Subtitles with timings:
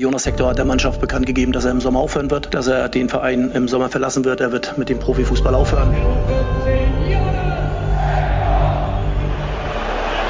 [0.00, 2.88] Jonas Hector hat der Mannschaft bekannt gegeben, dass er im Sommer aufhören wird, dass er
[2.88, 4.40] den Verein im Sommer verlassen wird.
[4.40, 5.92] Er wird mit dem Profifußball aufhören.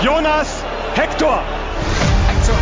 [0.02, 1.42] Jonas Hector.
[2.28, 2.56] Hector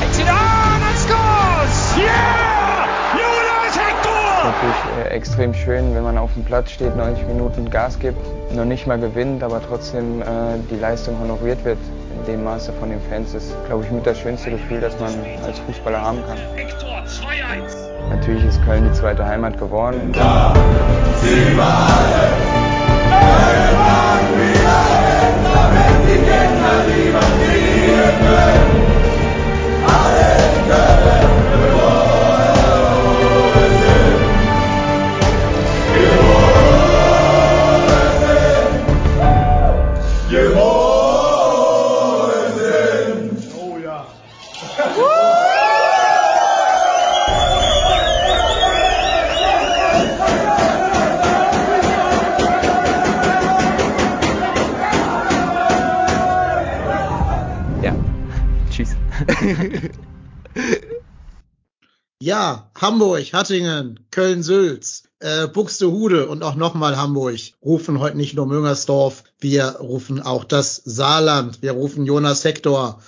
[0.00, 1.98] takes it on and scores!
[1.98, 2.88] Yeah!
[3.12, 4.52] Jonas Hector!
[4.52, 8.16] Natürlich äh, extrem schön, wenn man auf dem Platz steht, 90 Minuten Gas gibt,
[8.54, 10.24] noch nicht mal gewinnt, aber trotzdem äh,
[10.70, 11.76] die Leistung honoriert wird
[12.18, 15.12] in dem Maße von den Fans ist, glaube ich, mit das schönste Gefühl, das man
[15.44, 16.38] als Fußballer haben kann.
[16.54, 18.10] Hector 2-1.
[18.10, 20.12] Natürlich ist Köln die zweite Heimat geworden.
[20.14, 20.52] Ja,
[21.22, 22.28] sie war alle,
[23.20, 28.81] irgendwann wieder hin, damit die Kinder lieber fliehen können.
[62.32, 69.22] Ja, Hamburg, Hattingen, Köln-Sülz, äh, Buxtehude und auch nochmal Hamburg rufen heute nicht nur Müngersdorf,
[69.38, 73.02] wir rufen auch das Saarland, wir rufen Jonas Hector.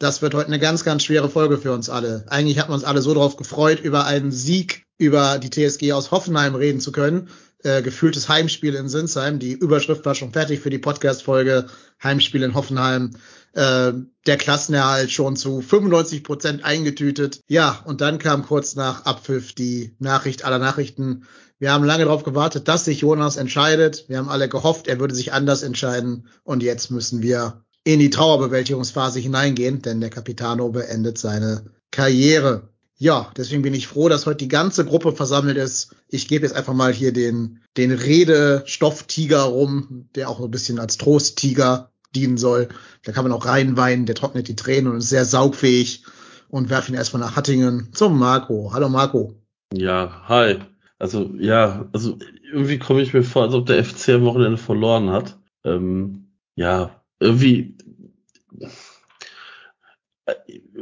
[0.00, 2.24] Das wird heute eine ganz, ganz schwere Folge für uns alle.
[2.26, 6.10] Eigentlich hatten wir uns alle so drauf gefreut, über einen Sieg über die TSG aus
[6.10, 7.28] Hoffenheim reden zu können.
[7.62, 9.38] Äh, gefühltes Heimspiel in Sinsheim.
[9.38, 11.66] Die Überschrift war schon fertig für die Podcast-Folge.
[12.02, 13.12] Heimspiel in Hoffenheim.
[13.54, 13.92] Äh,
[14.26, 17.40] der Klassenerhalt schon zu 95 Prozent eingetütet.
[17.46, 21.24] Ja, und dann kam kurz nach Abpfiff die Nachricht aller Nachrichten.
[21.58, 24.06] Wir haben lange darauf gewartet, dass sich Jonas entscheidet.
[24.08, 26.26] Wir haben alle gehofft, er würde sich anders entscheiden.
[26.42, 32.70] Und jetzt müssen wir in die Trauerbewältigungsphase hineingehen, denn der Capitano beendet seine Karriere.
[32.96, 35.94] Ja, deswegen bin ich froh, dass heute die ganze Gruppe versammelt ist.
[36.08, 40.78] Ich gebe jetzt einfach mal hier den, den Redestofftiger rum, der auch so ein bisschen
[40.80, 42.68] als Trosttiger dienen soll.
[43.04, 46.04] Da kann man auch reinweinen, der trocknet die Tränen und ist sehr saugfähig
[46.48, 48.70] und werfe ihn erstmal nach Hattingen zum Marco.
[48.72, 49.34] Hallo Marco.
[49.72, 50.58] Ja, hi.
[50.98, 52.18] Also ja, also
[52.52, 55.38] irgendwie komme ich mir vor, als ob der FC am Wochenende verloren hat.
[55.64, 57.76] Ähm, ja, irgendwie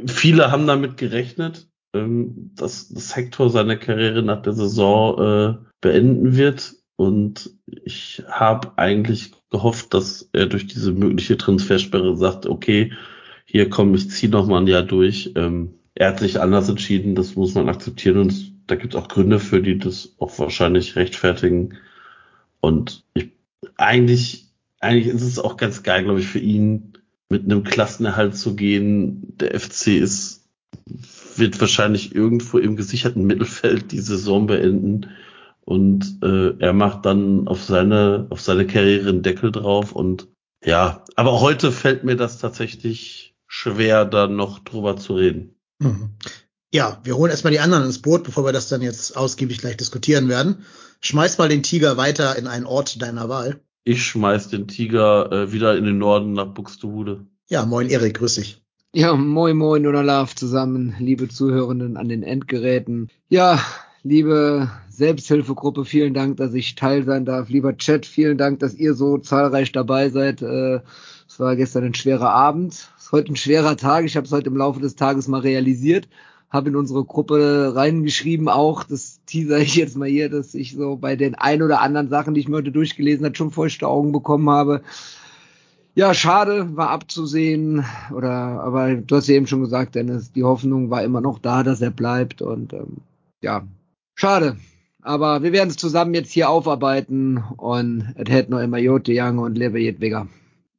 [0.07, 6.35] viele haben damit gerechnet, ähm, dass, dass Hector seine Karriere nach der Saison äh, beenden
[6.35, 6.75] wird.
[6.95, 12.93] Und ich habe eigentlich gehofft, dass er durch diese mögliche Transfersperre sagt, okay,
[13.45, 15.31] hier komm, ich ziehe noch mal ein Jahr durch.
[15.35, 19.07] Ähm, er hat sich anders entschieden, das muss man akzeptieren und da gibt es auch
[19.07, 21.77] Gründe für, die das auch wahrscheinlich rechtfertigen.
[22.61, 23.31] Und ich,
[23.75, 24.47] eigentlich,
[24.79, 26.93] eigentlich ist es auch ganz geil, glaube ich, für ihn
[27.29, 29.35] mit einem Klassenerhalt zu gehen.
[29.39, 30.47] Der FC ist,
[31.35, 35.09] wird wahrscheinlich irgendwo im gesicherten Mittelfeld die Saison beenden
[35.65, 40.27] und äh, er macht dann auf seine auf seine Karriere einen Deckel drauf und
[40.63, 45.55] ja, aber heute fällt mir das tatsächlich schwer, da noch drüber zu reden.
[45.79, 46.11] Mhm.
[46.73, 49.77] Ja, wir holen erstmal die anderen ins Boot, bevor wir das dann jetzt ausgiebig gleich
[49.77, 50.65] diskutieren werden.
[51.01, 53.59] Schmeiß mal den Tiger weiter in einen Ort deiner Wahl.
[53.83, 57.27] Ich schmeiß den Tiger äh, wieder in den Norden nach Buxtehude.
[57.49, 58.63] Ja, moin Erik, grüß dich.
[58.93, 63.09] Ja, moin moin oder Love zusammen, liebe Zuhörenden an den Endgeräten.
[63.27, 63.59] Ja,
[64.01, 67.49] liebe Selbsthilfegruppe, vielen Dank, dass ich Teil sein darf.
[67.49, 70.41] Lieber Chat, vielen Dank, dass ihr so zahlreich dabei seid.
[70.41, 70.81] Äh,
[71.27, 74.05] es war gestern ein schwerer Abend, es ist heute ein schwerer Tag.
[74.05, 76.07] Ich habe es heute im Laufe des Tages mal realisiert,
[76.51, 80.95] habe in unsere Gruppe reingeschrieben auch, das teaser ich jetzt mal hier, dass ich so
[80.95, 84.11] bei den ein oder anderen Sachen, die ich mir heute durchgelesen habe, schon feuchte Augen
[84.11, 84.83] bekommen habe.
[85.95, 87.83] Ja, schade, war abzusehen,
[88.15, 91.63] oder aber du hast ja eben schon gesagt, Dennis, die Hoffnung war immer noch da,
[91.63, 92.97] dass er bleibt und ähm,
[93.41, 93.63] ja,
[94.15, 94.57] schade.
[95.03, 99.39] Aber wir werden es zusammen jetzt hier aufarbeiten und es hätte noch immer Jote Young
[99.39, 100.27] und Lebe Jedwiger.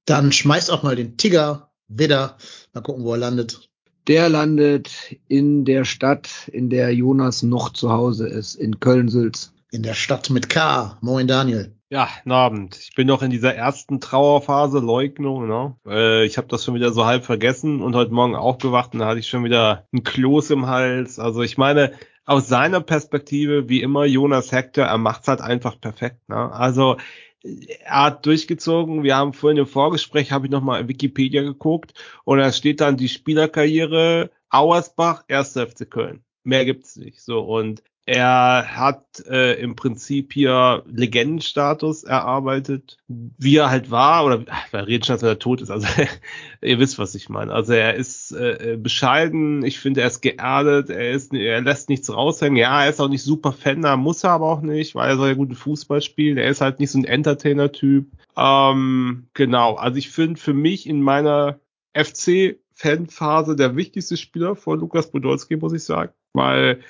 [0.07, 2.37] Dann schmeißt auch mal den Tiger wieder.
[2.73, 3.69] Mal gucken, wo er landet.
[4.07, 9.53] Der landet in der Stadt, in der Jonas noch zu Hause ist, in Köln-Sülz.
[9.71, 10.99] In der Stadt mit K.
[11.01, 11.75] Moin Daniel.
[11.91, 12.77] Ja, guten Abend.
[12.77, 15.47] Ich bin noch in dieser ersten Trauerphase, Leugnung.
[15.47, 15.77] Ne?
[15.87, 19.07] Äh, ich habe das schon wieder so halb vergessen und heute Morgen aufgewacht und da
[19.07, 21.19] hatte ich schon wieder ein Kloß im Hals.
[21.19, 21.93] Also ich meine,
[22.25, 26.29] aus seiner Perspektive, wie immer, Jonas Hector, er macht's halt einfach perfekt.
[26.29, 26.53] Ne?
[26.53, 26.97] Also
[27.43, 29.03] er hat durchgezogen.
[29.03, 31.95] Wir haben vorhin im Vorgespräch, habe ich nochmal Wikipedia geguckt
[32.25, 35.53] und da steht dann die Spielerkarriere Auersbach, 1.
[35.53, 36.25] FC Köln.
[36.45, 37.21] Mehr gibt's nicht.
[37.21, 44.45] So und Er hat äh, im Prinzip hier Legendenstatus erarbeitet, wie er halt war, oder
[44.71, 45.87] wir reden schon, dass er tot ist, also
[46.61, 47.53] ihr wisst, was ich meine.
[47.53, 52.13] Also er ist äh, bescheiden, ich finde, er ist geerdet, er ist, er lässt nichts
[52.13, 52.59] raushängen.
[52.59, 55.17] Ja, er ist auch nicht super Fan, da muss er aber auch nicht, weil er
[55.17, 56.37] soll ja guten Fußball spielen.
[56.37, 58.07] Er ist halt nicht so ein Entertainer-Typ.
[58.37, 61.59] Ähm, genau, also ich finde für mich in meiner
[61.95, 66.81] FC-Fanphase der wichtigste Spieler vor Lukas Podolski, muss ich sagen, weil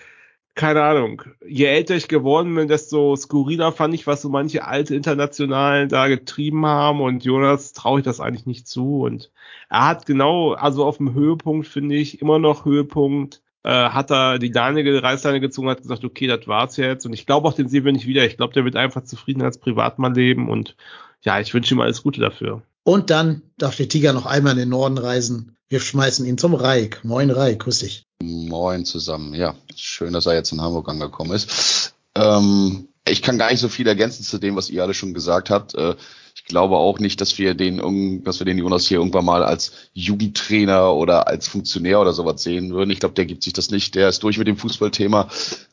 [0.55, 4.95] keine Ahnung, je älter ich geworden bin, desto skurriler fand ich, was so manche alte
[4.95, 9.33] Internationalen da getrieben haben und Jonas traue ich das eigentlich nicht zu und
[9.69, 14.39] er hat genau, also auf dem Höhepunkt finde ich, immer noch Höhepunkt, äh, hat er
[14.39, 17.69] die Leine, Reißleine gezogen, hat gesagt, okay, das war's jetzt und ich glaube auch, den
[17.69, 20.77] sehen wir nicht wieder, ich glaube, der wird einfach zufrieden als Privatmann leben und
[21.23, 22.63] ja, ich wünsche ihm alles Gute dafür.
[22.85, 25.57] Und dann darf der Tiger noch einmal in den Norden reisen.
[25.69, 27.03] Wir schmeißen ihn zum Reik.
[27.03, 28.05] Moin Reik, grüß dich.
[28.25, 29.35] Moin zusammen.
[29.35, 31.95] Ja, schön, dass er jetzt in Hamburg angekommen ist.
[32.15, 35.51] Ähm, ich kann gar nicht so viel ergänzen zu dem, was ihr alle schon gesagt
[35.51, 35.75] habt.
[35.75, 35.95] Äh,
[36.35, 39.73] ich glaube auch nicht, dass wir den, dass wir den Jonas hier irgendwann mal als
[39.93, 42.91] Jugendtrainer oder als Funktionär oder sowas sehen würden.
[42.91, 43.95] Ich glaube, der gibt sich das nicht.
[43.95, 45.29] Der ist durch mit dem Fußballthema.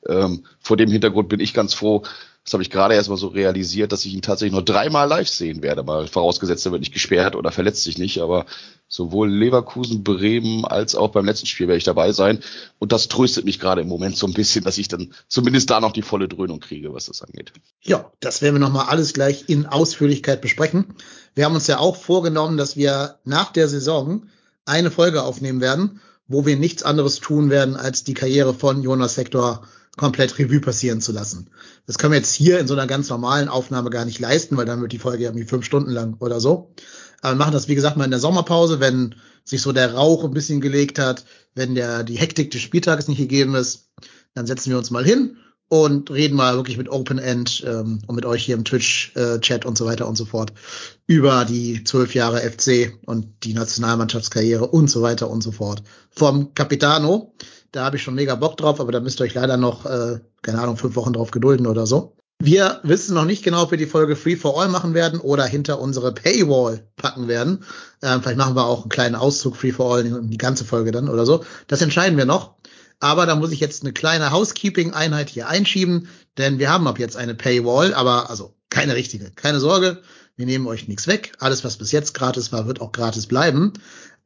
[0.07, 2.03] Ähm, vor dem Hintergrund bin ich ganz froh,
[2.43, 5.29] das habe ich gerade erst mal so realisiert, dass ich ihn tatsächlich noch dreimal live
[5.29, 5.83] sehen werde.
[5.83, 8.19] Mal vorausgesetzt, er wird nicht gesperrt oder verletzt sich nicht.
[8.19, 8.47] Aber
[8.87, 12.39] sowohl Leverkusen, Bremen als auch beim letzten Spiel werde ich dabei sein.
[12.79, 15.79] Und das tröstet mich gerade im Moment so ein bisschen, dass ich dann zumindest da
[15.79, 17.53] noch die volle Dröhnung kriege, was das angeht.
[17.83, 20.95] Ja, das werden wir nochmal alles gleich in Ausführlichkeit besprechen.
[21.35, 24.23] Wir haben uns ja auch vorgenommen, dass wir nach der Saison
[24.65, 29.13] eine Folge aufnehmen werden, wo wir nichts anderes tun werden, als die Karriere von Jonas
[29.13, 29.61] Sektor
[29.97, 31.49] komplett Revue passieren zu lassen.
[31.85, 34.65] Das können wir jetzt hier in so einer ganz normalen Aufnahme gar nicht leisten, weil
[34.65, 36.73] dann wird die Folge irgendwie fünf Stunden lang oder so.
[37.21, 40.23] Aber wir machen das, wie gesagt, mal in der Sommerpause, wenn sich so der Rauch
[40.23, 43.89] ein bisschen gelegt hat, wenn der, die Hektik des Spieltages nicht gegeben ist,
[44.33, 48.15] dann setzen wir uns mal hin und reden mal wirklich mit Open End ähm, und
[48.15, 50.53] mit euch hier im Twitch-Chat äh, und so weiter und so fort
[51.07, 55.83] über die zwölf Jahre FC und die Nationalmannschaftskarriere und so weiter und so fort.
[56.09, 57.33] Vom Capitano,
[57.71, 60.19] da habe ich schon mega Bock drauf, aber da müsst ihr euch leider noch, äh,
[60.41, 62.15] keine Ahnung, fünf Wochen drauf gedulden oder so.
[62.43, 65.45] Wir wissen noch nicht genau, ob wir die Folge Free for All machen werden oder
[65.45, 67.63] hinter unsere Paywall packen werden.
[68.01, 71.07] Ähm, vielleicht machen wir auch einen kleinen Auszug Free for All, die ganze Folge dann
[71.07, 71.45] oder so.
[71.67, 72.55] Das entscheiden wir noch.
[72.99, 76.07] Aber da muss ich jetzt eine kleine Housekeeping-Einheit hier einschieben,
[76.37, 79.31] denn wir haben ab jetzt eine Paywall, aber also keine richtige.
[79.31, 80.01] Keine Sorge,
[80.35, 81.33] wir nehmen euch nichts weg.
[81.39, 83.73] Alles, was bis jetzt gratis war, wird auch gratis bleiben.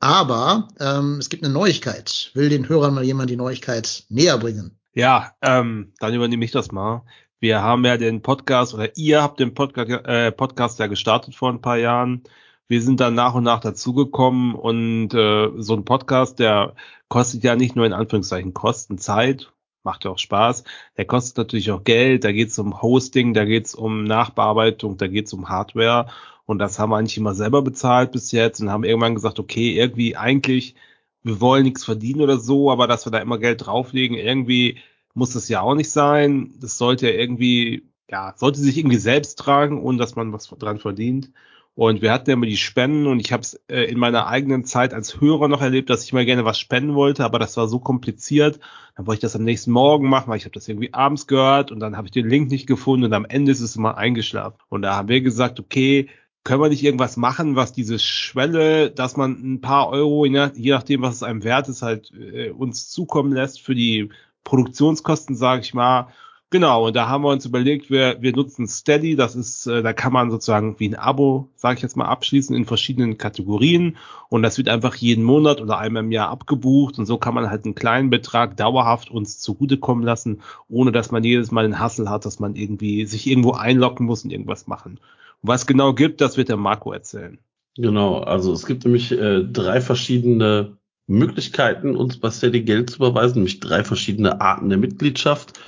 [0.06, 2.30] Aber ähm, es gibt eine Neuigkeit.
[2.36, 4.78] Will den Hörern mal jemand die Neuigkeit näher bringen?
[4.94, 7.02] Ja, ähm, dann übernehme ich das mal.
[7.40, 11.50] Wir haben ja den Podcast oder ihr habt den Podcast, äh, Podcast ja gestartet vor
[11.50, 12.22] ein paar Jahren.
[12.68, 16.76] Wir sind dann nach und nach dazugekommen und äh, so ein Podcast, der
[17.08, 20.66] kostet ja nicht nur in Anführungszeichen Kosten Zeit, macht ja auch Spaß.
[20.98, 24.98] Der kostet natürlich auch Geld, da geht es um Hosting, da geht es um Nachbearbeitung,
[24.98, 26.10] da geht es um Hardware.
[26.46, 29.76] Und das haben wir eigentlich immer selber bezahlt bis jetzt und haben irgendwann gesagt, okay,
[29.76, 30.76] irgendwie eigentlich,
[31.24, 34.80] wir wollen nichts verdienen oder so, aber dass wir da immer Geld drauflegen, irgendwie
[35.16, 36.54] muss das ja auch nicht sein.
[36.60, 40.80] Das sollte ja irgendwie, ja, sollte sich irgendwie selbst tragen, ohne dass man was dran
[40.80, 41.32] verdient.
[41.76, 44.64] Und wir hatten ja immer die Spenden und ich habe es äh, in meiner eigenen
[44.64, 47.68] Zeit als Hörer noch erlebt, dass ich mal gerne was spenden wollte, aber das war
[47.68, 48.62] so kompliziert.
[48.96, 51.72] Dann wollte ich das am nächsten Morgen machen, weil ich habe das irgendwie abends gehört
[51.72, 54.58] und dann habe ich den Link nicht gefunden und am Ende ist es immer eingeschlafen.
[54.70, 56.08] Und da haben wir gesagt, okay,
[56.46, 61.02] können wir nicht irgendwas machen, was diese Schwelle, dass man ein paar Euro, je nachdem,
[61.02, 64.10] was es einem wert ist, halt äh, uns zukommen lässt für die
[64.44, 66.08] Produktionskosten, sage ich mal.
[66.52, 69.92] Genau, und da haben wir uns überlegt, wir, wir nutzen Steady, das ist, äh, da
[69.92, 73.98] kann man sozusagen wie ein Abo, sage ich jetzt mal, abschließen in verschiedenen Kategorien
[74.30, 77.50] und das wird einfach jeden Monat oder einmal im Jahr abgebucht und so kann man
[77.50, 82.08] halt einen kleinen Betrag dauerhaft uns zugutekommen lassen, ohne dass man jedes Mal den Hassel
[82.08, 85.00] hat, dass man irgendwie sich irgendwo einloggen muss und irgendwas machen.
[85.48, 87.40] Was genau gibt, das wird der Marco erzählen.
[87.78, 93.36] Genau, also es gibt nämlich äh, drei verschiedene Möglichkeiten, uns bei Steady Geld zu überweisen,
[93.36, 95.60] nämlich drei verschiedene Arten der Mitgliedschaft.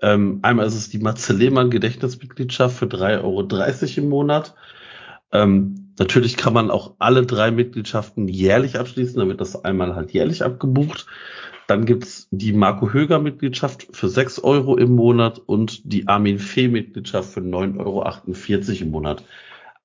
[0.00, 4.54] Ähm, einmal ist es die Matze Lehmann Gedächtnismitgliedschaft für 3,30 Euro im Monat.
[5.32, 10.12] Ähm, natürlich kann man auch alle drei Mitgliedschaften jährlich abschließen, dann wird das einmal halt
[10.12, 11.06] jährlich abgebucht.
[11.68, 16.66] Dann gibt's die Marco Höger Mitgliedschaft für 6 Euro im Monat und die Armin Fee
[16.66, 19.22] Mitgliedschaft für 9,48 Euro im Monat.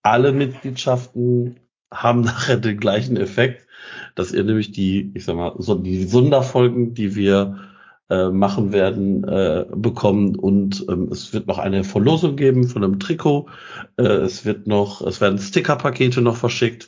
[0.02, 1.58] Alle Mitgliedschaften
[1.94, 3.68] haben nachher den gleichen Effekt,
[4.16, 7.60] dass ihr nämlich die, ich sag mal, so die Sonderfolgen, die wir
[8.10, 13.00] äh, machen werden, äh, bekommen und ähm, es wird noch eine Verlosung geben von einem
[13.02, 13.50] Trikot.
[13.98, 16.88] Äh, es wird noch, es werden Stickerpakete noch verschickt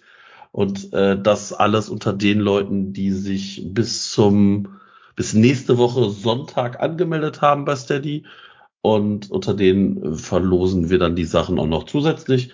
[0.54, 4.70] und äh, das alles unter den Leuten, die sich bis zum
[5.16, 8.26] bis nächste Woche Sonntag angemeldet haben bei Steady.
[8.82, 12.54] Und unter denen verlosen wir dann die Sachen auch noch zusätzlich.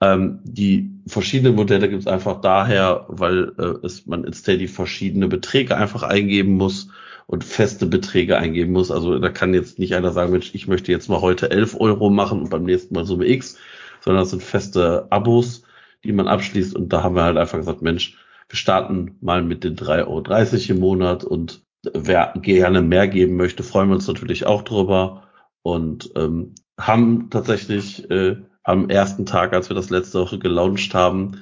[0.00, 5.28] Ähm, die verschiedenen Modelle gibt es einfach daher, weil äh, es, man in Steady verschiedene
[5.28, 6.88] Beträge einfach eingeben muss
[7.26, 8.90] und feste Beträge eingeben muss.
[8.90, 12.10] Also da kann jetzt nicht einer sagen, Mensch, ich möchte jetzt mal heute 11 Euro
[12.10, 13.58] machen und beim nächsten Mal Summe X,
[14.00, 15.62] sondern das sind feste Abos,
[16.04, 16.74] die man abschließt.
[16.74, 18.16] Und da haben wir halt einfach gesagt, Mensch,
[18.48, 21.62] wir starten mal mit den 3,30 Euro im Monat und
[21.94, 25.24] wer gerne mehr geben möchte, freuen wir uns natürlich auch drüber
[25.62, 31.40] und ähm, haben tatsächlich äh, am ersten Tag, als wir das letzte Woche gelauncht haben,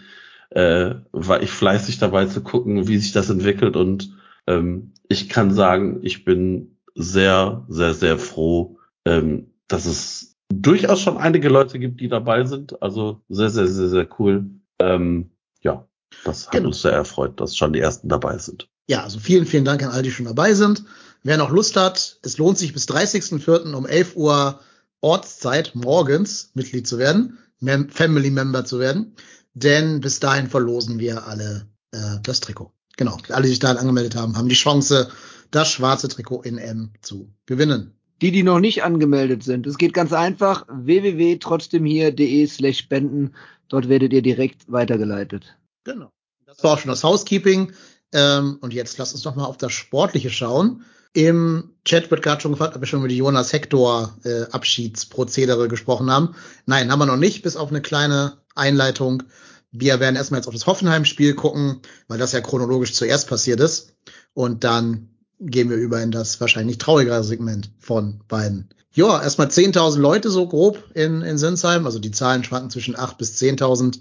[0.51, 5.53] äh, war ich fleißig dabei zu gucken, wie sich das entwickelt und ähm, ich kann
[5.53, 12.01] sagen, ich bin sehr, sehr, sehr froh, ähm, dass es durchaus schon einige Leute gibt,
[12.01, 12.81] die dabei sind.
[12.83, 14.47] Also sehr, sehr, sehr, sehr cool.
[14.79, 15.87] Ähm, ja,
[16.25, 16.69] das hat Genau.
[16.69, 18.69] uns sehr erfreut, dass schon die ersten dabei sind.
[18.89, 20.85] Ja, also vielen, vielen Dank an all die schon dabei sind.
[21.23, 23.73] Wer noch Lust hat, es lohnt sich bis 30.04.
[23.73, 24.61] um 11 Uhr
[25.01, 29.17] Ortszeit morgens Mitglied zu werden, Mem Family Member zu werden,
[29.55, 32.73] denn bis dahin verlosen wir alle äh, das Trikot.
[32.97, 35.11] Genau, alle, die sich dahin angemeldet haben, haben die Chance,
[35.51, 37.93] das schwarze Trikot in M zu gewinnen.
[38.23, 43.35] Die, die noch nicht angemeldet sind, es geht ganz einfach, www.trotzdemhier.de slash spenden,
[43.69, 45.57] dort werdet ihr direkt weitergeleitet.
[45.85, 46.11] Genau.
[46.47, 47.73] Das war auch schon das Housekeeping.
[48.17, 50.85] Ähm, und jetzt lasst uns noch mal auf das Sportliche schauen.
[51.13, 55.69] Im Chat wird gerade schon gefragt, ob wir schon über die Jonas Hector äh, Abschiedsprozedere
[55.69, 56.35] gesprochen haben.
[56.65, 59.23] Nein, haben wir noch nicht, bis auf eine kleine Einleitung.
[59.71, 63.93] Wir werden erstmal jetzt auf das Hoffenheim-Spiel gucken, weil das ja chronologisch zuerst passiert ist.
[64.33, 68.71] Und dann gehen wir über in das wahrscheinlich traurigere Segment von beiden.
[68.93, 71.85] Ja, erstmal 10.000 Leute so grob in, in Sinsheim.
[71.85, 74.01] Also die Zahlen schwanken zwischen 8.000 bis 10.000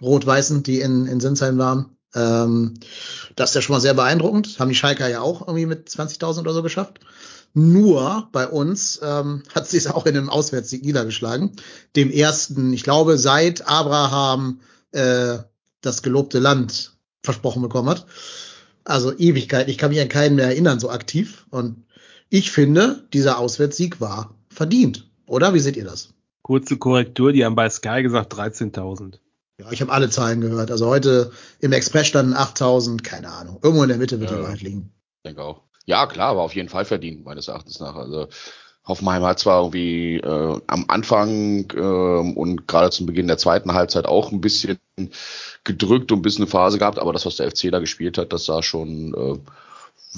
[0.00, 1.95] Rot-Weißen, die in, in Sinsheim waren.
[2.16, 2.74] Ähm,
[3.36, 4.58] das ist ja schon mal sehr beeindruckend.
[4.58, 7.00] Haben die Schalker ja auch irgendwie mit 20.000 oder so geschafft.
[7.52, 11.52] Nur bei uns ähm, hat sie es auch in einem Auswärtssieg niedergeschlagen.
[11.94, 14.60] Dem ersten, ich glaube, seit Abraham
[14.92, 15.38] äh,
[15.82, 18.06] das gelobte Land versprochen bekommen hat.
[18.84, 19.68] Also Ewigkeit.
[19.68, 21.46] Ich kann mich an keinen mehr erinnern so aktiv.
[21.50, 21.84] Und
[22.30, 25.08] ich finde, dieser Auswärtssieg war verdient.
[25.26, 25.54] Oder?
[25.54, 26.14] Wie seht ihr das?
[26.42, 29.18] Kurze Korrektur, die haben bei Sky gesagt 13.000.
[29.58, 30.70] Ja, ich habe alle Zahlen gehört.
[30.70, 33.58] Also heute im Express standen 8000, keine Ahnung.
[33.62, 34.36] Irgendwo in der Mitte wird Ja.
[34.36, 34.92] die Wahrheit liegen.
[35.24, 35.62] denke auch.
[35.86, 37.94] Ja, klar, aber auf jeden Fall verdient, meines Erachtens nach.
[37.96, 38.28] Also
[38.86, 44.06] Hoffenheim hat zwar irgendwie äh, am Anfang ähm, und gerade zum Beginn der zweiten Halbzeit
[44.06, 44.78] auch ein bisschen
[45.64, 48.32] gedrückt und ein bisschen eine Phase gehabt, aber das, was der FC da gespielt hat,
[48.32, 49.38] das sah schon äh,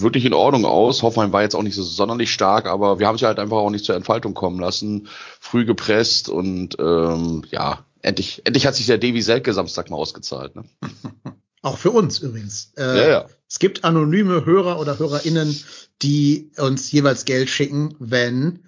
[0.00, 1.02] wirklich in Ordnung aus.
[1.02, 3.70] Hoffenheim war jetzt auch nicht so sonderlich stark, aber wir haben sie halt einfach auch
[3.70, 5.08] nicht zur Entfaltung kommen lassen.
[5.40, 10.56] Früh gepresst und ähm, ja, endlich, endlich hat sich der Davy Selke Samstag mal ausgezahlt.
[10.56, 10.64] Ne?
[11.62, 12.72] Auch für uns übrigens.
[12.76, 13.26] Äh, Ja, ja.
[13.48, 15.58] Es gibt anonyme Hörer oder HörerInnen,
[16.02, 18.60] die uns jeweils Geld schicken, wenn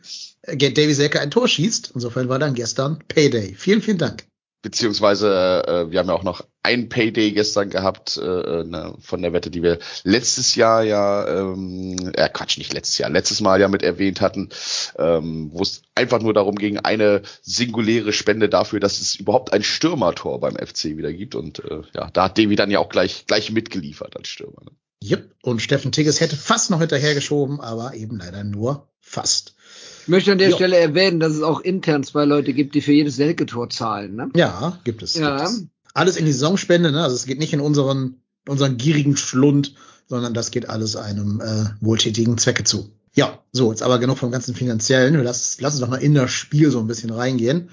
[0.42, 1.92] äh, Davy Selke ein Tor schießt.
[1.94, 3.54] Insofern war dann gestern Payday.
[3.54, 4.24] Vielen, vielen Dank.
[4.62, 9.32] Beziehungsweise äh, wir haben ja auch noch ein Payday gestern gehabt äh, ne, von der
[9.32, 13.68] Wette, die wir letztes Jahr ja, ähm, äh, Quatsch, nicht letztes Jahr, letztes Mal ja
[13.68, 14.50] mit erwähnt hatten,
[14.98, 19.62] ähm, wo es einfach nur darum ging, eine singuläre Spende dafür, dass es überhaupt ein
[19.62, 21.34] Stürmertor beim FC wieder gibt.
[21.34, 24.62] Und äh, ja, da hat Devi dann ja auch gleich gleich mitgeliefert als Stürmer.
[24.64, 24.70] Ne?
[25.02, 25.34] Yep.
[25.42, 29.54] Und Steffen Tigges hätte fast noch hinterhergeschoben, aber eben leider nur fast.
[30.02, 30.56] Ich möchte an der Jo.
[30.56, 34.16] Stelle erwähnen, dass es auch intern zwei Leute gibt, die für jedes Selke-Tor zahlen.
[34.16, 34.30] Ne?
[34.34, 35.14] Ja, gibt es.
[35.14, 35.38] Ja.
[35.38, 35.66] Gibt es.
[35.94, 37.02] Alles in die Saisonspende, ne?
[37.02, 39.74] Also es geht nicht in unseren, unseren gierigen Schlund,
[40.06, 42.90] sondern das geht alles einem äh, wohltätigen Zwecke zu.
[43.14, 45.14] Ja, so, jetzt aber genug vom ganzen Finanziellen.
[45.14, 47.70] Wir lass, lass uns doch mal in das Spiel so ein bisschen reingehen.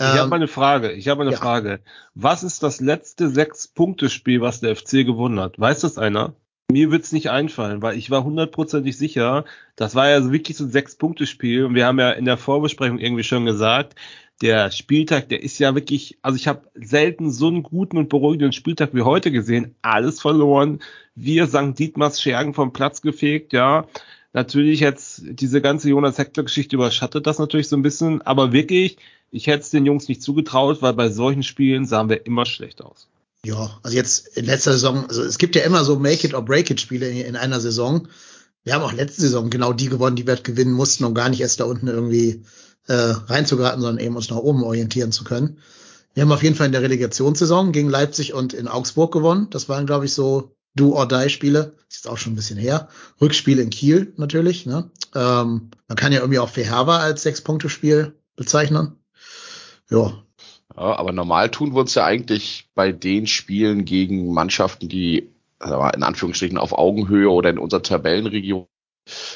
[0.00, 0.92] Ich habe Ähm, mal eine Frage.
[0.92, 1.38] Ich habe eine ja.
[1.38, 1.80] Frage.
[2.14, 5.58] Was ist das letzte Sechs-Punkte-Spiel, was der FC gewonnen hat?
[5.58, 6.34] Weiß das einer?
[6.70, 9.44] Mir wird's nicht einfallen, weil ich war hundertprozentig sicher,
[9.74, 13.24] das war ja wirklich so ein Sechs-Punkte-Spiel und wir haben ja in der Vorbesprechung irgendwie
[13.24, 13.94] schon gesagt,
[14.40, 18.52] der Spieltag, der ist ja wirklich, also ich habe selten so einen guten und beruhigenden
[18.52, 19.74] Spieltag wie heute gesehen.
[19.82, 20.80] Alles verloren.
[21.14, 21.76] Wir St.
[21.78, 23.86] Dietmars Schergen vom Platz gefegt, ja.
[24.32, 28.98] Natürlich jetzt diese ganze Jonas Hector Geschichte überschattet das natürlich so ein bisschen, aber wirklich,
[29.30, 32.82] ich hätte es den Jungs nicht zugetraut, weil bei solchen Spielen sahen wir immer schlecht
[32.82, 33.08] aus.
[33.44, 36.44] Ja, also jetzt in letzter Saison, also es gibt ja immer so Make it or
[36.44, 38.06] break it Spiele in, in einer Saison.
[38.64, 41.40] Wir haben auch letzte Saison genau die gewonnen, die wir gewinnen mussten, um gar nicht
[41.40, 42.42] erst da unten irgendwie
[42.88, 45.58] äh, reinzugeraten, sondern eben uns nach oben orientieren zu können.
[46.14, 49.48] Wir haben auf jeden Fall in der Relegationssaison gegen Leipzig und in Augsburg gewonnen.
[49.50, 51.74] Das waren, glaube ich, so Do or Die Spiele.
[51.88, 52.88] Ist jetzt auch schon ein bisschen her.
[53.20, 54.66] Rückspiel in Kiel natürlich.
[54.66, 54.90] Ne?
[55.14, 58.96] Ähm, man kann ja irgendwie auch Feherva als Sechs-Punkte-Spiel bezeichnen.
[59.90, 60.12] Ja,
[60.76, 65.30] Ja, aber normal tun wir uns ja eigentlich bei den Spielen gegen Mannschaften, die
[65.60, 68.66] in Anführungsstrichen auf Augenhöhe oder in unserer Tabellenregion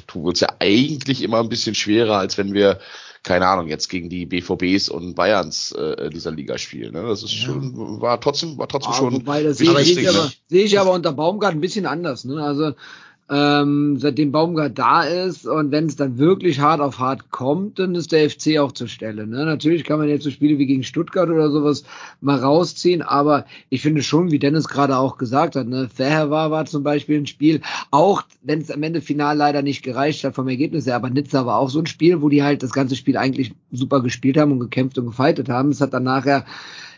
[0.06, 2.78] tun wir uns ja eigentlich immer ein bisschen schwerer, als wenn wir
[3.22, 6.92] keine Ahnung, jetzt gegen die BVBs und Bayerns äh, dieser Liga spielen.
[6.94, 7.02] Ne?
[7.02, 7.46] Das ist ja.
[7.46, 9.14] schon, war trotzdem, war trotzdem Ah, schon.
[9.14, 10.32] wobei, das sehe ich, wichtig, aber, ne?
[10.48, 12.24] sehe ich aber unter Baumgart ein bisschen anders.
[12.24, 12.42] Ne?
[12.42, 12.74] Also
[13.32, 17.94] ähm, seitdem Baumgart da ist und wenn es dann wirklich hart auf hart kommt, dann
[17.94, 19.26] ist der FC auch zur Stelle.
[19.26, 19.46] Ne?
[19.46, 21.84] Natürlich kann man jetzt so Spiele wie gegen Stuttgart oder sowas
[22.20, 26.50] mal rausziehen, aber ich finde schon, wie Dennis gerade auch gesagt hat, ne, Fair war,
[26.50, 30.34] war zum Beispiel ein Spiel, auch wenn es am Ende final leider nicht gereicht hat
[30.34, 32.96] vom Ergebnis her, aber Nizza war auch so ein Spiel, wo die halt das ganze
[32.96, 35.70] Spiel eigentlich super gespielt haben und gekämpft und gefeitet haben.
[35.70, 36.44] Es hat dann nachher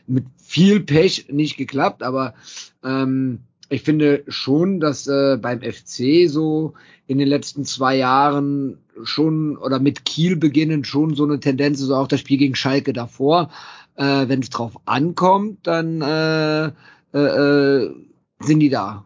[0.09, 2.35] mit viel Pech nicht geklappt, aber
[2.83, 3.39] ähm,
[3.75, 6.75] ich finde schon, dass äh, beim FC so
[7.07, 11.91] in den letzten zwei Jahren schon oder mit Kiel beginnend schon so eine Tendenz ist,
[11.91, 13.51] auch das Spiel gegen Schalke davor.
[13.97, 17.95] Äh, Wenn es drauf ankommt, dann äh, äh, äh,
[18.41, 19.05] sind die da.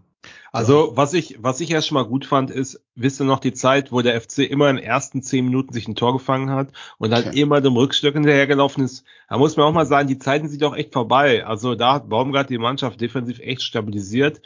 [0.52, 3.93] Also, was ich, was ich erst mal gut fand, ist, wisst ihr noch die Zeit,
[3.93, 7.11] wo der FC immer in den ersten zehn Minuten sich ein Tor gefangen hat und
[7.11, 7.40] dann Okay.
[7.40, 9.05] immer dem Rückstück hinterhergelaufen ist.
[9.28, 11.45] Da muss man auch mal sagen, die Zeiten sind doch echt vorbei.
[11.47, 14.40] Also, da hat Baumgart die Mannschaft defensiv echt stabilisiert.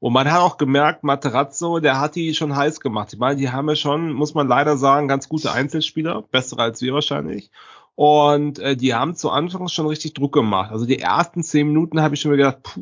[0.00, 3.12] Und man hat auch gemerkt, Materazzo, der hat die schon heiß gemacht.
[3.12, 6.82] Ich meine, die haben ja schon, muss man leider sagen, ganz gute Einzelspieler, bessere als
[6.82, 7.50] wir wahrscheinlich.
[7.94, 10.72] Und äh, die haben zu Anfang schon richtig Druck gemacht.
[10.72, 12.80] Also die ersten zehn Minuten habe ich schon mir gedacht, puh,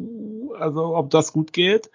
[0.54, 1.90] also ob das gut geht.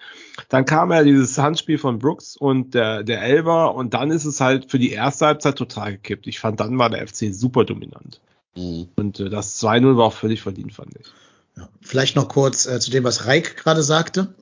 [0.50, 4.42] Dann kam ja dieses Handspiel von Brooks und der, der Elber und dann ist es
[4.42, 6.28] halt für die erste Halbzeit total gekippt.
[6.28, 8.22] Ich fand, dann war der FC super dominant.
[8.56, 8.88] Mhm.
[8.96, 11.08] Und äh, das 2-0 war auch völlig verdient, fand ich.
[11.56, 11.70] Ja.
[11.82, 14.34] Vielleicht noch kurz äh, zu dem, was Reik gerade sagte.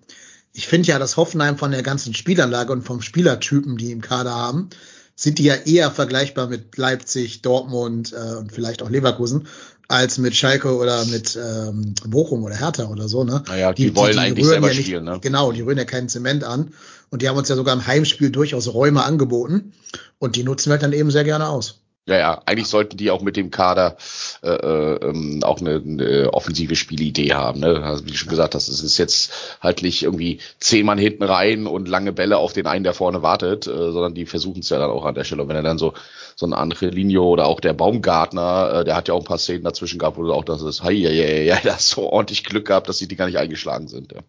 [0.53, 4.33] Ich finde ja, dass Hoffenheim von der ganzen Spielanlage und vom Spielertypen, die im Kader
[4.33, 4.69] haben,
[5.15, 9.47] sind die ja eher vergleichbar mit Leipzig, Dortmund äh, und vielleicht auch Leverkusen
[9.87, 13.23] als mit Schalke oder mit ähm, Bochum oder Hertha oder so.
[13.23, 13.43] Ne?
[13.47, 15.19] Naja, die wollen eigentlich rühren selber ja nicht, spielen, ne?
[15.21, 16.73] Genau, die rühren ja keinen Zement an.
[17.11, 19.73] Und die haben uns ja sogar im Heimspiel durchaus Räume angeboten.
[20.17, 21.81] Und die nutzen wir halt dann eben sehr gerne aus.
[22.07, 23.97] Ja, ja, eigentlich sollten die auch mit dem Kader
[24.43, 27.61] äh, äh, ähm, auch eine, eine offensive Spielidee haben.
[27.61, 27.81] Ne?
[27.83, 31.65] Also, wie schon gesagt hast, es ist jetzt halt nicht irgendwie zehn Mann hinten rein
[31.65, 34.77] und lange Bälle auf den einen, der vorne wartet, äh, sondern die versuchen es ja
[34.77, 35.41] dann auch an der Stelle.
[35.41, 35.93] Und wenn er dann so
[36.35, 39.37] so eine andere Linie oder auch der Baumgartner, äh, der hat ja auch ein paar
[39.39, 42.43] Szenen dazwischen gehabt, wo du auch das ist, hey, ja, ja, ja, hat so ordentlich
[42.43, 44.11] Glück gehabt, dass die Dinger nicht eingeschlagen sind.
[44.11, 44.19] Ja.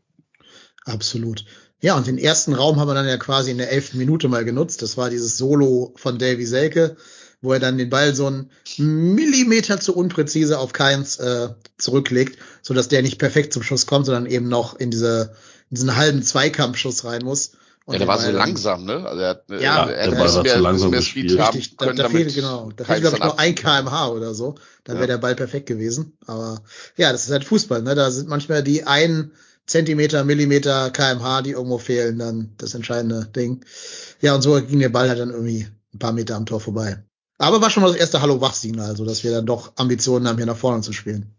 [0.87, 1.45] Absolut.
[1.83, 4.45] Ja, und den ersten Raum haben wir dann ja quasi in der elften Minute mal
[4.45, 4.81] genutzt.
[4.81, 6.97] Das war dieses Solo von Davy Selke,
[7.47, 12.75] wo er dann den Ball so einen Millimeter zu unpräzise auf Keins äh, zurücklegt, so
[12.75, 15.37] dass der nicht perfekt zum Schuss kommt, sondern eben noch in diese
[15.71, 17.53] in diesen halben Zweikampfschuss rein muss.
[17.87, 19.07] Und ja, der war so langsam, ne?
[19.07, 21.31] Also er hat, Ja, er der hätte Ball ein bisschen war mehr, zu langsam gespielt.
[21.31, 23.55] Speed haben Richtig, da, können, da damit fehlt, genau, da fehlt, glaube ich, nur ein
[23.55, 24.57] kmh oder so.
[24.83, 25.01] Dann Ja.
[25.03, 26.19] wäre der Ball perfekt gewesen.
[26.27, 26.63] Aber
[26.97, 27.95] ja, das ist halt Fußball, ne?
[27.95, 29.31] Da sind manchmal die ein
[29.67, 33.65] Zentimeter, Millimeter kmh, die irgendwo fehlen, dann das entscheidende Ding.
[34.21, 37.05] Ja, und so ging der Ball halt dann irgendwie ein paar Meter am Tor vorbei.
[37.39, 40.47] Aber war schon mal das erste Hallo-Wach-Signal, so dass wir dann doch Ambitionen haben, hier
[40.47, 41.35] nach vorne zu spielen.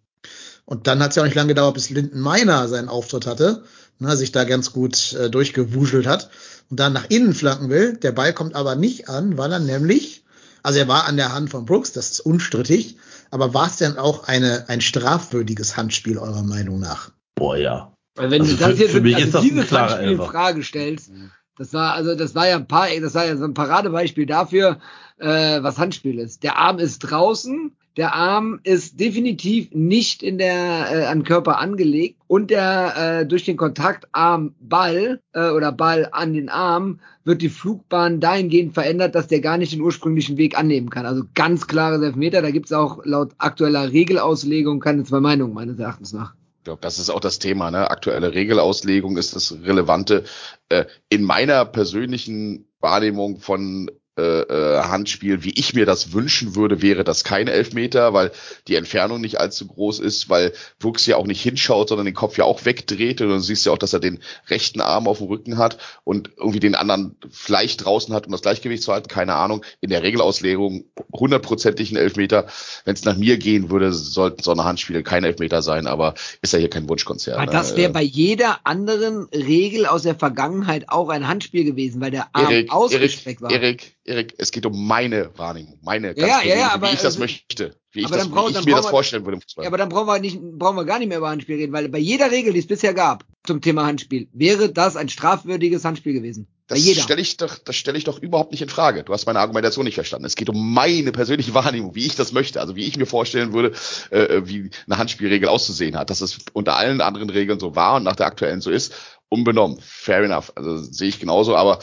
[0.65, 3.63] Und dann hat es ja auch nicht lange gedauert, bis Linden Meiner seinen Auftritt hatte,
[3.99, 6.29] ne, sich da ganz gut äh, durchgewuschelt hat
[6.69, 7.93] und dann nach innen flanken will.
[7.97, 10.23] Der Ball kommt aber nicht an, weil er nämlich,
[10.63, 12.97] also er war an der Hand von Brooks, das ist unstrittig,
[13.31, 17.11] aber war es denn auch eine, ein strafwürdiges Handspiel eurer Meinung nach?
[17.35, 17.93] Boah, ja.
[18.15, 20.17] Weil wenn Also du das für- jetzt für mich also dieses Handspiel in.
[20.17, 21.11] Frage stellst,
[21.57, 24.79] das war also das war ja ein paar, das war ja so ein Paradebeispiel dafür,
[25.17, 26.43] äh, was Handspiel ist.
[26.43, 32.21] Der Arm ist draußen, der Arm ist definitiv nicht in der äh, an Körper angelegt
[32.27, 37.41] und der äh, durch den Kontakt Arm Ball äh, oder Ball an den Arm wird
[37.41, 41.07] die Flugbahn dahingehend verändert, dass der gar nicht den ursprünglichen Weg annehmen kann.
[41.07, 42.43] Also ganz klares Elfmeter.
[42.43, 46.35] Da gibt es auch laut aktueller Regelauslegung keine zwei Meinungen meines Erachtens nach.
[46.59, 47.89] Ich glaube, das ist auch das Thema, ne?
[47.89, 50.23] Aktuelle Regelauslegung ist das Relevante.
[50.69, 56.81] Äh, in meiner persönlichen Wahrnehmung von äh, äh, Handspiel, wie ich mir das wünschen würde,
[56.81, 58.31] wäre das kein Elfmeter, weil
[58.67, 62.37] die Entfernung nicht allzu groß ist, weil Brooks ja auch nicht hinschaut, sondern den Kopf
[62.37, 65.27] ja auch wegdreht und du siehst ja auch, dass er den rechten Arm auf dem
[65.27, 69.35] Rücken hat und irgendwie den anderen vielleicht draußen hat, um das Gleichgewicht zu halten, keine
[69.35, 69.63] Ahnung.
[69.81, 72.47] In der Regelauslegung hundertprozentig ein Elfmeter.
[72.85, 76.53] Wenn es nach mir gehen würde, sollten so eine Handspiele kein Elfmeter sein, aber ist
[76.53, 77.37] ja hier kein Wunschkonzert.
[77.37, 77.51] Aber ne?
[77.51, 82.29] das wäre bei jeder anderen Regel aus der Vergangenheit auch ein Handspiel gewesen, weil der
[82.33, 83.51] Arm Erik, ausgestreckt Erik, war.
[83.51, 86.95] Erik, Erik, es geht um meine Wahrnehmung, meine ganz ja, ja, persönliche, aber wie ich
[86.95, 89.41] das also- möchte, wie ich, das, brauch- wie ich mir das wir- vorstellen würde im
[89.41, 89.63] Fußball.
[89.65, 91.89] Ja, aber dann brauchen wir nicht, brauchen wir gar nicht mehr über Handspiel reden, weil
[91.89, 96.13] bei jeder Regel, die es bisher gab zum Thema Handspiel, wäre das ein strafwürdiges Handspiel
[96.13, 96.47] gewesen.
[96.69, 99.03] Das stelle ich doch, das stelle ich doch überhaupt nicht in Frage.
[99.03, 100.25] Du hast meine Argumentation nicht verstanden.
[100.25, 103.53] Es geht um meine persönliche Wahrnehmung, wie ich das möchte, also wie ich mir vorstellen
[103.53, 103.71] würde,
[104.09, 106.09] äh, wie eine Handspielregel auszusehen hat.
[106.09, 108.93] Dass es unter allen anderen Regeln so war und nach der aktuellen so ist.
[109.29, 109.79] Unbenommen.
[109.81, 110.53] Fair enough.
[110.55, 111.79] Also sehe ich genauso, aber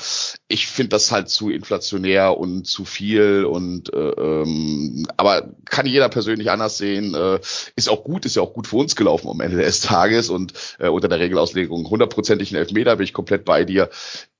[0.48, 6.08] ich finde das halt zu inflationär und zu viel und äh, ähm, aber kann jeder
[6.08, 7.14] persönlich anders sehen.
[7.14, 7.40] Äh,
[7.76, 10.54] ist auch gut, ist ja auch gut für uns gelaufen am Ende des Tages und
[10.78, 13.90] äh, unter der Regelauslegung hundertprozentigen Elfmeter bin ich komplett bei dir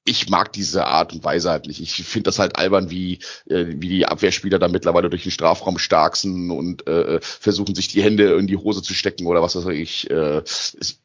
[0.05, 1.81] ich mag diese Art und Weise halt nicht.
[1.81, 5.79] Ich finde das halt albern, wie, äh, wie die Abwehrspieler da mittlerweile durch den Strafraum
[5.79, 9.67] starksen und äh, versuchen, sich die Hände in die Hose zu stecken oder was weiß
[9.69, 10.11] ich.
[10.11, 10.43] Äh,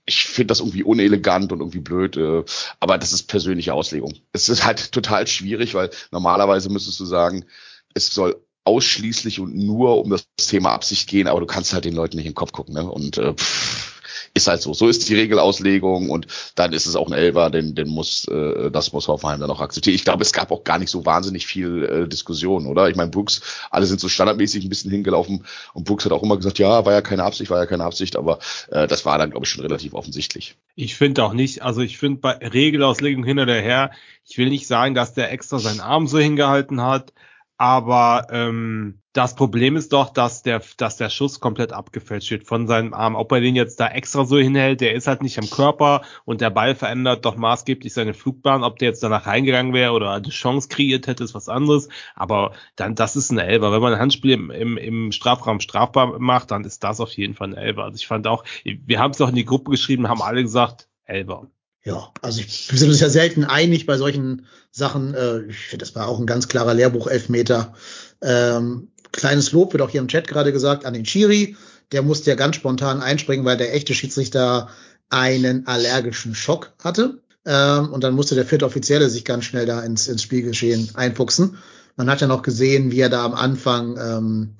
[0.05, 2.43] ich finde das irgendwie unelegant und irgendwie blöd, äh,
[2.81, 4.13] aber das ist persönliche Auslegung.
[4.33, 7.45] Es ist halt total schwierig, weil normalerweise müsstest du sagen,
[7.93, 11.95] es soll ausschließlich und nur um das Thema Absicht gehen, aber du kannst halt den
[11.95, 12.73] Leuten nicht in den Kopf gucken.
[12.73, 12.83] Ne?
[12.83, 13.98] Und äh, pff,
[14.39, 14.73] ist halt so.
[14.73, 18.71] So ist die Regelauslegung und dann ist es auch ein Elber, den, den muss, äh,
[18.71, 19.95] das muss Hoffenheim dann auch akzeptieren.
[19.95, 22.89] Ich glaube, es gab auch gar nicht so wahnsinnig viel äh, Diskussion, oder?
[22.89, 26.37] Ich meine, Brooks, alle sind so standardmäßig ein bisschen hingelaufen und Brooks hat auch immer
[26.37, 28.39] gesagt, ja, war ja keine Absicht, war ja keine Absicht, aber
[28.71, 30.55] äh, das war dann, glaube ich, schon relativ offensichtlich.
[30.75, 33.91] Ich finde auch nicht, also ich finde bei Regelauslegung hin oder her,
[34.27, 37.13] ich will nicht sagen, dass der extra seinen Arm so hingehalten hat,
[37.59, 42.67] aber ähm, das Problem ist doch, dass der, dass der Schuss komplett abgefälscht wird von
[42.67, 43.15] seinem Arm.
[43.15, 46.39] Ob er den jetzt da extra so hinhält, der ist halt nicht am Körper und
[46.39, 48.63] der Ball verändert doch maßgeblich seine Flugbahn.
[48.63, 51.89] Ob der jetzt danach reingegangen wäre oder eine Chance kreiert hätte, ist was anderes.
[52.15, 53.73] Aber dann, das ist ein Elber.
[53.73, 57.33] Wenn man ein Handspiel im, im, im Strafraum strafbar macht, dann ist das auf jeden
[57.33, 57.83] Fall ein Elber.
[57.83, 60.87] Also ich fand auch, wir haben es auch in die Gruppe geschrieben, haben alle gesagt,
[61.03, 61.47] Elber.
[61.83, 65.13] Ja, also ich, wir sind uns ja selten einig bei solchen Sachen.
[65.13, 67.73] Äh, ich finde, das war auch ein ganz klarer Lehrbuch-Elfmeter.
[68.21, 71.55] Ähm, kleines Lob wird auch hier im Chat gerade gesagt an den Chiri.
[71.91, 74.69] Der musste ja ganz spontan einspringen, weil der echte Schiedsrichter
[75.09, 77.21] einen allergischen Schock hatte.
[77.45, 81.57] Ähm, und dann musste der vierte Offizielle sich ganz schnell da ins, ins Spielgeschehen einfuchsen.
[81.95, 84.55] Man hat ja noch gesehen, wie er da am Anfang ähm,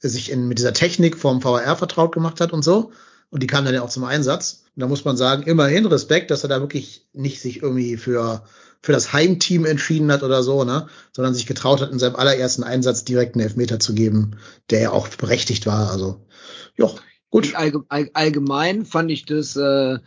[0.00, 2.92] sich in, mit dieser Technik vom VAR vertraut gemacht hat und so.
[3.32, 4.62] Und die kam dann ja auch zum Einsatz.
[4.76, 8.44] Und da muss man sagen, immerhin Respekt, dass er da wirklich nicht sich irgendwie für,
[8.82, 12.62] für das Heimteam entschieden hat oder so, ne, sondern sich getraut hat, in seinem allerersten
[12.62, 14.36] Einsatz direkt einen Elfmeter zu geben,
[14.68, 15.90] der ja auch berechtigt war.
[15.90, 16.26] Also,
[16.76, 16.90] ja,
[17.30, 17.54] gut.
[17.56, 19.98] Allgemein fand ich das äh,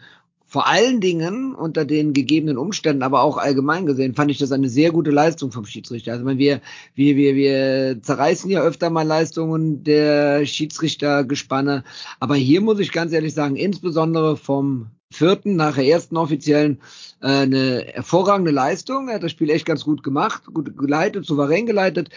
[0.55, 4.69] vor allen Dingen unter den gegebenen Umständen, aber auch allgemein gesehen, fand ich das eine
[4.69, 6.13] sehr gute Leistung vom Schiedsrichter.
[6.13, 6.61] Also wir,
[6.95, 11.83] wir, wir, wir zerreißen ja öfter mal Leistungen der Schiedsrichtergespanne,
[12.21, 16.79] aber hier muss ich ganz ehrlich sagen, insbesondere vom vierten nach der ersten offiziellen
[17.21, 19.07] äh, eine hervorragende Leistung.
[19.07, 22.09] Er hat das Spiel echt ganz gut gemacht, gut geleitet, souverän geleitet.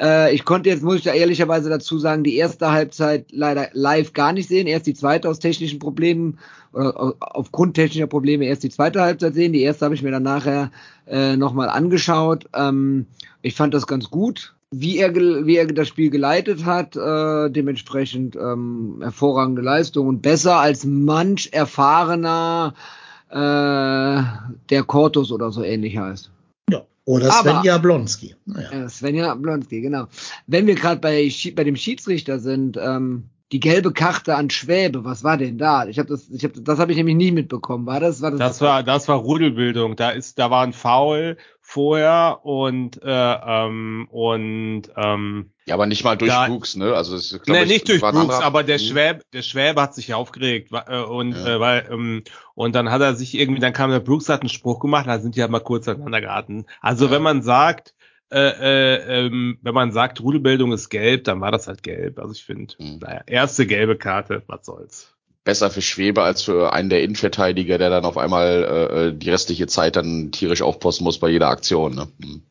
[0.00, 4.12] Äh, ich konnte jetzt, muss ich da ehrlicherweise dazu sagen, die erste Halbzeit leider live
[4.12, 4.66] gar nicht sehen.
[4.66, 6.38] Erst die zweite aus technischen Problemen
[6.72, 9.52] oder aufgrund technischer Probleme erst die zweite Halbzeit sehen.
[9.52, 10.70] Die erste habe ich mir dann nachher
[11.06, 12.48] äh, nochmal angeschaut.
[12.54, 13.06] Ähm,
[13.42, 18.36] ich fand das ganz gut wie er, wie er das Spiel geleitet hat, äh, dementsprechend
[18.36, 22.74] ähm, hervorragende Leistung und besser als manch erfahrener
[23.30, 24.22] äh,
[24.70, 26.30] der Kortus oder so ähnlich heißt.
[26.70, 28.34] Ja, oder Svenja Aber, Blonski.
[28.44, 28.88] Naja.
[28.88, 30.06] Svenja Blonski, genau.
[30.46, 35.22] Wenn wir gerade bei, bei dem Schiedsrichter sind, ähm, die gelbe Karte an Schwäbe, was
[35.22, 35.86] war denn da?
[35.86, 37.86] Ich habe das, ich habe, das habe ich nämlich nicht mitbekommen.
[37.86, 38.40] War das, war das?
[38.40, 39.94] Das war, das war Rudelbildung.
[39.94, 41.36] Da ist, da war ein Foul
[41.68, 46.94] vorher und äh, ähm, und ähm, ja, aber nicht mal durch da, Brooks, ne?
[46.94, 50.14] Also es, glaub nee, ich, nicht durch Brooks, aber der Schwäb, der Schwäbe hat sich
[50.14, 51.56] aufgeregt äh, und ja.
[51.56, 52.22] äh, weil ähm,
[52.54, 55.18] und dann hat er sich irgendwie, dann kam der Brooks hat einen Spruch gemacht, da
[55.18, 56.66] sind die halt mal kurz aneinander geraten.
[56.80, 57.10] Also ja.
[57.10, 57.94] wenn man sagt,
[58.30, 62.20] äh, äh, ähm, wenn man sagt, Rudelbildung ist gelb, dann war das halt gelb.
[62.20, 63.00] Also ich finde, mhm.
[63.00, 65.15] naja, erste gelbe Karte, was soll's
[65.46, 69.68] besser für Schwebe als für einen der Innenverteidiger, der dann auf einmal äh, die restliche
[69.68, 71.94] Zeit dann tierisch aufposten muss bei jeder Aktion.
[71.94, 72.08] Ne?
[72.20, 72.42] Hm.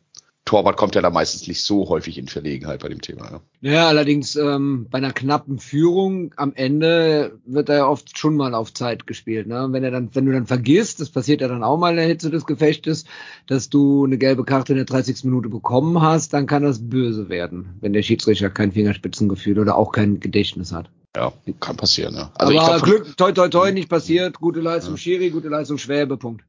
[0.45, 3.41] Torwart kommt ja da meistens nicht so häufig in Verlegenheit bei dem Thema.
[3.61, 8.37] Ja, ja allerdings ähm, bei einer knappen Führung am Ende wird er ja oft schon
[8.37, 9.47] mal auf Zeit gespielt.
[9.47, 9.67] Ne?
[9.71, 12.05] Wenn er dann, wenn du dann vergisst, das passiert ja dann auch mal in der
[12.05, 13.05] Hitze des Gefechtes,
[13.47, 15.25] dass du eine gelbe Karte in der 30.
[15.25, 19.91] Minute bekommen hast, dann kann das böse werden, wenn der Schiedsrichter kein Fingerspitzengefühl oder auch
[19.91, 20.89] kein Gedächtnis hat.
[21.15, 22.31] Ja, kann passieren, ja.
[22.35, 24.39] Also Aber glaub, Glück, toi, toi, toi, nicht passiert.
[24.39, 24.97] Gute Leistung ja.
[24.97, 26.43] Schiri, gute Leistung Schwäbe, Punkt.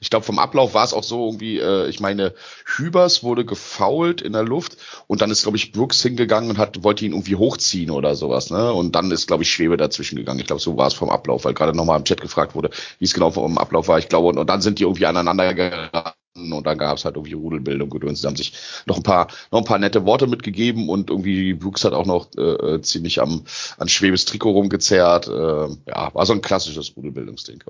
[0.00, 4.22] Ich glaube, vom Ablauf war es auch so irgendwie, äh, ich meine, Hübers wurde gefault
[4.22, 7.36] in der Luft und dann ist, glaube ich, Brooks hingegangen und hat, wollte ihn irgendwie
[7.36, 8.72] hochziehen oder sowas, ne?
[8.72, 10.40] Und dann ist, glaube ich, Schwebe dazwischen gegangen.
[10.40, 13.04] Ich glaube, so war es vom Ablauf, weil gerade nochmal im Chat gefragt wurde, wie
[13.04, 13.98] es genau vom Ablauf war.
[13.98, 17.16] Ich glaube, und, und dann sind die irgendwie aneinander geraten und dann gab es halt
[17.16, 18.52] irgendwie Rudelbildung und sie haben sich
[18.86, 22.28] noch ein paar noch ein paar nette Worte mitgegeben und irgendwie Brooks hat auch noch
[22.36, 23.44] äh, ziemlich am
[23.76, 25.28] an Schwebes Trikot rumgezerrt.
[25.28, 27.62] Äh, ja, war so ein klassisches Rudelbildungsding.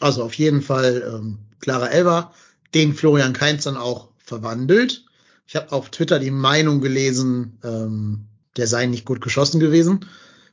[0.00, 2.32] Also auf jeden Fall ähm, klarer Elber,
[2.74, 5.04] den Florian Kainz dann auch verwandelt.
[5.46, 10.06] Ich habe auf Twitter die Meinung gelesen, ähm, der sei nicht gut geschossen gewesen.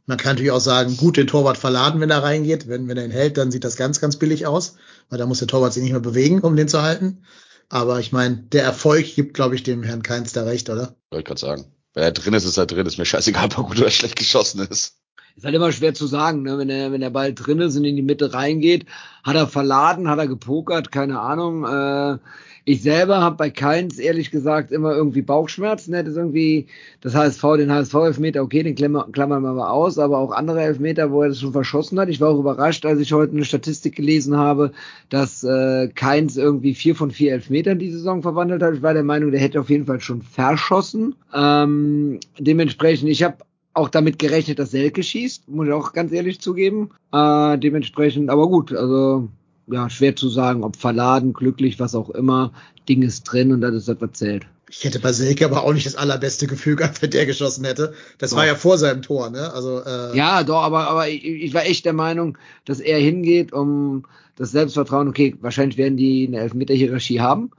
[0.05, 2.67] Man kann natürlich auch sagen, gut den Torwart verladen, wenn er reingeht.
[2.67, 4.75] Wenn, wenn er ihn hält, dann sieht das ganz, ganz billig aus,
[5.09, 7.23] weil da muss der Torwart sich nicht mehr bewegen, um den zu halten.
[7.69, 10.95] Aber ich meine, der Erfolg gibt, glaube ich, dem Herrn Keins da recht, oder?
[11.09, 11.65] Wollte ich gerade sagen.
[11.93, 12.85] Wenn er drin ist, ist er drin.
[12.85, 15.00] Ist mir scheißegal, ob er gut oder schlecht geschossen ist.
[15.35, 16.57] Ist halt immer schwer zu sagen, ne?
[16.57, 18.85] wenn, der, wenn der Ball drin ist und in die Mitte reingeht.
[19.23, 21.63] Hat er verladen, hat er gepokert, keine Ahnung.
[21.65, 22.17] Äh,
[22.63, 25.95] ich selber habe bei Keins ehrlich gesagt immer irgendwie Bauchschmerzen.
[25.95, 26.67] Hätte irgendwie
[27.01, 31.11] das HSV, den HSV-Elfmeter, okay, den klammern, klammern wir mal aus, aber auch andere Elfmeter,
[31.11, 32.09] wo er das schon verschossen hat.
[32.09, 34.71] Ich war auch überrascht, als ich heute eine Statistik gelesen habe,
[35.09, 38.75] dass äh, Keins irgendwie vier von vier Elfmetern die Saison verwandelt hat.
[38.75, 41.15] Ich war der Meinung, der hätte auf jeden Fall schon verschossen.
[41.33, 43.37] Ähm, dementsprechend, ich habe
[43.73, 46.89] auch damit gerechnet, dass Selke schießt, muss ich auch ganz ehrlich zugeben.
[47.11, 49.29] Äh, dementsprechend, aber gut, also
[49.67, 52.51] ja, schwer zu sagen, ob verladen, glücklich, was auch immer.
[52.89, 54.45] Ding ist drin und das ist das, was zählt.
[54.69, 57.93] Ich hätte bei Selke aber auch nicht das allerbeste Gefühl gehabt, wenn der geschossen hätte.
[58.17, 58.37] Das doch.
[58.37, 59.53] war ja vor seinem Tor, ne?
[59.53, 63.51] Also, äh ja, doch, aber, aber ich, ich war echt der Meinung, dass er hingeht,
[63.51, 64.05] um
[64.37, 67.51] das Selbstvertrauen, okay, wahrscheinlich werden die eine Elfmeter-Hierarchie haben.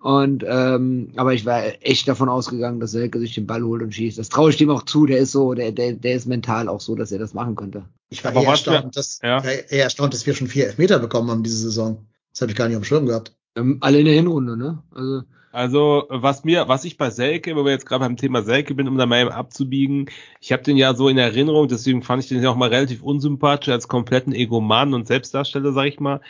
[0.00, 3.94] Und ähm, aber ich war echt davon ausgegangen, dass Selke sich den Ball holt und
[3.94, 4.18] schießt.
[4.18, 5.06] Das traue ich dem auch zu.
[5.06, 7.84] Der ist so, der, der, der ist mental auch so, dass er das machen könnte.
[8.10, 9.42] Ich war aber eher erstaunt, dass, ja.
[9.42, 12.06] eher erstaunt, dass wir schon vier Elfmeter bekommen haben diese Saison.
[12.32, 13.34] Das habe ich gar nicht auf dem Schirm gehabt.
[13.56, 14.82] Ähm, alle in der Hinrunde, ne?
[14.94, 18.74] Also also was mir, was ich bei Selke, wenn wir jetzt gerade beim Thema Selke
[18.74, 22.22] bin, um da mal eben abzubiegen, ich habe den ja so in Erinnerung, deswegen fand
[22.22, 26.22] ich den ja auch mal relativ unsympathisch als kompletten Egoman und Selbstdarsteller, sag ich mal.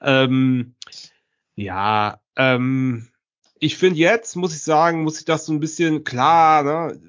[0.00, 0.74] Ähm,
[1.56, 3.08] ja, ähm,
[3.60, 7.00] ich finde jetzt, muss ich sagen, muss ich das so ein bisschen klar, ne?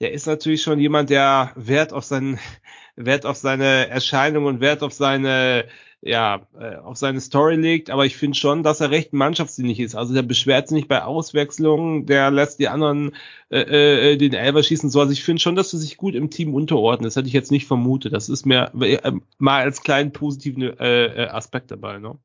[0.00, 2.38] Der ist natürlich schon jemand, der Wert auf seinen,
[2.96, 5.66] Wert auf seine Erscheinung und Wert auf seine,
[6.00, 9.94] ja, äh, auf seine Story legt, aber ich finde schon, dass er recht mannschaftsdienlich ist.
[9.94, 13.14] Also der beschwert sich nicht bei Auswechslungen, der lässt die anderen
[13.50, 15.00] äh, äh, den Elber schießen so.
[15.00, 17.08] Also ich finde schon, dass er sich gut im Team unterordnet.
[17.08, 18.14] Das hätte ich jetzt nicht vermutet.
[18.14, 22.18] Das ist mir äh, mal als kleinen positiven äh, Aspekt dabei, ne?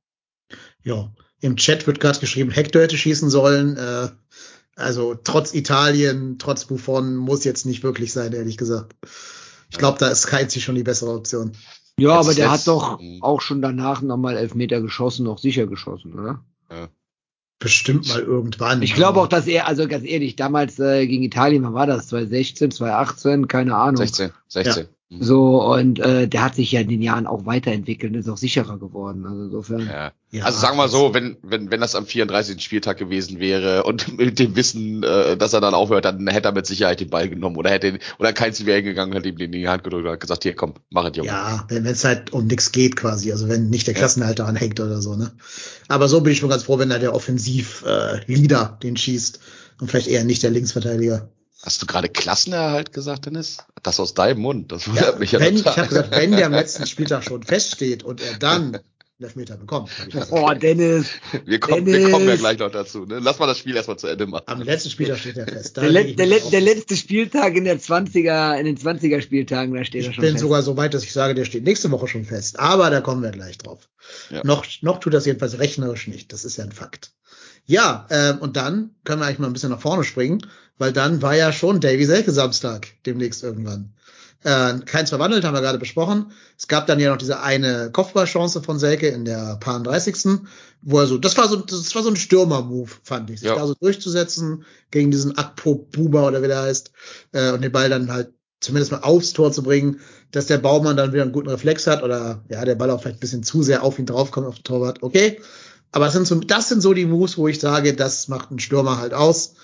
[0.84, 1.12] Ja,
[1.46, 3.78] im Chat wird gerade geschrieben, Hector hätte schießen sollen.
[3.78, 4.10] Äh,
[4.76, 8.96] also trotz Italien, trotz Buffon muss jetzt nicht wirklich sein, ehrlich gesagt.
[9.72, 11.54] Ich glaube, da ist Keizi schon die bessere Option.
[11.98, 15.66] Ja, jetzt aber der hat doch auch schon danach nochmal elf Meter geschossen, noch sicher
[15.66, 16.44] geschossen, oder?
[16.70, 16.90] Ja.
[17.58, 18.82] Bestimmt mal irgendwann.
[18.82, 22.08] Ich glaube auch, dass er, also ganz ehrlich, damals äh, gegen Italien, wann war das?
[22.08, 23.98] 2016, 2018, keine Ahnung.
[23.98, 24.84] 16, 16.
[24.84, 24.90] Ja.
[25.10, 25.22] Mhm.
[25.22, 28.38] So, und äh, der hat sich ja in den Jahren auch weiterentwickelt und ist auch
[28.38, 29.26] sicherer geworden.
[29.28, 29.86] Also insofern.
[29.86, 30.12] Ja.
[30.32, 32.60] ja also sagen wir so, wenn, wenn, wenn das am 34.
[32.60, 36.54] Spieltag gewesen wäre und mit dem Wissen, äh, dass er dann aufhört, dann hätte er
[36.54, 39.62] mit Sicherheit den Ball genommen oder hätte oder keins wäre gegangen, hätte ihm den in
[39.62, 41.30] die Hand gedrückt und gesagt, hier komm, mach es, Junge.
[41.30, 44.50] Ja, wenn es halt um nichts geht quasi, also wenn nicht der Klassenhalter ja.
[44.50, 45.34] anhängt oder so, ne?
[45.88, 49.40] Aber so bin ich schon ganz froh, wenn da der Offensiv-Leader äh, den schießt
[49.82, 51.30] und vielleicht eher nicht der Linksverteidiger.
[51.66, 53.58] Hast du gerade Klassenerhalt gesagt, Dennis?
[53.82, 54.72] Das aus deinem Mund.
[54.72, 55.72] Das wundert ja, mich ja wenn, total.
[55.72, 58.78] Ich habe gesagt, wenn der am letzten Spieltag schon feststeht und er dann
[59.20, 59.90] Elfmeter bekommt.
[60.30, 61.08] Oh, Dennis.
[61.46, 62.06] Wir kommen, Dennis.
[62.06, 63.06] wir kommen ja gleich noch dazu.
[63.06, 63.20] Ne?
[63.20, 64.44] Lass mal das Spiel erstmal zu Ende machen.
[64.46, 65.78] Am letzten Spieltag steht er fest.
[65.78, 69.86] Der, le der, le der, letzte Spieltag in der 20er, in den 20er Spieltagen, da
[69.86, 70.36] steht ich er schon fest.
[70.36, 72.60] Ich bin sogar so weit, dass ich sage, der steht nächste Woche schon fest.
[72.60, 73.88] Aber da kommen wir gleich drauf.
[74.30, 74.42] Ja.
[74.44, 76.32] Noch, noch tut das jedenfalls rechnerisch nicht.
[76.34, 77.12] Das ist ja ein Fakt.
[77.66, 80.46] Ja, ähm, und dann können wir eigentlich mal ein bisschen nach vorne springen,
[80.78, 83.94] weil dann war ja schon Davy Selke Samstag demnächst irgendwann.
[84.44, 86.32] Äh, keins verwandelt, haben wir gerade besprochen.
[86.58, 90.42] Es gab dann ja noch diese eine Kopfballchance von Selke in der paar 30.
[90.84, 93.56] Wo er so, das war so, das war so ein Stürmer-Move, fand ich, sich ja.
[93.56, 96.92] da so durchzusetzen gegen diesen Akpo Buba oder wie der heißt,
[97.32, 100.00] äh, und den Ball dann halt zumindest mal aufs Tor zu bringen,
[100.32, 103.18] dass der Baumann dann wieder einen guten Reflex hat oder ja, der Ball auch vielleicht
[103.18, 105.40] ein bisschen zu sehr auf ihn draufkommt, auf den Torwart, okay.
[105.92, 108.60] Aber das sind so, das sind so die Moves, wo ich sage, das macht ein
[108.60, 109.56] Stürmer halt aus.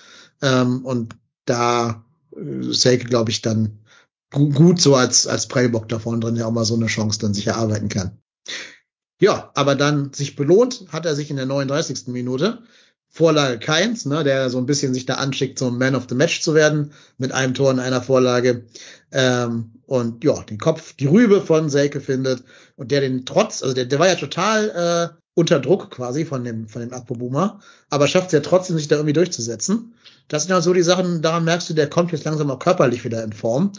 [0.41, 3.79] Ähm, und da äh, Selke, glaube ich, dann
[4.31, 7.33] gut so als, als Prellbock da vorne drin ja auch mal so eine Chance dann
[7.33, 8.17] sich erarbeiten kann.
[9.19, 12.07] Ja, aber dann sich belohnt hat er sich in der 39.
[12.07, 12.63] Minute.
[13.13, 16.41] Vorlage Keins, ne, der so ein bisschen sich da anschickt, zum Man of the Match
[16.41, 18.65] zu werden, mit einem Tor und einer Vorlage.
[19.11, 22.45] Ähm, und ja, den Kopf, die Rübe von Selke findet
[22.77, 26.45] und der den trotz, also der, der war ja total äh, unter Druck quasi von
[26.45, 27.15] dem, von dem Akpo
[27.89, 29.93] aber schafft es ja trotzdem, sich da irgendwie durchzusetzen.
[30.27, 33.03] Das sind ja so die Sachen, daran merkst du, der kommt jetzt langsam auch körperlich
[33.03, 33.71] wieder in Form.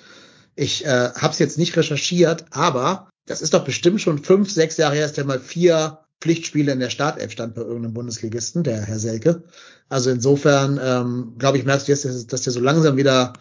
[0.54, 4.76] Ich äh, habe es jetzt nicht recherchiert, aber das ist doch bestimmt schon fünf, sechs
[4.76, 8.82] Jahre her, dass der mal vier Pflichtspiele in der Startelf stand bei irgendeinem Bundesligisten, der
[8.82, 9.42] Herr Selke.
[9.88, 13.32] Also insofern, ähm, glaube ich, merkst du jetzt, dass, der so langsam wieder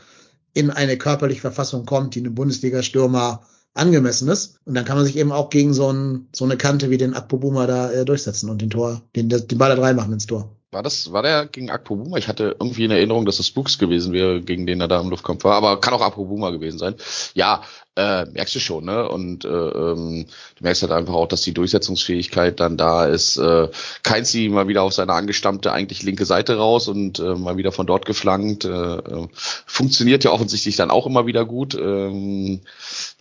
[0.53, 3.41] in eine körperliche Verfassung kommt, die einem Bundesliga-Stürmer
[3.73, 4.59] angemessen ist.
[4.65, 7.13] Und dann kann man sich eben auch gegen so, ein, so eine Kante wie den
[7.13, 10.57] Akpobuma da äh, durchsetzen und den Tor, den, den Ball da reinmachen ins Tor.
[10.73, 12.15] War das, war der gegen Akpobuma?
[12.17, 15.09] Ich hatte irgendwie in Erinnerung, dass das Spooks gewesen wäre, gegen den er da im
[15.09, 16.95] Luftkampf war, aber kann auch Akpobuma gewesen sein.
[17.33, 17.63] Ja,
[17.97, 19.09] äh, merkst du schon, ne?
[19.09, 23.35] Und äh, ähm, du merkst halt einfach auch, dass die Durchsetzungsfähigkeit dann da ist.
[23.35, 23.67] Äh,
[24.03, 27.85] Keinzi mal wieder auf seine angestammte eigentlich linke Seite raus und äh, mal wieder von
[27.85, 28.63] dort geflankt.
[28.63, 31.75] Äh, äh, funktioniert ja offensichtlich dann auch immer wieder gut.
[31.75, 32.61] Ähm,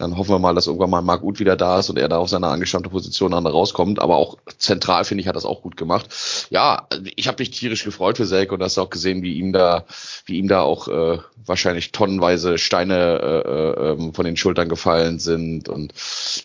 [0.00, 2.18] dann hoffen wir mal, dass irgendwann mal Marc Uth wieder da ist und er da
[2.18, 4.00] auf seine angestammte Position dann rauskommt.
[4.00, 6.08] Aber auch zentral, finde ich, hat das auch gut gemacht.
[6.48, 6.86] Ja,
[7.16, 9.84] ich habe mich tierisch gefreut für Selk und hast auch gesehen, wie ihm da,
[10.24, 15.68] wie ihm da auch äh, wahrscheinlich tonnenweise Steine äh, äh, von den Schultern gefallen sind.
[15.68, 15.92] Und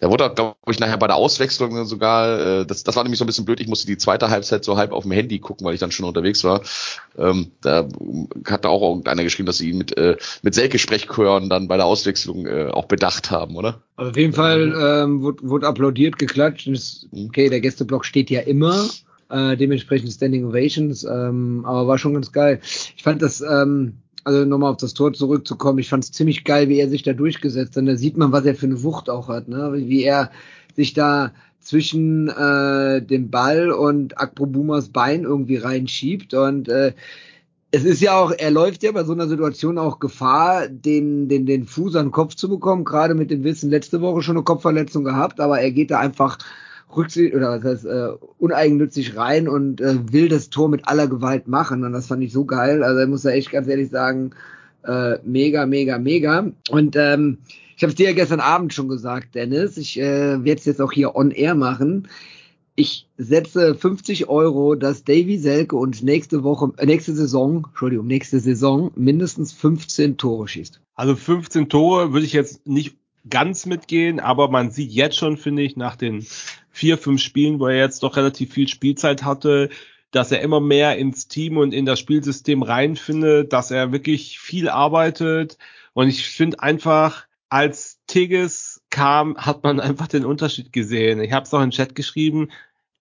[0.01, 3.23] er wurde, glaube ich, nachher bei der Auswechslung sogar, äh, das, das war nämlich so
[3.23, 5.73] ein bisschen blöd, ich musste die zweite Halbzeit so halb auf dem Handy gucken, weil
[5.73, 6.61] ich dann schon unterwegs war.
[7.17, 7.87] Ähm, da
[8.47, 12.45] hat auch irgendeiner geschrieben, dass sie ihn mit, äh, mit Selke-Sprechchören dann bei der Auswechslung
[12.45, 13.81] äh, auch bedacht haben, oder?
[13.97, 16.67] Also auf jeden Fall ähm, wurde, wurde applaudiert, geklatscht.
[16.67, 18.88] Ist, okay, der Gästeblock steht ja immer.
[19.29, 22.60] Äh, dementsprechend Standing Ovations, ähm, aber war schon ganz geil.
[22.63, 26.69] Ich fand das, ähm, also nochmal auf das Tor zurückzukommen, ich fand es ziemlich geil,
[26.69, 27.88] wie er sich da durchgesetzt hat.
[27.88, 29.73] Da sieht man, was er für eine Wucht auch hat, ne?
[29.75, 30.31] wie er
[30.75, 36.93] sich da zwischen äh, dem Ball und Akprobumas Bein irgendwie reinschiebt und äh,
[37.75, 41.45] es ist ja auch, er läuft ja bei so einer Situation auch Gefahr, den, den,
[41.45, 44.45] den Fuß an den Kopf zu bekommen, gerade mit dem Wissen letzte Woche schon eine
[44.45, 46.38] Kopfverletzung gehabt, aber er geht da einfach
[46.95, 51.49] rücksicht oder was heißt, äh, uneigennützig rein und äh, will das Tor mit aller Gewalt
[51.49, 51.83] machen.
[51.83, 52.81] Und das fand ich so geil.
[52.81, 54.31] Also ich muss da echt ganz ehrlich sagen,
[54.85, 56.45] äh, mega, mega, mega.
[56.69, 57.39] Und ähm,
[57.75, 59.75] ich habe es dir ja gestern Abend schon gesagt, Dennis.
[59.75, 62.07] Ich äh, werde es jetzt auch hier on air machen.
[62.77, 68.41] Ich setze 50 Euro, dass Davy Selke uns nächste Woche, äh, nächste Saison, Entschuldigung, nächste
[68.41, 70.81] Saison mindestens 15 Tore schießt.
[70.95, 72.97] Also 15 Tore würde ich jetzt nicht
[73.29, 76.25] ganz mitgehen, aber man sieht jetzt schon, finde ich, nach den
[76.69, 79.69] vier, fünf Spielen, wo er jetzt doch relativ viel Spielzeit hatte,
[80.11, 84.67] dass er immer mehr ins Team und in das Spielsystem reinfindet, dass er wirklich viel
[84.67, 85.57] arbeitet.
[85.93, 91.19] Und ich finde einfach, als Tigges kam, hat man einfach den Unterschied gesehen.
[91.21, 92.49] Ich habe es auch im Chat geschrieben.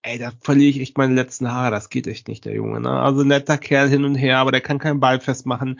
[0.01, 1.71] Ey, da verliere ich echt meine letzten Haare.
[1.71, 2.81] Das geht echt nicht, der Junge.
[2.81, 2.91] Ne?
[2.91, 5.79] Also netter Kerl hin und her, aber der kann keinen Ball festmachen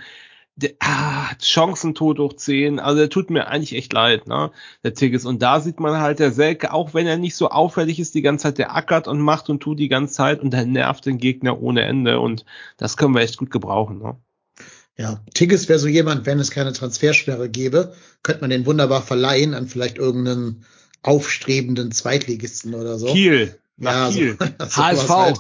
[0.56, 4.52] der, ah, Chancentod hoch 10, also der tut mir eigentlich echt leid, ne,
[4.84, 5.26] der Tigges.
[5.26, 8.22] Und da sieht man halt, der Selke, auch wenn er nicht so auffällig ist, die
[8.22, 11.18] ganze Zeit, der ackert und macht und tut die ganze Zeit und der nervt den
[11.18, 12.46] Gegner ohne Ende und
[12.78, 14.18] das können wir echt gut gebrauchen, ne.
[14.98, 19.54] Ja, Tigges wäre so jemand, wenn es keine Transfersperre gäbe, könnte man den wunderbar verleihen
[19.54, 20.66] an vielleicht irgendeinen
[21.04, 23.08] aufstrebenden Zweitligisten oder so.
[23.08, 23.58] Kiel.
[23.78, 24.38] Nach ja, Kiel.
[24.40, 25.10] So, so HSV.
[25.10, 25.40] Halt,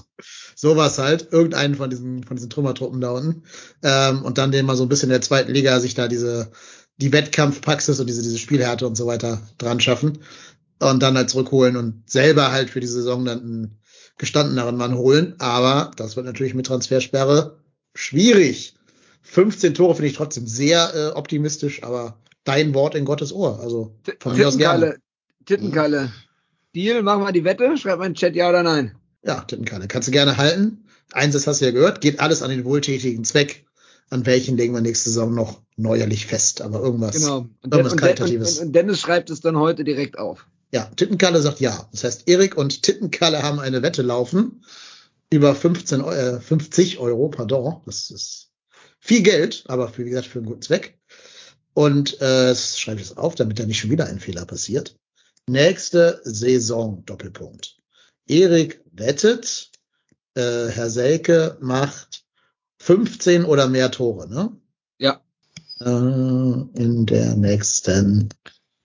[0.56, 3.44] sowas halt, irgendeinen von diesen, von diesen Trümmertruppen da unten.
[3.82, 6.52] Ähm, und dann den mal so ein bisschen in der zweiten Liga sich da diese,
[6.98, 10.20] die Wettkampfpraxis und diese, diese Spielhärte und so weiter dran schaffen.
[10.80, 13.80] Und dann halt zurückholen und selber halt für die Saison dann einen
[14.18, 15.36] gestandeneren Mann holen.
[15.40, 17.58] Aber das wird natürlich mit Transfersperre
[17.94, 18.75] schwierig.
[19.26, 23.60] 15 Tore finde ich trotzdem sehr äh, optimistisch, aber dein Wort in Gottes Ohr.
[23.60, 24.98] Also von mir aus gerne.
[25.46, 26.12] Tittenkalle.
[26.76, 27.78] Deal, machen wir die Wette.
[27.78, 28.96] Schreib mal in den Chat ja oder nein.
[29.24, 29.88] Ja, Tittenkalle.
[29.88, 30.86] Kannst du gerne halten.
[31.12, 32.02] Einsatz hast du ja gehört.
[32.02, 33.66] Geht alles an den wohltätigen Zweck.
[34.10, 36.62] An welchen legen wir nächste Saison noch neuerlich fest.
[36.62, 37.48] Aber irgendwas, Genau.
[37.64, 38.60] Und, irgendwas und, Qualitatives.
[38.60, 40.46] und, und Dennis schreibt es dann heute direkt auf.
[40.72, 41.88] Ja, Tittenkalle sagt ja.
[41.92, 44.64] Das heißt, Erik und Tittenkalle haben eine Wette laufen
[45.32, 47.82] über 15, Eu- äh, 50 Euro, pardon.
[47.86, 48.45] Das ist
[49.06, 50.98] viel Geld, aber wie gesagt für einen guten Zweck.
[51.76, 54.98] Und äh, das schreibe ich jetzt auf, damit da nicht schon wieder ein Fehler passiert.
[55.48, 57.78] Nächste Saison, Doppelpunkt.
[58.28, 59.70] Erik wettet,
[60.34, 62.26] äh, Herr Selke macht
[62.80, 64.58] 15 oder mehr Tore, ne?
[64.98, 65.22] Ja.
[65.82, 68.30] Äh, in der nächsten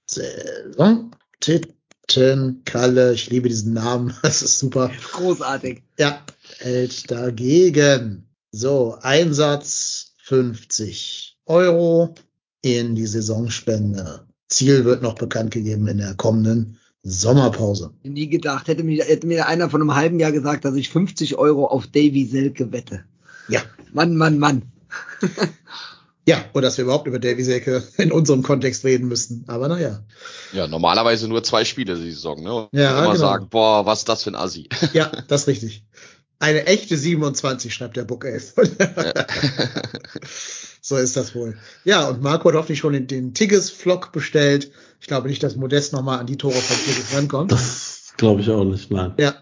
[0.06, 1.12] Saison.
[1.40, 4.90] Tittenkalle, ich liebe diesen Namen, das ist super.
[5.12, 5.83] Großartig.
[5.98, 6.22] Ja,
[6.59, 8.26] hält dagegen.
[8.52, 12.14] So, Einsatz 50 Euro
[12.62, 14.29] in die Saisonspende.
[14.49, 17.90] Ziel wird noch bekannt gegeben in der kommenden Sommerpause.
[18.05, 18.69] Nie gedacht.
[18.69, 21.88] Hätte mir, hätte mir einer von einem halben Jahr gesagt, dass ich 50 Euro auf
[21.88, 23.05] Davy Selke wette.
[23.49, 23.61] Ja.
[23.93, 24.62] Mann, Mann, Mann.
[26.29, 29.45] Ja, oder dass wir überhaupt über Davy Selke in unserem Kontext reden müssen.
[29.49, 30.05] Aber naja.
[30.53, 32.55] Ja, normalerweise nur zwei Spiele die Saison, ne?
[32.55, 33.16] Und Ja, immer genau.
[33.16, 34.69] sagen, boah, was ist das für ein Assi.
[34.93, 35.85] Ja, das ist richtig.
[36.40, 38.55] Eine echte 27, schreibt der Book 11.
[40.81, 41.59] so ist das wohl.
[41.85, 44.72] Ja, und Marco hat hoffentlich schon den, den Tigges-Vlog bestellt.
[45.00, 47.53] Ich glaube nicht, dass Modest nochmal an die Tore von Tigges rankommt.
[47.53, 49.12] Das glaube ich auch nicht, nein.
[49.18, 49.35] Ja.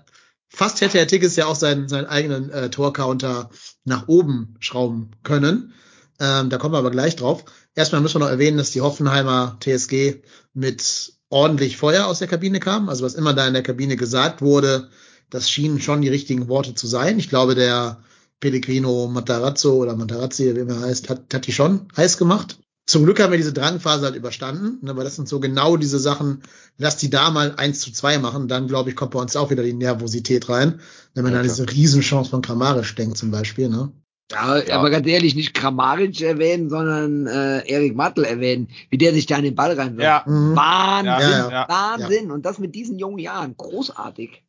[0.48, 3.50] Fast hätte Herr Tigges ja auch seinen, seinen eigenen äh, Torcounter
[3.84, 5.74] nach oben schrauben können.
[6.18, 7.44] Ähm, da kommen wir aber gleich drauf.
[7.76, 10.16] Erstmal müssen wir noch erwähnen, dass die Hoffenheimer TSG
[10.52, 12.88] mit ordentlich Feuer aus der Kabine kam.
[12.88, 14.88] Also was immer da in der Kabine gesagt wurde,
[15.30, 17.18] das schienen schon die richtigen Worte zu sein.
[17.18, 17.98] Ich glaube, der
[18.40, 22.58] Pellegrino Matarazzo oder Matarazzi, wie er heißt, hat, hat die schon heiß gemacht.
[22.86, 25.98] Zum Glück haben wir diese Drangphase halt überstanden, ne, weil das sind so genau diese
[25.98, 26.42] Sachen,
[26.78, 29.50] lass die da mal eins zu zwei machen, dann glaube ich, kommt bei uns auch
[29.50, 30.80] wieder die Nervosität rein.
[31.12, 33.92] Wenn man Ja, an diese Riesenchance von Kramaric denkt zum Beispiel, ne?
[34.32, 34.78] Ja, Ja.
[34.78, 39.36] aber ganz ehrlich, nicht Kramaric erwähnen, sondern äh, Erik Mattel erwähnen, wie der sich da
[39.36, 40.02] an den Ball reinwirft.
[40.02, 40.56] Ja, Mhm.
[40.56, 41.66] Wahnsinn, Ja, ja.
[41.68, 42.30] Wahnsinn.
[42.30, 43.54] Und das mit diesen jungen Jahren.
[43.56, 44.42] Großartig.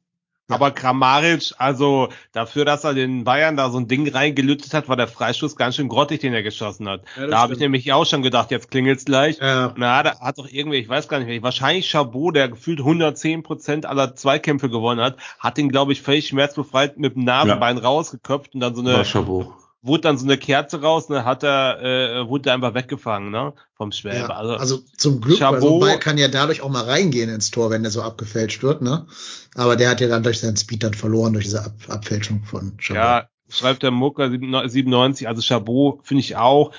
[0.49, 4.95] Aber Kramaric, also dafür, dass er den Bayern da so ein Ding reingelüttet hat, war
[4.95, 7.03] der Freistoß ganz schön grottig, den er geschossen hat.
[7.17, 9.37] Ja, da habe ich nämlich auch schon gedacht, jetzt klingelt's gleich.
[9.39, 9.73] Ja.
[9.77, 13.43] Na, da hat doch irgendwie, ich weiß gar nicht mehr, wahrscheinlich Chabot, der gefühlt 110
[13.43, 18.55] Prozent aller Zweikämpfe gewonnen hat, hat ihn, glaube ich, völlig schmerzbefreit mit dem Nasenbein rausgeköpft
[18.55, 19.53] und dann so War eine, Chabot.
[19.81, 23.53] Wurde dann so eine Kerze raus, ne, hat er, äh, wurde er einfach weggefangen, ne,
[23.75, 24.17] vom Schwäbe.
[24.17, 27.29] Ja, also, also zum Glück, weil so Chabot- Ball kann ja dadurch auch mal reingehen
[27.29, 29.07] ins Tor, wenn der so abgefälscht wird, ne?
[29.55, 32.77] Aber der hat ja dann durch seinen Speed dann verloren, durch diese Ab Abfälschung von
[32.77, 32.95] Chabot.
[33.01, 36.73] Ja, schreibt der Mucker 97, also Chabot finde ich auch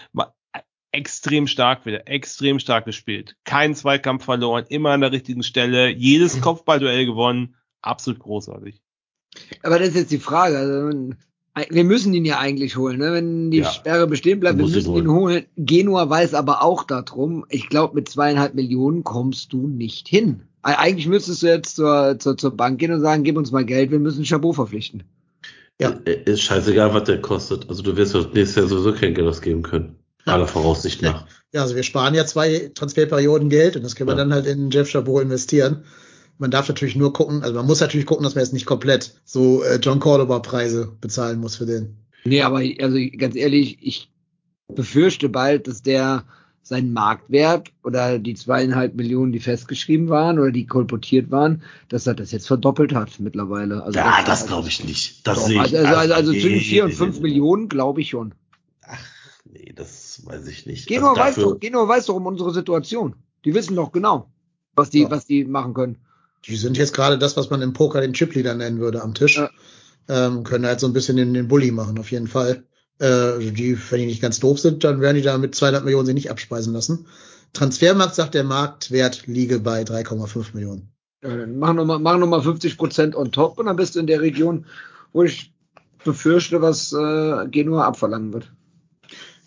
[0.92, 3.36] extrem stark wieder, extrem stark gespielt.
[3.44, 8.82] Kein Zweikampf verloren, immer an der richtigen Stelle, jedes Kopfballduell gewonnen, absolut großartig.
[9.62, 10.58] Aber das ist jetzt die Frage.
[10.58, 11.14] Also,
[11.68, 13.12] wir müssen ihn ja eigentlich holen, ne?
[13.12, 13.70] wenn die Ja.
[13.70, 14.56] Sperre bestehen bleibt.
[14.58, 15.44] Wir musst ihn müssen ihn holen.
[15.56, 17.44] Genua weiß aber auch darum.
[17.48, 20.42] Ich glaube, mit zweieinhalb Millionen kommst du nicht hin.
[20.62, 23.90] Eigentlich müsstest du jetzt zur, zur, zur Bank gehen und sagen, gib uns mal Geld,
[23.90, 25.02] wir müssen Chabot verpflichten.
[25.80, 25.98] Ja.
[26.04, 27.68] Äh, Ist scheißegal, was der kostet.
[27.68, 29.96] Also du wirst doch nächstes Jahr sowieso kein Geld ausgeben können.
[30.26, 31.26] Aller Voraussicht nach.
[31.52, 34.18] Ja, also wir sparen ja zwei Transferperioden Geld und das können wir Ja.
[34.18, 35.84] dann halt in Jeff Chabot investieren.
[36.40, 39.14] Man darf natürlich nur gucken, also man muss natürlich gucken, dass man jetzt nicht komplett
[39.24, 41.96] so äh, John Cordoba Preise bezahlen muss für den.
[42.24, 44.10] Nee, aber also ganz ehrlich, ich
[44.68, 46.24] befürchte bald, dass der
[46.62, 52.14] seinen Marktwert oder die zweieinhalb Millionen, die festgeschrieben waren oder die kolportiert waren, dass er
[52.14, 53.82] das jetzt verdoppelt hat mittlerweile.
[53.82, 55.26] Also Ja, das glaube ich nicht.
[55.26, 55.80] Das Doch, sehe also, ich.
[55.86, 57.22] also, also, also nee, zwischen vier und fünf nee.
[57.22, 58.34] Millionen glaube ich schon.
[59.44, 60.86] Nee, das weiß ich nicht.
[60.86, 63.14] Genua, Also weiß dafür- doch, Genua weiß doch um unsere Situation.
[63.44, 64.30] Die wissen doch genau,
[64.74, 65.10] was die, Ja.
[65.10, 65.96] was die machen können.
[66.46, 69.36] Die sind jetzt gerade das, was man im Poker den Chipleader nennen würde am Tisch.
[69.36, 69.50] Ja.
[70.08, 72.64] Ähm, können halt so ein bisschen den, den Bully machen, auf jeden Fall.
[72.98, 75.84] Äh, also die, wenn die nicht ganz doof sind, dann werden die da mit 200
[75.84, 77.06] Millionen sich nicht abspeisen lassen.
[77.52, 80.92] Transfermarkt sagt der Marktwert liege bei 3,5 Millionen.
[81.22, 84.00] Ja, dann mach nochmal mach noch mal 50 Prozent on top und dann bist du
[84.00, 84.66] in der Region,
[85.12, 85.52] wo ich
[86.04, 88.50] befürchte, was äh, Genua abverlangen wird.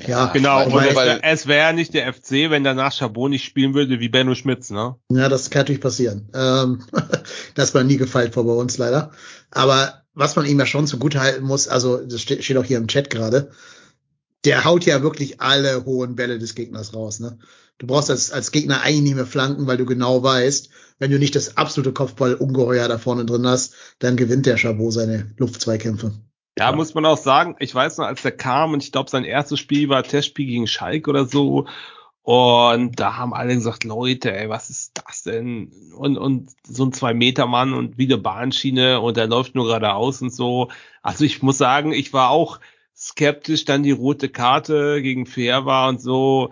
[0.08, 2.93] Ja, Genau, weil- und weil- es, weil- wär- es wäre nicht der FC, wenn danach
[2.93, 4.95] Chabot nicht spielen würde wie Benno Schmitz, ne?
[5.12, 6.30] Ja, das kann natürlich passieren.
[6.34, 6.84] Ähm,
[7.56, 9.12] das war nie gefeilt vor bei uns leider.
[9.51, 12.78] Aber was man ihm ja schon zugute halten muss, also das steht, steht auch hier
[12.78, 13.51] im Chat gerade,
[14.45, 17.20] der haut ja wirklich alle hohen Bälle des Gegners raus.
[17.20, 17.38] Ne?
[17.78, 21.18] Du brauchst als, als Gegner eigentlich nicht mehr flanken, weil du genau weißt, wenn du
[21.18, 26.14] nicht das absolute Kopfball-Ungeheuer da vorne drin hast, dann gewinnt der Chabot seine Luftzweikämpfe.
[26.58, 29.24] Ja, muss man auch sagen, ich weiß noch, als der kam und ich glaube, sein
[29.26, 31.68] erstes Spiel war Testspiel gegen Schalke oder so.
[32.22, 35.72] Und da haben alle gesagt, Leute, ey, was ist das denn?
[35.97, 40.34] Und, und so ein Zwei-Meter-Mann und wie eine Bahnschiene und der läuft nur geradeaus und
[40.34, 40.70] so.
[41.01, 42.60] Also ich muss sagen, ich war auch
[42.95, 46.51] skeptisch, dann die rote Karte gegen Fair war und so.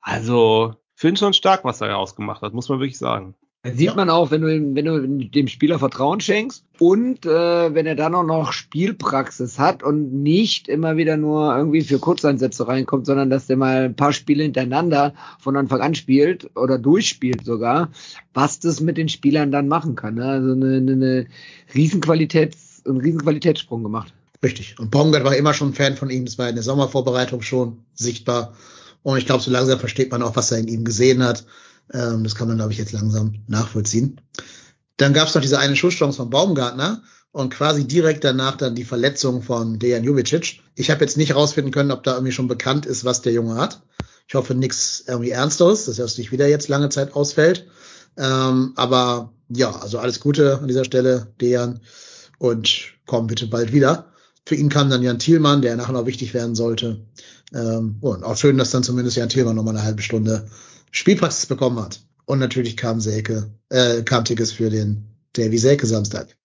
[0.00, 3.34] Also, finde schon stark, was er ausgemacht hat, muss man wirklich sagen.
[3.62, 3.94] Das sieht Ja.
[3.94, 8.14] man auch, wenn du, wenn du dem Spieler Vertrauen schenkst und äh, wenn er dann
[8.14, 13.48] auch noch Spielpraxis hat und nicht immer wieder nur irgendwie für Kurzeinsätze reinkommt, sondern dass
[13.48, 17.90] der mal ein paar Spiele hintereinander von Anfang an spielt oder durchspielt sogar,
[18.32, 20.14] was das mit den Spielern dann machen kann.
[20.14, 20.24] Ne?
[20.24, 21.26] Also eine, eine, eine
[21.74, 24.14] Riesenqualitäts, einen Riesenqualitätssprung gemacht.
[24.42, 24.78] Richtig.
[24.78, 26.24] Und Baumgart war immer schon ein Fan von ihm.
[26.24, 28.54] Das war in der Sommervorbereitung schon sichtbar.
[29.02, 31.44] Und ich glaube, so langsam versteht man auch, was er in ihm gesehen hat.
[31.92, 34.20] Ähm, das kann man, glaube ich, jetzt langsam nachvollziehen.
[34.96, 38.84] Dann gab es noch diese eine Schusschance von Baumgartner und quasi direkt danach dann die
[38.84, 40.60] Verletzung von Dejan Jubicic.
[40.74, 43.56] Ich habe jetzt nicht herausfinden können, ob da irgendwie schon bekannt ist, was der Junge
[43.56, 43.82] hat.
[44.28, 47.66] Ich hoffe nichts irgendwie Ernsteres, dass er nicht wieder jetzt lange Zeit ausfällt.
[48.16, 51.80] Ähm, aber ja, also alles Gute an dieser Stelle, Dejan.
[52.38, 54.06] Und komm bitte bald wieder.
[54.46, 57.04] Für ihn kam dann Jan Thielmann, der nachher noch wichtig werden sollte.
[57.52, 60.46] Ähm, und auch schön, dass dann zumindest Jan Thielmann noch mal eine halbe Stunde
[60.90, 62.00] Spielpraxis bekommen hat.
[62.24, 66.36] Und natürlich kam Selke, äh, kam Tickets für den Davy Selke Samstag.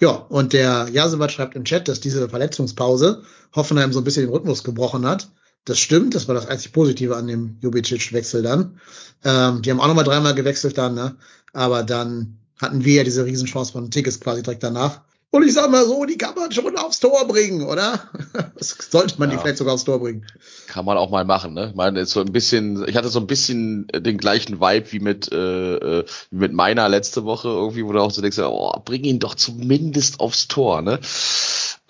[0.00, 3.22] Ja, und der Jasebat schreibt im Chat, dass diese Verletzungspause
[3.54, 5.30] Hoffenheim so ein bisschen den Rhythmus gebrochen hat.
[5.64, 8.80] Das stimmt, das war das einzig Positive an dem Jubicic-Wechsel dann.
[9.22, 11.16] Ähm, die haben auch nochmal dreimal gewechselt dann, ne?
[11.52, 15.02] Aber dann hatten wir ja diese Riesenchance von Tickets quasi direkt danach.
[15.34, 18.10] Und ich sag mal so, die kann man schon aufs Tor bringen, oder?
[18.54, 19.40] Das sollte man die Ja.
[19.40, 20.26] vielleicht sogar aufs Tor bringen.
[20.68, 21.68] Kann man auch mal machen, ne?
[21.70, 25.32] Ich meine, so ein bisschen, ich hatte so ein bisschen den gleichen Vibe wie mit,
[25.32, 29.04] äh, äh, wie mit meiner letzte Woche irgendwie, wo du auch so denkst, oh, bring
[29.04, 31.00] ihn doch zumindest aufs Tor, ne?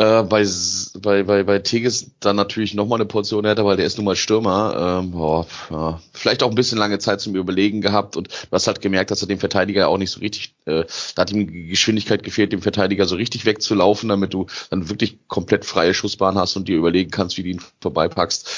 [0.02, 0.44] Äh, bei,
[0.98, 4.16] bei, bei, bei Tigges dann natürlich nochmal eine Portion härter, weil der ist nun mal
[4.16, 5.00] Stürmer.
[5.00, 6.00] Ähm, boah, ja.
[6.12, 9.22] Vielleicht auch ein bisschen lange Zeit zum Überlegen gehabt und du hast halt gemerkt, dass
[9.22, 10.84] er dem Verteidiger auch nicht so richtig, äh,
[11.14, 15.64] da hat ihm Geschwindigkeit gefehlt, dem Verteidiger so richtig wegzulaufen, damit du dann wirklich komplett
[15.64, 18.48] freie Schussbahn hast und dir überlegen kannst, wie du ihn vorbeipackst.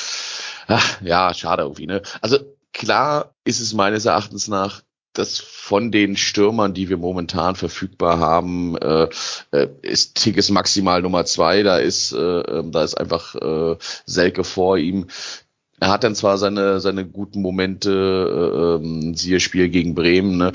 [0.68, 2.01] Ach, ja, schade irgendwie, ne?
[2.22, 2.38] Also
[2.72, 4.82] klar ist es meines Erachtens nach
[5.14, 9.08] dass von den Stürmern, die wir momentan verfügbar haben, äh,
[9.52, 11.62] äh, ist Tigges maximal Nummer zwei.
[11.62, 15.06] Da ist, äh, ähm, da ist einfach äh, Selke vor ihm.
[15.80, 20.52] Er hat dann zwar seine, seine guten Momente, äh, ähm, siehe Spiel gegen Bremen, ne?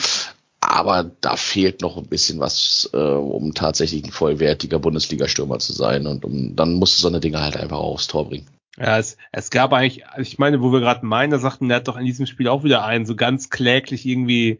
[0.61, 6.05] aber da fehlt noch ein bisschen was, äh, um tatsächlich ein vollwertiger Bundesliga-Stürmer zu sein.
[6.05, 8.47] Und um, dann musst du so eine Dinge halt einfach auch aufs Tor bringen.
[8.79, 11.87] Ja, es, es gab eigentlich, ich meine, wo wir gerade meinen, da sagten, der hat
[11.89, 14.59] doch in diesem Spiel auch wieder einen, so ganz kläglich irgendwie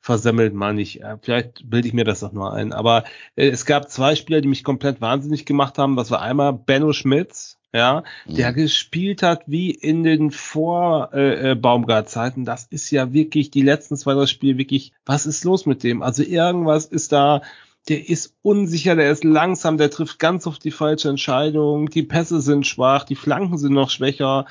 [0.00, 1.02] versemmelt, meine ich.
[1.02, 2.72] Äh, vielleicht bilde ich mir das doch nur ein.
[2.72, 3.04] Aber
[3.34, 5.96] äh, es gab zwei Spieler, die mich komplett wahnsinnig gemacht haben.
[5.96, 8.36] Das war einmal Benno Schmitz, ja, mhm.
[8.36, 11.56] der gespielt hat wie in den vor äh, äh.
[11.56, 16.02] Das ist ja wirklich die letzten zwei, drei Spiele wirklich, was ist los mit dem?
[16.02, 17.42] Also irgendwas ist da,
[17.88, 22.40] der ist unsicher, der ist langsam, der trifft ganz oft die falsche Entscheidung, die Pässe
[22.40, 24.46] sind schwach, die Flanken sind noch schwächer.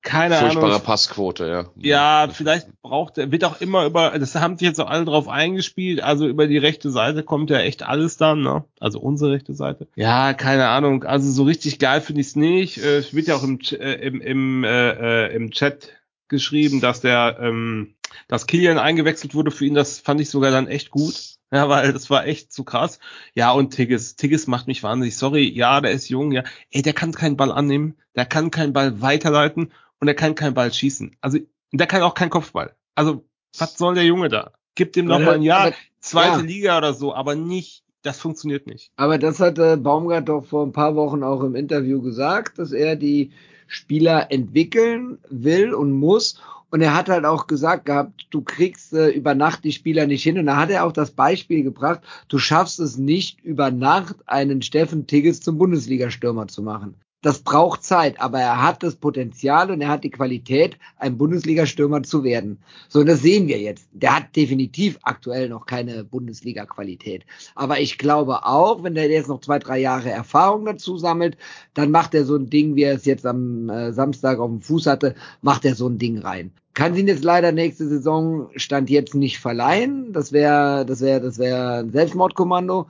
[0.00, 0.82] Keine Furchtbare Ahnung.
[0.82, 1.64] Passquote, ja.
[1.76, 5.28] Ja, vielleicht braucht er, wird auch immer über, das haben sich jetzt auch alle drauf
[5.28, 8.64] eingespielt, also über die rechte Seite kommt ja echt alles dann, ne?
[8.78, 9.88] Also unsere rechte Seite.
[9.96, 12.78] Ja, keine Ahnung, also so richtig geil finde ich es nicht.
[12.78, 15.90] Äh, Es wird ja auch im, äh, im, im, äh, äh, im Chat
[16.28, 17.94] geschrieben, dass der, ähm,
[18.28, 21.37] dass Kilian eingewechselt wurde für ihn, das fand ich sogar dann echt gut.
[21.52, 22.98] Ja, weil das war echt zu krass.
[23.34, 25.16] Ja, und Tigges, Tigges macht mich wahnsinnig.
[25.16, 26.42] Sorry, ja, der ist jung, ja.
[26.70, 30.52] Ey, der kann keinen Ball annehmen, der kann keinen Ball weiterleiten und er kann keinen
[30.54, 31.16] Ball schießen.
[31.22, 31.38] Also,
[31.72, 32.74] der kann auch keinen Kopfball.
[32.94, 33.24] Also,
[33.56, 34.52] was soll der Junge da?
[34.74, 36.44] Gib dem noch mal ein Jahr, aber- zweite ja.
[36.44, 38.92] Liga oder so, aber nicht, das funktioniert nicht.
[38.96, 42.94] Aber das hatte Baumgart doch vor ein paar Wochen auch im Interview gesagt, dass er
[42.94, 43.32] die
[43.68, 46.40] Spieler entwickeln will und muss.
[46.70, 50.22] Und er hat halt auch gesagt gehabt, du kriegst äh, über Nacht die Spieler nicht
[50.22, 50.38] hin.
[50.38, 54.60] Und da hat er auch das Beispiel gebracht, du schaffst es nicht über Nacht einen
[54.60, 56.96] Steffen Tigges zum Bundesliga-Stürmer zu machen.
[57.20, 62.04] Das braucht Zeit, aber er hat das Potenzial und er hat die Qualität, ein Bundesliga-Stürmer
[62.04, 62.58] zu werden.
[62.88, 63.88] So, das sehen wir jetzt.
[63.92, 67.26] Der hat definitiv aktuell noch keine Bundesliga-Qualität.
[67.56, 71.36] Aber ich glaube auch, wenn der jetzt noch zwei, drei Jahre Erfahrung dazu sammelt,
[71.74, 74.60] dann macht er so ein Ding, wie er es jetzt am äh, Samstag auf dem
[74.60, 76.52] Fuß hatte, macht er so ein Ding rein.
[76.74, 80.12] Kann sie ihn jetzt leider nächste Saison Stand jetzt nicht verleihen.
[80.12, 82.86] Das wäre, das wäre, das wäre ein Selbstmordkommando.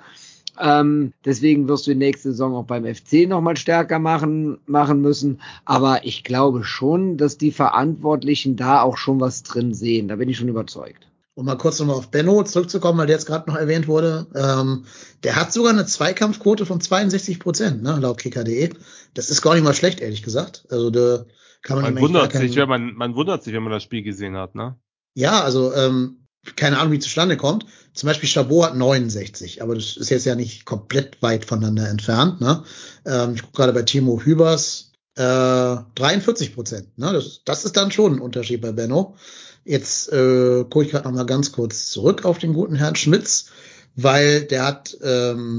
[0.61, 5.41] Ähm, deswegen wirst du die nächste Saison auch beim FC nochmal stärker machen, machen müssen.
[5.65, 10.09] Aber ich glaube schon, dass die Verantwortlichen da auch schon was drin sehen.
[10.09, 11.09] Da bin ich schon überzeugt.
[11.35, 14.27] Um mal kurz nochmal auf Benno zurückzukommen, weil der jetzt gerade noch erwähnt wurde.
[14.35, 14.85] Ähm,
[15.23, 18.71] der hat sogar eine Zweikampfquote von 62 Prozent, ne, laut kicker.de.
[19.15, 20.67] Das ist gar nicht mal schlecht, ehrlich gesagt.
[20.69, 21.27] Also da
[21.63, 24.37] kann man, Man wundert sich, wenn man, man wundert sich, wenn man das Spiel gesehen
[24.37, 24.77] hat, ne?
[25.15, 27.67] Ja, also ähm, keine Ahnung, wie zustande kommt.
[27.95, 32.41] Zum Beispiel Chabot hat 69, aber das ist jetzt ja nicht komplett weit voneinander entfernt.
[32.41, 32.63] Ne?
[33.05, 36.97] Ähm, ich gucke gerade bei Timo Hübers äh, 43 Prozent.
[36.97, 37.13] Ne?
[37.13, 39.17] Das, das ist dann schon ein Unterschied bei Benno.
[39.65, 43.51] Jetzt äh, gucke ich gerade noch mal ganz kurz zurück auf den guten Herrn Schmitz,
[43.97, 45.59] weil der hat ähm,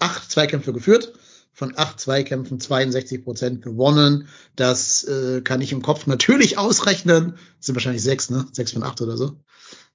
[0.00, 1.12] acht Zweikämpfe geführt.
[1.54, 4.28] Von acht Zweikämpfen 62 Prozent gewonnen.
[4.56, 7.36] Das äh, kann ich im Kopf natürlich ausrechnen.
[7.58, 8.46] Das sind wahrscheinlich sechs, ne?
[8.52, 9.38] Sechs von acht oder so.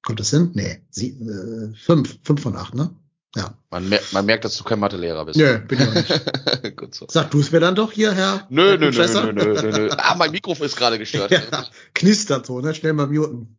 [0.01, 0.51] Kommt das hin?
[0.53, 2.95] Nee, sie, äh, fünf, fünf von acht, ne?
[3.35, 3.53] Ja.
[3.69, 5.37] Man, mer man merkt, dass du kein Mathelehrer bist.
[5.37, 6.75] Nö, bin ich auch nicht.
[6.77, 7.05] Gut so.
[7.09, 8.47] Sag du es mir dann doch hier, Herr.
[8.49, 9.89] Nö, Herr nö, nö, nö, nö, nö.
[9.97, 11.31] Ah, mein Mikrofon ist gerade gestört.
[11.51, 12.73] Ja, knistert so, ne?
[12.73, 13.57] Schnell mal muten.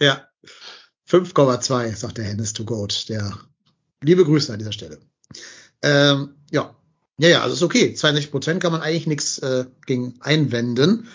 [0.00, 0.26] ja.
[1.08, 3.08] 5,2, sagt der Hennis to Goat.
[3.08, 3.38] Der
[4.02, 4.98] liebe Grüße an dieser Stelle.
[5.80, 6.74] Ähm, ja.
[7.20, 7.94] Ja, ja, also ist okay.
[7.94, 11.08] 62 Prozent kann man eigentlich nichts äh, gegen einwenden.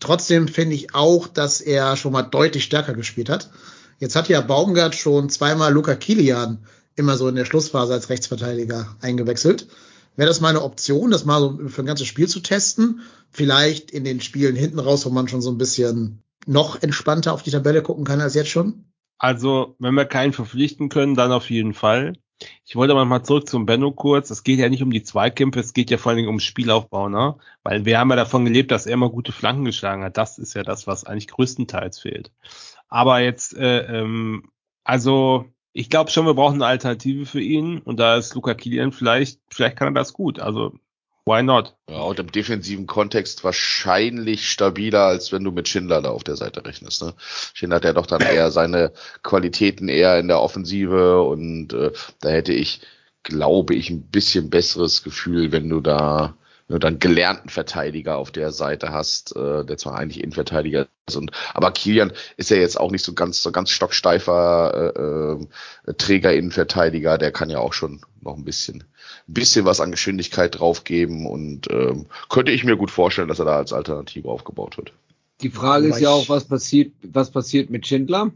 [0.00, 3.50] Trotzdem finde ich auch, dass er schon mal deutlich stärker gespielt hat.
[3.98, 6.64] Jetzt hat ja Baumgart schon zweimal Luca Kilian
[6.96, 9.68] immer so in der Schlussphase als Rechtsverteidiger eingewechselt.
[10.16, 13.02] Wäre das mal eine Option, das mal so für ein ganzes Spiel zu testen?
[13.30, 17.42] Vielleicht in den Spielen hinten raus, wo man schon so ein bisschen noch entspannter auf
[17.42, 18.86] die Tabelle gucken kann als jetzt schon?
[19.18, 22.14] Also, wenn wir keinen verpflichten können, dann auf jeden Fall.
[22.64, 24.30] Ich wollte aber mal zurück zum Benno kurz.
[24.30, 27.08] Es geht ja nicht um die Zweikämpfe, es geht ja vor allen Dingen um Spielaufbau,
[27.08, 27.36] ne?
[27.62, 30.16] Weil wir haben ja davon gelebt, dass er immer gute Flanken geschlagen hat.
[30.16, 32.32] Das ist ja das, was eigentlich größtenteils fehlt.
[32.88, 34.50] Aber jetzt, äh, ähm,
[34.84, 38.92] also ich glaube schon, wir brauchen eine Alternative für ihn und da ist Luca Kilian
[38.92, 40.40] vielleicht, vielleicht kann er das gut.
[40.40, 40.74] Also
[41.30, 41.74] why not?
[41.88, 46.36] Ja, und im defensiven Kontext wahrscheinlich stabiler, als wenn du mit Schindler da auf der
[46.36, 47.02] Seite rechnest.
[47.02, 47.14] Ne?
[47.54, 52.30] Schindler hat ja doch dann eher seine Qualitäten eher in der Offensive und äh, da
[52.30, 52.80] hätte ich
[53.22, 56.34] glaube ich, ein bisschen besseres Gefühl, wenn du da
[56.78, 61.16] dann gelernten Verteidiger auf der Seite hast, äh, der zwar eigentlich Innenverteidiger ist.
[61.16, 65.94] Und, aber Kilian ist ja jetzt auch nicht so ganz so ganz stocksteifer äh, äh,
[65.94, 68.84] Träger Innenverteidiger, der kann ja auch schon noch ein bisschen
[69.28, 73.44] ein bisschen was an Geschwindigkeit draufgeben und ähm, könnte ich mir gut vorstellen, dass er
[73.44, 74.92] da als Alternative aufgebaut wird.
[75.42, 78.30] Die Frage ist ja auch, was passiert, was passiert mit Schindler?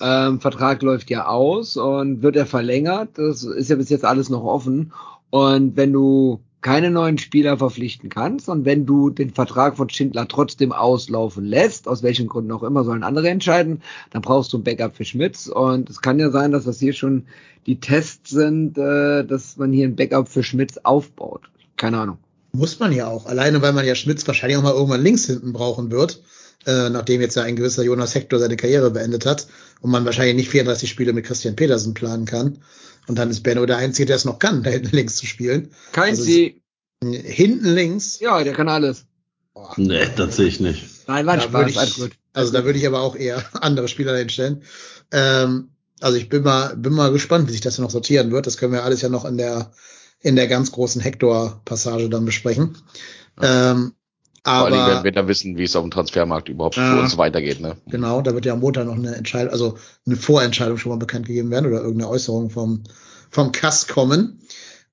[0.00, 3.10] Ähm, Vertrag läuft ja aus und wird er verlängert?
[3.14, 4.92] Das ist ja bis jetzt alles noch offen.
[5.30, 10.26] Und wenn du keine neuen Spieler verpflichten kannst und wenn du den Vertrag von Schindler
[10.26, 14.64] trotzdem auslaufen lässt, aus welchen Gründen auch immer, sollen andere entscheiden, dann brauchst du ein
[14.64, 17.26] Backup für Schmitz und es kann ja sein, dass das hier schon
[17.66, 21.42] die Tests sind, äh, dass man hier ein Backup für Schmitz aufbaut.
[21.76, 22.16] Keine Ahnung.
[22.52, 25.52] Muss man ja auch, alleine weil man ja Schmitz wahrscheinlich auch mal irgendwann links hinten
[25.52, 26.22] brauchen wird,
[26.64, 29.48] äh, nachdem jetzt ja ein gewisser Jonas Hector seine Karriere beendet hat
[29.82, 32.56] und man wahrscheinlich nicht 34 Spiele mit Christian Petersen planen kann.
[33.06, 35.70] Und dann ist Benno der Einzige, der es noch kann, da hinten links zu spielen.
[35.92, 36.62] Kein Also Sie.
[37.02, 38.18] Hinten links.
[38.20, 39.04] Ja, der kann alles.
[39.52, 41.06] Boah, Nee, das sehe ich nicht.
[41.06, 42.12] Nein, war Spaß, würde ich, alles gut.
[42.32, 44.62] Also da würde ich aber auch eher andere Spieler hinstellen.
[45.12, 48.46] Ähm, also ich bin mal, bin mal gespannt, wie sich das noch sortieren wird.
[48.46, 49.72] Das können wir alles ja noch in der,
[50.20, 52.78] in der ganz großen Hector-Passage dann besprechen.
[53.40, 53.92] Ähm,
[54.44, 56.94] Vor allen Dingen werden aber wir dann wissen, wie es auf dem Transfermarkt überhaupt Ja.
[56.94, 57.60] für uns weitergeht.
[57.60, 57.76] Ne?
[57.86, 61.26] genau, da wird ja am Montag noch eine Entscheidung, also eine Vorentscheidung schon mal bekannt
[61.26, 62.84] gegeben werden oder irgendeine Äußerung vom,
[63.30, 64.40] vom Kass kommen.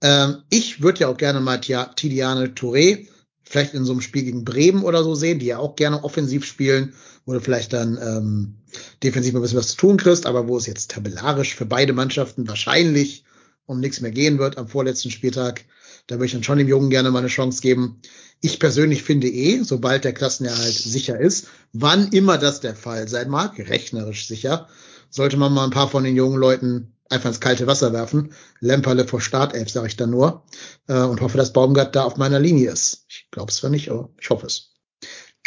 [0.01, 3.07] Ähm, ich würde ja auch gerne mal Tidiane Touré
[3.43, 6.45] vielleicht in so einem Spiel gegen Bremen oder so sehen, die ja auch gerne offensiv
[6.45, 6.93] spielen,
[7.25, 8.55] wo du vielleicht dann ähm,
[9.03, 11.91] defensiv mal ein bisschen was zu tun kriegst, aber wo es jetzt tabellarisch für beide
[11.91, 13.25] Mannschaften wahrscheinlich
[13.65, 15.65] um nichts mehr gehen wird am vorletzten Spieltag.
[16.07, 18.01] Da würde ich dann schon dem Jungen gerne mal eine Chance geben.
[18.41, 23.29] Ich persönlich finde eh, sobald der Klassenerhalt sicher ist, wann immer das der Fall sein
[23.29, 24.67] mag, rechnerisch sicher,
[25.09, 28.33] sollte man mal ein paar von den jungen Leuten einfach ins kalte Wasser werfen.
[28.61, 30.43] Lemperle vor Startelf, sage ich dann nur.
[30.87, 33.05] Äh, und hoffe, dass Baumgart da auf meiner Linie ist.
[33.09, 34.73] Ich glaube es zwar nicht, aber ich hoffe es.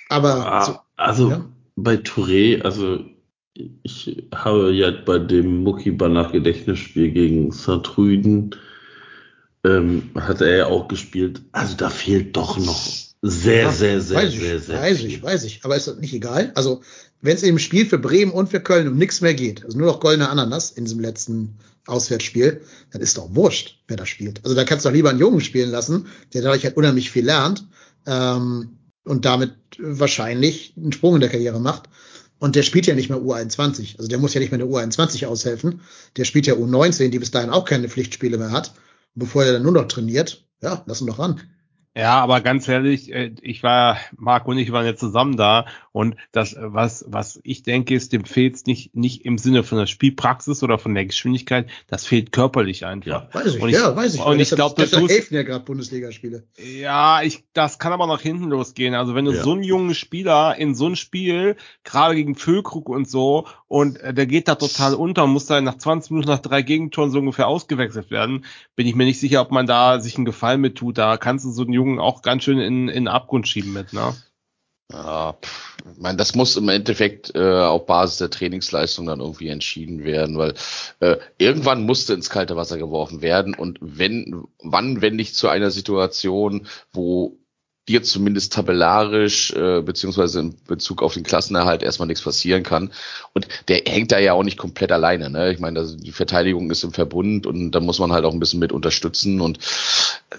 [0.08, 1.44] Aber so, Ah, also ja.
[1.76, 3.00] bei Touré, also
[3.54, 8.54] ich habe ja bei dem Mucki Banach Gedächtnisspiel gegen Saint-Truden
[9.64, 11.42] ähm, hat er ja auch gespielt.
[11.52, 12.86] Also da fehlt doch noch
[13.22, 15.64] sehr, Ja, sehr, sehr, weiß ich, sehr, sehr weiß ich, weiß ich.
[15.64, 16.52] Aber ist das nicht egal?
[16.54, 16.82] Also,
[17.22, 19.86] wenn es im Spiel für Bremen und für Köln um nichts mehr geht, also nur
[19.86, 21.56] noch goldene Ananas in diesem letzten
[21.86, 22.60] Auswärtsspiel,
[22.92, 24.44] dann ist doch wurscht, wer da spielt.
[24.44, 27.24] Also da kannst du doch lieber einen Jungen spielen lassen, der dadurch halt unheimlich viel
[27.24, 27.66] lernt
[28.06, 31.88] ähm, und damit wahrscheinlich einen Sprung in der Karriere macht.
[32.38, 33.96] Und der spielt ja nicht mehr U21.
[33.96, 35.80] Also der muss ja nicht mehr in der U21 aushelfen.
[36.18, 38.74] Der spielt ja U19, die bis dahin auch keine Pflichtspiele mehr hat.
[39.14, 41.40] Bevor er dann nur noch trainiert, ja, lass ihn doch ran.
[41.96, 46.16] Ja, aber ganz ehrlich, äh, ich war, Marc und ich waren ja zusammen da und
[46.32, 50.64] das, was, was ich denke, ist, dem fehlt nicht, nicht im Sinne von der Spielpraxis
[50.64, 53.06] oder von der Geschwindigkeit, das fehlt körperlich einfach.
[53.06, 53.28] Ja.
[53.32, 54.20] Weiß ich, Und ich- ja, weiß ich.
[54.20, 56.42] und ich Deshalb- glaub, das helfen ja gerade Bundesligaspiele.
[56.80, 58.94] Ja, ich, das kann aber nach hinten losgehen.
[58.94, 59.44] Also wenn du Ja.
[59.44, 64.12] so einen jungen Spieler in so ein Spiel, gerade gegen Füllkrug und so, und äh,
[64.12, 67.20] der geht da total unter und muss dann nach 20 Minuten nach drei Gegentoren so
[67.20, 70.74] ungefähr ausgewechselt werden, bin ich mir nicht sicher, ob man da sich einen Gefallen mit
[70.76, 70.98] tut.
[70.98, 73.92] Da kannst du so einen Jungen auch ganz schön in, in den Abgrund schieben mit,
[73.92, 74.14] ne?
[74.92, 75.36] Ja,
[75.92, 80.36] ich meine, das muss im Endeffekt äh, auf Basis der Trainingsleistung dann irgendwie entschieden werden,
[80.36, 80.54] weil
[81.00, 85.70] äh, irgendwann musste ins kalte Wasser geworfen werden und wenn, wann, wenn nicht zu einer
[85.70, 87.38] Situation, wo
[87.88, 92.90] dir zumindest tabellarisch äh, beziehungsweise in Bezug auf den Klassenerhalt erstmal nichts passieren kann.
[93.34, 95.28] Und der hängt da ja auch nicht komplett alleine.
[95.28, 95.52] Ne?
[95.52, 98.40] Ich meine, also die Verteidigung ist im Verbund und da muss man halt auch ein
[98.40, 99.42] bisschen mit unterstützen.
[99.42, 99.58] Und
[100.30, 100.36] äh,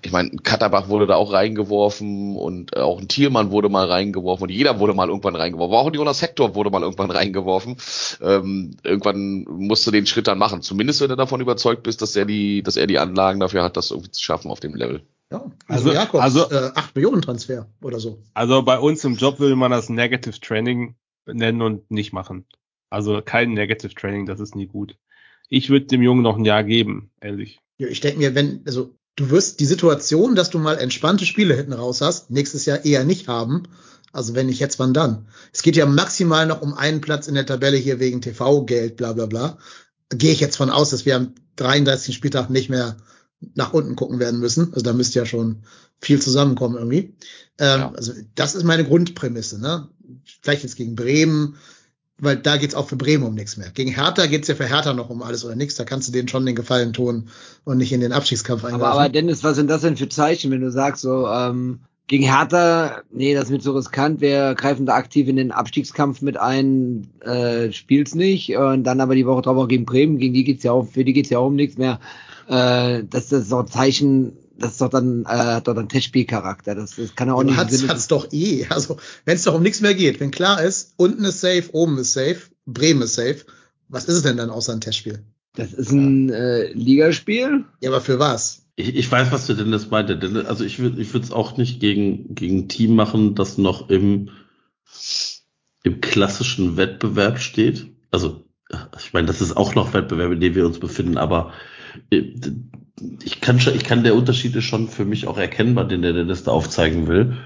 [0.00, 4.44] ich meine, ein Katterbach wurde da auch reingeworfen und auch ein Thielmann wurde mal reingeworfen
[4.44, 5.76] und jeder wurde mal irgendwann reingeworfen.
[5.76, 7.76] Auch Jonas Hector wurde mal irgendwann reingeworfen.
[8.22, 10.62] Ähm, irgendwann musst du den Schritt dann machen.
[10.62, 13.76] Zumindest wenn du davon überzeugt bist, dass er die, dass er die Anlagen dafür hat,
[13.76, 15.02] das irgendwie zu schaffen auf dem Level.
[15.32, 18.22] Ja, Also- also Jakobs, also- äh, 8 Millionen Transfer oder so.
[18.34, 20.94] Also bei uns im Job würde man das Negative Training
[21.26, 22.44] nennen und nicht machen.
[22.90, 24.96] Also kein Negative Training, das ist nie gut.
[25.48, 27.60] Ich würde dem Jungen noch ein Jahr geben, ehrlich.
[27.78, 31.54] Ja, ich denke mir, wenn, also du wirst die Situation, dass du mal entspannte Spiele
[31.54, 33.64] hinten raus hast, nächstes Jahr eher nicht haben.
[34.12, 35.26] Also wenn nicht jetzt, wann dann?
[35.52, 39.14] Es geht ja maximal noch um einen Platz in der Tabelle hier wegen TV-Geld, bla
[39.14, 39.58] bla bla.
[40.10, 42.14] Gehe ich jetzt von aus, dass wir am 33.
[42.14, 42.96] Spieltag nicht mehr
[43.54, 44.68] nach unten gucken werden müssen.
[44.72, 45.62] Also da müsste ja schon
[46.00, 47.14] viel zusammenkommen irgendwie.
[47.58, 47.92] Ähm, Ja.
[47.96, 49.60] Also das ist meine Grundprämisse.
[49.60, 49.88] Ne?
[50.42, 51.56] Vielleicht jetzt gegen Bremen,
[52.18, 53.70] weil da geht's auch für Bremen um nichts mehr.
[53.70, 55.74] Gegen Hertha geht's ja für Hertha noch um alles oder nichts.
[55.74, 57.28] Da kannst du denen schon den Gefallen tun
[57.64, 58.98] und nicht in den Abstiegskampf Aber, eingreifen.
[58.98, 63.02] aber Dennis, was sind das denn für Zeichen, wenn du sagst, so, ähm, gegen Hertha,
[63.10, 67.08] nee, das ist mir zu riskant, wir greifen da aktiv in den Abstiegskampf mit ein,
[67.20, 70.64] äh, spielt's nicht, und dann aber die Woche drauf auch gegen Bremen, gegen die geht's
[70.64, 72.00] ja auch, für die geht's ja auch um nichts mehr.
[72.48, 76.74] Äh, das ist so ein Zeichen, das ist doch dann, äh, hat doch dann Testspielcharakter.
[76.74, 77.56] Das, das kann er auch Ja, nicht.
[77.56, 78.66] hat's, Sinne- hat's doch eh.
[78.68, 81.98] Also, wenn es doch um nichts mehr geht, wenn klar ist, unten ist safe, oben
[81.98, 83.44] ist safe, Bremen ist safe,
[83.88, 85.24] was ist es denn dann außer ein Testspiel?
[85.54, 87.64] Das ist ein äh, Ligaspiel.
[87.82, 88.62] Ja, aber für was?
[88.76, 90.16] Ich, ich weiß, was der Dennis meinte.
[90.16, 93.58] Dennis, also ich würde ich würde es auch nicht gegen, gegen ein Team machen, das
[93.58, 94.30] noch im,
[95.82, 97.88] im klassischen Wettbewerb steht.
[98.10, 98.44] Also,
[98.98, 101.52] ich meine, das ist auch noch Wettbewerb, in dem wir uns befinden, aber äh,
[102.10, 106.12] ich kann schon, ich kann der Unterschied ist schon für mich auch erkennbar, den der
[106.12, 107.36] Dennis da aufzeigen will.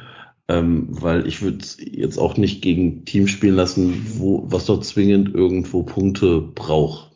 [0.48, 5.34] Ähm, weil ich würde jetzt auch nicht gegen Team spielen lassen, wo, was doch zwingend
[5.34, 7.10] irgendwo Punkte braucht.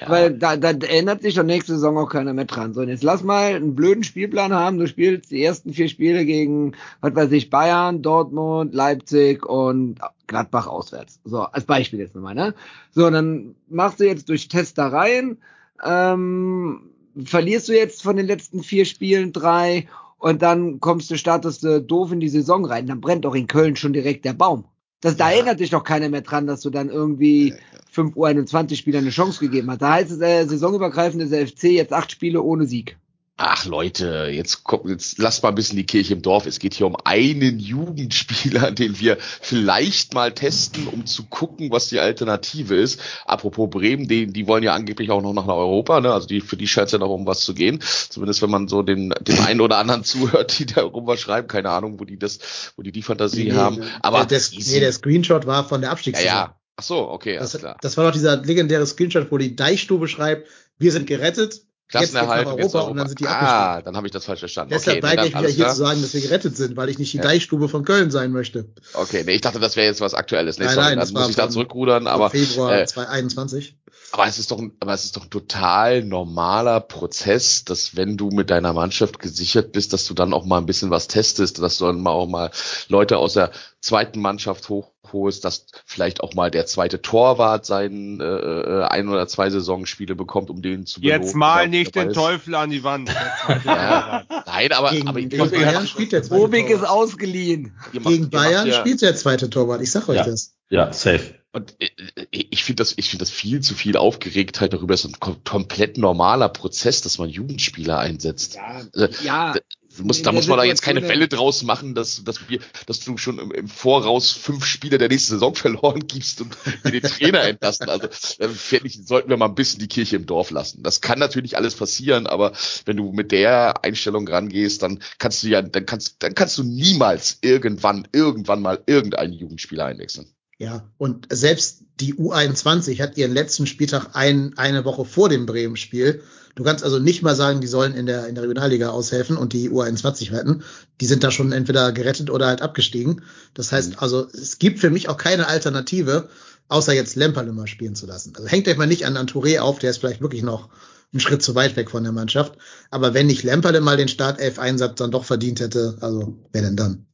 [0.00, 0.08] Ja.
[0.08, 2.74] Weil da, da erinnert sich doch nächste Saison auch keiner mehr dran.
[2.74, 4.78] So, und jetzt lass mal einen blöden Spielplan haben.
[4.78, 10.66] Du spielst die ersten vier Spiele gegen, was weiß ich, Bayern, Dortmund, Leipzig und Gladbach
[10.66, 11.20] auswärts.
[11.24, 12.54] So, als Beispiel jetzt nochmal, ne?
[12.90, 15.38] So, dann machst du jetzt durch Testereien,
[15.84, 16.90] ähm,
[17.24, 21.80] verlierst du jetzt von den letzten vier Spielen drei und dann kommst du, startest du
[21.80, 22.86] doof in die Saison rein.
[22.86, 24.64] Dann brennt doch in Köln schon direkt der Baum.
[25.00, 25.36] Das, da Ja.
[25.36, 27.54] erinnert sich doch keiner mehr dran, dass du dann irgendwie
[27.92, 29.80] 5 U21 Spieler eine Chance gegeben hast.
[29.82, 32.98] Da heißt es, äh, saisonübergreifend ist der FC jetzt acht Spiele ohne Sieg.
[33.40, 36.44] Ach Leute, jetzt kommt, jetzt lasst mal ein bisschen die Kirche im Dorf.
[36.44, 41.88] Es geht hier um einen Jugendspieler, den wir vielleicht mal testen, um zu gucken, was
[41.88, 43.00] die Alternative ist.
[43.26, 46.12] Apropos Bremen, die, die wollen ja angeblich auch noch nach Europa, ne?
[46.12, 47.78] Also die, für die scheint es ja noch um was zu gehen.
[48.08, 51.46] Zumindest wenn man so den, den einen oder anderen zuhört, die da rum was schreiben.
[51.46, 53.84] Keine Ahnung, wo die das, wo die die Fantasie haben.
[54.02, 56.34] Aber der, der, nee, der Screenshot war von der ja, Abstiegssaison.
[56.34, 56.58] ja.
[56.76, 57.76] Ach so, okay, Das, alles klar.
[57.80, 62.58] das war doch dieser legendäre Screenshot, wo die Deichstube schreibt, wir sind gerettet, Klassenerhalt jetzt
[62.58, 64.70] jetzt Europa und dann sind die Ah, dann habe ich das falsch verstanden.
[64.74, 65.74] Deshalb okay, weigere ich wieder hier klar.
[65.74, 67.22] zu sagen, dass wir gerettet sind, weil ich nicht die Ja.
[67.22, 68.66] Deichstube von Köln sein möchte.
[68.92, 70.58] Okay, nee, ich dachte, das wäre jetzt was Aktuelles.
[70.58, 73.78] Nee, Nein, nein, das muss ich da zurückrudern, aber, Februar äh, 2021.
[74.12, 78.18] aber es ist doch, ein, aber es ist doch ein total normaler Prozess, dass wenn
[78.18, 81.58] du mit deiner Mannschaft gesichert bist, dass du dann auch mal ein bisschen was testest,
[81.58, 82.50] dass du dann mal auch mal
[82.88, 84.68] Leute aus der zweiten Mannschaft
[85.12, 90.14] hochholst, dass vielleicht auch mal der zweite Torwart seinen äh, äh, ein oder zwei Saisonspiele
[90.14, 92.14] bekommt, um den zu Jetzt belohnen, mal der nicht den ist.
[92.14, 93.10] Teufel an die Wand.
[93.64, 97.72] Ja, nein, aber, Gegen, aber gegen Bayern spielt der zweite Obig ist ausgeliehen.
[97.92, 99.80] macht- Gegen Bayern ja- spielt der zweite Torwart.
[99.82, 100.24] Ich sag euch Ja.
[100.24, 100.54] das.
[100.70, 101.34] Ja, safe.
[101.52, 101.88] Und äh,
[102.30, 104.92] ich finde das, ich finde das viel zu viel Aufgeregtheit darüber.
[104.94, 108.58] Es ist ein kom komplett normaler Prozess, dass man Jugendspieler einsetzt.
[108.58, 109.54] Also, Ja,
[109.98, 112.60] du musst, in da muss man da jetzt keine Welle draus machen, dass, dass wir,
[112.86, 117.02] dass du schon im, im Voraus fünf Spiele der nächsten Saison verloren gibst und den
[117.02, 117.88] Trainer entlassen.
[117.88, 118.06] Also,
[118.38, 120.82] äh, finde ich, sollten wir mal ein bisschen die Kirche im Dorf lassen.
[120.82, 122.52] Das kann natürlich alles passieren, aber
[122.84, 126.62] wenn du mit der Einstellung rangehst, dann kannst du ja, dann kannst, dann kannst du
[126.62, 130.32] niemals irgendwann, irgendwann mal irgendeinen Jugendspieler einwechseln.
[130.58, 136.22] Ja, und selbst die U21 hat ihren letzten Spieltag ein, eine Woche vor dem Bremen-Spiel.
[136.58, 139.52] Du kannst also nicht mal sagen, die sollen in der, in der Regionalliga aushelfen und
[139.52, 140.64] die U21 retten.
[141.00, 143.22] Die sind da schon entweder gerettet oder halt abgestiegen.
[143.54, 146.28] Das heißt also, es gibt für mich auch keine Alternative,
[146.66, 148.32] außer jetzt Lemperle mal spielen zu lassen.
[148.34, 150.68] Also hängt euch mal nicht an Antouré auf, der ist vielleicht wirklich noch
[151.12, 152.58] einen Schritt zu weit weg von der Mannschaft.
[152.90, 157.06] Aber wenn nicht Lemperle mal den Startelf-Einsatz dann doch verdient hätte, also wer denn dann?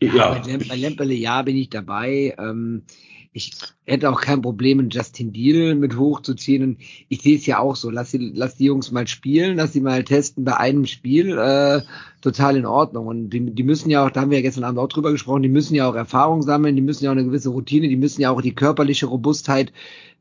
[0.00, 2.36] Ja, bei, Lem bei Lemperle, ja, bin ich dabei.
[2.38, 2.84] Ähm,
[3.32, 3.52] ich
[3.84, 6.62] hätte auch kein Problem, Justin Deal mit hochzuziehen.
[6.62, 6.78] Und
[7.08, 7.90] ich sehe es ja auch so.
[7.90, 11.38] Lass die, lass die Jungs mal spielen, lass sie mal testen bei einem Spiel.
[11.38, 11.82] Äh,
[12.20, 13.06] total in Ordnung.
[13.06, 15.42] Und die, die müssen ja auch, da haben wir ja gestern Abend auch drüber gesprochen,
[15.42, 18.20] die müssen ja auch Erfahrung sammeln, die müssen ja auch eine gewisse Routine, die müssen
[18.20, 19.72] ja auch die körperliche Robustheit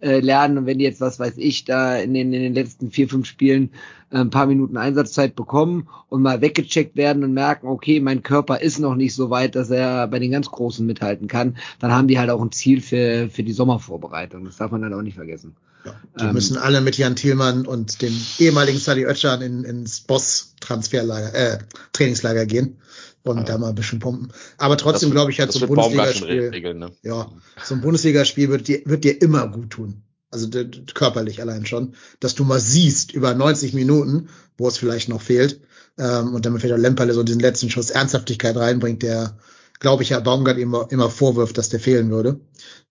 [0.01, 0.57] äh, lernen.
[0.57, 3.27] Und wenn die jetzt, was weiß ich, da in den, in den letzten vier, fünf
[3.27, 3.71] Spielen
[4.11, 8.61] äh, ein paar Minuten Einsatzzeit bekommen und mal weggecheckt werden und merken, okay, mein Körper
[8.61, 12.07] ist noch nicht so weit, dass er bei den ganz Großen mithalten kann, dann haben
[12.07, 14.45] die halt auch ein Ziel für, für die Sommervorbereitung.
[14.45, 15.55] Das darf man halt auch nicht vergessen.
[15.85, 20.01] Ja, die Ähm, müssen alle mit Jan Thielmann und dem ehemaligen Sadi Özcan in, ins
[20.01, 21.57] Boss-Transferlager, äh,
[21.93, 22.77] Trainingslager gehen
[23.23, 24.31] und da mal ein bisschen pumpen.
[24.57, 26.91] Aber trotzdem glaube ich halt so ein Bundesligaspiel, ne?
[27.03, 27.31] ja,
[27.63, 30.03] so ein Bundesligaspiel wird dir, wird dir immer gut tun.
[30.31, 30.47] Also
[30.93, 35.61] körperlich allein schon, dass du mal siehst über 90 Minuten, wo es vielleicht noch fehlt,
[35.97, 39.37] ähm, und damit vielleicht auch Lemperle so diesen letzten Schuss Ernsthaftigkeit reinbringt, der,
[39.79, 42.39] glaube ich, ja Baumgart immer, immer vorwirft, dass der fehlen würde.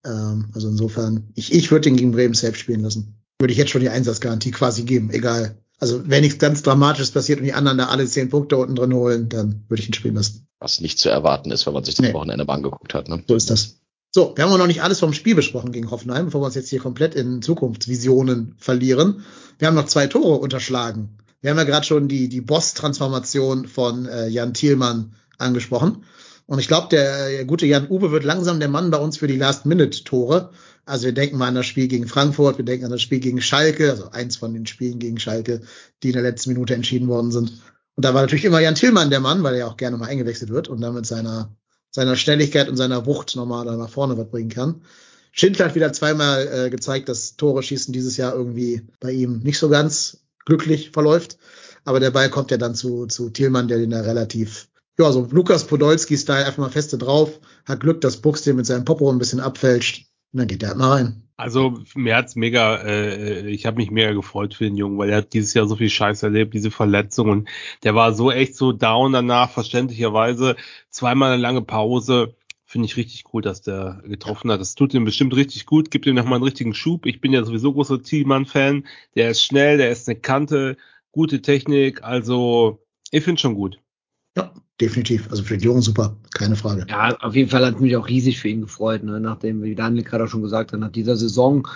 [0.04, 3.14] Ähm, also insofern, ich, ich würde den gegen Bremen selbst spielen lassen.
[3.40, 5.56] Würde ich jetzt schon die Einsatzgarantie quasi geben, egal.
[5.78, 8.92] Also wenn nichts ganz Dramatisches passiert und die anderen da alle zehn Punkte unten drin
[8.92, 10.48] holen, dann würde ich ihn spielen lassen.
[10.58, 12.12] Was nicht zu erwarten ist, wenn man sich das Nee.
[12.12, 13.08] Wochenende mal angeguckt hat.
[13.08, 13.22] Ne?
[13.28, 13.76] So ist das.
[14.10, 16.54] So, wir haben auch noch nicht alles vom Spiel besprochen gegen Hoffenheim, bevor wir uns
[16.54, 19.24] jetzt hier komplett in Zukunftsvisionen verlieren.
[19.58, 21.18] Wir haben noch zwei Tore unterschlagen.
[21.40, 26.04] Wir haben ja gerade schon die, die Boss-Transformation von äh, Jan Thielmann angesprochen.
[26.46, 29.26] Und ich glaube, der, der gute Jan Uwe wird langsam der Mann bei uns für
[29.28, 30.50] die Last-Minute-Tore.
[30.88, 33.42] Also wir denken mal an das Spiel gegen Frankfurt, wir denken an das Spiel gegen
[33.42, 35.60] Schalke, also eins von den Spielen gegen Schalke,
[36.02, 37.60] die in der letzten Minute entschieden worden sind.
[37.94, 40.50] Und da war natürlich immer Jan Tillmann der Mann, weil er auch gerne mal eingewechselt
[40.50, 41.54] wird und damit seiner,
[41.90, 44.82] seiner Schnelligkeit und seiner Wucht nochmal da nach vorne was bringen kann.
[45.30, 49.58] Schindler hat wieder zweimal äh, gezeigt, dass Tore schießen dieses Jahr irgendwie bei ihm nicht
[49.58, 51.36] so ganz glücklich verläuft.
[51.84, 54.68] Aber der Ball kommt ja dann zu, zu Thielmann, der den da relativ,
[54.98, 58.86] ja, so Lukas Podolski-Style einfach mal feste drauf, hat Glück, dass Buchs den mit seinem
[58.86, 60.07] Popo ein bisschen abfälscht.
[60.32, 61.28] Und dann geht der halt mal rein.
[61.36, 65.18] Also mir hat's mega, äh, ich habe mich mega gefreut für den Jungen, weil er
[65.18, 67.48] hat dieses Jahr so viel Scheiß erlebt, diese Verletzung und
[67.84, 70.56] der war so echt so down danach, verständlicherweise.
[70.90, 72.34] Zweimal eine lange Pause.
[72.64, 74.60] Finde ich richtig cool, dass der getroffen hat.
[74.60, 77.06] Das tut ihm bestimmt richtig gut, gibt ihm nochmal einen richtigen Schub.
[77.06, 78.84] Ich bin ja sowieso großer Thielmann-Fan.
[79.14, 80.76] Der ist schnell, der ist eine Kante,
[81.12, 82.02] gute Technik.
[82.02, 83.80] Also ich finde schon gut.
[84.36, 85.28] Ja, definitiv.
[85.30, 86.86] Also für den Jungen super, keine Frage.
[86.88, 89.20] Ja, auf jeden Fall hat mich auch riesig für ihn gefreut, ne?
[89.20, 91.66] nachdem, wie Daniel gerade auch schon gesagt hat, nach dieser Saison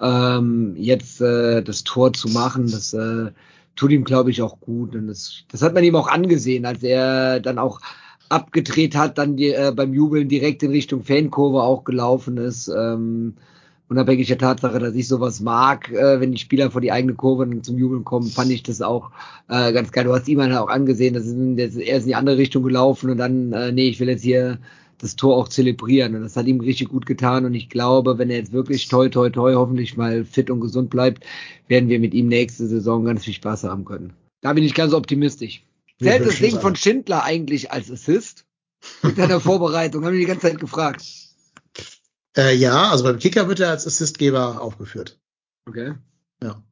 [0.00, 3.30] ähm, jetzt äh, das Tor zu machen, das äh,
[3.76, 4.94] tut ihm, glaube ich, auch gut.
[4.94, 7.80] Und das, das hat man ihm auch angesehen, als er dann auch
[8.28, 12.68] abgedreht hat, dann die, äh, beim Jubeln direkt in Richtung Fankurve auch gelaufen ist.
[12.68, 13.34] Ähm,
[13.92, 17.62] unabhängig der Tatsache, dass ich sowas mag, äh, wenn die Spieler vor die eigene Kurve
[17.62, 19.10] zum Jubeln kommen, fand ich das auch
[19.48, 20.04] äh, ganz geil.
[20.04, 23.18] Du hast ihm halt auch angesehen, dass er ist in die andere Richtung gelaufen und
[23.18, 24.58] dann, äh, nee, ich will jetzt hier
[24.98, 26.14] das Tor auch zelebrieren.
[26.14, 27.44] Und das hat ihm richtig gut getan.
[27.44, 30.90] Und ich glaube, wenn er jetzt wirklich toi, toi, toi, hoffentlich mal fit und gesund
[30.90, 31.24] bleibt,
[31.68, 34.14] werden wir mit ihm nächste Saison ganz viel Spaß haben können.
[34.40, 35.64] Da bin ich ganz optimistisch.
[36.00, 38.46] Zählt das Ding von Schindler eigentlich als Assist?
[39.02, 41.21] Mit seiner Vorbereitung, haben wir die ganze Zeit gefragt.
[42.36, 45.20] Äh, ja, also beim Kicker wird er als Assistgeber aufgeführt.
[45.68, 45.94] Okay.
[46.42, 46.62] Ja.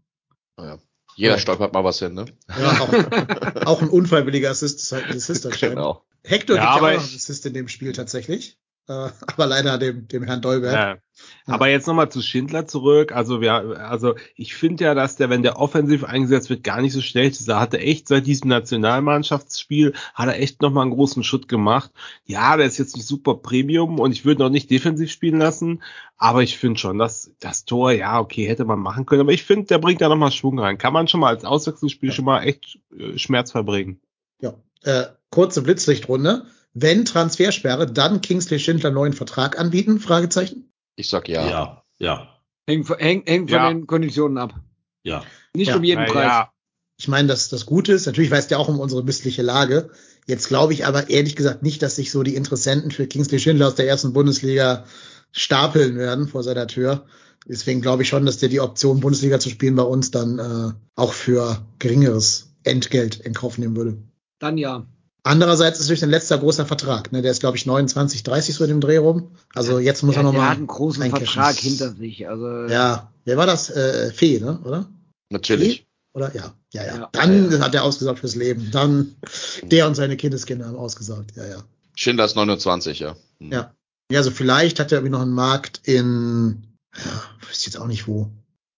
[0.57, 0.79] Naja.
[1.17, 2.25] Jeder stolpert mal was hin, ne?
[2.49, 5.77] Ja, auch, auch ein unfreiwilliger Assist ist halt ein Assist anscheinend.
[5.77, 6.05] Genau.
[6.23, 8.59] Hector Ja, gibt ja auch noch einen Assist in dem Spiel tatsächlich.
[8.91, 10.75] Äh, aber leider dem, dem Herrn Dolberg.
[10.75, 10.99] Ja.
[11.47, 13.13] Aber jetzt nochmal zu Schindler zurück.
[13.13, 16.93] Also wir, also ich finde ja, dass der, wenn der offensiv eingesetzt wird, gar nicht
[16.93, 17.47] so schlecht ist.
[17.47, 21.93] Er hatte echt seit diesem Nationalmannschaftsspiel, hat er echt nochmal einen großen Schritt gemacht.
[22.25, 25.85] Ja, der ist jetzt nicht super Premium und ich würde noch nicht defensiv spielen lassen.
[26.17, 29.21] Aber ich finde schon, dass das Tor, ja, okay, hätte man machen können.
[29.21, 30.79] Aber ich finde, der bringt da nochmal Schwung rein.
[30.79, 34.01] Kann man schon mal als Auswechslungsspiel schon mal echt äh, schmerzfrei bringen.
[34.41, 34.55] Ja.
[34.83, 36.47] Äh, kurze Blitzlichtrunde.
[36.73, 39.99] Wenn Transfersperre, dann Kingsley Schindler neuen Vertrag anbieten?
[39.99, 40.73] Fragezeichen.
[40.97, 41.49] Ich sag ja.
[41.49, 43.69] Ja, ja, Hängt häng, häng von Ja.
[43.69, 44.55] den Konditionen ab.
[45.03, 45.25] ja.
[45.55, 45.77] Nicht Ja.
[45.77, 46.25] um jeden Na Preis.
[46.27, 46.53] Ja,
[46.99, 48.07] Ich meine, dass das Gute ist.
[48.07, 49.91] Natürlich weiß der auch um unsere missliche Lage.
[50.27, 53.69] Jetzt glaube ich aber ehrlich gesagt nicht, dass sich so die Interessenten für Kingsley Schindler
[53.69, 54.85] aus der ersten Bundesliga
[55.33, 57.07] stapeln werden vor seiner Tür.
[57.49, 60.73] Deswegen glaube ich schon, dass der die Option, Bundesliga zu spielen, bei uns dann äh,
[60.95, 63.97] auch für geringeres Entgelt in Kauf nehmen würde.
[64.39, 64.87] Dann ja.
[65.23, 67.13] Andererseits ist natürlich sein letzter großer Vertrag.
[67.13, 67.21] Ne?
[67.23, 69.31] Der ist, glaube ich, 29, 30 so in dem Dreh rum.
[69.55, 71.27] Also jetzt muss Ja, er noch der mal hat einen großen eincashen.
[71.27, 72.29] Vertrag hinter sich.
[72.29, 73.69] Also Ja, wer war das?
[73.71, 74.59] Äh, Fee, ne?
[74.65, 74.87] oder?
[75.31, 75.87] Natürlich.
[76.15, 76.35] Oder?
[76.35, 76.97] Ja, ja, ja.
[76.97, 77.09] Ja.
[77.13, 78.71] Dann hat er ausgesaugt fürs Leben.
[78.73, 79.15] Dann
[79.63, 81.37] der und seine Kindeskinder haben ausgesaugt.
[81.37, 81.63] Ja, ja.
[81.95, 83.15] Schindler ist 29, ja.
[83.41, 83.53] Hm.
[83.53, 83.75] Ja.
[84.11, 86.63] Ja, also vielleicht hat er irgendwie noch einen Markt in,
[86.97, 88.29] ja, weiß jetzt auch nicht wo.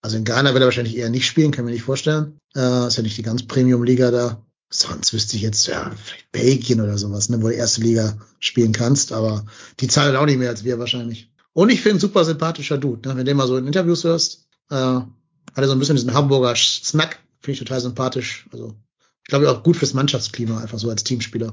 [0.02, 2.36] Also in Ghana wird er wahrscheinlich eher nicht spielen, kann mir nicht vorstellen.
[2.54, 4.42] Äh, ist ja nicht die ganz Premium-Liga da.
[4.74, 8.72] Sonst wüsste ich jetzt, ja, vielleicht Belgien oder sowas, ne, wo du erste Liga spielen
[8.72, 9.44] kannst, aber
[9.80, 11.30] die zahlen auch nicht mehr als wir wahrscheinlich.
[11.52, 14.74] Und ich finde super sympathischer Dude, ne, wenn du mal so in Interviews hörst, äh,
[14.74, 15.08] hat
[15.54, 18.48] er so ein bisschen diesen Hamburger Snack, finde ich total sympathisch.
[18.50, 18.74] Also,
[19.22, 21.52] ich glaube auch gut fürs Mannschaftsklima, einfach so als Teamspieler.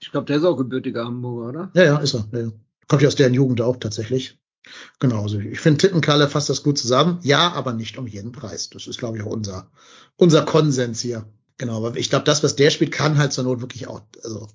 [0.00, 1.70] ich glaube, der ist auch gebürtiger Hamburger, oder?
[1.74, 2.26] Ja, ja, ist er.
[2.32, 2.52] Ja, ja.
[2.88, 4.40] Kommt ja aus deren Jugend auch tatsächlich.
[4.98, 7.20] Genau, also ich finde Tittenkalle fasst das gut zusammen.
[7.22, 8.70] Ja, aber nicht um jeden Preis.
[8.70, 9.70] Das ist, glaube ich, auch unser,
[10.16, 11.26] unser Konsens hier.
[11.58, 14.48] Genau, aber ich glaube, das, was der spielt, kann halt zur Not wirklich auch, also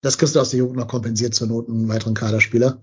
[0.00, 2.82] das kriegst du aus der Jugend noch kompensiert zur Not einen weiteren Kaderspieler.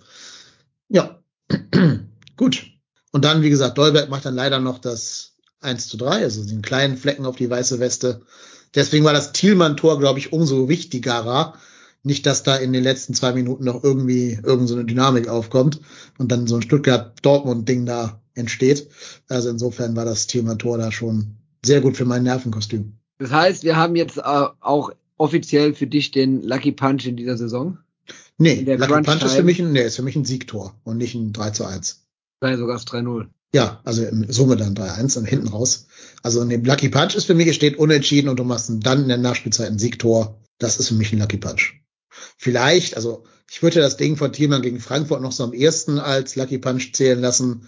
[0.87, 1.21] Ja,
[2.37, 2.65] gut.
[3.11, 6.61] Und dann, wie gesagt, Dolberg macht dann leider noch das 1 zu 3, also den
[6.61, 8.21] kleinen Flecken auf die weiße Weste.
[8.73, 11.55] Deswegen war das Thielmann-Tor, glaube ich, umso wichtigerer.
[12.03, 15.81] Nicht, dass da in den letzten zwei Minuten noch irgendwie irgend so eine Dynamik aufkommt
[16.17, 18.89] und dann so ein Stuttgart-Dortmund-Ding da entsteht.
[19.27, 22.97] Also insofern war das Thielmann-Tor da schon sehr gut für mein Nervenkostüm.
[23.21, 27.37] Das heißt, wir haben jetzt äh, auch offiziell für dich den Lucky Punch in dieser
[27.37, 27.77] Saison.
[28.39, 31.13] Nee, Lucky Punch ist für mich ein, nee, ist für mich ein Siegtor und nicht
[31.13, 32.03] ein 3 zu 1.
[32.41, 33.27] Sei sogar das 3-0.
[33.53, 35.85] Ja, also in Summe dann 3-1 und hinten raus.
[36.23, 39.03] Also in dem Lucky Punch ist für mich, es steht unentschieden und du machst dann
[39.03, 40.41] in der Nachspielzeit ein Siegtor.
[40.57, 41.79] Das ist für mich ein Lucky Punch.
[42.37, 46.35] Vielleicht, also ich würde das Ding von Thielmann gegen Frankfurt noch so am ersten als
[46.35, 47.67] Lucky Punch zählen lassen,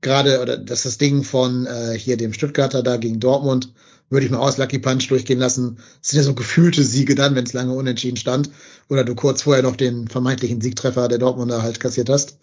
[0.00, 3.72] gerade, oder das ist das Ding von äh, hier dem Stuttgarter da gegen Dortmund,
[4.10, 5.76] würde ich mal aus Lucky Punch durchgehen lassen.
[6.00, 8.50] Das sind ja so gefühlte Siege dann, wenn es lange unentschieden stand.
[8.88, 12.38] Oder du kurz vorher noch den vermeintlichen Siegtreffer der Dortmunder halt kassiert hast.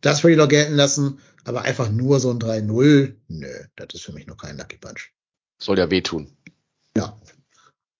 [0.00, 1.18] Das würde ich noch gelten lassen.
[1.44, 5.12] Aber einfach nur so ein 3-0, nö, das ist für mich noch kein Lucky Punch.
[5.58, 6.30] Soll ja wehtun.
[6.96, 7.20] Ja,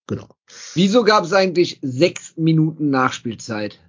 [0.06, 0.28] genau.
[0.74, 3.80] Wieso gab es eigentlich sechs Minuten Nachspielzeit?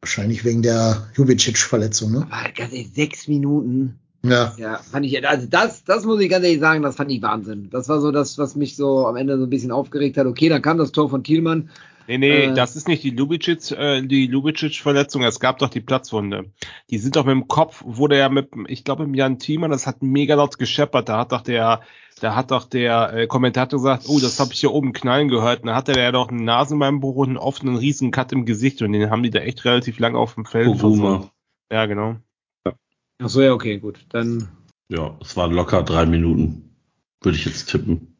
[0.00, 2.26] Wahrscheinlich wegen der Jubicic-Verletzung, ne?
[2.30, 4.00] Aber ganz ehrlich, sechs Minuten.
[4.24, 4.54] Ja.
[4.56, 7.68] Ja, fand ich, also das, das muss ich ganz ehrlich sagen, das fand ich Wahnsinn.
[7.70, 10.26] Das war so das, was mich so am Ende so ein bisschen aufgeregt hat.
[10.26, 11.70] Okay, dann kam das Tor von Thielmann.
[12.08, 12.54] Nee, nee, Äh.
[12.54, 16.46] das ist nicht die Lubicic, äh, die Lubicic-Verletzung, es gab doch die Platzwunde.
[16.90, 19.86] Die sind doch mit dem Kopf, wurde ja mit, ich glaube, mit Jan Thiemann, das
[19.86, 21.80] hat mega laut gescheppert, da hat doch der,
[22.20, 25.60] da hat doch der äh, Kommentator gesagt, oh, das habe ich hier oben knallen gehört,
[25.62, 28.82] und da hatte der ja doch einen Nasenbeinbruch und einen offenen riesen Cut im Gesicht
[28.82, 31.30] und den haben die da echt relativ lange auf dem Feld versucht.
[31.70, 32.16] Ja, genau.
[33.22, 34.04] Ach so, ja, okay, gut.
[34.10, 34.48] Dann,
[34.88, 36.74] Ja, es waren locker drei Minuten.
[37.22, 38.16] Würde ich jetzt tippen.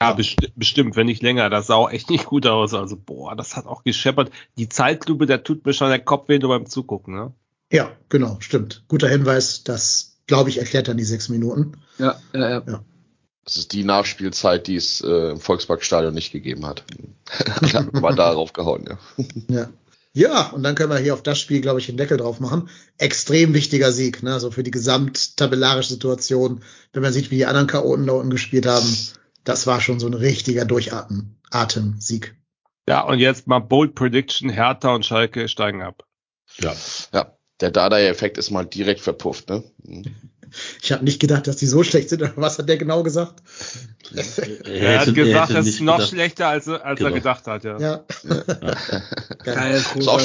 [0.00, 1.48] Ja, besti bestimmt, wenn nicht länger.
[1.48, 2.74] Das sah auch echt nicht gut aus.
[2.74, 4.30] Also, boah, das hat auch gescheppert.
[4.58, 7.32] Die Zeitlupe, da tut mir schon der Kopf weh nur beim Zugucken, ne?
[7.72, 8.84] Ja, genau, stimmt.
[8.88, 9.64] Guter Hinweis.
[9.64, 11.72] Das, glaube ich, erklärt dann die sechs Minuten.
[11.98, 12.84] ja, ja, ja.
[13.44, 16.82] Das ist die Nachspielzeit, die es äh, im Volksparkstadion nicht gegeben hat.
[17.72, 18.98] da war darauf gehauen, ja.
[19.48, 19.68] Ja.
[20.16, 22.70] Ja, und dann können wir hier auf das Spiel, glaube ich, den Deckel drauf machen.
[22.96, 24.32] Extrem wichtiger Sieg, ne?
[24.32, 26.62] Also für die gesamttabellarische Situation,
[26.94, 28.86] wenn man sieht, wie die anderen Chaoten da unten gespielt haben.
[29.44, 32.34] Das war schon so ein richtiger Durchatmen, Atemsieg.
[32.88, 36.04] Ja, und jetzt mal Bold Prediction, Hertha und Schalke steigen ab.
[36.60, 36.74] Ja.
[37.12, 39.64] Ja, der Dada-Effekt ist mal direkt verpufft, ne?
[40.82, 42.22] Ich habe nicht gedacht, dass die so schlecht sind.
[42.36, 43.42] Was hat der genau gesagt?
[44.64, 47.14] Er hat gesagt, hätte es ist noch gedacht- schlechter, als, er- als er Genau.
[47.16, 47.78] gedacht hat, ja.
[47.78, 48.04] Ja.
[49.44, 50.20] Geil, Ist auch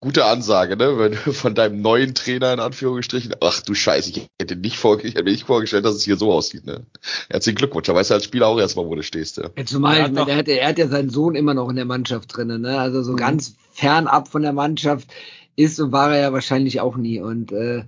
[0.00, 0.98] gute Ansage, ne?
[0.98, 4.98] Wenn du von deinem neuen Trainer in Anführungsstrichen, ach du Scheiße, ich hätte nicht vor,
[5.02, 6.84] ich hätte mir nicht vorgestellt, dass es hier so aussieht, ne?
[7.30, 9.50] Herzlichen Glückwunsch, da weißt du als Spieler auch erstmal, wo du stehst, ja.
[9.56, 11.84] Ja, zumal, Er hat er, hat, er hat ja seinen Sohn immer noch in der
[11.86, 12.78] Mannschaft drinnen, ne?
[12.78, 15.08] Also so ganz fernab von der Mannschaft
[15.56, 17.20] ist und war er ja wahrscheinlich auch nie.
[17.20, 17.84] Und äh,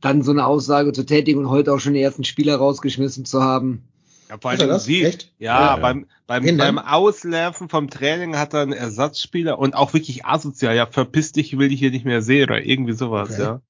[0.00, 3.42] dann so eine Aussage zu tätigen und heute auch schon die ersten Spieler rausgeschmissen zu
[3.42, 3.82] haben.
[4.28, 4.86] Ja, vor allem das?
[4.88, 5.32] Echt?
[5.38, 5.76] ja, Ja.
[5.76, 10.86] beim, beim, beim Auslaufen vom Training hat er einen Ersatzspieler und auch wirklich asozial, ja,
[10.86, 13.42] verpiss dich, ich will dich hier nicht mehr sehen oder irgendwie sowas, Okay.
[13.42, 13.60] ja.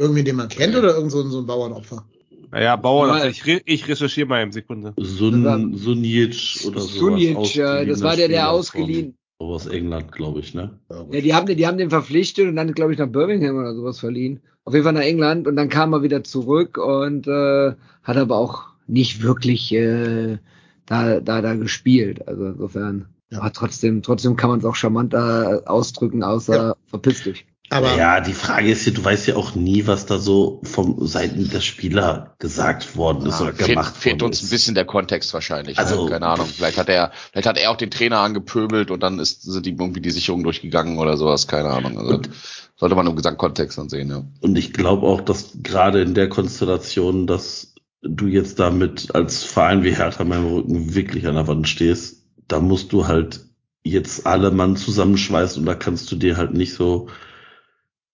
[0.00, 2.04] Irgendwie, den man kennt oder irgend so ein, so ein Bauernopfer?
[2.50, 4.94] Naja, Bauer, Aber- ich, re ich recherchiere mal im Sekunde.
[4.96, 6.86] Sun, Sunic oder so.
[6.88, 9.17] Sunic, ja, das war der, der ausgeliehen.
[9.40, 10.78] Aus England, glaube ich, ne?
[10.90, 13.74] Ja, die haben, den- die haben den verpflichtet und dann, glaube ich, nach Birmingham oder
[13.74, 14.40] sowas verliehen.
[14.64, 18.36] Auf jeden Fall nach England und dann kam er wieder zurück und äh, hat aber
[18.36, 20.38] auch nicht wirklich äh,
[20.86, 22.26] da, da, da gespielt.
[22.26, 23.06] Also insofern.
[23.30, 23.38] Ja.
[23.40, 26.76] Aber trotzdem, trotzdem kann man es auch charmanter ausdrücken, außer Ja.
[26.86, 27.46] verpiss dich.
[27.70, 31.06] Aber ja, die Frage ist ja, du weißt ja auch nie, was da so vom
[31.06, 34.50] Seiten der Spieler gesagt worden ist oder fehlt, gemacht fehlt worden uns ein ist.
[34.50, 35.78] bisschen der Kontext wahrscheinlich.
[35.78, 36.10] Also- ne?
[36.10, 36.46] keine Ahnung.
[36.46, 39.78] Vielleicht hat er, vielleicht hat er auch den Trainer angepöbelt und dann ist, sind ihm
[39.78, 41.46] irgendwie die Sicherung durchgegangen oder sowas.
[41.46, 41.98] Keine Ahnung.
[41.98, 42.30] Also, das
[42.76, 44.24] sollte man im Gesamtkontext dann sehen, ja.
[44.40, 49.82] Und ich glaube auch, dass gerade in der Konstellation, dass du jetzt damit als Verein
[49.84, 53.40] wie Hertha meinem Rücken wirklich an der Wand stehst, da musst du halt
[53.82, 57.08] jetzt alle Mann zusammenschweißen und da kannst du dir halt nicht so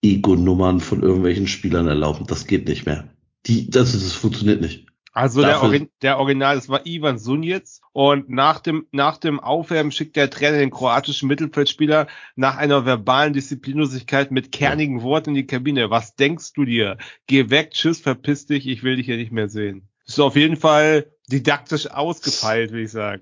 [0.05, 2.25] Ego-Nummern von irgendwelchen Spielern erlauben.
[2.27, 3.09] Das geht nicht mehr.
[3.47, 4.85] Die, das, das funktioniert nicht.
[5.13, 9.93] Also der, Origin der Original, das war Ivan Sunjic und nach dem, nach dem Aufwärmen
[9.93, 15.47] schickt der Trainer den kroatischen Mittelfeldspieler nach einer verbalen Disziplinlosigkeit mit kernigen Worten in die
[15.47, 15.89] Kabine.
[15.89, 16.97] Was denkst du dir?
[17.27, 19.87] Geh weg, tschüss, verpiss dich, ich will dich hier nicht mehr sehen.
[20.05, 23.21] Ist auf jeden Fall didaktisch ausgefeilt, würde ich sagen.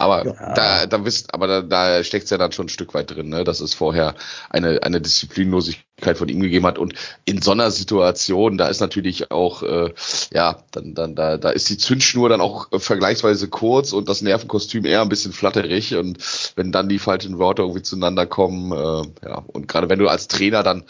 [0.00, 0.54] Aber Ja.
[0.54, 3.44] da, da wisst, aber da, da steckt's ja dann schon ein Stück weit drin, ne,
[3.44, 4.14] dass es vorher
[4.48, 6.78] eine, eine Disziplinlosigkeit von ihm gegeben hat.
[6.78, 6.94] Und
[7.26, 9.92] in so einer Situation, da ist natürlich auch, äh,
[10.32, 14.22] ja, dann, dann, da, da ist die Zündschnur dann auch äh, vergleichsweise kurz und das
[14.22, 15.94] Nervenkostüm eher ein bisschen flatterig.
[15.94, 16.18] Und
[16.56, 20.28] wenn dann die falschen Worte irgendwie zueinander kommen, äh, ja, und gerade wenn du als
[20.28, 20.84] Trainer dann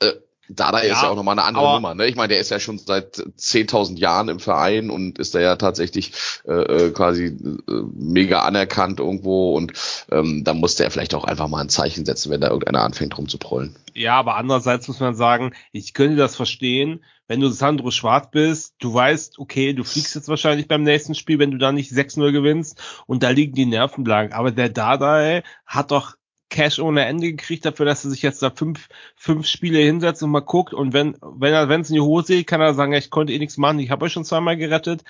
[0.00, 0.12] äh,
[0.48, 1.94] Dada ist Ja, ja auch nochmal eine andere aber- Nummer.
[1.94, 2.06] Ne?
[2.06, 5.56] Ich meine, der ist ja schon seit 10.000 Jahren im Verein und ist da ja
[5.56, 6.12] tatsächlich
[6.46, 9.72] äh, äh, quasi äh, mega anerkannt irgendwo und
[10.10, 13.16] ähm, da musste er vielleicht auch einfach mal ein Zeichen setzen, wenn da irgendeiner anfängt
[13.18, 13.76] rumzuprollen.
[13.94, 18.74] Ja, aber andererseits muss man sagen, ich könnte das verstehen, wenn du Sandro Schwarz bist,
[18.78, 22.30] du weißt, okay, du fliegst jetzt wahrscheinlich beim nächsten Spiel, wenn du da nicht 6-0
[22.30, 24.32] gewinnst und da liegen die Nerven blank.
[24.32, 26.14] Aber der Dardai hat doch
[26.48, 30.30] Cash ohne Ende gekriegt dafür, dass er sich jetzt da fünf, fünf Spiele hinsetzt und
[30.30, 32.92] mal guckt und wenn, wenn er, wenn es in die Hose geht, kann er sagen,
[32.92, 35.02] ich konnte eh nichts machen, ich habe euch schon zweimal gerettet.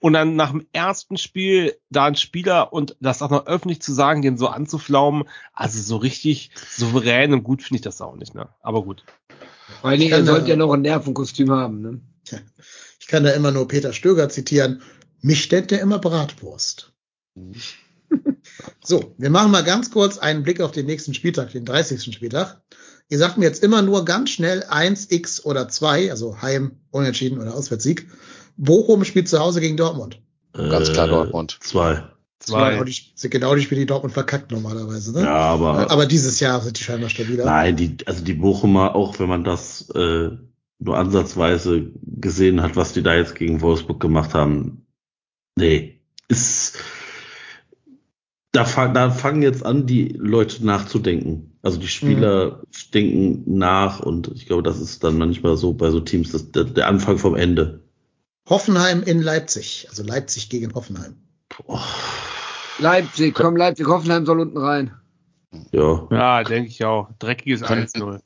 [0.00, 3.92] Und dann nach dem ersten Spiel da ein Spieler und das auch noch öffentlich zu
[3.92, 8.32] sagen, den so anzuflaumen, also so richtig souverän und gut finde ich das auch nicht,
[8.32, 8.48] ne?
[8.62, 9.04] Aber gut.
[9.80, 11.80] Vor allen Dingen, Ich er kann sollte da- ja noch ein Nervenkostüm haben.
[11.80, 12.00] Ne?
[13.00, 14.82] Ich kann da immer nur Peter Stöger zitieren.
[15.20, 16.92] Mich stellt der immer Bratwurst.
[18.82, 22.14] So, wir machen mal ganz kurz einen Blick auf den nächsten Spieltag, den 30.
[22.14, 22.60] Spieltag.
[23.10, 27.38] Ihr sagt mir jetzt immer nur ganz schnell 1, X oder 2, also Heim, Unentschieden
[27.40, 28.06] oder Auswärtssieg.
[28.56, 30.20] Bochum spielt zu Hause gegen Dortmund.
[30.52, 31.58] Ganz klar Äh, Dortmund.
[31.60, 32.02] Zwei.
[32.40, 35.12] Das waren Genau die, genau die Spiele, die Dortmund verkackt normalerweise.
[35.12, 35.22] Ne?
[35.22, 37.44] Ja, aber, Aber dieses Jahr sind die scheinbar stabiler.
[37.44, 40.30] nein, die, also die Bochumer, auch wenn man das äh,
[40.78, 44.86] nur ansatzweise gesehen hat, was die da jetzt gegen Wolfsburg gemacht haben,
[45.56, 46.78] nee, ist
[48.52, 51.58] da, da fangen jetzt an, die Leute nachzudenken.
[51.62, 52.62] Also die Spieler
[52.94, 56.64] denken nach und ich glaube, das ist dann manchmal so bei so Teams das, der,
[56.64, 57.82] der Anfang vom Ende.
[58.48, 59.86] Hoffenheim in Leipzig.
[59.90, 61.16] Also Leipzig gegen Hoffenheim.
[62.78, 64.92] Leipzig, komm, Leipzig, Hoffenheim soll unten rein.
[65.72, 66.06] Ja.
[66.10, 67.10] Ja, denke ich auch.
[67.18, 68.20] Dreckiges Kann- 1-0.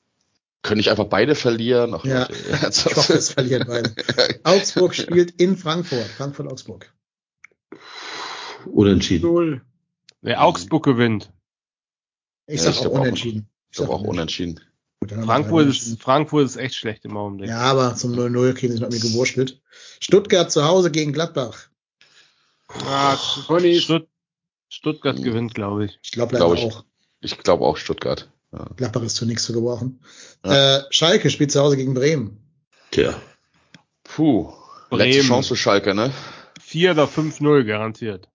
[0.63, 1.93] Können nicht einfach beide verlieren?
[1.95, 2.29] Ach, Ja.
[2.71, 3.93] Ich hoffe, es verlieren beide.
[4.45, 6.05] Augsburg spielt in Frankfurt.
[6.17, 6.93] Frankfurt-Augsburg.
[8.67, 9.63] Unentschieden.
[10.23, 10.31] Null.
[10.31, 11.33] Wer Augsburg gewinnt.
[12.47, 13.49] Ich Ja, sag ich auch unentschieden.
[13.71, 14.61] Ich glaube auch unentschieden.
[15.01, 17.49] Gut, Frankfurt ist, Frankfurt ist echt schlecht im Augenblick.
[17.51, 19.61] Ja, aber zum 0-0 kriegen sie noch mir gewurschtelt.
[19.99, 21.69] Stuttgart zu Hause gegen Gladbach.
[22.69, 23.17] Ah.
[23.17, 24.09] Stutt
[24.69, 25.99] Stuttgart gewinnt, glaube ich.
[26.03, 26.65] Ich glaube leider Glaub ich.
[26.65, 26.85] auch.
[27.21, 28.31] Ich glaube auch Stuttgart.
[28.53, 28.67] Ja.
[28.77, 30.01] Gladbach ist zu nichts zu gebrauchen.
[30.45, 30.79] Ja.
[30.79, 32.39] Äh, Schalke spielt zu Hause gegen Bremen.
[32.91, 33.21] Tja.
[34.05, 34.53] Puh.
[34.91, 35.29] Letzte Bremen.
[35.29, 36.13] Chance für Schalke, ne?
[36.61, 38.29] 4 oder 5-0 garantiert.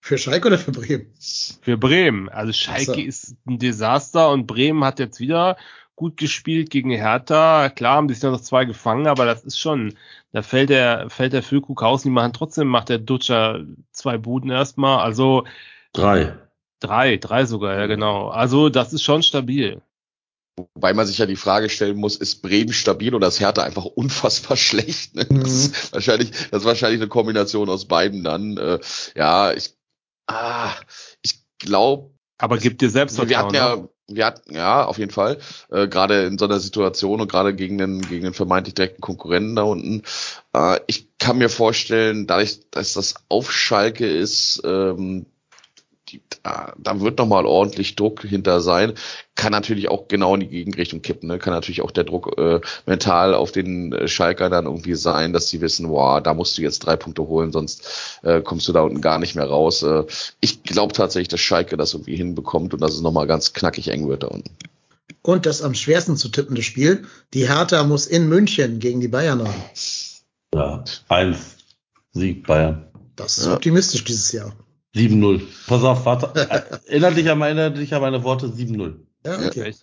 [0.00, 1.12] Für Schalke oder für Bremen?
[1.60, 2.28] Für Bremen.
[2.28, 3.00] Also Schalke so.
[3.00, 5.56] ist ein Desaster und Bremen hat jetzt wieder
[5.94, 7.68] gut gespielt gegen Hertha.
[7.68, 9.94] Klar haben die sich noch zwei gefangen, aber das ist schon,
[10.32, 14.50] da fällt der, fällt der Füllkrug raus, die machen trotzdem, macht der Dutscher zwei Buden
[14.50, 15.00] erstmal.
[15.00, 15.44] Also
[15.92, 16.38] Drei.
[16.80, 18.28] drei, drei sogar, ja genau.
[18.28, 19.82] Also das ist schon stabil.
[20.74, 23.84] Wobei man sich ja die Frage stellen muss, ist Bremen stabil oder ist Hertha einfach
[23.96, 25.14] unfassbar schlecht?
[25.14, 25.26] Ne?
[25.28, 25.40] Mhm.
[25.40, 28.56] Das, ist wahrscheinlich, das ist wahrscheinlich eine Kombination aus beiden dann.
[28.56, 28.78] Äh,
[29.14, 29.74] ja, ich,
[30.34, 30.74] ah,
[31.22, 33.36] ich glaube, Aber gibt dir wir Selbstvertrauen.
[33.36, 33.58] hatten ne?
[33.58, 35.38] ja, wir hatten, ja, auf jeden Fall,
[35.70, 39.56] äh, gerade in so einer Situation und gerade gegen den, gegen den vermeintlich direkten Konkurrenten
[39.56, 40.02] da unten.
[40.54, 45.26] Äh, ich kann mir vorstellen, dadurch, dass das auf Schalke ist, ähm,
[46.10, 48.94] die, da, da wird nochmal ordentlich Druck hinter sein.
[49.34, 51.28] Kann natürlich auch genau in die Gegenrichtung kippen.
[51.28, 51.38] Ne?
[51.38, 55.48] Kann natürlich auch der Druck äh, mental auf den äh, Schalker dann irgendwie sein, dass
[55.48, 58.82] sie wissen, boah, da musst du jetzt drei Punkte holen, sonst äh, kommst du da
[58.82, 59.82] unten gar nicht mehr raus.
[59.82, 60.04] Äh,
[60.40, 64.08] ich glaube tatsächlich, dass Schalke das irgendwie hinbekommt und dass es nochmal ganz knackig eng
[64.08, 64.50] wird da unten.
[65.22, 67.06] Und das am schwersten zu tippende Spiel.
[67.34, 69.54] Die Hertha muss in München gegen die Bayern ran.
[70.54, 70.84] Ja.
[71.08, 71.56] Eins.
[72.12, 72.86] Sieg Bayern.
[73.16, 73.54] Das ist Ja.
[73.54, 74.52] optimistisch dieses Jahr.
[74.94, 75.40] 7-0.
[75.66, 76.80] Pass auf, warte.
[76.86, 78.94] Erinnere dich an meine, erinnere dich an meine Worte 7-0.
[79.24, 79.74] Ja, okay.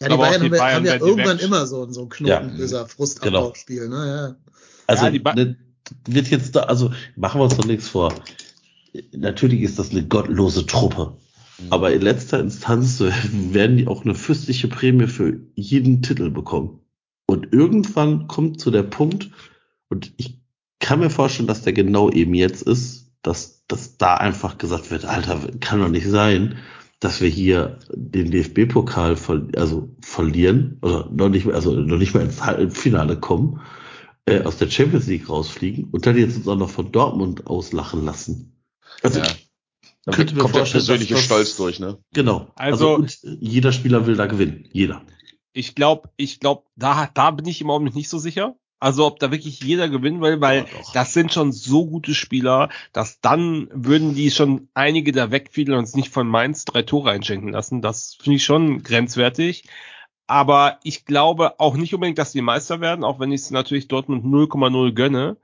[0.00, 2.02] Ja, die Aber auch Bayern, die haben, ja- Bayern haben ja irgendwann immer so, so
[2.02, 2.40] ein Ja.
[2.40, 3.88] knotenböser Frustabbauspiel.
[3.88, 3.96] Ne?
[4.06, 4.36] Ja.
[4.86, 5.56] Also, Ja, ne,
[6.08, 8.12] wird jetzt da, also, machen wir uns doch nichts vor.
[9.12, 11.16] Natürlich ist das eine gottlose Truppe.
[11.70, 13.00] Aber in letzter Instanz
[13.52, 16.80] werden die auch eine fürstliche Prämie für jeden Titel bekommen.
[17.26, 19.30] Und irgendwann kommt zu der Punkt,
[19.88, 20.38] und ich
[20.80, 25.04] kann mir vorstellen, dass der genau eben jetzt ist, dass, dass da einfach gesagt wird,
[25.04, 26.58] Alter, kann doch nicht sein,
[27.00, 32.22] dass wir hier den DFB-Pokal ver also verlieren, oder noch nicht, also noch nicht mal
[32.22, 33.60] ins Halbfinale kommen,
[34.26, 38.04] äh, aus der Champions League rausfliegen und dann jetzt uns auch noch von Dortmund auslachen
[38.04, 38.56] lassen.
[39.02, 39.26] Also, Ja.
[40.04, 41.98] da könnte ich mir Kommt der persönliche das- Stolz durch, ne?
[42.14, 42.48] Genau.
[42.54, 44.64] Also- und jeder Spieler will da gewinnen.
[44.72, 45.02] Jeder.
[45.52, 48.56] Ich glaube, ich glaube, da, da bin ich im Augenblick nicht so sicher.
[48.78, 52.68] Also ob da wirklich jeder gewinnen will, weil Ja, das sind schon so gute Spieler,
[52.92, 57.10] dass dann würden die schon einige da wegfiedeln und uns nicht von Mainz drei Tore
[57.10, 57.80] einschenken lassen.
[57.80, 59.64] Das finde ich schon grenzwertig.
[60.26, 63.88] Aber ich glaube auch nicht unbedingt, dass die Meister werden, auch wenn ich es natürlich
[63.88, 65.36] Dortmund 0,0 gönne.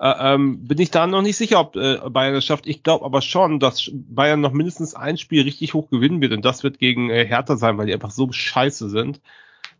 [0.00, 2.66] Äh, ähm, bin ich da noch nicht sicher, ob äh, Bayern es schafft.
[2.66, 6.44] Ich glaube aber schon, dass Bayern noch mindestens ein Spiel richtig hoch gewinnen wird und
[6.44, 9.20] das wird gegen äh, Hertha sein, weil die einfach so scheiße sind,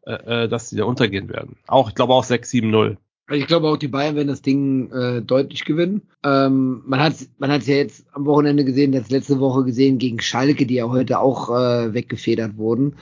[0.02, 1.56] äh, äh, dass sie da untergehen werden.
[1.66, 2.98] Auch, ich glaube auch 6-7-0.
[3.30, 6.02] Also ich glaube auch, die Bayern werden das Ding äh, deutlich gewinnen.
[6.24, 10.20] Ähm, man hat man hat's ja jetzt am Wochenende gesehen, jetzt letzte Woche gesehen gegen
[10.20, 12.96] Schalke, die ja heute auch äh, weggefedert wurden.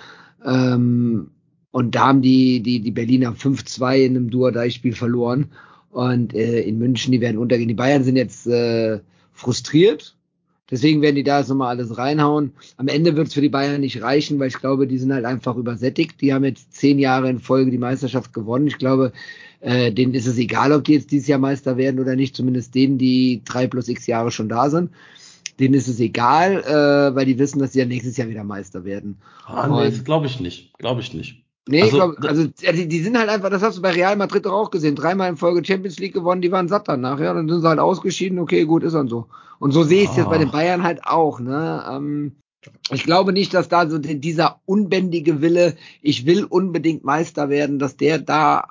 [0.44, 1.30] Ähm,
[1.70, 5.46] und da haben die, die, die Berliner 5-2 in einem Duodai-Spiel verloren.
[5.92, 7.68] Und äh, in München, die werden untergehen.
[7.68, 9.00] Die Bayern sind jetzt äh,
[9.32, 10.17] frustriert.
[10.70, 12.52] Deswegen werden die da jetzt nochmal alles reinhauen.
[12.76, 15.24] Am Ende wird es für die Bayern nicht reichen, weil ich glaube, die sind halt
[15.24, 16.20] einfach übersättigt.
[16.20, 18.66] Die haben jetzt zehn Jahre in Folge die Meisterschaft gewonnen.
[18.66, 19.12] Ich glaube,
[19.60, 22.36] äh, denen ist es egal, ob die jetzt dieses Jahr Meister werden oder nicht.
[22.36, 24.90] Zumindest denen, die drei plus x Jahre schon da sind.
[25.58, 28.84] Denen ist es egal, äh, weil die wissen, dass sie ja nächstes Jahr wieder Meister
[28.84, 29.16] werden.
[29.46, 30.76] Ah, nee, glaube ich nicht.
[30.78, 31.47] Glaube ich nicht.
[31.68, 34.46] Nee, Also, glaub, also die, die sind halt einfach, das hast du bei Real Madrid
[34.46, 37.48] doch auch gesehen, dreimal in Folge Champions League gewonnen, die waren satt danach, ja, dann
[37.48, 39.26] sind sie halt ausgeschieden, okay, gut, ist dann so.
[39.58, 40.52] Und so sehe ich es jetzt bei den Ah.
[40.52, 41.84] Bayern halt auch, ne.
[41.90, 42.32] Ähm,
[42.90, 47.78] ich glaube nicht, dass da so die- dieser unbändige Wille, ich will unbedingt Meister werden,
[47.78, 48.64] dass der da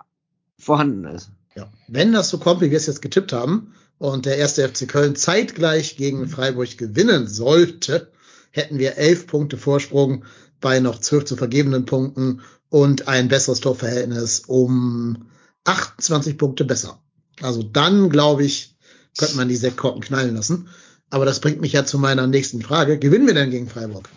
[0.60, 1.32] vorhanden ist.
[1.56, 1.68] Ja.
[1.88, 5.15] Wenn das so kommt, wie wir es jetzt getippt haben, und der erste FC Köln
[5.15, 8.11] zeitgleich gegen Freiburg gewinnen sollte,
[8.52, 10.24] hätten wir elf Punkte Vorsprung
[10.61, 15.27] bei noch zwölf zu vergebenen Punkten und ein besseres Torverhältnis um
[15.65, 17.02] 28 Punkte besser.
[17.41, 18.76] Also dann, glaube ich,
[19.18, 20.68] könnte man die Sektkorken knallen lassen.
[21.10, 22.99] Aber das bringt mich ja zu meiner nächsten Frage.
[22.99, 24.10] Gewinnen wir denn gegen Freiburg?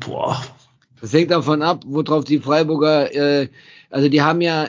[0.00, 0.42] Boah,
[1.00, 3.48] Das hängt davon ab, worauf die Freiburger, äh,
[3.90, 4.68] also die haben ja,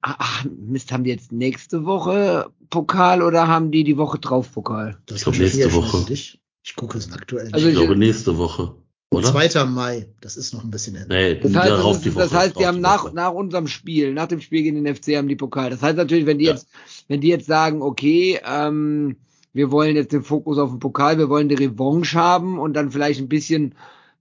[0.00, 4.98] ach, Mist, haben die jetzt nächste Woche Pokal oder haben die die Woche drauf Pokal?
[5.06, 6.12] Das Ich glaub, ist nächste Woche.
[6.12, 7.48] Ich gucke es aktuell.
[7.52, 8.74] Also ich ich- glaube nächste Woche,
[9.10, 9.32] oder?
[9.32, 9.64] 2.
[9.66, 11.06] Mai, das ist noch ein bisschen hin.
[11.08, 13.32] Nee, Das heißt, darauf das, die ist, Woche, das heißt, die haben die nach, nach
[13.32, 15.70] unserem Spiel, nach dem Spiel gegen den FC haben die Pokal.
[15.70, 16.52] Das heißt natürlich, wenn die Ja.
[16.52, 16.68] jetzt,
[17.08, 19.16] wenn die jetzt sagen, okay, ähm,
[19.52, 22.92] wir wollen jetzt den Fokus auf den Pokal, wir wollen die Revanche haben und dann
[22.92, 23.74] vielleicht ein bisschen,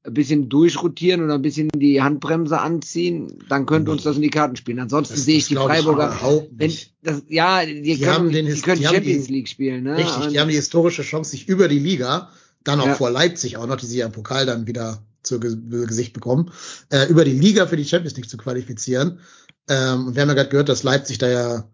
[0.03, 4.29] ein bisschen durchrotieren oder ein bisschen die Handbremse anziehen, dann könnte uns das in die
[4.31, 4.79] Karten spielen.
[4.79, 8.11] Ansonsten Das- sehe das ich die ich Freiburger, überhaupt wenn das, ja, die, Die können,
[8.13, 9.97] haben den die können die haben Champions die- League spielen, ne?
[9.97, 12.29] Richtig, Und- die haben die historische Chance, sich über die Liga,
[12.69, 12.95] dann auch Ja.
[12.95, 15.55] vor Leipzig auch noch, die sie ja im Pokal dann wieder zu Ge
[15.85, 16.51] Gesicht bekommen,
[16.89, 19.19] äh, über die Liga für die Champions League zu qualifizieren.
[19.67, 21.69] Ähm, und wir haben ja gerade gehört, dass Leipzig da ja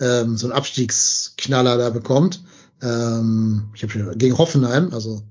[0.00, 2.42] ähm, so einen Abstiegsknaller da bekommt.
[2.82, 5.22] Ähm, ich habe schon gegen Hoffenheim, also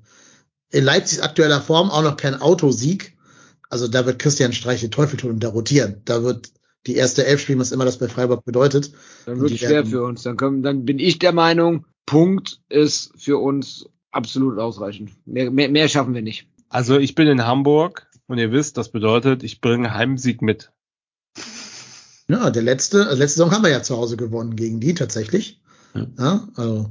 [0.71, 3.15] in Leipzigs aktueller Form auch noch kein Autosieg.
[3.69, 6.01] Also da wird Christian Streich den Teufel tun und da rotieren.
[6.05, 6.51] Da wird
[6.85, 8.91] die erste Elf spielen, was immer das bei Freiburg bedeutet.
[9.25, 10.23] Dann wird es schwer werden- für uns.
[10.23, 15.11] Dann, können, dann bin ich der Meinung, Punkt ist für uns absolut ausreichend.
[15.25, 16.47] Mehr, mehr, mehr schaffen wir nicht.
[16.69, 20.71] Also ich bin in Hamburg und ihr wisst, das bedeutet, ich bringe Heimsieg mit.
[22.27, 25.61] Ja, der letzte, also letzte Saison haben wir ja zu Hause gewonnen gegen die tatsächlich.
[25.95, 26.07] Ja.
[26.19, 26.89] Ja, also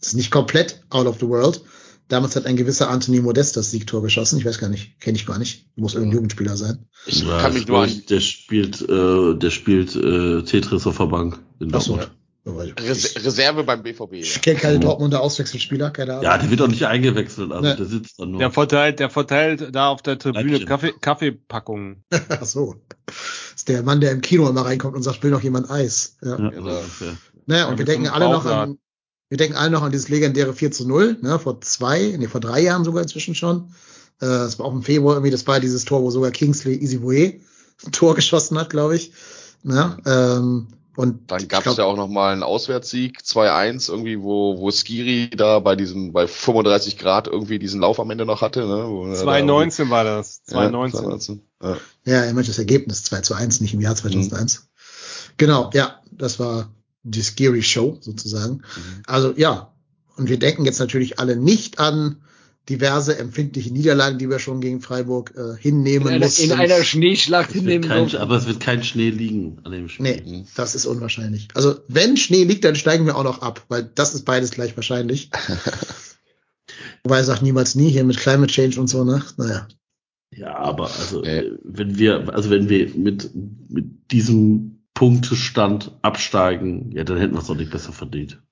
[0.00, 1.62] ist nicht komplett out of the world.
[2.08, 4.38] Damals hat ein gewisser Anthony Modest das Siegtor geschossen.
[4.38, 5.66] Ich weiß gar nicht, kenne ich gar nicht.
[5.74, 6.86] Muss irgendein Jugendspieler sein.
[7.06, 11.06] Ich Ja, kann mich nur an der spielt, äh, der spielt äh, Tetris auf der
[11.06, 11.96] Bank in Ach so.
[11.96, 12.15] Dortmund.
[12.46, 14.12] Res Reserve beim BVB.
[14.14, 16.24] Ich kenne keine Dortmunder Auswechselspieler, keine Ahnung.
[16.24, 17.76] Ja, der wird auch nicht eingewechselt, also Nee.
[17.76, 18.38] der sitzt da nur.
[18.38, 20.64] Der verteilt, der verteilt da auf der Tribüne.
[20.64, 22.04] Kaffee, Kaffeepackungen.
[22.28, 22.76] Ach so.
[23.54, 26.16] ist der Mann, der im Kino immer reinkommt und sagt, will noch jemand Eis.
[26.22, 26.38] Ja.
[26.38, 26.80] ja, Genau.
[27.46, 28.78] Naja, Ja, und wir denken alle noch an,
[29.28, 32.40] wir denken alle noch an dieses legendäre 4 zu 0, ne, vor zwei, nee, vor
[32.40, 33.70] drei Jahren sogar inzwischen schon.
[34.20, 37.40] Äh, das war auch im Februar irgendwie, das war dieses Tor, wo sogar Kingsley Easyboy
[37.86, 39.12] ein Tor geschossen hat, glaube ich.
[39.64, 44.58] Ne, ähm, und Dann gab es ja auch noch mal einen Auswärtssieg, 2-1, irgendwie, wo,
[44.58, 48.60] wo Skiri da bei diesem, bei 35 Grad irgendwie diesen Lauf am Ende noch hatte.
[48.60, 48.84] Ne?
[48.88, 50.42] Wo er da 2019 war das.
[50.48, 51.00] irgendwie- Ja, 2019.
[51.00, 51.40] 2019.
[51.62, 51.76] Ja.
[52.04, 54.68] Ja, er meint das Ergebnis 2 zu 1, nicht im Jahr 2001.
[55.36, 56.70] Genau, ja, das war
[57.02, 58.62] die Scary Show sozusagen.
[59.06, 59.72] Also ja,
[60.16, 62.22] und wir denken jetzt natürlich alle nicht an
[62.68, 66.44] diverse empfindliche Niederlagen, die wir schon gegen Freiburg äh, In hinnehmen einer, mussten.
[66.44, 67.88] in einer Schneeschlacht hinnehmen.
[67.88, 70.20] kein, aber es wird kein Schnee liegen an dem Spiel.
[70.24, 71.48] Nee, das ist unwahrscheinlich.
[71.54, 74.74] Also wenn Schnee liegt, dann steigen wir auch noch ab, weil das ist beides gleich
[74.76, 75.30] wahrscheinlich.
[77.04, 79.22] Wobei sagt niemals nie hier mit Climate Change und so, ne?
[79.36, 79.68] Naja.
[80.34, 81.28] Ja, aber also Nee.
[81.38, 83.30] äh, wenn wir, also wenn wir mit,
[83.68, 88.42] mit diesem Punktestand absteigen, ja, dann hätten wir es doch nicht besser verdient.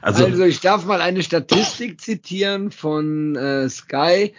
[0.00, 4.32] Also, Also, ich darf mal eine Statistik zitieren von äh, Sky.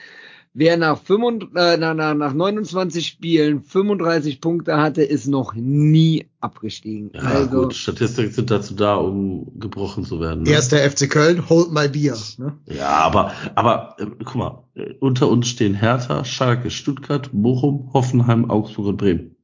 [0.58, 6.28] Wer nach, 35, äh, nach, nach, nach 29 Spielen 35 Punkte hatte, ist noch nie
[6.40, 7.12] abgestiegen.
[7.14, 10.44] ja, also, gut, Statistiken sind dazu da, um gebrochen zu werden.
[10.44, 10.52] Ne?
[10.52, 12.16] Erster FC Köln, hold my beer.
[12.38, 12.58] Ne?
[12.68, 18.50] Ja, aber, aber äh, guck mal, äh, unter uns stehen Hertha, Schalke, Stuttgart, Bochum, Hoffenheim,
[18.50, 19.36] Augsburg und Bremen.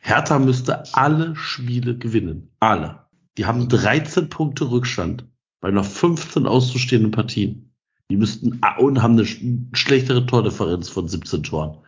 [0.00, 2.48] Hertha müsste alle Spiele gewinnen.
[2.60, 3.00] Alle.
[3.38, 5.24] Die haben 13 Punkte Rückstand
[5.60, 7.72] bei noch 15 auszustehenden Partien.
[8.10, 11.78] Die müssten ah, und haben eine sch- schlechtere Tordifferenz von 17 Toren.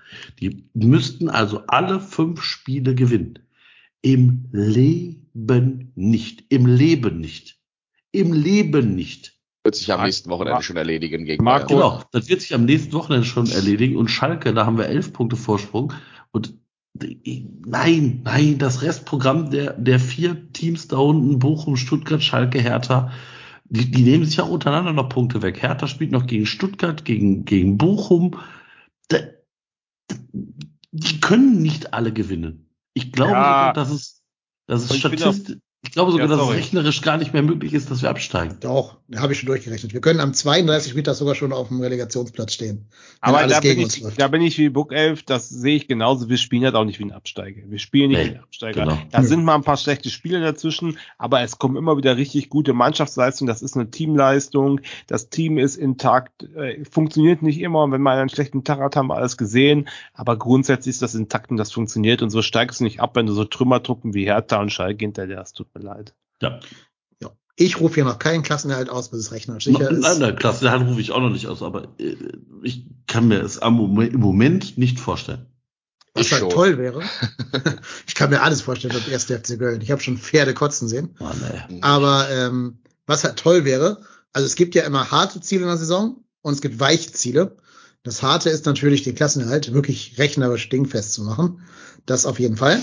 [0.40, 3.38] Die müssten also alle fünf Spiele gewinnen.
[4.02, 6.44] Im Leben nicht.
[6.48, 7.58] Im Leben nicht.
[8.10, 9.34] Im Leben nicht.
[9.64, 11.90] Wird sich am nächsten Wochenende schon erledigen gegen Marco- Bayern.
[11.98, 13.96] Genau, das wird sich am nächsten Wochenende schon erledigen.
[13.96, 15.92] Und Schalke, da haben wir elf Punkte Vorsprung.
[16.30, 16.57] Und
[17.66, 23.12] nein, nein, das Restprogramm der, der vier Teams da unten, Bochum, Stuttgart, Schalke, Hertha,
[23.64, 25.62] die, die nehmen sich ja untereinander noch Punkte weg.
[25.62, 28.38] Hertha spielt noch gegen Stuttgart, gegen, gegen Bochum.
[29.08, 29.18] Da,
[30.92, 32.70] die können nicht alle gewinnen.
[32.94, 33.42] Ich glaube Ja.
[33.42, 34.22] sogar, dass es,
[34.66, 37.88] dass es statistisch, Ich glaube sogar, Ja, dass es rechnerisch gar nicht mehr möglich ist,
[37.88, 38.56] dass wir absteigen.
[38.58, 39.92] Doch, habe ich schon durchgerechnet.
[39.92, 42.88] Wir können am 32 Spieltag sogar schon auf dem Relegationsplatz stehen.
[43.20, 44.20] Aber alles da bin, ich, läuft.
[44.20, 46.28] da bin ich wie Book 11, das sehe ich genauso.
[46.28, 47.62] Wir spielen halt auch nicht wie ein Absteiger.
[47.66, 48.82] Wir spielen nicht Nee, wie ein Absteiger.
[48.82, 48.98] genau.
[49.12, 52.72] Da sind mal ein paar schlechte Spiele dazwischen, aber es kommen immer wieder richtig gute
[52.72, 53.46] Mannschaftsleistungen.
[53.46, 54.80] Das ist eine Teamleistung.
[55.06, 57.84] Das Team ist intakt, äh, funktioniert nicht immer.
[57.84, 59.88] Und wenn man einen schlechten Tag hat, haben wir alles gesehen.
[60.12, 62.20] Aber grundsätzlich ist das intakt und das funktioniert.
[62.20, 65.28] Und so steigst du nicht ab, wenn du so Trümmertruppen wie Hertha und Schalke hinter
[65.28, 65.67] dir hast.
[65.72, 66.14] Tut mir leid.
[66.42, 66.60] Ja.
[67.20, 67.30] Ja.
[67.56, 70.18] Ich rufe hier noch keinen Klassenerhalt aus, bis es rechnerisch sicher Nein, ist.
[70.18, 72.16] nein, Klassenerhalt rufe ich auch noch nicht aus, aber äh,
[72.62, 75.46] ich kann mir es im Moment nicht vorstellen.
[76.14, 76.50] Was Ich halt schon.
[76.50, 77.02] toll wäre.
[78.06, 79.24] ich kann mir alles vorstellen beim 1.
[79.24, 79.80] FC Köln.
[79.80, 81.14] Ich habe schon Pferde kotzen sehen.
[81.20, 81.26] Oh,
[81.68, 81.80] nee.
[81.82, 85.76] Aber ähm, was halt toll wäre, also es gibt ja immer harte Ziele in der
[85.76, 87.56] Saison und es gibt weiche Ziele.
[88.04, 91.62] Das harte ist natürlich den Klassenerhalt wirklich rechnerisch dingfest zu machen.
[92.06, 92.80] Das auf jeden Fall.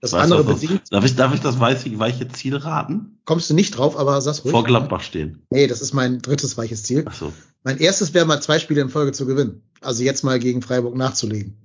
[0.00, 3.18] Das Weißt andere was bedingt, darf ich, darf ich das weiße, weiche Ziel raten?
[3.26, 4.50] kommst du nicht drauf, aber sag's ruhig.
[4.52, 5.42] Vor Gladbach stehen.
[5.50, 7.04] Nee, das ist mein drittes weiches Ziel.
[7.06, 7.32] Ach so.
[7.64, 9.62] Mein erstes wäre mal zwei Spiele in Folge zu gewinnen.
[9.82, 11.56] Also jetzt mal gegen Freiburg nachzulegen.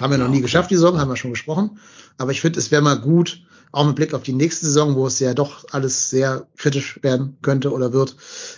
[0.00, 0.42] Haben wir noch Ja, nie okay.
[0.42, 1.78] geschafft, die Saison, haben wir schon gesprochen.
[2.18, 5.06] Aber ich finde, es wäre mal gut, auch mit Blick auf die nächste Saison, wo
[5.06, 8.16] es ja doch alles sehr kritisch werden könnte oder wird,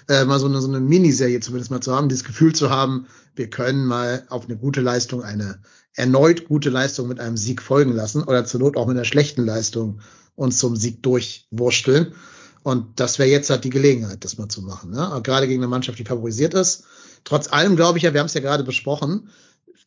[0.08, 3.06] äh, mal so eine, so eine Miniserie zumindest mal zu haben, dieses Gefühl zu haben,
[3.34, 5.60] wir können mal auf eine gute Leistung, eine
[5.96, 9.44] erneut gute Leistung mit einem Sieg folgen lassen oder zur Not auch mit einer schlechten
[9.44, 10.00] Leistung
[10.34, 12.14] uns zum Sieg durchwursteln.
[12.62, 14.90] Und das wäre jetzt halt die Gelegenheit, das mal zu machen.
[14.90, 15.20] Ne?
[15.22, 16.84] Gerade gegen eine Mannschaft, die favorisiert ist.
[17.24, 19.30] Trotz allem glaube ich ja, wir haben es ja gerade besprochen,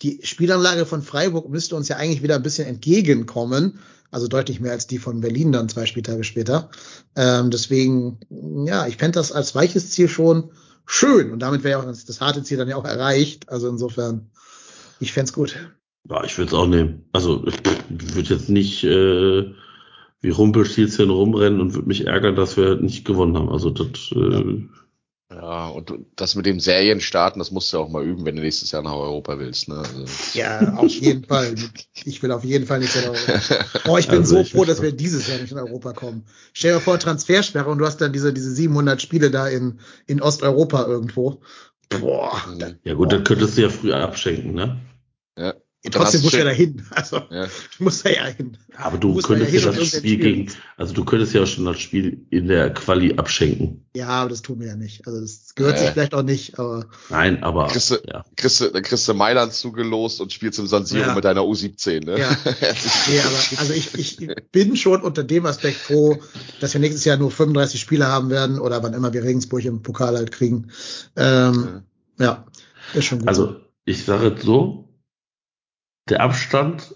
[0.02, 3.80] die Spielanlage von Freiburg müsste uns ja eigentlich wieder ein bisschen entgegenkommen.
[4.12, 6.70] Also deutlich mehr als die von Berlin dann zwei Spieltage später.
[7.16, 8.20] Ähm, deswegen,
[8.66, 10.52] ja, ich fände das als weiches Ziel schon
[10.86, 11.32] schön.
[11.32, 13.50] Und damit wäre ja auch das, das harte Ziel dann ja auch erreicht.
[13.50, 14.32] Also insofern,
[15.00, 15.56] ich fänd's gut.
[16.10, 17.06] Ja, ich würde es auch nehmen.
[17.14, 17.60] Also ich
[18.16, 19.54] würde jetzt nicht äh,
[20.22, 23.50] wie Rumpelstilzchen rumrennen und würde mich ärgern, dass wir nicht gewonnen haben.
[23.50, 24.64] Also das äh,
[25.32, 28.42] Ja, und das mit dem Serien starten, das musst du auch mal üben, wenn du
[28.42, 29.70] nächstes Jahr nach Europa willst.
[29.70, 29.78] Ne?
[29.78, 31.54] Also, Ja, auf jeden Fall.
[32.06, 33.40] Ich will auf jeden Fall nicht in Europa.
[33.88, 36.26] Oh, ich bin Also so ich froh, dass wir dieses Jahr nicht in Europa kommen.
[36.54, 40.22] Stell dir vor, Transfersperre und du hast dann diese, diese 700 Spiele da in, in
[40.22, 41.42] Osteuropa irgendwo.
[41.90, 44.80] Boah, da, ja gut, dann könntest du ja früh abschenken, ne?
[45.84, 45.88] Ja.
[45.88, 46.86] Und trotzdem muss du ja schön- dahin.
[46.92, 47.46] Also, Ja.
[47.46, 48.58] du musst da ja hin.
[48.76, 51.64] Aber du ja könntest ja hin das Spiel gegen, also du könntest ja auch schon
[51.66, 53.86] das Spiel in der Quali abschenken.
[53.96, 55.08] Ja, aber das tun wir ja nicht.
[55.08, 55.80] Also, das gehört Äh.
[55.80, 58.24] sich vielleicht auch nicht, aber Nein, aber du, ja.
[58.24, 61.16] du, kriegst du Mailand zugelost und spielst im San Siro Ja.
[61.16, 62.20] mit deiner U17, ne?
[62.20, 62.30] Ja.
[63.10, 64.18] Nee, aber also ich, ich
[64.52, 66.18] bin schon unter dem Aspekt froh,
[66.60, 69.82] dass wir nächstes Jahr nur 35 Spiele haben werden oder wann immer wir Regensburg im
[69.82, 70.68] Pokal halt kriegen.
[71.16, 71.84] Ähm,
[72.20, 72.46] ja,
[72.94, 73.28] ist schon gut.
[73.30, 74.89] Also ich sage es so,
[76.10, 76.96] der Abstand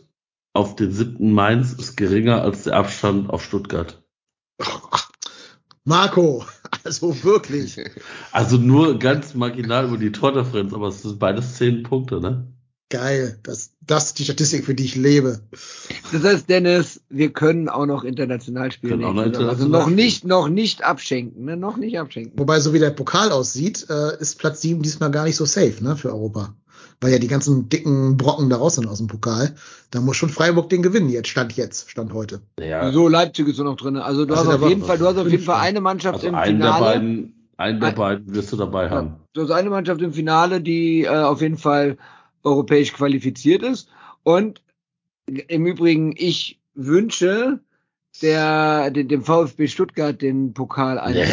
[0.54, 4.04] auf den siebten Mainz ist geringer als der Abstand auf Stuttgart.
[5.86, 6.46] Marco,
[6.84, 7.80] also wirklich.
[8.32, 12.48] Also nur ganz marginal über die Tordifferenz, aber es sind beides zehn Punkte, ne?
[12.90, 13.40] Geil.
[13.44, 15.40] Das, das ist die Statistik, für die ich lebe.
[16.12, 19.02] Das heißt, Dennis, wir können auch noch international spielen.
[19.02, 19.50] Können auch noch Saison.
[19.50, 21.58] also international noch nicht, noch nicht abschenken, ne?
[21.58, 22.38] Noch nicht abschenken.
[22.38, 25.84] Wobei, so wie der Pokal aussieht, äh, ist Platz 7 diesmal gar nicht so safe,
[25.84, 26.56] ne, für Europa.
[27.04, 29.54] Weil ja die ganzen dicken Brocken da raus sind aus dem Pokal.
[29.92, 32.42] Da muss schon Freiburg den gewinnen jetzt, Stand jetzt, Stand heute.
[32.60, 33.98] Ja, So, Leipzig ist so noch drin.
[33.98, 36.28] Also du Also hast auf jeden Fall, du hast auf jeden Fall eine Mannschaft also
[36.28, 36.86] im einen der Finale.
[36.86, 39.18] beiden, einen der Ein- beiden wirst du dabei haben.
[39.34, 41.98] Du hast eine Mannschaft im Finale, die äh, auf jeden Fall
[42.44, 43.90] europäisch qualifiziert ist.
[44.24, 44.62] Und
[45.28, 47.60] im Übrigen, ich wünsche
[48.22, 51.14] der, dem, VfB Stuttgart den Pokal ein.
[51.16, 51.26] Nee.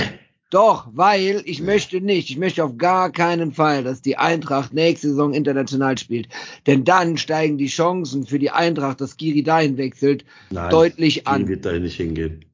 [0.51, 5.09] Doch, weil ich möchte nicht, ich möchte auf gar keinen Fall, dass die Eintracht nächste
[5.09, 6.29] Saison international spielt.
[6.67, 11.47] Denn dann steigen die Chancen für die Eintracht, dass Giri dahin wechselt, Nein, deutlich an.
[11.47, 12.45] wird da nicht hingehen.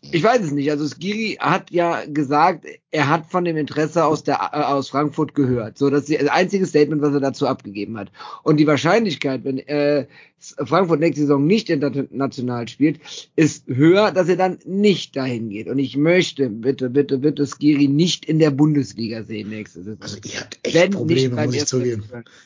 [0.00, 0.70] Ich weiß es nicht.
[0.70, 2.66] Also Skiri hat ja gesagt,
[2.96, 5.76] er hat von dem Interesse aus der äh, aus Frankfurt gehört.
[5.76, 8.10] So, das ist das einzige Statement, was er dazu abgegeben hat.
[8.42, 10.06] Und die Wahrscheinlichkeit, wenn äh,
[10.38, 13.00] Frankfurt nächste Saison nicht international spielt,
[13.36, 15.68] ist höher, dass er dann nicht dahin geht.
[15.68, 20.00] Und ich möchte bitte, bitte, bitte Skiri nicht in der Bundesliga sehen nächste Saison.
[20.00, 22.04] Also ihr habt echt Wenn Probleme, muss ich zugeben.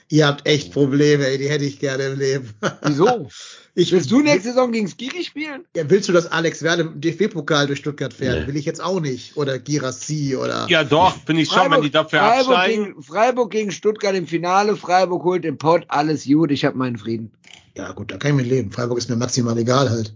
[0.09, 2.49] Ihr habt echt Probleme, ey, die hätte ich gerne im Leben.
[2.83, 3.29] Wieso?
[3.75, 5.65] Ich Willst du nächste Saison gegen Skiri spielen?
[5.77, 8.41] Ja, willst du, dass Alex Werle im DFB-Pokal durch Stuttgart fährt?
[8.41, 8.47] Nee.
[8.49, 9.37] Will ich jetzt auch nicht.
[9.37, 10.67] Oder Girassi oder.
[10.69, 12.85] Ja, doch, finde ich schon, wenn die dafür Freiburg, absteigen.
[12.87, 16.97] gegen, Freiburg gegen Stuttgart im Finale, Freiburg holt den Pott, alles gut, ich habe meinen
[16.99, 17.33] Frieden.
[17.77, 18.73] Ja, gut, da kann ich mit leben.
[18.73, 20.15] Freiburg ist mir maximal egal halt.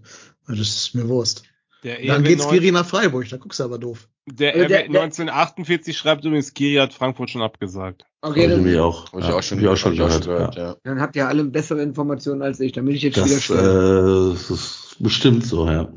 [0.48, 1.44] Das ist mir Wurst.
[1.84, 4.09] Der Dann geht's 19 Skiri nach Freiburg, da guckst du aber doof.
[4.26, 8.06] Der, Also der- RW der- 1948 schreibt übrigens, Kiri hat Frankfurt schon abgesagt.
[8.22, 10.09] Okay, Hab ich dann, mir auch, Hab ich auch schon, ich auch schon ich auch
[10.20, 10.56] gehört.
[10.56, 10.62] ja.
[10.68, 10.76] ja.
[10.82, 13.59] dann habt ihr alle bessere Informationen als ich, dann bin ich jetzt wieder Das, schwer.
[13.59, 15.88] äh, das ist bestimmt so, ja.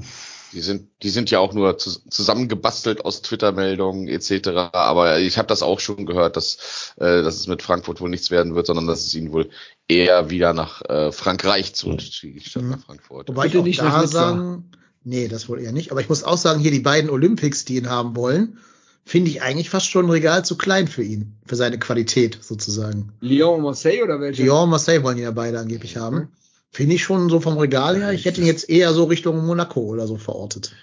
[0.53, 4.47] Die sind, die sind ja auch nur zu, zusammengebastelt aus Twitter-Meldungen etc.
[4.71, 8.31] Aber ich habe das auch schon gehört, dass, äh, dass es mit Frankfurt wohl nichts
[8.31, 9.49] werden wird, sondern dass es ihnen wohl
[9.87, 12.69] eher wieder nach äh, Frankreich zurückzieht, statt Mhm.
[12.71, 13.27] nach Frankfurt.
[13.27, 14.71] Wobei ich auch nicht da sagen,
[15.03, 15.91] nee, das wohl eher nicht.
[15.91, 18.57] Aber ich muss auch sagen, hier die beiden Olympics, die ihn haben wollen,
[19.03, 23.13] finde ich eigentlich fast schon ein Regal zu klein für ihn, für seine Qualität sozusagen.
[23.21, 24.43] Lyon und Marseille oder welche?
[24.43, 26.29] Lyon und Marseille wollen ihn ja beide angeblich haben.
[26.71, 28.11] Finde ich schon so vom Regal her.
[28.13, 30.73] Ich hätte ihn jetzt eher so Richtung Monaco oder so verortet.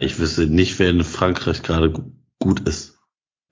[0.00, 2.94] Ich wüsste nicht, wer in Frankreich gerade gu- gut ist.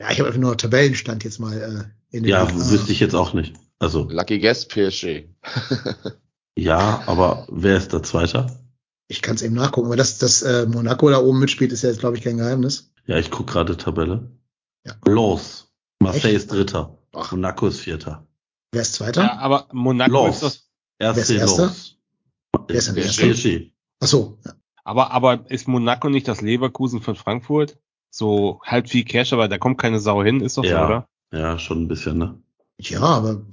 [0.01, 2.71] Ja, ich habe einfach nur Tabellenstand jetzt mal äh, in den Ja, Ligen.
[2.71, 3.55] wüsste ich jetzt auch nicht.
[3.79, 5.29] Also, Lucky Guest PSG.
[6.59, 8.61] ja, aber wer ist der Zweiter?
[9.09, 11.89] Ich kann es eben nachgucken, aber dass das äh, Monaco da oben mitspielt, ist ja
[11.91, 12.93] jetzt, glaube ich, kein Geheimnis.
[13.07, 14.31] Ja, ich gucke gerade Tabelle.
[14.85, 14.95] Ja.
[15.07, 15.73] Los.
[16.01, 16.45] Marseille Echt?
[16.45, 16.99] ist Dritter.
[17.15, 17.33] Ach.
[17.33, 18.27] Monaco ist Vierter.
[18.73, 19.23] Wer ist Zweiter?
[19.23, 20.35] Ja, aber Monaco Los.
[20.37, 20.57] ist doch,
[20.99, 21.67] Wer ist Erste Erster?
[21.67, 21.99] Los.
[22.67, 23.27] Wer ist denn Erster?
[23.29, 23.73] PSG.
[24.01, 24.39] Ach so.
[24.45, 24.53] Ja.
[24.85, 27.79] aber, aber ist Monaco nicht das Leverkusen von Frankfurt?
[28.11, 30.87] So halb viel Cash, aber da kommt keine Sau hin, ist doch so, Ja.
[30.87, 31.09] oder?
[31.33, 32.41] Ja, schon ein bisschen, ne?
[32.81, 33.45] ja, aber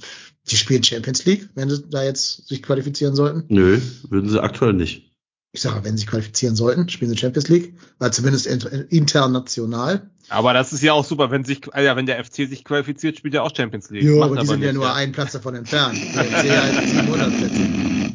[0.50, 3.44] die spielen Champions League, wenn sie da jetzt sich qualifizieren sollten.
[3.50, 5.15] Nö, würden sie aktuell nicht.
[5.56, 10.10] Ich sage, wenn sie sich qualifizieren sollten, spielen sie Champions League, weil zumindest inter- international.
[10.28, 13.18] Aber das ist ja auch super, wenn sich, äh, ja, wenn der FC sich qualifiziert,
[13.18, 14.04] spielt er auch Champions League.
[14.04, 15.98] Ja, Macht aber die sind ja nur einen Platz davon entfernt.
[16.14, 18.14] Der FC halt 700 Plätze.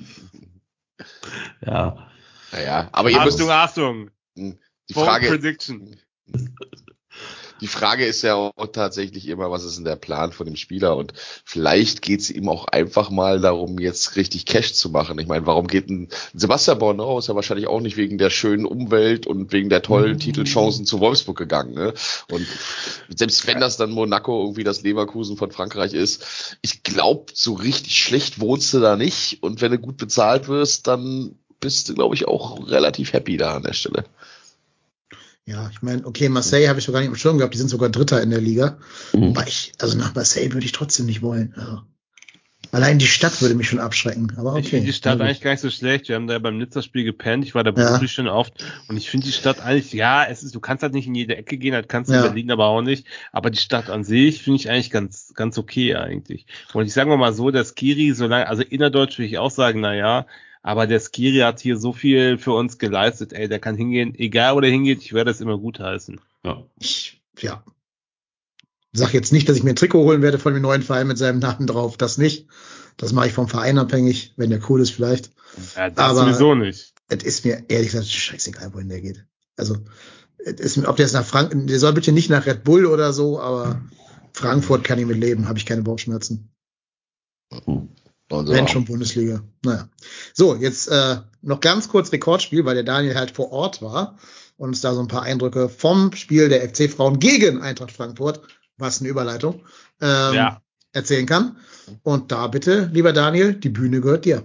[1.65, 2.09] Ja.
[2.53, 4.11] Naja, aber ihr müsst, Achtung, Achtung.
[4.37, 5.97] die Frage, Prediction.
[7.61, 10.97] Die Frage ist ja auch tatsächlich immer, was ist denn der Plan von dem Spieler?
[10.97, 11.13] Und
[11.45, 15.19] vielleicht geht es ihm auch einfach mal darum, jetzt richtig Cash zu machen.
[15.19, 18.67] Ich meine, warum geht ein Sebastian Bornau ist ja wahrscheinlich auch nicht wegen der schönen
[18.67, 21.75] Umwelt und wegen der tollen Titelchancen zu Wolfsburg gegangen.
[21.75, 21.95] Ne?
[22.31, 22.47] Und
[23.15, 28.03] selbst wenn das dann Monaco irgendwie das Leverkusen von Frankreich ist, ich glaube, so richtig
[28.03, 29.43] schlecht wohnst du da nicht.
[29.43, 33.55] Und wenn du gut bezahlt wirst, dann bist du, glaube ich, auch relativ happy da
[33.55, 34.05] an der Stelle.
[35.47, 37.69] Ja, ich meine, okay, Marseille habe ich so gar nicht im Schirm gehabt, die sind
[37.69, 38.79] sogar Dritter in der Liga.
[39.13, 39.31] Mhm.
[39.37, 41.55] Aber ich, also nach Marseille würde ich trotzdem nicht wollen.
[41.57, 41.81] Also,
[42.73, 44.33] allein die Stadt würde mich schon abschrecken.
[44.37, 44.61] Aber okay.
[44.61, 45.23] Ich finde die Stadt gut.
[45.27, 46.09] eigentlich gar nicht so schlecht.
[46.09, 47.45] Wir haben da ja beim Nizza-Spiel gepennt.
[47.45, 48.07] Ich war da Ja.
[48.07, 48.65] schon oft.
[48.89, 51.37] Und ich finde die Stadt eigentlich, ja, es ist, du kannst halt nicht in jede
[51.37, 52.21] Ecke gehen, das kannst du Ja.
[52.21, 53.07] in Berlin aber auch nicht.
[53.33, 56.47] Aber die Stadt an sich finde ich eigentlich ganz, ganz okay eigentlich.
[56.75, 59.95] Und ich sage mal so, der Skiri, solange, also innerdeutsch würde ich auch sagen, na
[59.95, 60.27] ja,
[60.63, 64.55] aber der Skiri hat hier so viel für uns geleistet, ey, der kann hingehen, egal
[64.57, 66.21] wo der hingeht, ich werde es immer gut heißen.
[66.45, 66.65] Ja.
[66.79, 67.65] Ich, ja.
[68.93, 71.17] Sag jetzt nicht, dass ich mir ein Trikot holen werde von dem neuen Verein mit
[71.17, 71.97] seinem Namen drauf.
[71.97, 72.49] Das nicht.
[72.97, 75.31] Das mache ich vom Verein abhängig, wenn der cool ist vielleicht.
[75.77, 76.93] Ja, das Aber- sowieso nicht.
[77.09, 79.25] Es ist mir ehrlich gesagt scheißegal, wohin der geht.
[79.57, 79.77] Also,
[80.39, 83.13] ist, mir- ob der jetzt nach Frank, der soll bitte nicht nach Red Bull oder
[83.13, 83.81] so, aber
[84.33, 86.51] Frankfurt kann ich mit leben, habe ich keine Bauchschmerzen.
[88.31, 89.43] Also, Wenn schon Bundesliga.
[89.65, 89.89] Naja.
[90.33, 94.19] So, jetzt äh, noch ganz kurz Rekordspiel, weil der Daniel halt vor Ort war
[94.57, 98.41] und uns da so ein paar Eindrücke vom Spiel der FC-Frauen gegen Eintracht Frankfurt,
[98.79, 99.65] was eine Überleitung,
[100.01, 100.63] ähm, Ja.
[100.93, 101.57] erzählen kann.
[102.03, 104.45] Und da bitte, lieber Daniel, die Bühne gehört dir.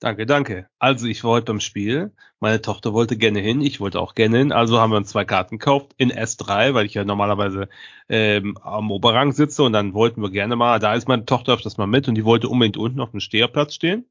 [0.00, 0.66] Danke, danke.
[0.78, 2.10] Also ich war heute beim Spiel.
[2.40, 4.50] Meine Tochter wollte gerne hin, ich wollte auch gerne hin.
[4.50, 7.68] Also haben wir uns zwei Karten gekauft in S3, weil ich ja normalerweise
[8.08, 11.76] ähm, am Oberrang sitze und dann wollten wir gerne mal, da ist meine Tochter öfters
[11.76, 14.06] mal mit und die wollte unbedingt unten auf dem Steherplatz stehen.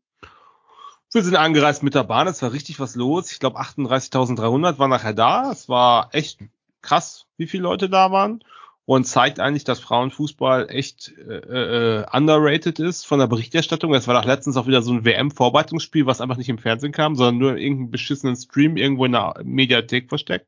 [1.12, 3.32] Wir sind angereist mit der Bahn, es war richtig was los.
[3.32, 5.52] Ich glaube 38.300 waren nachher da.
[5.52, 6.40] Es war echt
[6.84, 8.44] krass, wie viele Leute da waren
[8.90, 13.94] und zeigt eigentlich, dass Frauenfußball echt äh, äh, underrated ist von der Berichterstattung.
[13.94, 17.14] Es war doch letztens auch wieder so ein WM-Vorbereitungsspiel, was einfach nicht im Fernsehen kam,
[17.14, 20.48] sondern nur in irgendeinem beschissenen Stream irgendwo in der Mediathek versteckt.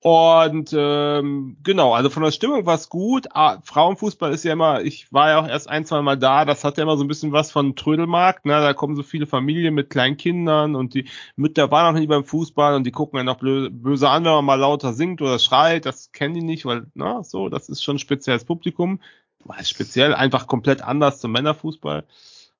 [0.00, 3.26] Und ähm, genau, also von der Stimmung war es gut.
[3.32, 6.62] Ah, Frauenfußball ist ja immer, ich war ja auch erst ein, zwei Mal da, das
[6.62, 8.52] hat ja immer so ein bisschen was von Trödelmarkt, ne?
[8.60, 12.24] Da kommen so viele Familien mit kleinen Kindern und die Mütter waren noch nie beim
[12.24, 15.40] Fußball und die gucken ja noch blö- böse an, wenn man mal lauter singt oder
[15.40, 19.00] schreit, das kennen die nicht, weil, na, so, das ist schon ein spezielles Publikum.
[19.44, 22.04] War speziell, einfach komplett anders zum Männerfußball.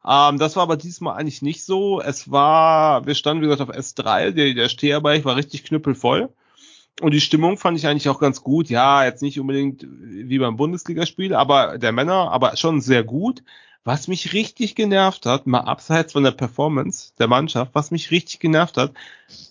[0.04, 2.00] Ähm, das war aber diesmal eigentlich nicht so.
[2.00, 6.30] Es war, wir standen, wie gesagt, auf S3, der, der Steherbereich war richtig knüppelvoll.
[7.00, 8.68] Und die Stimmung fand ich eigentlich auch ganz gut.
[8.68, 13.42] Ja, jetzt nicht unbedingt wie beim Bundesligaspiel, aber der Männer, aber schon sehr gut.
[13.84, 18.38] Was mich richtig genervt hat, mal abseits von der Performance der Mannschaft, was mich richtig
[18.40, 18.92] genervt hat,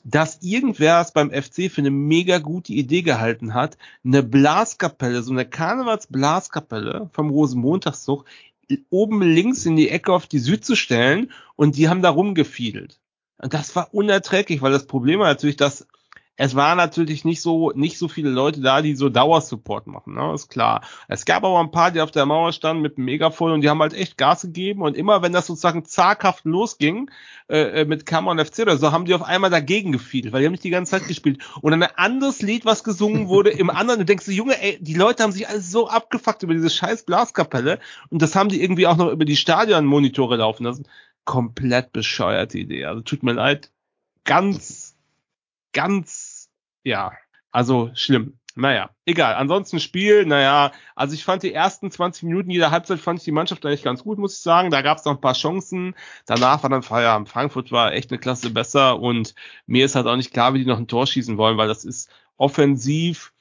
[0.03, 5.31] dass irgendwer es beim FC für eine mega gute Idee gehalten hat, eine Blaskapelle, so
[5.31, 8.25] eine Karnevalsblaskapelle vom Rosenmontagszug
[8.89, 12.99] oben links in die Ecke auf die Süd zu stellen und die haben da rumgefiedelt.
[13.39, 15.87] Und das war unerträglich, weil das Problem war natürlich, dass
[16.37, 20.33] es waren natürlich nicht so, nicht so viele Leute da, die so Dauersupport machen, ne?
[20.33, 20.81] ist klar.
[21.07, 23.69] Es gab aber ein paar, die auf der Mauer standen mit dem Megafon und die
[23.69, 27.09] haben halt echt Gas gegeben und immer wenn das sozusagen zaghaft losging,
[27.49, 30.45] äh, äh mit Cameron FC oder so, haben die auf einmal dagegen gefiedelt, weil die
[30.45, 31.43] haben nicht die ganze Zeit gespielt.
[31.61, 34.77] Und dann ein anderes Lied, was gesungen wurde, im anderen, du denkst du, Junge, ey,
[34.79, 38.61] die Leute haben sich alles so abgefuckt über diese scheiß Blaskapelle und das haben die
[38.61, 40.87] irgendwie auch noch über die Stadionmonitore laufen lassen.
[41.25, 42.85] Komplett bescheuerte Idee.
[42.85, 43.71] Also tut mir leid.
[44.23, 44.97] Ganz,
[45.73, 46.26] ganz,
[46.87, 47.11] ja,
[47.51, 48.39] also schlimm.
[48.55, 49.35] Naja, egal.
[49.35, 53.31] Ansonsten Spiel, naja, also ich fand die ersten 20 Minuten jeder Halbzeit fand ich die
[53.31, 54.71] Mannschaft eigentlich ganz gut, muss ich sagen.
[54.71, 55.93] Da gab es noch ein paar Chancen.
[56.25, 57.29] Danach war dann Feierabend.
[57.29, 59.35] Frankfurt war echt eine Klasse besser und
[59.67, 61.85] mir ist halt auch nicht klar, wie die noch ein Tor schießen wollen, weil das
[61.85, 63.31] ist offensiv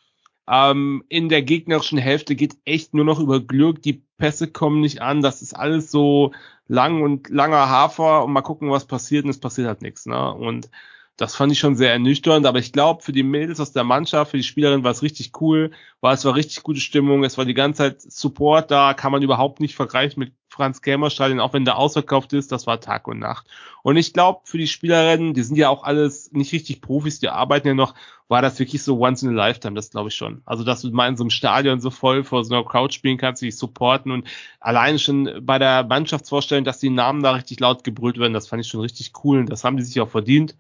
[0.49, 3.83] ähm, in der gegnerischen Hälfte geht echt nur noch über Glück.
[3.83, 5.23] Die Pässe kommen nicht an.
[5.23, 6.33] Das ist alles so
[6.69, 9.25] lang und langer Hafer und mal gucken, was passiert.
[9.25, 10.07] Und es passiert halt nichts.
[10.07, 10.33] Ne?
[10.35, 10.69] Und
[11.17, 14.33] das fand ich schon sehr ernüchternd, aber ich glaube, für die Mädels aus der Mannschaft,
[14.33, 15.71] für die Spielerin war es richtig cool,
[16.01, 19.23] war es war richtig gute Stimmung, es war die ganze Zeit Support da, kann man
[19.23, 23.09] überhaupt nicht vergleichen mit Franz Kämer Stadion, auch wenn der ausverkauft ist, das war Tag
[23.09, 23.47] und Nacht.
[23.83, 27.29] Und ich glaube, für die Spielerinnen, die sind ja auch alles nicht richtig Profis, die
[27.29, 27.95] arbeiten ja noch,
[28.29, 30.43] war das wirklich so once in a lifetime, das glaube ich schon.
[30.45, 33.19] Also, dass du mal in so einem Stadion so voll vor so einer Crowd spielen
[33.19, 34.27] kannst, dich supporten und
[34.61, 38.63] alleine schon bei der Mannschaftsvorstellung, dass die Namen da richtig laut gebrüllt werden, das fand
[38.63, 40.57] ich schon richtig cool und das haben die sich auch verdient.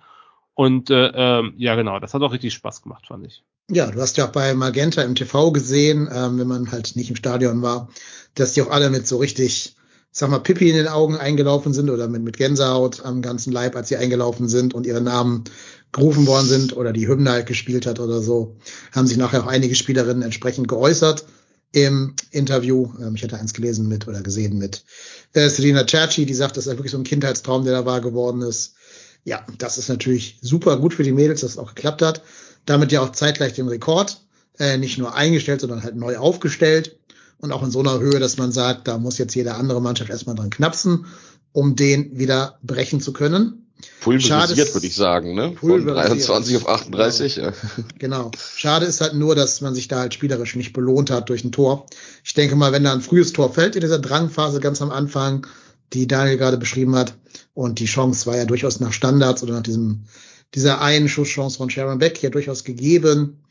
[0.56, 3.44] Und äh, äh, ja, genau, das hat auch richtig Spaß gemacht, fand ich.
[3.70, 7.10] Ja, du hast ja auch bei Magenta im TV gesehen, ähm, wenn man halt nicht
[7.10, 7.90] im Stadion war,
[8.34, 11.74] dass die auch alle mit so richtig, ich sag mal, Pippi in den Augen eingelaufen
[11.74, 15.44] sind oder mit, mit Gänsehaut am ganzen Leib, als sie eingelaufen sind und ihre Namen
[15.92, 18.56] gerufen worden sind oder die Hymne halt gespielt hat oder so,
[18.92, 21.26] haben sich nachher auch einige Spielerinnen entsprechend geäußert
[21.72, 22.94] im Interview.
[22.98, 24.86] Ähm, ich hatte eins gelesen mit oder gesehen mit
[25.34, 28.40] äh, Selina Cerci, die sagt, das ist wirklich so ein Kindheitstraum, der da wahr geworden
[28.40, 28.75] ist
[29.26, 32.22] ja, das ist natürlich super gut für die Mädels, dass es auch geklappt hat.
[32.64, 34.20] Damit ja auch zeitgleich den Rekord
[34.58, 36.96] äh, nicht nur eingestellt, sondern halt neu aufgestellt.
[37.38, 40.10] Und auch in so einer Höhe, dass man sagt, da muss jetzt jede andere Mannschaft
[40.10, 41.06] erstmal dran knapsen,
[41.52, 43.66] um den wieder brechen zu können.
[44.00, 45.54] Pulverisiert, würde ich sagen, ne?
[45.58, 47.34] Von 23 auf 38.
[47.34, 47.46] Genau.
[47.48, 47.52] Ja.
[47.98, 48.30] genau.
[48.54, 51.52] Schade ist halt nur, dass man sich da halt spielerisch nicht belohnt hat durch ein
[51.52, 51.86] Tor.
[52.24, 55.46] Ich denke mal, wenn da ein frühes Tor fällt in dieser Drangphase ganz am Anfang,
[55.92, 57.14] die Daniel gerade beschrieben hat.
[57.54, 60.04] Und die Chance war ja durchaus nach Standards oder nach diesem,
[60.54, 63.42] dieser einen Schusschance von Sharon Beck ja durchaus gegeben.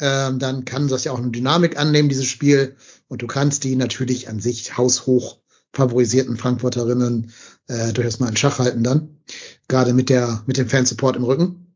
[0.00, 2.76] Ähm, dann kann das ja auch eine Dynamik annehmen, dieses Spiel.
[3.08, 5.38] Und du kannst die natürlich an sich haushoch
[5.72, 7.32] favorisierten Frankfurterinnen
[7.66, 9.18] äh, durchaus mal in Schach halten dann.
[9.68, 11.74] Gerade mit der, mit dem Fansupport im Rücken.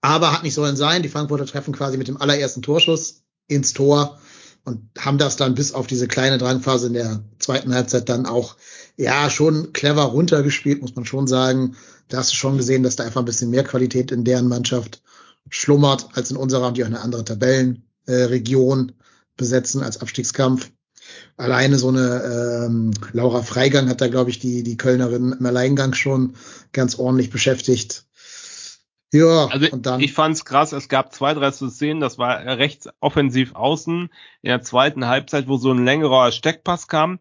[0.00, 1.02] Aber hat nicht sollen sein.
[1.02, 4.18] Die Frankfurter treffen quasi mit dem allerersten Torschuss ins Tor
[4.64, 8.56] und haben das dann bis auf diese kleine Drangphase in der zweiten Halbzeit dann auch
[9.00, 11.76] ja schon clever runtergespielt, muss man schon sagen.
[12.08, 15.02] Da hast du schon gesehen, dass da einfach ein bisschen mehr Qualität in deren Mannschaft
[15.48, 18.92] schlummert als in unserer und die auch eine andere Tabellenregion äh,
[19.36, 20.70] besetzen als Abstiegskampf.
[21.36, 25.94] Alleine so eine ähm, Laura Freigang hat da, glaube ich, die, die Kölnerin im Alleingang
[25.94, 26.34] schon
[26.72, 28.04] ganz ordentlich beschäftigt.
[29.12, 32.88] Ja, also und dann, ich fand's krass, es gab zwei, drei Szenen, das war rechts
[33.00, 34.08] offensiv außen
[34.42, 37.18] in der zweiten Halbzeit, wo so ein längerer Steckpass kam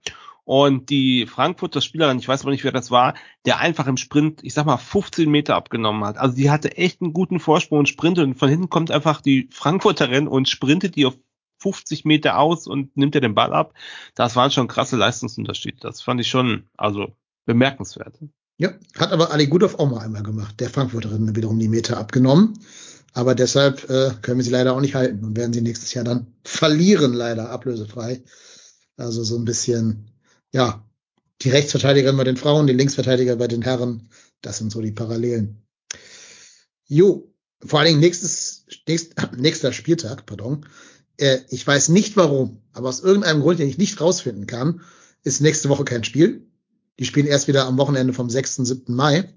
[0.49, 3.13] und die Frankfurter Spielerin, ich weiß aber nicht, wer das war,
[3.45, 6.17] der einfach im Sprint, ich sag mal, 15 Meter abgenommen hat.
[6.17, 9.47] Also die hatte echt einen guten Vorsprung und sprintet und von hinten kommt einfach die
[9.51, 11.15] Frankfurterin und sprintet die auf
[11.59, 13.76] 50 Meter aus und nimmt er den Ball ab.
[14.15, 15.77] Das waren schon krasse Leistungsunterschiede.
[15.81, 17.15] Das fand ich schon, also
[17.45, 18.17] bemerkenswert.
[18.57, 20.59] Ja, hat aber Ali Gudov auch mal einmal gemacht.
[20.59, 22.57] Der Frankfurterin wiederum die Meter abgenommen.
[23.13, 26.05] Aber deshalb äh, können wir sie leider auch nicht halten und werden sie nächstes Jahr
[26.05, 28.23] dann verlieren, leider ablösefrei.
[28.97, 30.09] Also so ein bisschen,
[30.51, 30.85] ja,
[31.41, 34.09] die Rechtsverteidigerin bei den Frauen, die Linksverteidiger bei den Herren.
[34.41, 35.65] Das sind so die Parallelen.
[36.85, 40.65] Jo, vor allen Dingen nächstes, nächst, nächster Spieltag, pardon.
[41.17, 44.81] Äh, ich weiß nicht warum, aber aus irgendeinem Grund, den ich nicht rausfinden kann,
[45.23, 46.47] ist nächste Woche kein Spiel.
[46.97, 48.57] Die spielen erst wieder am Wochenende vom 6.
[48.57, 48.93] 7.
[48.93, 49.34] Mai.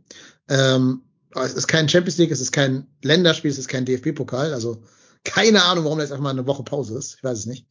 [0.48, 1.02] Ähm,
[1.34, 4.52] es ist kein Champions League, es ist kein Länderspiel, es ist kein DFB-Pokal.
[4.52, 4.82] Also
[5.24, 7.16] keine Ahnung, warum da jetzt einfach mal eine Woche Pause ist.
[7.16, 7.66] Ich weiß es nicht.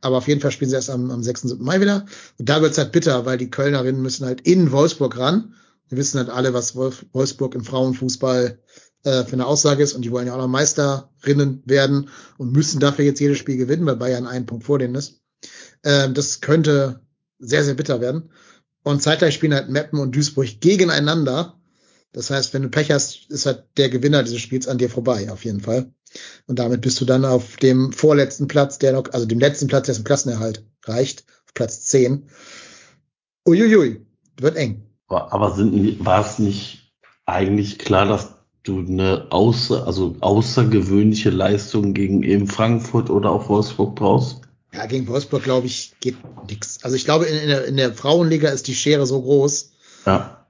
[0.00, 1.42] Aber auf jeden Fall spielen sie erst am, am 6.
[1.42, 1.64] 7.
[1.64, 2.06] Mai wieder.
[2.38, 5.54] Und da wird's halt bitter, weil die Kölnerinnen müssen halt in Wolfsburg ran.
[5.88, 8.58] Wir wissen halt alle, was Wolf, Wolfsburg im Frauenfußball
[9.04, 9.94] äh, für eine Aussage ist.
[9.94, 12.08] Und die wollen ja auch noch Meisterinnen werden
[12.38, 15.20] und müssen dafür jetzt jedes Spiel gewinnen, weil Bayern einen Punkt vor denen ist.
[15.84, 17.00] Ähm, das könnte
[17.38, 18.30] sehr, sehr bitter werden.
[18.82, 21.58] Und zeitgleich spielen halt Meppen und Duisburg gegeneinander.
[22.12, 25.30] Das heißt, wenn du Pech hast, ist halt der Gewinner dieses Spiels an dir vorbei,
[25.30, 25.92] auf jeden Fall.
[26.46, 29.86] Und damit bist du dann auf dem vorletzten Platz, der noch, also dem letzten Platz,
[29.86, 32.28] der zum Klassenerhalt reicht, auf Platz 10.
[33.46, 34.04] Uiuiui,
[34.38, 34.82] wird eng.
[35.08, 36.92] Aber sind, war es nicht
[37.26, 38.28] eigentlich klar, dass
[38.62, 44.42] du eine außer, also außergewöhnliche Leistung gegen eben Frankfurt oder auch Wolfsburg brauchst?
[44.72, 46.16] Ja, gegen Wolfsburg, glaube ich, geht
[46.48, 46.78] nix.
[46.82, 49.72] Also ich glaube, in, in, der, in der Frauenliga ist die Schere so groß.
[50.06, 50.46] Ja.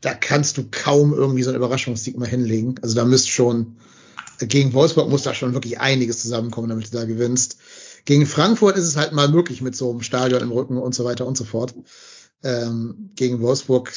[0.00, 2.76] Da kannst du kaum irgendwie so einen Überraschungssieg mal hinlegen.
[2.82, 3.76] Also da müsst schon,
[4.46, 7.58] gegen Wolfsburg muss da schon wirklich einiges zusammenkommen, damit du da gewinnst.
[8.04, 11.04] Gegen Frankfurt ist es halt mal möglich mit so einem Stadion im Rücken und so
[11.04, 11.74] weiter und so fort.
[12.42, 13.92] Ähm, gegen Wolfsburg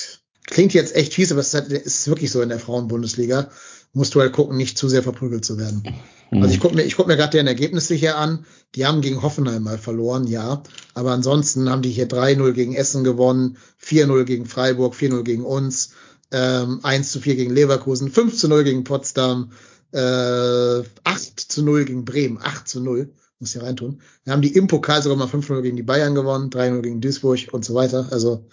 [0.46, 3.50] klingt jetzt echt fies, aber es ist, halt, ist wirklich so in der Frauenbundesliga.
[3.94, 5.84] Musst du halt gucken, nicht zu sehr verprügelt zu werden.
[6.32, 6.42] Mhm.
[6.42, 8.46] Also ich gucke mir, ich guck mir gerade deren Ergebnisse hier an.
[8.76, 10.64] Die haben gegen Hoffenheim mal verloren, ja.
[10.94, 15.92] Aber ansonsten haben die hier 3-0 gegen Essen gewonnen, 4-0 gegen Freiburg, 4-0 gegen uns,
[16.32, 19.52] ähm, 1 4 gegen Leverkusen, 5 0 gegen Potsdam,
[19.94, 23.14] äh, 8 0 gegen Bremen, 8 0
[23.44, 24.02] muss hier reintun.
[24.24, 27.40] Wir haben die im Pokal sogar mal 5-0 gegen die Bayern gewonnen, 3-0 gegen Duisburg
[27.52, 28.08] und so weiter.
[28.12, 28.48] Also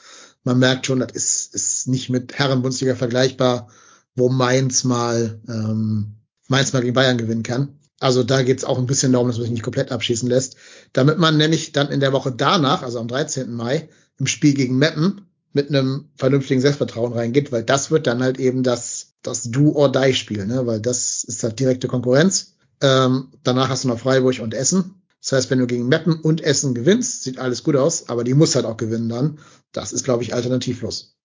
[0.44, 3.68] man merkt schon, das ist, ist nicht mit Herrenbundesliga vergleichbar,
[4.14, 6.16] wo Mainz mal, ähm,
[6.48, 7.78] Mainz mal gegen Bayern gewinnen kann.
[8.00, 10.56] Also da geht es auch ein bisschen darum, dass man sich nicht komplett abschießen lässt.
[10.92, 13.52] Damit man nämlich dann in der Woche danach, also am 13.
[13.52, 13.88] Mai,
[14.18, 18.62] im Spiel gegen Meppen mit einem vernünftigen Selbstvertrauen reingeht, weil das wird dann halt eben
[18.62, 20.66] das, das Do-or-Die-Spiel, ne?
[20.66, 22.56] weil das ist halt direkte Konkurrenz.
[22.80, 25.02] Ähm, danach hast du noch Freiburg und Essen.
[25.20, 28.34] Das heißt, wenn du gegen Meppen und Essen gewinnst, sieht alles gut aus, aber die
[28.34, 29.38] muss halt auch gewinnen dann.
[29.72, 31.16] Das ist, glaube ich, alternativlos.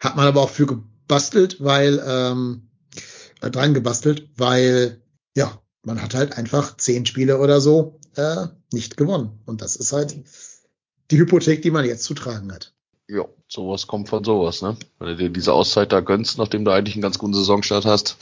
[0.00, 2.70] Hat man aber auch für gebastelt, weil, ähm,
[3.42, 5.02] äh, dran gebastelt, weil,
[5.36, 9.40] ja, man hat halt einfach zehn Spiele oder so äh, nicht gewonnen.
[9.44, 10.16] Und das ist halt
[11.10, 12.74] die Hypothek, die man jetzt zu tragen hat.
[13.12, 14.74] Ja, sowas kommt von sowas, ne?
[14.98, 18.16] Wenn du dir diese Auszeit da gönnst, nachdem du eigentlich einen ganz guten Saisonstart hast.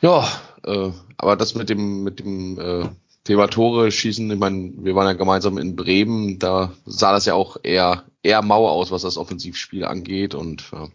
[0.00, 0.26] Ja,
[0.64, 2.88] äh, aber das mit dem, mit dem äh,
[3.24, 7.34] Thema Tore schießen, ich meine, wir waren ja gemeinsam in Bremen, da sah das ja
[7.34, 10.88] auch eher, eher mau aus, was das Offensivspiel angeht und äh,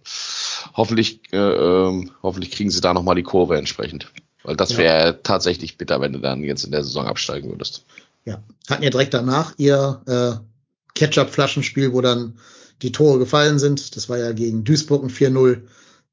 [0.74, 4.12] hoffentlich, äh, äh, hoffentlich kriegen sie da nochmal die Kurve entsprechend.
[4.42, 5.14] Weil das wäre ja.
[5.14, 7.86] tatsächlich bitter, wenn du dann jetzt in der Saison absteigen würdest.
[8.26, 10.55] Ja, hatten ja direkt danach ihr äh,
[10.96, 12.40] Ketchup-Flaschenspiel, wo dann
[12.82, 13.96] die Tore gefallen sind.
[13.96, 15.62] Das war ja gegen Duisburg ein 4-0.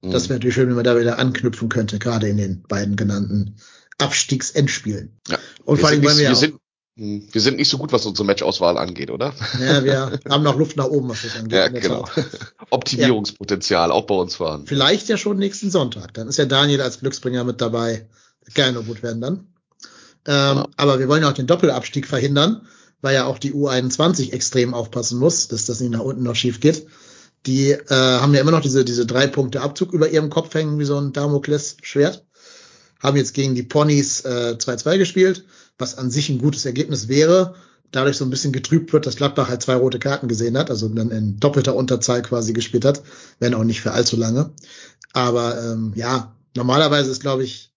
[0.02, 3.56] Das wäre natürlich schön, wenn man da wieder anknüpfen könnte, gerade in den beiden genannten
[3.98, 5.16] Abstiegsendspielen.
[5.28, 5.38] Ja.
[5.64, 6.56] Und vor allem, wir, wir, sind,
[6.96, 9.32] hm, wir sind nicht so gut, was unsere Matchauswahl angeht, oder?
[9.60, 11.52] Ja, wir haben noch Luft nach oben, was das angeht.
[11.52, 12.04] Ja, genau.
[12.70, 13.94] Optimierungspotenzial ja.
[13.94, 14.66] auch bei uns vorhanden.
[14.66, 16.14] Vielleicht ja schon nächsten Sonntag.
[16.14, 18.08] Dann ist ja Daniel als Glücksbringer mit dabei.
[18.54, 19.46] Kann nur gut werden dann.
[20.26, 20.66] Ähm, ja.
[20.76, 22.66] Aber wir wollen ja auch den Doppelabstieg verhindern,
[23.02, 26.60] weil ja auch die U21 extrem aufpassen muss, dass das nicht nach unten noch schief
[26.60, 26.86] geht.
[27.44, 30.78] Die äh, haben ja immer noch diese, diese drei Punkte Abzug über ihrem Kopf hängen,
[30.78, 32.24] wie so ein Damoklesschwert.
[33.00, 35.44] Haben jetzt gegen die Ponys 2-2 äh, gespielt,
[35.76, 37.56] was an sich ein gutes Ergebnis wäre.
[37.90, 40.88] Dadurch so ein bisschen getrübt wird, dass Gladbach halt zwei rote Karten gesehen hat, also
[40.88, 43.02] dann in doppelter Unterzahl quasi gespielt hat,
[43.40, 44.52] wenn auch nicht für allzu lange.
[45.12, 47.71] Aber ähm, ja, normalerweise ist, glaube ich,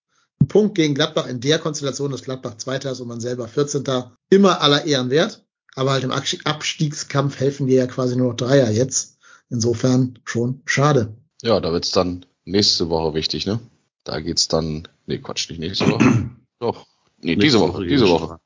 [0.46, 3.84] ein Punkt gegen Gladbach in der Konstellation, dass Gladbach Zweiter ist und man selber 14.
[4.30, 5.44] immer aller Ehren wert.
[5.76, 9.18] Aber halt im Abstiegskampf helfen dir ja quasi nur noch Dreier jetzt.
[9.50, 11.14] Insofern schon schade.
[11.42, 13.60] Ja, da wird's dann nächste Woche wichtig, ne?
[14.04, 16.30] Da geht's dann, nee, Quatsch, nicht nächste Woche.
[16.60, 16.86] Doch,
[17.22, 18.40] nee, diese Woche, Woche diese Woche.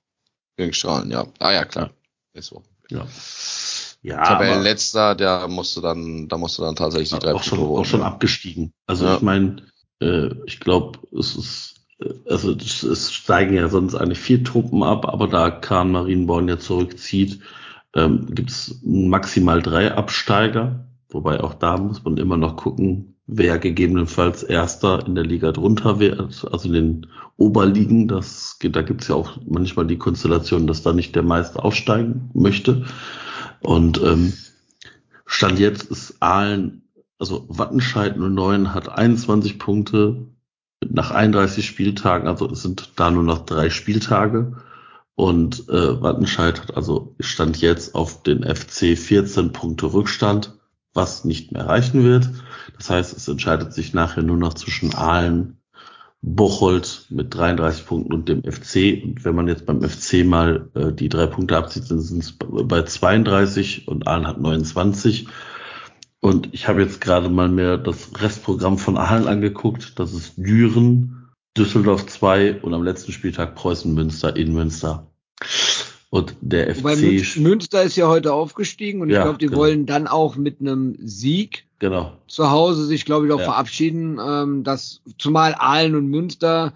[0.58, 1.28] Gegen Strahlen, ja.
[1.38, 1.88] Ah ja, klar.
[1.88, 1.94] Ja.
[2.34, 2.66] Nächste Woche.
[2.90, 3.08] Ja.
[4.02, 8.02] Ja, Tabellenletzter, der musste dann, da musste dann tatsächlich die drei auch schon, auch schon
[8.02, 8.72] abgestiegen.
[8.88, 9.18] Also ja.
[9.18, 9.68] ich meine,
[10.02, 11.76] äh, ich glaube, es ist,
[12.28, 17.42] also es steigen ja sonst eigentlich vier Truppen ab, aber da Kahn Marienborn ja zurückzieht,
[17.96, 20.88] ähm, gibt es maximal drei Absteiger.
[21.10, 26.00] Wobei auch da muss man immer noch gucken, wer gegebenenfalls Erster in der Liga drunter
[26.00, 28.08] wird, also in den Oberligen.
[28.08, 32.30] Das, da gibt es ja auch manchmal die Konstellation, dass da nicht der Meister aufsteigen
[32.34, 32.86] möchte.
[33.62, 34.34] Und ähm,
[35.26, 36.84] Stand jetzt ist Aalen,
[37.18, 40.28] also Wattenscheid 09 hat 21 Punkte
[40.88, 44.54] nach 31 Spieltagen, also es sind da nur noch drei Spieltage.
[45.16, 50.60] Und äh, Wattenscheid hat also Stand jetzt auf den FC 14 Punkte Rückstand
[50.94, 52.30] was nicht mehr reichen wird.
[52.78, 55.58] Das heißt, es entscheidet sich nachher nur noch zwischen Aalen,
[56.22, 59.02] Bocholt mit 33 Punkten und dem FC.
[59.04, 62.36] Und wenn man jetzt beim FC mal äh, die drei Punkte abzieht, dann sind es
[62.38, 65.28] bei 32 und Aalen hat 29.
[66.22, 69.98] Und ich habe jetzt gerade mal mehr das Restprogramm von Aalen angeguckt.
[69.98, 75.08] Das ist Düren, Düsseldorf 2 und am letzten Spieltag Preußen Münster in Münster.
[76.10, 76.84] Und der FC.
[76.84, 79.60] Wobei Münster ist ja heute aufgestiegen und ja, ich glaube, die genau.
[79.60, 82.14] wollen dann auch mit einem Sieg genau.
[82.28, 83.46] zu Hause sich, glaube ich, auch ja.
[83.46, 84.20] verabschieden.
[84.20, 86.74] Ähm, dass zumal Aalen und Münster,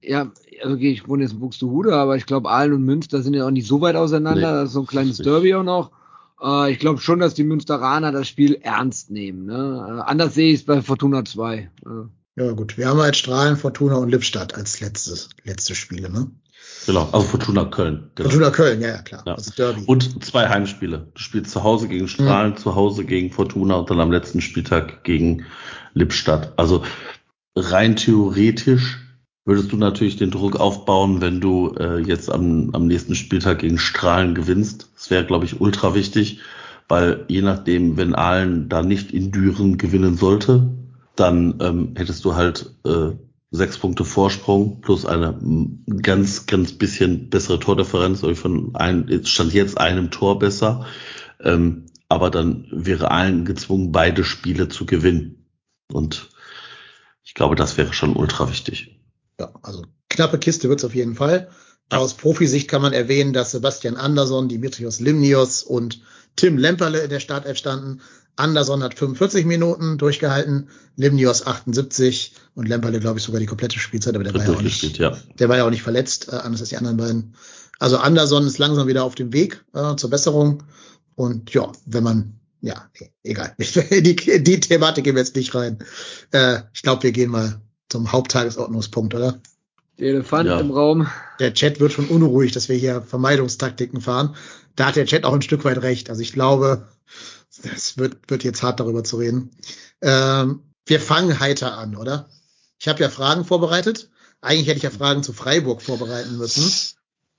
[0.00, 0.32] ja,
[0.62, 3.46] also okay, ich wohne jetzt in Buxtehude, aber ich glaube, Aalen und Münster sind ja
[3.46, 4.52] auch nicht so weit auseinander.
[4.52, 5.90] Nee, das ist so ein kleines Derby auch noch.
[6.42, 9.46] Äh, ich glaube schon, dass die Münsteraner das Spiel ernst nehmen.
[9.46, 10.02] Ne?
[10.06, 11.56] Äh, anders sehe ich es bei Fortuna 2.
[11.56, 11.68] Äh.
[12.36, 12.78] Ja, gut.
[12.78, 16.30] Wir haben halt Strahlen, Fortuna und Lippstadt als letztes, letzte Spiele, ne?
[16.86, 18.10] Genau, also Fortuna Köln.
[18.14, 18.28] Genau.
[18.28, 19.22] Fortuna Köln, ja, ja, klar.
[19.26, 19.34] Ja.
[19.34, 19.82] Ist Derby.
[19.86, 21.08] Und zwei Heimspiele.
[21.14, 25.04] Du spielst zu Hause gegen Strahlen, zu Hause gegen Fortuna und dann am letzten Spieltag
[25.04, 25.44] gegen
[25.94, 26.54] Lippstadt.
[26.56, 26.84] Also
[27.54, 28.98] rein theoretisch
[29.44, 33.78] würdest du natürlich den Druck aufbauen, wenn du äh, jetzt am, am nächsten Spieltag gegen
[33.78, 34.90] Strahlen gewinnst.
[34.94, 36.40] Das wäre, glaube ich, ultra wichtig,
[36.88, 40.70] weil je nachdem, wenn Aalen da nicht in Düren gewinnen sollte,
[41.16, 43.10] dann ähm, hättest du halt äh,
[43.50, 45.38] sechs Punkte Vorsprung plus eine
[46.02, 50.86] ganz, ganz bisschen bessere Tordifferenz, also von ein, stand jetzt einem Tor besser.
[51.40, 55.46] Ähm, aber dann wäre allen gezwungen, beide Spiele zu gewinnen.
[55.90, 56.28] Und
[57.24, 58.91] ich glaube, das wäre schon ultra wichtig.
[59.40, 61.48] Ja, also knappe Kiste wird's auf jeden Fall.
[61.90, 66.00] Aus Profisicht kann man erwähnen, dass Sebastian Andersson, Dimitrios Limnios und
[66.36, 68.00] Tim Lemperle in der Startelf standen.
[68.36, 74.14] Anderson hat 45 Minuten durchgehalten, Limnios 78 und Lemperle, glaube ich, sogar die komplette Spielzeit,
[74.14, 75.18] aber der war ja auch nicht, ja.
[75.38, 77.34] der war ja auch nicht verletzt, äh, anders als die anderen beiden.
[77.78, 80.62] Also Anderson ist langsam wieder auf dem Weg äh, zur Besserung.
[81.14, 83.54] Und ja, wenn man, ja, e- egal.
[83.58, 85.78] die, die Thematik gehen wir jetzt nicht rein.
[86.30, 87.60] Äh, ich glaube, wir gehen mal
[87.92, 89.40] zum Haupttagesordnungspunkt, oder?
[89.98, 90.58] Der Elefant Ja.
[90.58, 91.06] im Raum.
[91.38, 94.34] Der Chat wird schon unruhig, dass wir hier Vermeidungstaktiken fahren.
[94.74, 96.10] Da hat der Chat auch ein Stück weit recht.
[96.10, 96.88] Also ich glaube,
[97.74, 99.50] es wird, wird jetzt hart darüber zu reden.
[100.00, 102.28] Ähm, wir fangen heiter an, oder?
[102.80, 104.10] Ich habe ja Fragen vorbereitet.
[104.40, 106.72] Eigentlich hätte ich ja Fragen zu Freiburg vorbereiten müssen.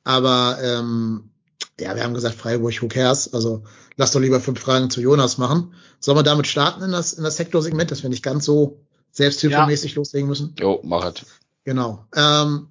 [0.06, 1.32] Aber ähm,
[1.80, 3.34] ja, wir haben gesagt, Freiburg, who cares?
[3.34, 3.64] Also
[3.98, 5.74] lass doch lieber fünf Fragen zu Jonas machen.
[6.00, 9.96] Sollen wir damit starten in das, in das Sektorsegment, dass wir nicht ganz so selbsthilfemäßig
[9.96, 10.54] loslegen müssen?
[10.60, 11.26] Jo, mach es.
[11.64, 12.06] Genau.
[12.14, 12.68] Ähm,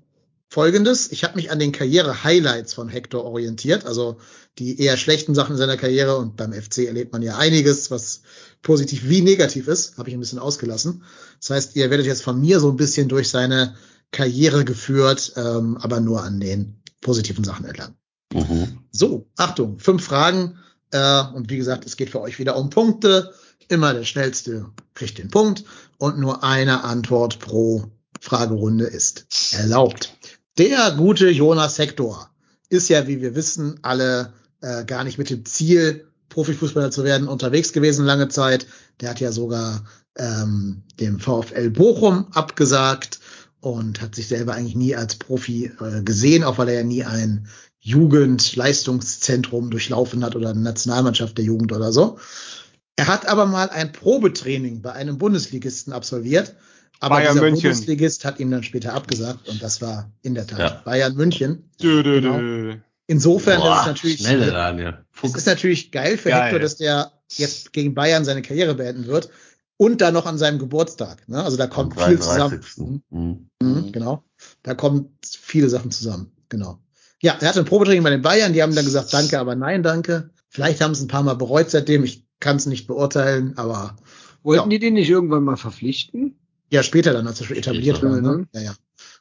[0.53, 4.19] Folgendes, ich habe mich an den Karriere-Highlights von Hector orientiert, also
[4.59, 8.21] die eher schlechten Sachen in seiner Karriere und beim FC erlebt man ja einiges, was
[8.61, 11.05] positiv wie negativ ist, habe ich ein bisschen ausgelassen.
[11.41, 13.77] Das heißt, ihr werdet jetzt von mir so ein bisschen durch seine
[14.11, 17.95] Karriere geführt, ähm, aber nur an den positiven Sachen entlang.
[18.35, 18.81] Mhm.
[18.91, 20.59] So, Achtung, fünf Fragen.
[20.91, 23.33] Äh, und wie gesagt, es geht für euch wieder um Punkte.
[23.73, 25.65] Immer der schnellste kriegt den Punkt
[25.97, 27.91] und nur eine Antwort pro
[28.21, 29.25] Fragerunde ist
[29.59, 30.15] erlaubt.
[30.59, 32.29] Der gute Jonas Hector
[32.69, 37.29] ist ja, wie wir wissen, alle äh, gar nicht mit dem Ziel, Profifußballer zu werden,
[37.29, 38.67] unterwegs gewesen lange Zeit.
[39.01, 39.87] Der hat ja sogar
[40.19, 43.21] ähm, dem VfL Bochum abgesagt
[43.61, 47.05] und hat sich selber eigentlich nie als Profi äh, gesehen, auch weil er ja nie
[47.05, 47.49] ein
[47.81, 52.19] Jugendleistungszentrum durchlaufen hat oder eine Nationalmannschaft der Jugend oder so.
[52.97, 56.55] Er hat aber mal ein Probetraining bei einem Bundesligisten absolviert,
[57.01, 57.71] aber Bayern dieser München.
[57.71, 60.83] Bundesligist hat ihm dann später abgesagt und das war in der Tat Ja.
[60.85, 61.71] Bayern München.
[61.83, 62.39] Dö, dö, Genau.
[62.39, 62.77] dö.
[63.07, 65.05] Insofern ist es Boah, natürlich schnell, der Daniel.
[65.23, 66.45] es ist natürlich geil für Geil.
[66.45, 69.31] Hector, dass der jetzt gegen Bayern seine Karriere beenden wird
[69.77, 71.29] und dann noch an seinem Geburtstag.
[71.29, 71.43] Ne?
[71.43, 72.61] Also da kommt viel zusammen.
[72.61, 73.01] 33..
[73.11, 73.49] Mhm.
[73.61, 74.23] Mhm, genau.
[74.63, 76.31] Da kommen viele Sachen zusammen.
[76.49, 76.79] Genau.
[77.21, 79.83] Ja, er hatte ein Probetraining bei den Bayern, die haben dann gesagt, danke, aber nein,
[79.83, 80.31] danke.
[80.49, 82.05] Vielleicht haben sie es ein paar Mal bereut seitdem.
[82.05, 83.97] Ich kann es nicht beurteilen, aber
[84.43, 84.69] Wollten Ja.
[84.69, 86.37] die den nicht irgendwann mal verpflichten?
[86.71, 88.21] ja, später dann, als er schon etabliert war.
[88.21, 88.23] Ne?
[88.23, 88.49] ne?
[88.55, 88.75] Ja, ja.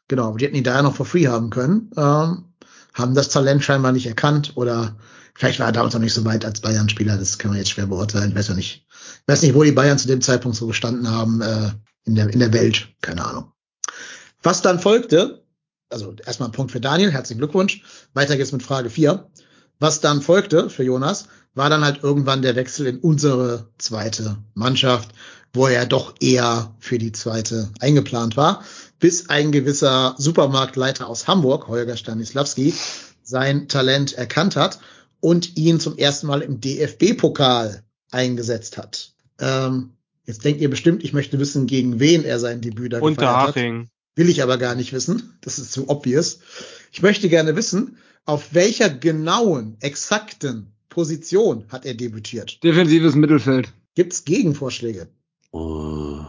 [0.08, 1.92] Genau, aber die hätten ihn daher noch for free haben können.
[1.98, 2.46] Ähm,
[2.94, 4.98] haben das Talent scheinbar nicht erkannt oder
[5.36, 7.18] vielleicht war er damals noch nicht so weit als Bayern-Spieler.
[7.18, 8.32] Das kann man jetzt schwer beurteilen.
[8.32, 11.10] Ich weiß ja nicht, ich weiß nicht, wo die Bayern zu dem Zeitpunkt so gestanden
[11.10, 11.72] haben äh,
[12.06, 12.90] in, der, in der Welt.
[13.02, 13.52] Keine Ahnung.
[14.44, 15.44] Was dann folgte,
[15.90, 17.84] also erstmal ein Punkt für Daniel, herzlichen Glückwunsch.
[18.14, 19.30] Weiter geht's mit Frage 4.
[19.82, 21.26] Was dann folgte für Jonas,
[21.56, 25.10] war dann halt irgendwann der Wechsel in unsere zweite Mannschaft,
[25.54, 28.64] wo er doch eher für die zweite eingeplant war,
[29.00, 32.76] bis ein gewisser Supermarktleiter aus Hamburg, Holger Stanislawski,
[33.24, 34.80] sein Talent erkannt hat
[35.20, 37.82] und ihn zum ersten Mal im DFB-Pokal
[38.12, 39.14] eingesetzt hat.
[39.40, 39.94] Ähm,
[40.28, 43.48] jetzt denkt ihr bestimmt, ich möchte wissen, gegen wen er sein Debüt da gefeiert hat.
[43.48, 43.90] Unterhaching.
[44.16, 45.40] Will ich aber gar nicht wissen.
[45.42, 46.38] Das ist zu obvious.
[46.92, 52.64] Ich möchte gerne wissen, auf welcher genauen, exakten Position hat er debütiert?
[52.64, 53.72] Defensives Mittelfeld.
[53.96, 55.08] Gibt's Gegenvorschläge?
[55.52, 56.22] Oh.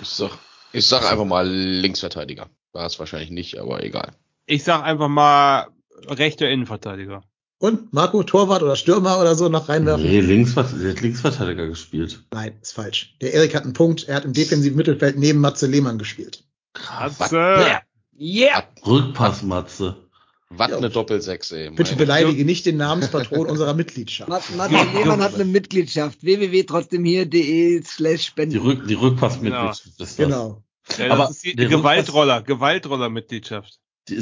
[0.00, 0.38] Ich sag,
[0.72, 2.48] ich sag einfach mal Linksverteidiger.
[2.72, 4.12] War es wahrscheinlich nicht, aber egal.
[4.46, 5.68] Ich sag einfach mal
[6.06, 7.22] rechter Innenverteidiger.
[7.60, 10.04] Und Marco, Torwart oder Stürmer oder so noch reinwerfen?
[10.04, 12.22] Nee, Linksver der hat Linksverteidiger gespielt.
[12.32, 13.16] Nein, ist falsch.
[13.20, 14.06] Der Erik hat einen Punkt.
[14.06, 16.44] Er hat im defensiven Mittelfeld neben Matze Lehmann gespielt.
[16.88, 17.80] Atze.
[18.16, 18.62] Yeah!
[18.86, 20.07] Rückpassmatze.
[20.50, 20.78] Was Ja.
[20.78, 21.70] eine Doppelsechs, ey.
[21.70, 24.30] Bitte beleidige nicht den Namenspatron unserer Mitgliedschaft.
[24.56, 26.22] Martin Lehmann hat eine Mitgliedschaft.
[26.22, 28.58] www.trotzdemhier.de slash Die, spenden.
[28.58, 30.16] Rück, die Rückpassmitgliedschaft ist das.
[30.16, 30.62] Genau.
[30.96, 33.78] Ja, Aber das ist die der Gewaltroller, Gewaltroller-Mitgliedschaft.
[34.08, 34.16] Die,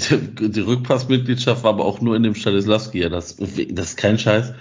[0.48, 3.00] die Rückpassmitgliedschaft war aber auch nur in dem Stanislawski.
[3.02, 4.52] Ja, das, das ist kein Scheiß.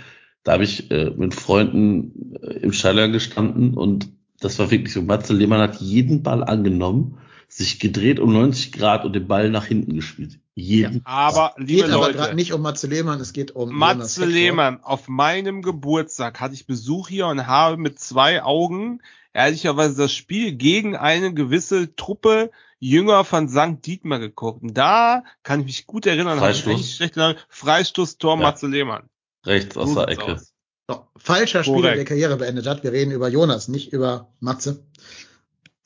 [0.44, 4.08] Da habe ich äh, mit Freunden äh, im Stadion gestanden und
[4.40, 5.02] Das war wirklich so.
[5.02, 9.66] Matze Lehmann hat jeden Ball angenommen, sich gedreht um 90 Grad und den Ball nach
[9.66, 10.40] hinten gespielt.
[10.56, 11.02] Jeden.
[11.06, 14.26] Aber, liebe geht aber Leute, gerade nicht um Matze Lehmann, es geht um Matze.
[14.26, 19.02] Lehmann, auf meinem Geburtstag hatte ich Besuch hier und habe mit zwei Augen
[19.34, 23.86] ehrlicherweise das Spiel gegen eine gewisse Truppe Jünger von St.
[23.86, 24.64] Dietmar geguckt.
[24.64, 27.02] Und da kann ich mich gut erinnern, Freistoß.
[27.02, 28.42] erinnert, Freistoß-Tor Ja.
[28.42, 29.10] Matze Lehmann.
[29.46, 30.34] Rechts aus der Ecke.
[30.34, 30.54] aus.
[30.88, 32.84] So, falscher Spieler, der Karriere beendet hat.
[32.84, 34.86] Wir reden über Jonas, nicht über Matze.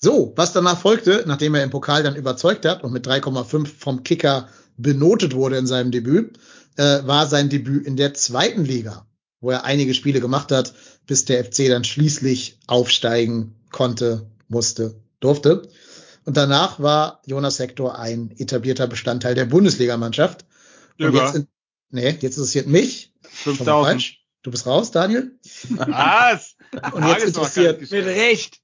[0.01, 4.03] So, was danach folgte, nachdem er im Pokal dann überzeugt hat und mit 3,5 vom
[4.03, 4.47] Kicker
[4.77, 6.39] benotet wurde in seinem Debüt,
[6.77, 9.05] äh, war sein Debüt in der zweiten Liga,
[9.41, 10.73] wo er einige Spiele gemacht hat,
[11.05, 15.67] bis der FC dann schließlich aufsteigen konnte, musste, durfte.
[16.23, 20.45] Und danach war Jonas Hector ein etablierter Bestandteil der Bundesligamannschaft.
[20.97, 21.47] Und jetzt, in,
[21.89, 23.13] nee, jetzt interessiert mich.
[23.43, 23.87] Schon mal 5000.
[23.91, 24.25] falsch.
[24.43, 25.37] Du bist raus, Daniel.
[25.69, 26.55] Was?
[26.93, 28.61] Und jetzt interessiert- Mit Recht.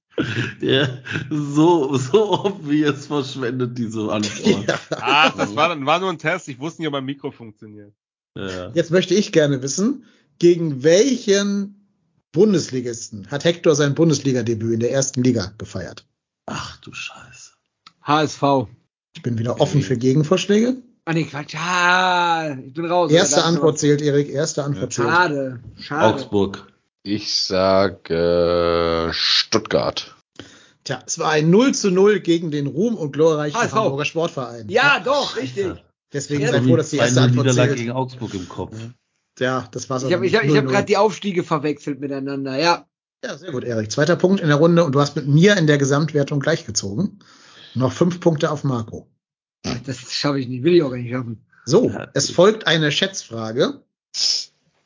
[0.62, 4.68] Der so, so obvious verschwendet diese Antwort.
[4.68, 4.80] Ja.
[4.92, 6.48] Ach, das war, war nur ein Test.
[6.48, 7.94] Ich wusste nicht, ob mein Mikro funktioniert.
[8.38, 8.72] Ja.
[8.74, 10.06] Jetzt möchte ich gerne wissen,
[10.40, 11.88] gegen welchen
[12.32, 16.06] Bundesligisten hat Hector sein Bundesliga-Debüt in der ersten Liga gefeiert?
[16.46, 17.52] Ach du Scheiße.
[18.04, 18.68] HSV.
[19.16, 20.76] Ich bin wieder offen für Gegenvorschläge.
[21.06, 21.56] Ah, nee, Quatsch.
[21.56, 23.12] Ah, ich bin raus.
[23.12, 24.30] Erste Ja, Antwort zählt, Erik.
[24.30, 25.08] Erste Antwort zählt.
[25.08, 25.60] Schade.
[25.80, 26.14] Schade.
[26.14, 26.68] Augsburg.
[27.08, 30.16] Ich sag äh, Stuttgart.
[30.84, 33.74] Tja, es war ein 0 zu 0 gegen den Ruhm und glorreichen HSV.
[33.74, 34.70] Hamburger Sportverein.
[34.70, 35.84] Ja, doch, richtig.
[36.14, 37.80] Deswegen Ja, sei froh, dass die erste Antwort Niederlage zählt.
[37.80, 38.76] gegen Augsburg im Kopf.
[39.40, 40.04] Ja, das war's.
[40.04, 40.52] Ich habe ich hab, nicht.
[40.54, 40.70] ich hab 0-0.
[40.72, 42.58] gerade die Aufstiege verwechselt miteinander.
[42.58, 42.88] Ja.
[43.24, 43.92] Ja, sehr gut, Erik.
[43.92, 47.20] Zweiter Punkt in der Runde und du hast mit mir in der Gesamtwertung gleichgezogen.
[47.76, 49.08] Noch fünf Punkte auf Marco.
[49.86, 50.64] Das schaffe ich nicht.
[50.64, 51.46] Will ich auch gar nicht schaffen.
[51.66, 52.08] So, Ja.
[52.14, 53.82] es folgt eine Schätzfrage.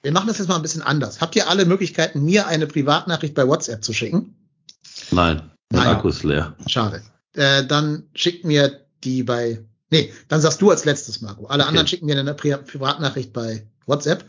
[0.02, 1.20] Wir machen das jetzt mal ein bisschen anders.
[1.20, 4.36] Habt ihr alle Möglichkeiten, mir eine Privatnachricht bei WhatsApp zu schicken?
[5.12, 5.96] Nein, mein Nein.
[5.96, 6.56] Akku ist leer.
[6.68, 7.02] Schade.
[7.34, 9.64] Äh, dann schickt mir die bei.
[9.92, 11.48] Nee, dann sagst du als letztes, Marco.
[11.48, 14.26] Alle anderen schicken mir eine Pri Privatnachricht bei WhatsApp.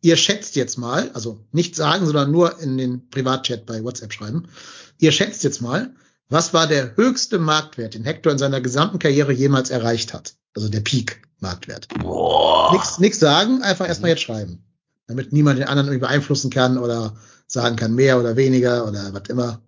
[0.00, 4.48] Ihr schätzt jetzt mal, also nicht sagen, sondern nur in den Privatchat bei WhatsApp schreiben.
[4.98, 5.94] Ihr schätzt jetzt mal,
[6.28, 10.34] was war der höchste Marktwert, den Hector in seiner gesamten Karriere jemals erreicht hat?
[10.56, 11.88] Also der Peak-Marktwert.
[12.72, 14.64] Nix, nix sagen, einfach erstmal jetzt schreiben.
[15.06, 17.16] Damit niemand den anderen irgendwie beeinflussen kann oder
[17.46, 19.60] sagen kann, mehr oder weniger oder was immer.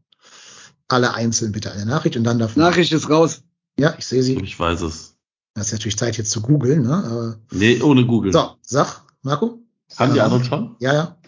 [0.89, 2.63] Alle einzeln bitte eine Nachricht und dann davon.
[2.63, 3.43] Nachricht ist raus.
[3.79, 4.37] Ja, ich sehe sie.
[4.41, 5.17] Ich weiß es.
[5.55, 6.95] Das ist natürlich Zeit jetzt zu googeln, ne?
[7.05, 8.33] Aber, Nee, ohne Google.
[8.33, 9.61] so, sag, Marco.
[9.97, 10.25] Haben die Ja.
[10.25, 10.77] anderen schon?
[10.81, 11.19] Ja, ja.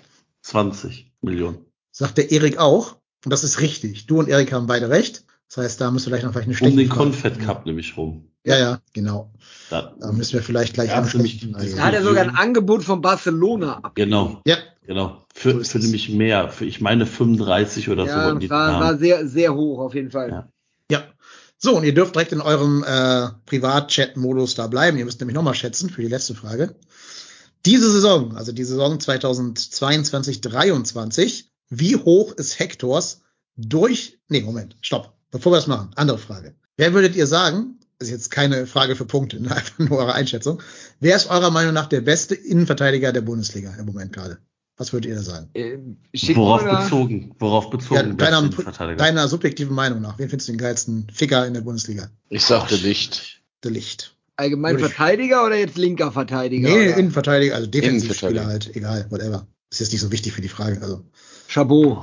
[0.43, 1.59] 20 Millionen.
[1.91, 2.97] Sagt der Erik auch.
[3.25, 4.07] Und das ist richtig.
[4.07, 5.25] Du und Erik haben beide recht.
[5.49, 8.29] Das heißt, da müsst ihr vielleicht noch vielleicht eine Um den Confed Cup nämlich rum.
[8.45, 9.33] Ja, ja, genau.
[9.71, 11.53] Da, Da müssen wir vielleicht gleich Ja, mich- anstechen.
[11.53, 13.95] Da Also, hat er sogar ein Angebot von Barcelona ab.
[13.97, 14.57] genau, ja,
[14.87, 15.25] genau.
[15.35, 16.49] So Für, ist für nämlich mehr.
[16.49, 18.11] Für, ich meine 35 oder so.
[18.11, 20.31] Ja, die war, war sehr, sehr hoch auf jeden Fall.
[20.31, 20.49] Ja.
[20.91, 21.05] ja.
[21.59, 24.99] So, und ihr dürft direkt in eurem äh, Privat-Chat-Modus da bleiben.
[24.99, 26.77] Ihr müsst nämlich nochmal schätzen für die letzte Frage.
[27.65, 33.23] Diese Saison, also die Saison 2022-23, wie hoch ist Hectors
[33.57, 35.16] durch, nee, Moment, stopp.
[35.31, 36.55] Bevor wir das machen, andere Frage.
[36.77, 40.61] Wer würdet ihr sagen, das ist jetzt keine Frage für Punkte, einfach nur eure Einschätzung,
[41.01, 44.39] wer ist eurer Meinung nach der beste Innenverteidiger der Bundesliga im Moment gerade?
[44.79, 45.49] Was würdet ihr da sagen?
[45.55, 45.79] Äh,
[46.15, 47.35] schick Worauf bezogen?
[47.39, 48.17] Worauf Ja, bezogen?
[48.19, 48.97] deiner, Beste Innenverteidiger?
[48.97, 52.11] deiner subjektiven Meinung nach, wen findest du den geilsten Ficker in der Bundesliga?
[52.29, 53.41] Ich sagte Licht.
[53.65, 54.15] Der Licht.
[54.37, 56.69] Allgemein Würde ich- Verteidiger oder jetzt linker Verteidiger?
[56.69, 56.99] Nee, oder?
[56.99, 59.47] Innenverteidiger, also Defensivspieler halt, egal, whatever.
[59.71, 60.79] Ist jetzt nicht so wichtig für die Frage.
[60.83, 61.07] Also,
[61.49, 61.97] Chabot.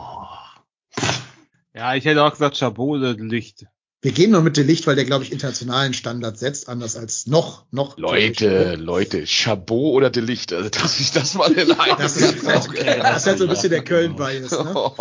[1.76, 3.66] Ja, ich hätte auch gesagt Chabot oder Licht.
[4.02, 7.26] wir gehen nur mit dem Licht, weil der, glaube ich, internationalen Standard setzt, anders als
[7.26, 7.98] noch, noch.
[7.98, 12.68] Leute, Leute, Chabot oder Delicht, also dass ich das mal in einem Das ist, halt,
[12.78, 14.74] das ist halt so ein bisschen der Köln-Bias, ne?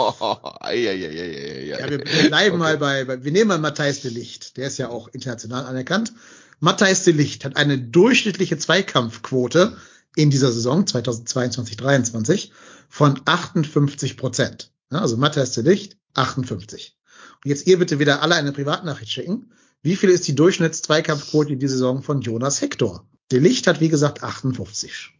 [0.73, 4.57] Ja, wir, wir bleiben mal bei, bei, wir nehmen mal Matthijs de Licht.
[4.57, 6.13] Der ist ja auch international anerkannt.
[6.61, 9.77] Matthijs de Licht hat eine durchschnittliche Zweikampfquote
[10.17, 12.51] in dieser Saison 2022-23
[12.89, 14.72] von 58 Prozent.
[14.93, 16.97] Ja, also Matthijs de Licht 58.
[17.45, 19.51] Und jetzt ihr bitte wieder alle eine Privatnachricht schicken.
[19.83, 23.05] Wie viel ist die Durchschnitts-Zweikampfquote in dieser Saison von Jonas Hector?
[23.33, 25.11] De Licht hat wie gesagt 58.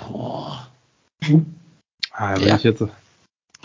[0.00, 0.68] Boah.
[2.10, 2.56] Ah, wenn Ja.
[2.56, 2.82] ich jetzt,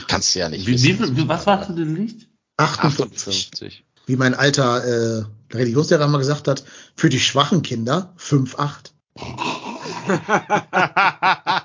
[0.08, 2.28] Kannst du ja nicht Wie, wie, wie, was war denn Licht?
[2.58, 3.28] 58.
[3.28, 3.84] 58.
[4.06, 5.24] Wie mein alter äh,
[5.54, 6.64] Religionslehrer mal gesagt hat,
[6.96, 8.92] für die schwachen Kinder 5,8.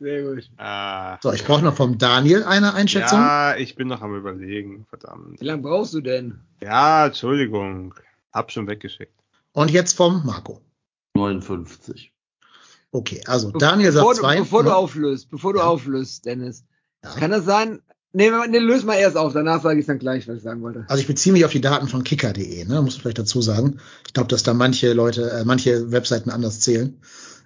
[0.00, 0.50] Sehr gut.
[0.56, 3.18] ah, So, ich brauche noch vom Daniel eine Einschätzung.
[3.18, 5.40] ja, ich bin noch am überlegen, verdammt.
[5.40, 6.40] Wie lange brauchst du denn?
[6.62, 7.94] Ja, Entschuldigung.
[8.32, 9.12] Hab schon weggeschickt.
[9.52, 10.60] Und jetzt vom Marco.
[11.14, 12.12] 59.
[12.92, 14.38] Okay, also Daniel bevor sagt du, zwei.
[14.40, 15.66] bevor du auflöst, bevor du Ja.
[15.66, 16.64] auflöst, Dennis.
[17.04, 17.10] Ja.
[17.14, 17.80] Kann das sein,
[18.12, 20.84] Nee, nee, löse mal erst auf, danach sage ich dann gleich, was ich sagen wollte.
[20.88, 22.82] Also ich beziehe mich auf die Daten von kicker.de, ne?
[22.82, 23.78] muss ich vielleicht dazu sagen.
[24.04, 27.00] Ich glaube, dass da manche Leute, äh, manche Webseiten anders zählen.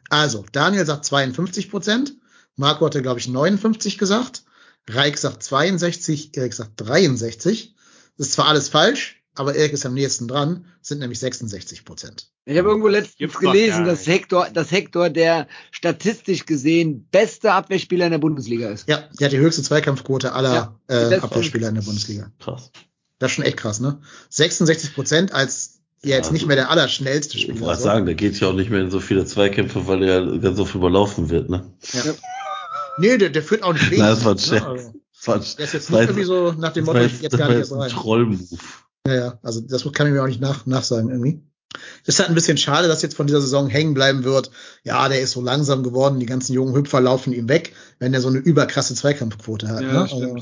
[0.09, 2.15] Also, Daniel sagt 52 Prozent,
[2.57, 4.45] Marco hatte, glaube ich, 59 gesagt,
[4.89, 7.75] Reik sagt 62, Erik sagt 63.
[8.19, 12.29] Das ist zwar alles falsch, aber Erik ist am nächsten dran, sind nämlich 66 Prozent.
[12.45, 14.07] Ich habe irgendwo letztens gelesen, dass.
[14.07, 18.87] Hector, dass Hector der statistisch gesehen beste Abwehrspieler in der Bundesliga ist.
[18.89, 22.31] Ja, der hat die höchste Zweikampfquote aller Ja, äh, Abwehrspieler in der Bundesliga.
[22.39, 22.71] Krass.
[23.19, 24.01] Das ist schon echt krass, ne?
[24.29, 27.61] 66 Prozent als ja jetzt Also, nicht mehr der allerschnellste Ich Spieler.
[27.61, 27.85] wollte so.
[27.85, 30.75] sagen, der geht ja auch nicht mehr in so viele Zweikämpfe, weil er ganz oft
[30.75, 31.73] überlaufen wird, ne?
[31.95, 32.13] Ja.
[32.97, 34.43] Nee, der, der führt auch nicht Nein, das war ein ne?
[34.43, 34.65] Scherz.
[34.65, 34.93] Also,
[35.27, 37.33] Das Der ist jetzt das nicht irgendwie so nach dem das Motto, war ich jetzt
[37.33, 37.91] das gar nicht erst ein rein.
[37.91, 38.59] Trollmove.
[39.07, 41.43] Ja, ja, also das kann ich mir auch nicht nach, nachsagen irgendwie.
[42.07, 44.51] ist halt ein bisschen schade, dass jetzt von dieser Saison hängen bleiben wird.
[44.83, 48.21] Ja, der ist so langsam geworden, die ganzen jungen Hüpfer laufen ihm weg, wenn er
[48.21, 49.83] so eine überkrasse Zweikampfquote hat.
[49.83, 50.01] Ja, ne?
[50.03, 50.37] Also,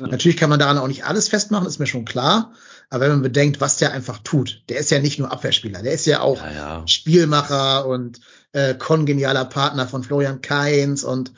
[0.00, 2.52] Natürlich kann man daran auch nicht alles festmachen, ist mir schon klar.
[2.88, 5.92] Aber wenn man bedenkt, was der einfach tut, der ist ja nicht nur Abwehrspieler, der
[5.92, 6.88] ist ja auch Ja, ja.
[6.88, 8.20] Spielmacher und
[8.52, 11.32] äh, kongenialer Partner von Florian Kainz und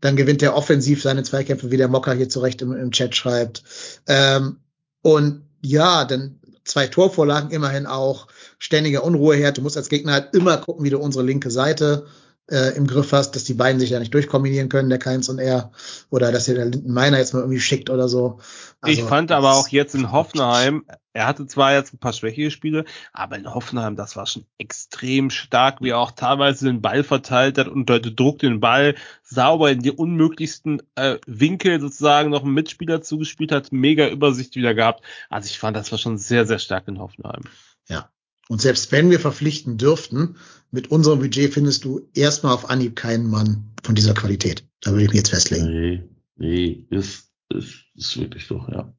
[0.00, 3.62] dann gewinnt er offensiv seine Zweikämpfe, wie der Mocker hier zurecht im, im Chat schreibt.
[4.06, 4.58] Ähm,
[5.02, 9.58] und ja, dann zwei Torvorlagen immerhin auch, ständiger Unruheherd.
[9.58, 12.06] Du musst als Gegner halt immer gucken, wie du unsere linke Seite
[12.50, 15.38] äh, im Griff hast, dass die beiden sich ja nicht durchkombinieren können, der Keins und
[15.38, 15.72] er,
[16.10, 18.38] oder dass ihr der Linden Meiner jetzt mal irgendwie schickt oder so.
[18.86, 20.84] ich Also, fand aber auch jetzt in Hoffenheim,
[21.18, 25.30] er hatte zwar jetzt ein paar schwächere Spiele, aber in Hoffenheim, das war schon extrem
[25.30, 29.72] stark, wie er auch teilweise den Ball verteilt hat und unter Druck den Ball sauber
[29.72, 35.04] in die unmöglichsten äh, Winkel sozusagen noch einen Mitspieler zugespielt hat, mega Übersicht wieder gehabt.
[35.28, 37.42] Also ich fand, das war schon sehr, sehr stark in Hoffenheim.
[37.88, 38.12] Ja.
[38.48, 40.36] Und selbst wenn wir verpflichten dürften,
[40.70, 44.68] mit unserem Budget findest du erstmal auf Anhieb keinen Mann von dieser Qualität.
[44.82, 45.66] Da würde ich mich jetzt festlegen.
[45.66, 46.04] Nee,
[46.36, 48.94] nee, ist, ist, ist wirklich so, ja.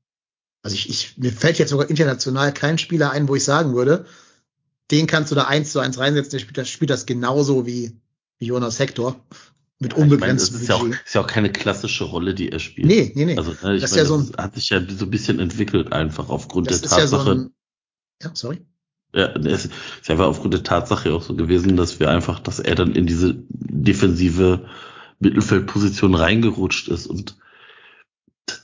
[0.61, 4.05] Also ich, ich, mir fällt jetzt sogar international kein Spieler ein, wo ich sagen würde,
[4.91, 7.95] den kannst du da eins zu eins reinsetzen, der spielt das, spielt das genauso wie,
[8.39, 9.15] wie Jonas Hector.
[9.81, 12.51] Mit Ich meine, unbegrenztem es ist ja, auch, ist ja auch keine klassische Rolle, die
[12.51, 12.87] er spielt.
[12.87, 13.37] Nee, nee, nee.
[13.37, 15.09] Also, ne, ich Das ist meine, ja so das ein- hat sich ja so ein
[15.11, 17.31] bisschen entwickelt einfach aufgrund das der ist ja so Tatsache.
[17.31, 17.53] ein,
[18.21, 18.59] ja, sorry.
[19.15, 19.71] Ja, es ist
[20.07, 23.07] ja einfach aufgrund der Tatsache auch so gewesen, dass wir einfach, dass er dann in
[23.07, 24.67] diese defensive
[25.19, 27.37] Mittelfeldposition reingerutscht ist und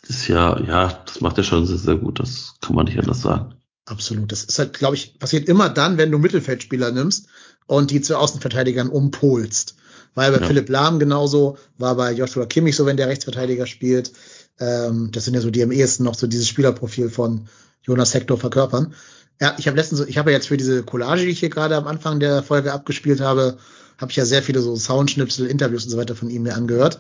[0.02, 2.20] das ist ja, ja, das macht er schon sehr, sehr gut.
[2.20, 3.56] Das kann man nicht anders sagen.
[3.86, 4.32] Absolut.
[4.32, 7.28] Das ist halt, glaube ich, passiert immer dann, wenn du Mittelfeldspieler nimmst
[7.68, 9.76] und die zu Außenverteidigern umpolst.
[10.16, 10.48] War ja bei Ja.
[10.48, 14.12] Philipp Lahm genauso, war bei Joshua Kimmich so, wenn der Rechtsverteidiger spielt.
[14.60, 17.48] Ähm, das sind ja so die am ehesten noch so dieses Spielerprofil von
[17.84, 18.94] Jonas Hector verkörpern.
[19.42, 21.76] Ja, ich habe letztens, ich habe ja jetzt für diese Collage, die ich hier gerade
[21.76, 23.58] am Anfang der Folge abgespielt habe,
[23.98, 27.00] habe ich ja sehr viele so Soundschnipsel, Interviews und so weiter von ihm mir angehört.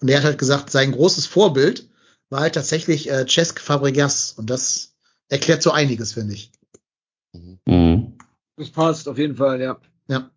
[0.00, 1.86] Und er hat halt gesagt, sein großes Vorbild
[2.30, 4.32] war halt tatsächlich äh, Cesc Fabregas.
[4.32, 4.94] Und das
[5.28, 6.52] erklärt so einiges, finde ich.
[7.32, 8.18] Mhm.
[8.56, 9.80] Das passt auf jeden Fall, ja.
[10.08, 10.30] Ja.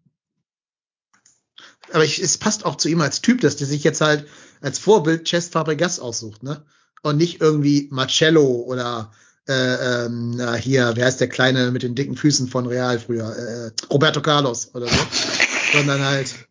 [1.92, 4.28] Aber ich, es passt auch zu ihm als Typ, dass der sich jetzt halt
[4.62, 6.66] als Vorbild Chess Fabregas aussucht, ne?
[7.04, 9.12] Und nicht irgendwie Marcello oder
[9.48, 13.30] äh, ähm, na hier, wer heißt der Kleine mit den dicken Füßen von Real früher?
[13.36, 14.98] Äh, Roberto Carlos oder so.
[15.74, 16.47] Sondern halt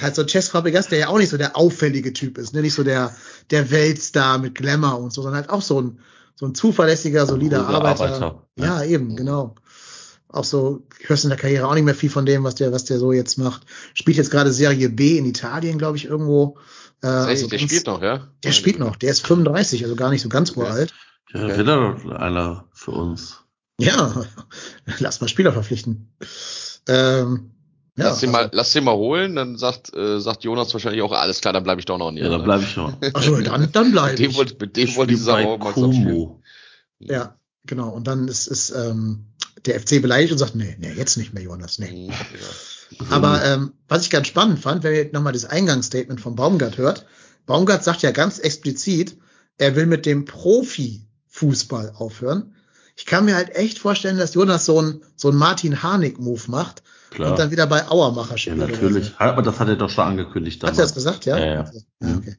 [0.00, 2.62] halt so Chess Fabregas, der ja auch nicht so der auffällige Typ ist, ne?
[2.62, 3.14] Nicht so der
[3.50, 5.98] der Weltstar mit Glamour und so, sondern halt auch so ein
[6.34, 8.04] so ein zuverlässiger, solider Arbeiter.
[8.04, 8.84] Arbeiter, Ja, ja.
[8.84, 9.54] eben, genau
[10.34, 12.86] auch so, hörst in der Karriere auch nicht mehr viel von dem, was der, was
[12.86, 13.66] der so jetzt macht.
[13.92, 16.56] Spielt jetzt gerade Serie B in Italien, glaube ich, irgendwo.
[17.02, 18.28] Äh, also der ganz- spielt noch, ja?
[18.42, 20.94] Der spielt noch, der ist 35, also gar nicht so ganz uralt.
[21.34, 21.58] Ja, Okay.
[21.58, 23.40] er doch einer für uns.
[23.78, 24.24] Ja,
[25.00, 26.14] lass mal Spieler verpflichten.
[26.88, 27.50] Ähm,
[28.02, 31.12] ja, lass, den mal, lass den mal holen, dann sagt, äh, sagt Jonas wahrscheinlich auch,
[31.12, 32.38] alles klar, dann bleibe ich doch noch ein Ja, Jahr.
[32.38, 32.92] da bleibe ich noch.
[33.14, 34.36] also dann, dann bleibe dem ich.
[34.36, 35.58] wollte, mit dem wollte ich spielen.
[35.58, 36.40] Como.
[36.98, 37.90] Ja, genau.
[37.90, 39.26] Und dann ist, ist ähm,
[39.66, 42.08] der FC beleidigt und sagt, nee, nee, jetzt nicht mehr, Jonas, nee.
[42.08, 43.06] Mhm, ja.
[43.10, 47.06] Aber ähm, was ich ganz spannend fand, wenn ihr nochmal das Eingangsstatement von Baumgart hört,
[47.46, 49.16] Baumgart sagt ja ganz explizit,
[49.58, 52.54] er will mit dem Profifußball aufhören.
[52.96, 56.82] Ich kann mir halt echt vorstellen, dass Jonas so ein so ein Martin Harnik-Move macht
[57.14, 57.30] Klar.
[57.30, 58.56] und dann wieder bei Auermacher ja, spielt.
[58.58, 59.12] oder natürlich.
[59.18, 60.66] Aber das hat er doch schon angekündigt So.
[60.68, 60.78] Hat damals.
[60.78, 61.38] er das gesagt, ja?
[61.38, 61.70] Ja, ja.
[62.02, 62.36] ja okay.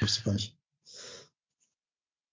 [0.00, 0.54] Ich gar nicht.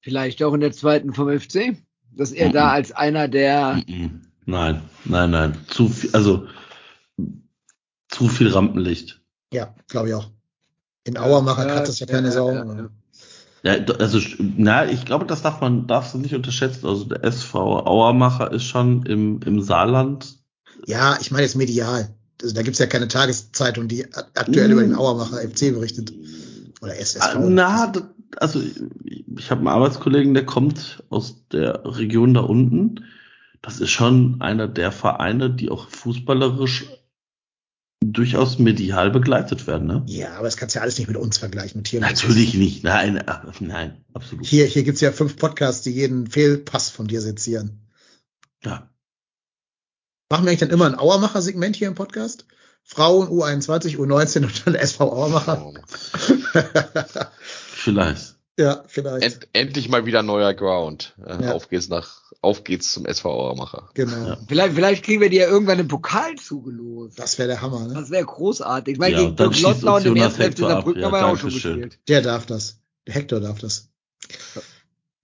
[0.02, 1.78] Vielleicht auch in der zweiten vom FC,
[2.12, 2.70] dass er da Mhm.
[2.72, 4.22] als einer der, Mhm.
[4.48, 5.58] Nein, nein, nein.
[5.68, 6.48] Zu viel, also
[8.10, 9.20] zu viel Rampenlicht.
[9.52, 10.30] Ja, glaube ich auch.
[11.06, 12.52] In Auermacher Ja, hat das ja keine ja, Sau.
[12.52, 12.90] ja, ja.
[13.64, 16.86] Ja, also na, ich glaube, das darf man darfst du nicht unterschätzen.
[16.86, 20.38] Also der SV Auermacher ist schon im, im Saarland.
[20.86, 22.14] Ja, ich meine jetzt medial.
[22.42, 24.72] Also, da gibt's ja keine Tageszeitung, die aktuell Mhm.
[24.74, 26.14] über den Auermacher FC berichtet.
[26.82, 27.36] Oder Ah, SSV.
[27.50, 28.02] Na, d-
[28.38, 28.62] also
[29.06, 33.06] ich, habe einen Arbeitskollegen, der kommt aus der Region da unten.
[33.62, 36.86] Das ist schon einer der Vereine, die auch fußballerisch
[38.06, 39.88] durchaus medial begleitet werden.
[39.88, 40.04] Ne?
[40.08, 41.80] ja, aber das kannst du ja alles nicht mit uns vergleichen.
[41.80, 42.84] Mit hier Natürlich nicht.
[42.84, 43.24] Nein,
[43.60, 44.46] nein, absolut.
[44.46, 47.80] Hier, hier gibt's ja fünf Podcasts, die jeden Fehlpass von dir sezieren.
[48.64, 48.90] Ja.
[50.30, 52.46] Machen wir eigentlich dann immer ein Auermacher-Segment hier im Podcast?
[52.84, 55.74] Frauen U21, U19 und dann SV Auermacher.
[57.42, 58.36] Vielleicht.
[58.58, 59.24] ja, vielleicht.
[59.24, 61.16] End, endlich mal wieder neuer Ground.
[61.26, 61.52] Äh, Ja.
[61.54, 63.90] Auf geht's nach, auf geht's zum SV Auermacher.
[63.94, 64.28] genau.
[64.30, 64.38] Ja.
[64.48, 67.20] Vielleicht, vielleicht kriegen wir die ja irgendwann im Pokal zugelost.
[67.20, 67.94] Das wäre der Hammer, ne?
[67.94, 68.94] Das wäre großartig.
[68.94, 70.72] Ich meine, Ja, gegen Dirk schießt Lottner uns und den Jonas ersten FC Hector ab.
[70.78, 71.82] Saarbrücken Ja, haben wir ja auch schon Dankeschön.
[71.82, 72.00] gespielt.
[72.08, 72.78] Der darf das.
[73.08, 73.90] Der Hector darf das.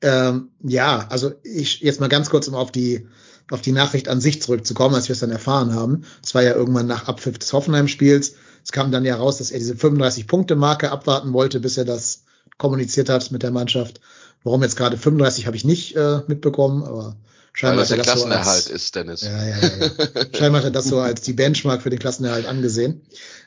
[0.03, 3.07] Ähm, ja, also ich jetzt mal ganz kurz, um auf die
[3.51, 6.03] auf die Nachricht an sich zurückzukommen, als wir es dann erfahren haben.
[6.23, 8.35] Es war ja irgendwann nach Abpfiff des Hoffenheim-Spiels.
[8.63, 12.23] Es kam dann ja raus, dass er diese 35-Punkte-Marke abwarten wollte, bis er das
[12.57, 13.99] kommuniziert hat mit der Mannschaft.
[14.43, 17.17] Warum jetzt gerade 35 habe ich nicht äh, mitbekommen, aber
[17.53, 19.21] scheinbar das hat er der das so Klassenerhalt als, ist, Dennis.
[19.21, 20.25] ja, ja, ja, ja.
[20.37, 23.01] Scheinbar hat er das so als die Benchmark für den Klassenerhalt angesehen.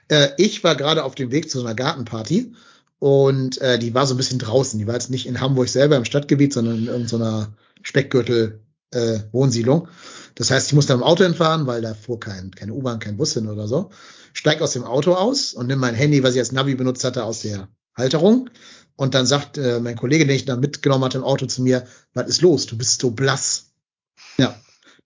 [0.08, 2.52] Äh, ich war gerade auf dem Weg zu so einer Gartenparty
[2.98, 4.78] und äh, die war so ein bisschen draußen.
[4.78, 7.52] Die war jetzt nicht in Hamburg selber im Stadtgebiet, sondern in irgendeiner
[7.82, 8.60] Speckgürtel
[8.94, 9.88] äh, Wohnsiedlung.
[10.34, 13.34] Das heißt, ich musste am Auto hinfahren, weil da fuhr kein, keine U-Bahn, kein Bus
[13.34, 13.90] hin oder so.
[14.32, 17.24] Steig aus dem Auto aus und nimm mein Handy, was ich als Navi benutzt hatte,
[17.24, 18.50] aus der Halterung.
[18.96, 21.86] Und dann sagt äh, mein Kollege, den ich da mitgenommen hatte im Auto zu mir,
[22.14, 22.66] was ist los?
[22.66, 23.70] Du bist so blass.
[24.38, 24.56] Ja,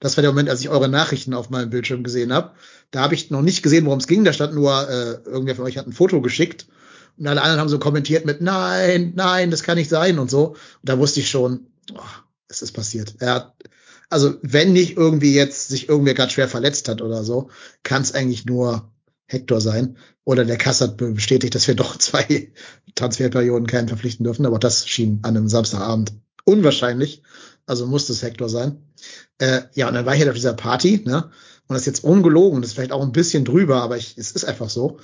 [0.00, 2.52] das war der Moment, als ich eure Nachrichten auf meinem Bildschirm gesehen habe.
[2.90, 4.24] Da habe ich noch nicht gesehen, worum es ging.
[4.24, 6.66] Da stand nur, äh, irgendwer von euch hat ein Foto geschickt.
[7.18, 10.48] Und alle anderen haben so kommentiert mit, nein, nein, das kann nicht sein und so.
[10.50, 12.00] Und da wusste ich schon, oh,
[12.48, 13.16] es ist passiert.
[13.18, 13.54] Er hat,
[14.10, 17.50] also wenn nicht irgendwie jetzt sich irgendwer gerade schwer verletzt hat oder so,
[17.82, 18.90] kann es eigentlich nur
[19.26, 19.96] Hector sein.
[20.24, 22.52] Oder der Kass hat bestätigt, dass wir doch zwei
[22.94, 24.46] Transferperioden keinen verpflichten dürfen.
[24.46, 26.12] Aber das schien an einem Samstagabend
[26.44, 27.22] unwahrscheinlich.
[27.66, 28.82] Also musste es Hector sein.
[29.36, 31.30] Äh, ja, und dann war ich halt auf dieser Party, ne?
[31.68, 34.32] Und das ist jetzt ungelogen, das ist vielleicht auch ein bisschen drüber, aber ich, es
[34.32, 35.00] ist einfach so.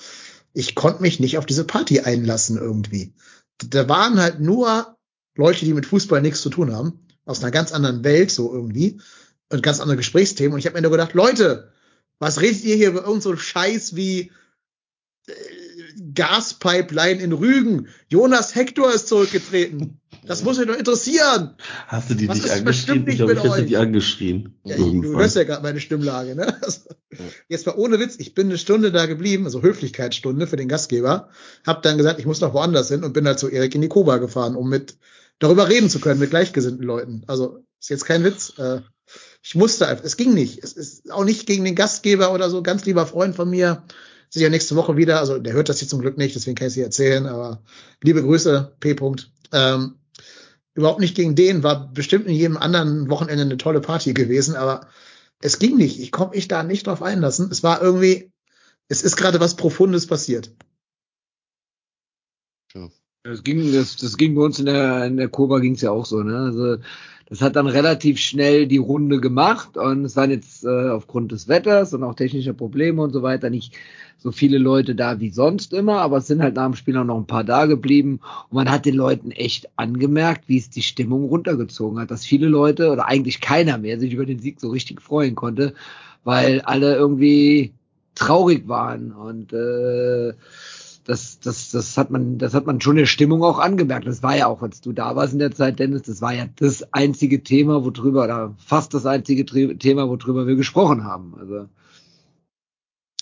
[0.54, 3.12] Ich konnte mich nicht auf diese Party einlassen irgendwie.
[3.58, 4.96] Da waren halt nur
[5.36, 9.00] Leute, die mit Fußball nichts zu tun haben, aus einer ganz anderen Welt so irgendwie
[9.50, 10.54] und ganz andere Gesprächsthemen.
[10.54, 11.72] Und ich habe mir nur gedacht, Leute,
[12.18, 14.30] was redet ihr hier über irgend so Scheiß wie
[15.26, 15.32] äh,
[16.14, 17.88] Gaspipeline in Rügen?
[18.08, 20.00] Jonas Hector ist zurückgetreten.
[20.26, 21.54] Das muss euch doch interessieren.
[21.86, 23.06] Hast du die Was nicht angeschrien?
[23.06, 23.66] Ich glaube, ich hätte euch.
[23.66, 24.54] die angeschrien.
[24.64, 26.56] Ja, ich, du hörst ja gerade meine Stimmlage, ne?
[26.62, 26.80] Also,
[27.48, 31.28] Jetzt mal ohne Witz, ich bin eine Stunde da geblieben, also Höflichkeitsstunde für den Gastgeber,
[31.64, 33.88] hab dann gesagt, ich muss noch woanders hin und bin halt zu Erik in die
[33.88, 34.96] Kuba gefahren, um mit
[35.38, 37.24] darüber reden zu können mit gleichgesinnten Leuten.
[37.26, 38.58] Also ist jetzt kein Witz.
[38.58, 38.80] Äh,
[39.42, 40.62] ich musste einfach, es ging nicht.
[40.62, 43.84] Es ist auch nicht gegen den Gastgeber oder so, ganz lieber Freund von mir.
[44.30, 46.72] Sicher nächste Woche wieder, also der hört das hier zum Glück nicht, deswegen kann ich
[46.72, 47.62] es hier erzählen, aber
[48.02, 48.92] liebe Grüße, P.
[48.92, 49.26] -Punkt.
[49.52, 49.96] Ähm,
[50.74, 54.88] überhaupt nicht gegen den, war bestimmt in jedem anderen Wochenende eine tolle Party gewesen, aber
[55.40, 56.00] es ging nicht.
[56.00, 57.50] Ich konnte mich da nicht drauf einlassen.
[57.50, 58.32] Es war irgendwie,
[58.88, 60.50] es ist gerade was Profundes passiert.
[63.26, 66.04] Das ging, das, das ging bei uns in der, in der Kurva ging's ja auch
[66.04, 66.36] so, ne?
[66.36, 66.76] Also,
[67.30, 71.48] das hat dann relativ schnell die Runde gemacht und es waren jetzt äh, aufgrund des
[71.48, 73.72] Wetters und auch technischer Probleme und so weiter nicht
[74.18, 77.04] so viele Leute da wie sonst immer, aber es sind halt nach dem Spiel auch
[77.04, 78.20] noch ein paar da geblieben
[78.50, 82.48] und man hat den Leuten echt angemerkt, wie es die Stimmung runtergezogen hat, dass viele
[82.48, 85.72] Leute oder eigentlich keiner mehr sich über den Sieg so richtig freuen konnte,
[86.24, 87.72] weil alle irgendwie
[88.14, 90.34] traurig waren und äh,
[91.04, 94.06] das, das, das hat man, das hat man schon in der Stimmung auch angemerkt.
[94.06, 96.46] Das war ja auch, als du da warst in der Zeit, Dennis, das war ja
[96.56, 101.34] das einzige Thema, worüber, oder fast das einzige Thema, worüber wir gesprochen haben.
[101.38, 101.68] Also,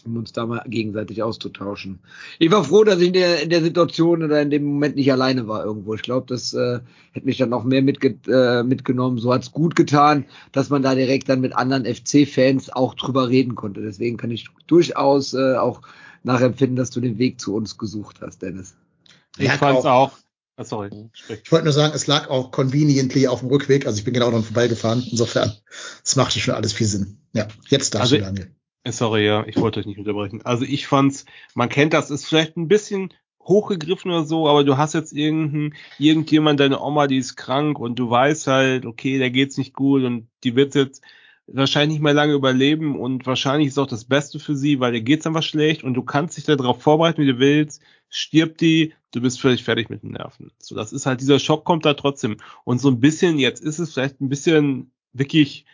[0.05, 2.01] um uns da mal gegenseitig auszutauschen.
[2.39, 5.13] Ich war froh, dass ich in der, in der Situation oder in dem Moment nicht
[5.13, 5.95] alleine war irgendwo.
[5.95, 6.81] Ich glaube, das äh,
[7.13, 9.19] hätte mich dann noch mehr mitge äh, mitgenommen.
[9.19, 13.55] So hat's gut getan, dass man da direkt dann mit anderen FC-Fans auch drüber reden
[13.55, 13.81] konnte.
[13.81, 15.83] Deswegen kann ich durchaus äh, auch
[16.25, 18.75] nachempfinden, dass du den Weg zu uns gesucht hast, Dennis.
[19.39, 20.19] Ich Lag fand's auch- auch.
[20.57, 20.91] Ah, sorry.
[21.15, 21.41] sprich.
[21.45, 24.31] Ich wollte nur sagen, es lag auch conveniently auf dem Rückweg, also ich bin genau
[24.31, 25.03] dran vorbeigefahren.
[25.11, 25.51] Insofern,
[26.05, 27.19] es machte schon alles viel Sinn.
[27.33, 28.55] Ja, jetzt darfst Also- du, Daniel.
[28.85, 30.43] Äh, Sorry, ja, ich wollte euch nicht unterbrechen.
[30.45, 31.25] Also ich fand's,
[31.55, 35.75] man kennt das, ist vielleicht ein bisschen hochgegriffen oder so, aber du hast jetzt irgendein,
[35.99, 40.03] irgendjemand, deine Oma, die ist krank und du weißt halt, okay, der geht's nicht gut
[40.05, 41.03] und die wird jetzt
[41.47, 45.03] wahrscheinlich nicht mehr lange überleben und wahrscheinlich ist auch das Beste für sie, weil dir
[45.03, 49.21] geht's einfach schlecht und du kannst dich darauf vorbereiten, wie du willst, stirbt die, du
[49.21, 50.53] bist völlig fertig mit den Nerven.
[50.59, 52.37] So, das ist halt, dieser Schock kommt da trotzdem.
[52.65, 55.67] Und so ein bisschen, jetzt ist es vielleicht ein bisschen wirklich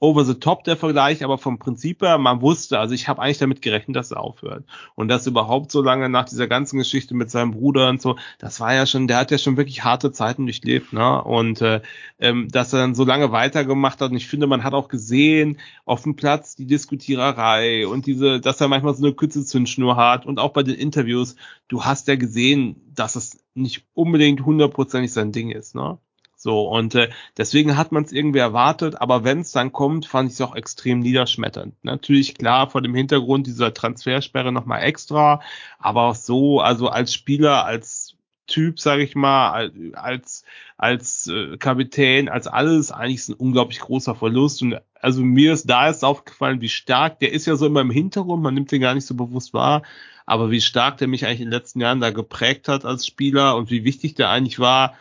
[0.00, 3.38] over the top der Vergleich, aber vom Prinzip her, man wusste, also ich habe eigentlich
[3.38, 4.64] damit gerechnet, dass er aufhört.
[4.94, 8.60] Und das überhaupt so lange nach dieser ganzen Geschichte mit seinem Bruder und so, das
[8.60, 11.22] war ja schon, der hat ja schon wirklich harte Zeiten durchlebt, ne?
[11.24, 11.80] Und äh,
[12.20, 14.10] ähm, dass er dann so lange weitergemacht hat.
[14.10, 18.60] Und ich finde, man hat auch gesehen auf dem Platz die Diskutiererei und diese, dass
[18.60, 21.34] er manchmal so eine kurze Zündschnur hat und auch bei den Interviews,
[21.66, 25.98] du hast ja gesehen, dass es nicht unbedingt hundertprozentig sein Ding ist, ne?
[26.40, 30.28] So, und äh, deswegen hat man es irgendwie erwartet, aber wenn es dann kommt, fand
[30.28, 31.74] ich es auch extrem niederschmetternd.
[31.82, 35.40] Natürlich klar vor dem Hintergrund dieser Transfersperre nochmal extra,
[35.80, 38.14] aber auch so, also als Spieler, als
[38.46, 40.44] Typ, sage ich mal, als
[40.78, 44.62] als äh, Kapitän, als alles, eigentlich ist ein unglaublich großer Verlust.
[44.62, 47.90] Und also mir ist da jetzt aufgefallen, wie stark, der ist ja so immer im
[47.90, 49.82] Hintergrund, man nimmt den gar nicht so bewusst wahr,
[50.24, 53.56] aber wie stark der mich eigentlich in den letzten Jahren da geprägt hat als Spieler
[53.56, 54.94] und wie wichtig der eigentlich war,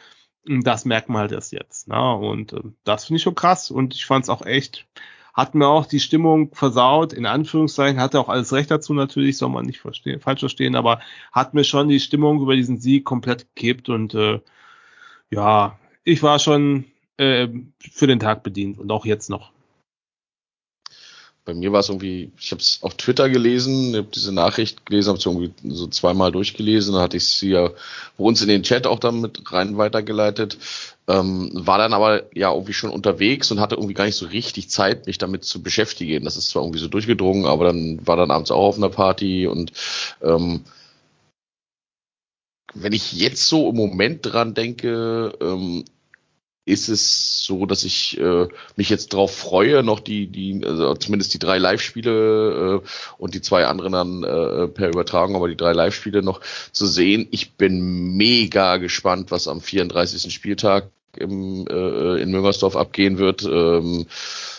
[0.47, 1.87] das merkt man halt erst jetzt.
[1.87, 2.15] Ne?
[2.15, 3.71] Und äh, das finde ich schon krass.
[3.71, 4.87] Und ich fand es auch echt,
[5.33, 9.49] hat mir auch die Stimmung versaut, in Anführungszeichen, hatte auch alles recht dazu natürlich, soll
[9.49, 10.99] man nicht verstehen, falsch verstehen, aber
[11.31, 14.39] hat mir schon die Stimmung über diesen Sieg komplett gekippt und äh,
[15.29, 16.85] ja, ich war schon
[17.17, 17.47] äh,
[17.79, 19.51] für den Tag bedient und auch jetzt noch
[21.47, 25.07] bei mir war es irgendwie, ich habe es auf Twitter gelesen, habe diese Nachricht gelesen,
[25.07, 27.69] habe es irgendwie so zweimal durchgelesen, dann hatte ich sie ja
[28.17, 30.57] bei uns in den Chat auch dann mit rein weitergeleitet,
[31.07, 34.69] ähm, war dann aber ja irgendwie schon unterwegs und hatte irgendwie gar nicht so richtig
[34.69, 36.25] Zeit, mich damit zu beschäftigen.
[36.25, 39.47] Das ist zwar irgendwie so durchgedrungen, aber dann war dann abends auch auf einer Party
[39.47, 39.71] und
[40.21, 40.65] ähm,
[42.73, 45.85] wenn ich jetzt so im Moment dran denke, ähm,
[46.67, 51.33] ist es so, dass ich äh, mich jetzt drauf freue, noch die, die, also zumindest
[51.33, 52.87] die drei Live-Spiele äh,
[53.17, 56.41] und die zwei anderen dann äh, per Übertragung, aber die drei Live-Spiele noch
[56.73, 57.27] zu sehen.
[57.31, 60.33] Ich bin mega gespannt, was am 34.
[60.33, 63.43] Spieltag im, äh, in Müngersdorf abgehen wird.
[63.43, 64.05] Ähm,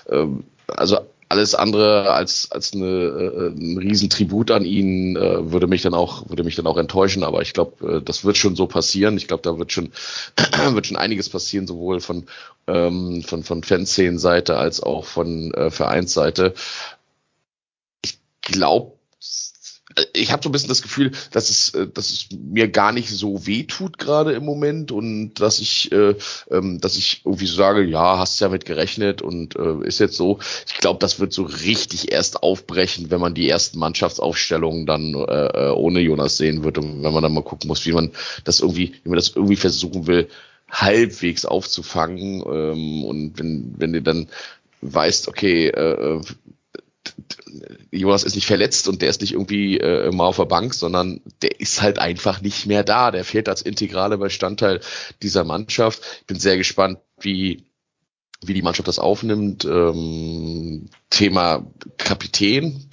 [0.09, 0.99] ähm, also
[1.29, 6.29] alles andere als als eine, äh, ein Riesentribut an ihn äh, würde mich dann auch
[6.29, 7.23] würde mich dann auch enttäuschen.
[7.25, 9.17] Aber ich glaube äh, das wird schon so passieren.
[9.17, 9.93] Ich glaube da wird schon
[10.73, 12.27] wird schon einiges passieren sowohl von
[12.67, 16.55] ähm, von von Fanszenen-Seite als auch von äh, Vereinsseite.
[18.03, 18.99] Ich glaube
[20.13, 23.11] ich habe so ein bisschen das Gefühl, dass es, äh, dass es mir gar nicht
[23.11, 26.15] so weh tut gerade im Moment und dass ich, äh,
[26.51, 30.17] ähm, dass ich irgendwie so sage, ja, hast ja mit gerechnet und äh, ist jetzt
[30.17, 30.39] so.
[30.67, 35.69] Ich glaube, das wird so richtig erst aufbrechen, wenn man die ersten Mannschaftsaufstellungen dann äh,
[35.69, 38.13] äh, ohne Jonas sehen wird und wenn man dann mal gucken muss, wie man
[38.45, 40.29] das irgendwie, wie man das irgendwie versuchen will,
[40.71, 44.29] halbwegs aufzufangen ähm, und wenn, wenn du dann
[44.81, 46.21] weißt, okay, äh,
[47.91, 51.21] Jonas ist nicht verletzt und der ist nicht irgendwie äh, mal auf der Bank, sondern
[51.43, 53.11] der ist halt einfach nicht mehr da.
[53.11, 54.81] Der fehlt als integraler Bestandteil
[55.23, 56.03] dieser Mannschaft.
[56.21, 57.65] Ich bin sehr gespannt, wie
[58.45, 59.65] wie die Mannschaft das aufnimmt.
[59.65, 61.67] Ähm, Thema
[61.97, 62.89] Kapitän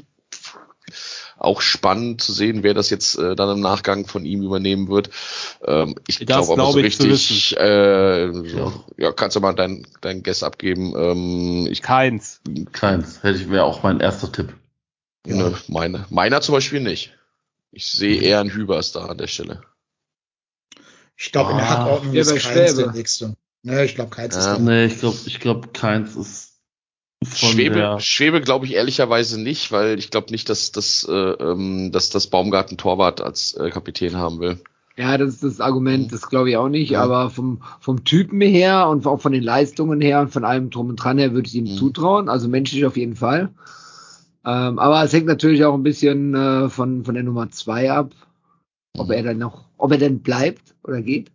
[1.45, 5.09] auch spannend zu sehen, wer das jetzt äh, dann im Nachgang von ihm übernehmen wird.
[5.65, 8.73] Ähm, ich glaube aber so richtig, äh, ja.
[8.97, 10.93] ja, kannst du mal dein, dein Guess abgeben.
[10.97, 12.41] Ähm, ich, Keins.
[12.71, 13.23] Keins.
[13.23, 14.53] Hätte ich, wäre auch mein erster Tipp.
[15.25, 15.35] Ja.
[15.35, 16.05] Ne, meine.
[16.09, 17.13] Meiner zum Beispiel nicht.
[17.71, 19.61] Ich sehe eher einen Hübers da an der Stelle.
[21.17, 21.77] Ich glaube, in der Ah.
[21.77, 23.35] Hackordnung ist Keins der nächste.
[23.63, 24.59] Ne, ich glaube, Keins ist Ja.
[24.59, 26.54] Nee, ich glaube, ich glaube, keins ist
[27.33, 31.91] Schwebe, der, Schwebe glaube ich ehrlicherweise nicht, weil ich glaube nicht, dass, dass, äh, ähm,
[31.91, 34.59] dass das Baumgarten Torwart als äh, Kapitän haben will.
[34.97, 37.03] Ja, das ist das Argument, das glaube ich auch nicht, Ja.
[37.03, 40.87] aber vom, vom Typen her und auch von den Leistungen her und von allem drum
[40.89, 41.77] und dran her würde ich ihm Mhm.
[41.77, 43.49] zutrauen, also menschlich auf jeden Fall.
[44.45, 48.11] Ähm, aber es hängt natürlich auch ein bisschen äh, von, von der Nummer zwei ab,
[48.97, 49.13] ob Mhm.
[49.13, 51.29] er dann noch, ob er denn bleibt oder geht.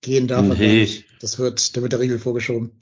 [0.00, 0.80] Gehen darf er Nee.
[0.80, 1.04] nicht.
[1.20, 2.72] Das wird, da wird der Riegel vorgeschoben.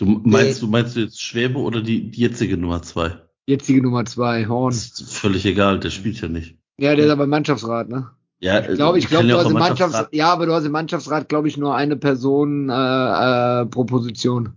[0.00, 3.18] Du meinst, du meinst du jetzt Schwäbe oder die, die jetzige Nummer zwei?
[3.46, 4.72] Jetzige Nummer zwei, Horn.
[4.74, 6.56] Das ist völlig egal, der spielt ja nicht.
[6.78, 8.10] Ja, der ist aber im Mannschaftsrat, ne?
[8.40, 10.64] Ja, Ich glaube, ich glaube, ja du hast im Mannschaftsrat, Mannschaftsrat- ja, aber du hast
[10.64, 12.72] im Mannschaftsrat, glaube ich, nur eine Person äh,
[13.62, 14.54] äh, pro Position.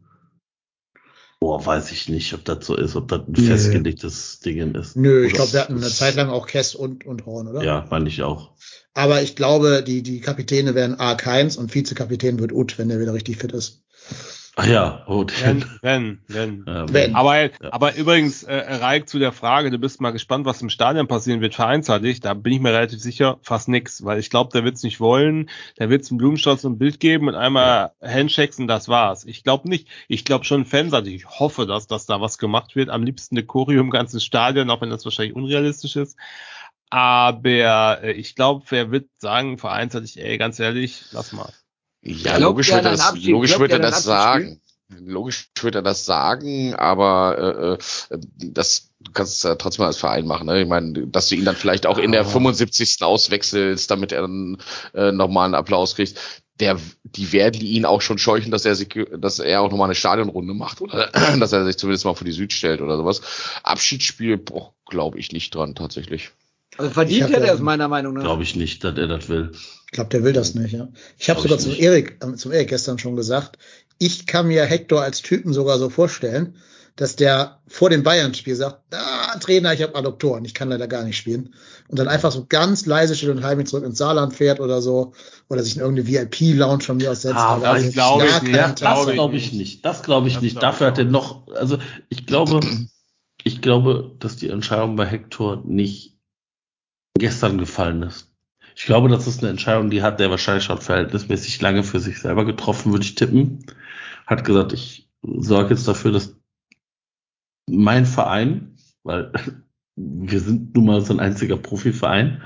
[1.42, 3.42] Boah, weiß ich nicht, ob das so ist, ob das ein Nö.
[3.44, 4.96] festgelegtes Ding ist.
[4.96, 7.62] Nö, ich glaube, wir hatten eine Zeit lang auch Kess und, und Horn, oder?
[7.62, 8.52] Ja, meine ich auch.
[8.94, 11.16] Aber ich glaube, die, die Kapitäne werden A.
[11.16, 13.84] Keins und Vizekapitän wird Ut, wenn der wieder richtig fit ist.
[14.56, 16.66] Ach ja, oh, Wenn, wenn, wenn.
[16.68, 17.16] ähm, Wenn.
[17.16, 21.08] Aber, aber übrigens, äh, Reik, zu der Frage, du bist mal gespannt, was im Stadion
[21.08, 24.64] passieren wird, vereinsseitig, da bin ich mir relativ sicher, fast nix, weil ich glaube, der
[24.64, 25.50] wird's nicht wollen,
[25.80, 29.26] der wird's im Blumenstrauß ein Bild geben und einmal Handshakes und das war's.
[29.26, 29.88] Ich glaube nicht.
[30.08, 31.16] Ich glaube schon fanseitig.
[31.16, 32.90] Ich hoffe, dass, dass da was gemacht wird.
[32.90, 36.16] Am liebsten eine Choreo im ganzen Stadion, auch wenn das wahrscheinlich unrealistisch ist.
[36.92, 41.52] Aber äh, ich glaube, wer wird sagen, vereinsseitig, ey, ganz ehrlich, lass mal.
[42.04, 44.60] Ja, Glaubt logisch wird er das, logisch wird er das sagen.
[45.00, 50.26] Logisch wird er das sagen, aber äh, das du kannst es ja trotzdem als Verein
[50.26, 50.48] machen.
[50.48, 50.62] Ne?
[50.62, 53.02] Ich meine, dass du ihn dann vielleicht auch in der 75.
[53.02, 54.58] auswechselst, damit er dann
[54.94, 56.20] äh, nochmal einen Applaus kriegt.
[56.60, 59.96] Der, die werden ihn auch schon scheuchen, dass er sich, dass er auch nochmal eine
[59.96, 61.08] Stadionrunde macht oder
[61.40, 63.22] dass er sich zumindest mal vor die Süd stellt oder sowas.
[63.64, 64.44] Abschiedsspiel,
[64.86, 66.32] glaube ich nicht dran tatsächlich.
[66.78, 68.24] Also verdient hätte er es meiner Meinung nach.
[68.24, 69.52] Glaube ich nicht, dass er das will.
[69.86, 70.88] Ich glaube, der will das nicht, ja.
[71.18, 71.74] Ich habe sogar ich zum.
[71.74, 73.58] Erik, äh, zum Erik gestern schon gesagt,
[74.00, 76.56] ich kann mir Hector als Typen sogar so vorstellen,
[76.96, 81.04] dass der vor dem Bayern-Spiel sagt, ah, Trainer, ich habe Adoptoren, ich kann leider gar
[81.04, 81.56] nicht spielen.
[81.88, 85.14] Und dann einfach so ganz leise still und heimlich zurück ins Saarland fährt oder so.
[85.50, 87.36] Oder sich in irgendeine VIP-Lounge von mir aus setzt.
[87.36, 88.82] Ah, aber das also glaube ich nicht.
[88.82, 89.86] Das glaube ich nicht.
[89.86, 90.60] Das glaube ich Das nicht.
[90.60, 91.78] glaub ich Dafür hat er noch, also
[92.10, 92.60] ich glaube,
[93.44, 96.13] ich glaube, dass die Entscheidung bei Hector nicht
[97.18, 98.32] gestern gefallen ist.
[98.76, 102.20] Ich glaube, das ist eine Entscheidung, die hat der wahrscheinlich schon verhältnismäßig lange für sich
[102.20, 103.66] selber getroffen, würde ich tippen.
[104.26, 106.36] Hat gesagt, ich sorge jetzt dafür, dass
[107.70, 109.32] mein Verein, weil
[109.96, 112.42] wir sind nun mal so ein einziger Profiverein,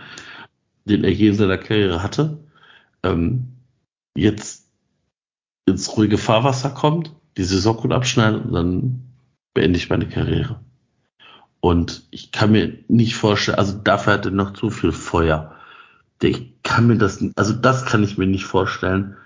[0.86, 2.44] den er je in seiner Karriere hatte,
[3.04, 3.54] ähm,
[4.16, 4.70] jetzt
[5.66, 9.02] ins ruhige Fahrwasser kommt, die Saison gut abschneidet und dann
[9.54, 10.60] beende ich meine Karriere.
[11.60, 15.56] Und ich kann mir nicht vorstellen, also dafür hat er noch zu viel Feuer.
[16.22, 19.18] Ich kann mir das, also das kann ich mir nicht vorstellen,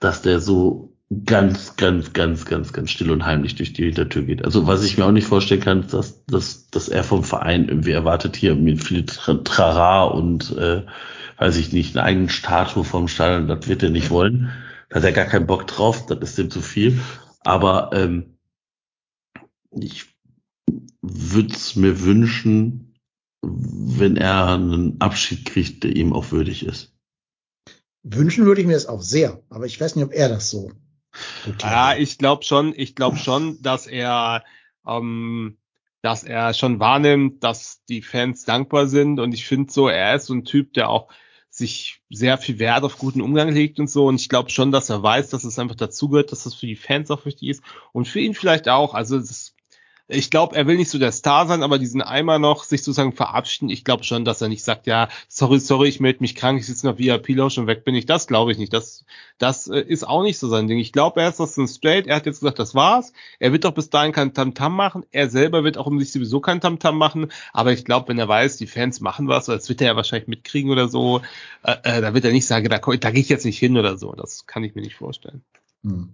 [0.00, 0.92] dass der so
[1.24, 4.44] ganz, ganz, ganz, ganz, ganz still und heimlich durch die Hintertür geht.
[4.44, 7.68] Also was ich mir auch nicht vorstellen kann, ist, dass, dass, dass er vom Verein
[7.68, 10.84] irgendwie erwartet, hier mit viel Tra- Trara und äh,
[11.38, 14.50] weiß ich nicht, eine eigene Statue vom Stadion, das wird er nicht wollen.
[14.88, 16.98] Da hat er gar keinen Bock drauf, das ist ihm zu viel.
[17.44, 18.38] Aber ähm,
[19.70, 20.15] ich
[21.08, 22.94] würde es mir wünschen,
[23.42, 26.92] wenn er einen Abschied kriegt, der ihm auch würdig ist.
[28.02, 30.70] Wünschen würde ich mir das auch sehr, aber ich weiß nicht, ob er das so.
[31.60, 34.44] Ja, ich glaube schon, ich glaube schon, dass er,
[34.86, 35.56] ähm,
[36.02, 40.26] dass er schon wahrnimmt, dass die Fans dankbar sind und ich finde so, er ist
[40.26, 41.08] so ein Typ, der auch
[41.50, 44.90] sich sehr viel Wert auf guten Umgang legt und so und ich glaube schon, dass
[44.90, 47.62] er weiß, dass es einfach dazugehört, dass das für die Fans auch wichtig ist
[47.92, 48.94] und für ihn vielleicht auch.
[48.94, 49.55] Also das,
[50.08, 53.12] ich glaube, er will nicht so der Star sein, aber diesen einmal noch sich sozusagen
[53.12, 53.70] verabschieden.
[53.70, 56.66] Ich glaube schon, dass er nicht sagt, ja, sorry, sorry, ich melde mich krank, ich
[56.66, 58.06] sitze noch VIP-Lounge und weg bin ich.
[58.06, 58.72] Das glaube ich nicht.
[58.72, 59.04] Das,
[59.38, 60.78] das äh, ist auch nicht so sein Ding.
[60.78, 62.06] Ich glaube, er ist das ein straight.
[62.06, 63.12] Er hat jetzt gesagt, das war's.
[63.40, 65.04] Er wird doch bis dahin kein Tamtam machen.
[65.10, 67.32] Er selber wird auch um sich sowieso kein Tamtam machen.
[67.52, 70.28] Aber ich glaube, wenn er weiß, die Fans machen was, das wird er ja wahrscheinlich
[70.28, 71.22] mitkriegen oder so,
[71.64, 73.98] äh, äh, da wird er nicht sagen, da, da gehe ich jetzt nicht hin oder
[73.98, 74.12] so.
[74.12, 75.42] Das kann ich mir nicht vorstellen.
[75.82, 76.10] Hm.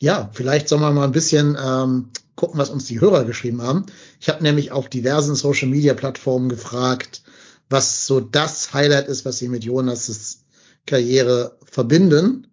[0.00, 3.86] Ja, vielleicht soll man mal ein bisschen ähm, gucken, was uns die Hörer geschrieben haben.
[4.20, 7.22] Ich habe nämlich auf diversen Social Media Plattformen gefragt,
[7.68, 10.44] was so das Highlight ist, was sie mit Jonas'
[10.86, 12.48] Karriere verbinden.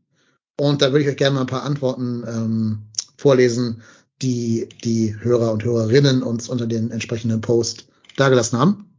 [0.60, 2.80] Und da würde ich euch gerne mal ein paar Antworten ähm,
[3.18, 3.82] vorlesen,
[4.22, 7.88] die die Hörer und Hörerinnen uns unter den entsprechenden Post
[8.18, 8.90] dargelassen haben.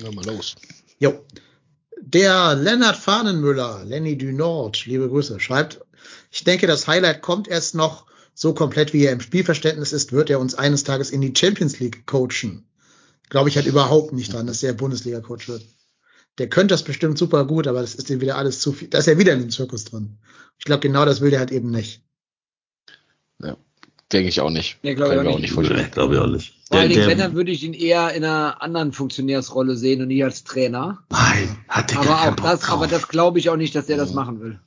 [0.00, 0.56] Ja, mal los.
[0.98, 1.24] Jo.
[2.00, 5.80] Der Lennart Fahnenmüller, Lenny du Nord, liebe Grüße, schreibt,
[6.30, 8.06] ich denke, das Highlight kommt erst noch.
[8.40, 11.80] So komplett wie er im Spielverständnis ist, wird er uns eines Tages in die Champions
[11.80, 12.68] League coachen.
[13.30, 15.64] Glaube ich halt überhaupt nicht dran, dass er Bundesliga-Coach wird.
[16.38, 18.86] Der könnte das bestimmt super gut, aber das ist ihm wieder alles zu viel.
[18.86, 20.18] Da ist er wieder in dem Zirkus drin.
[20.56, 22.04] Ich glaube, genau das will der halt eben nicht.
[24.12, 24.78] Denke ich auch nicht.
[24.82, 25.56] Nee, glaub ich auch nicht.
[25.56, 25.70] nicht.
[25.70, 26.54] Nee, glaube ich auch nicht.
[26.68, 30.08] Vor allen Dingen, wenn, dann würde ich ihn eher in einer anderen Funktionärsrolle sehen und
[30.08, 31.04] nicht als Trainer.
[31.10, 32.76] nein, hat der gar Aber auch das, drauf.
[32.76, 34.60] aber das glaube ich auch nicht, dass er das machen will.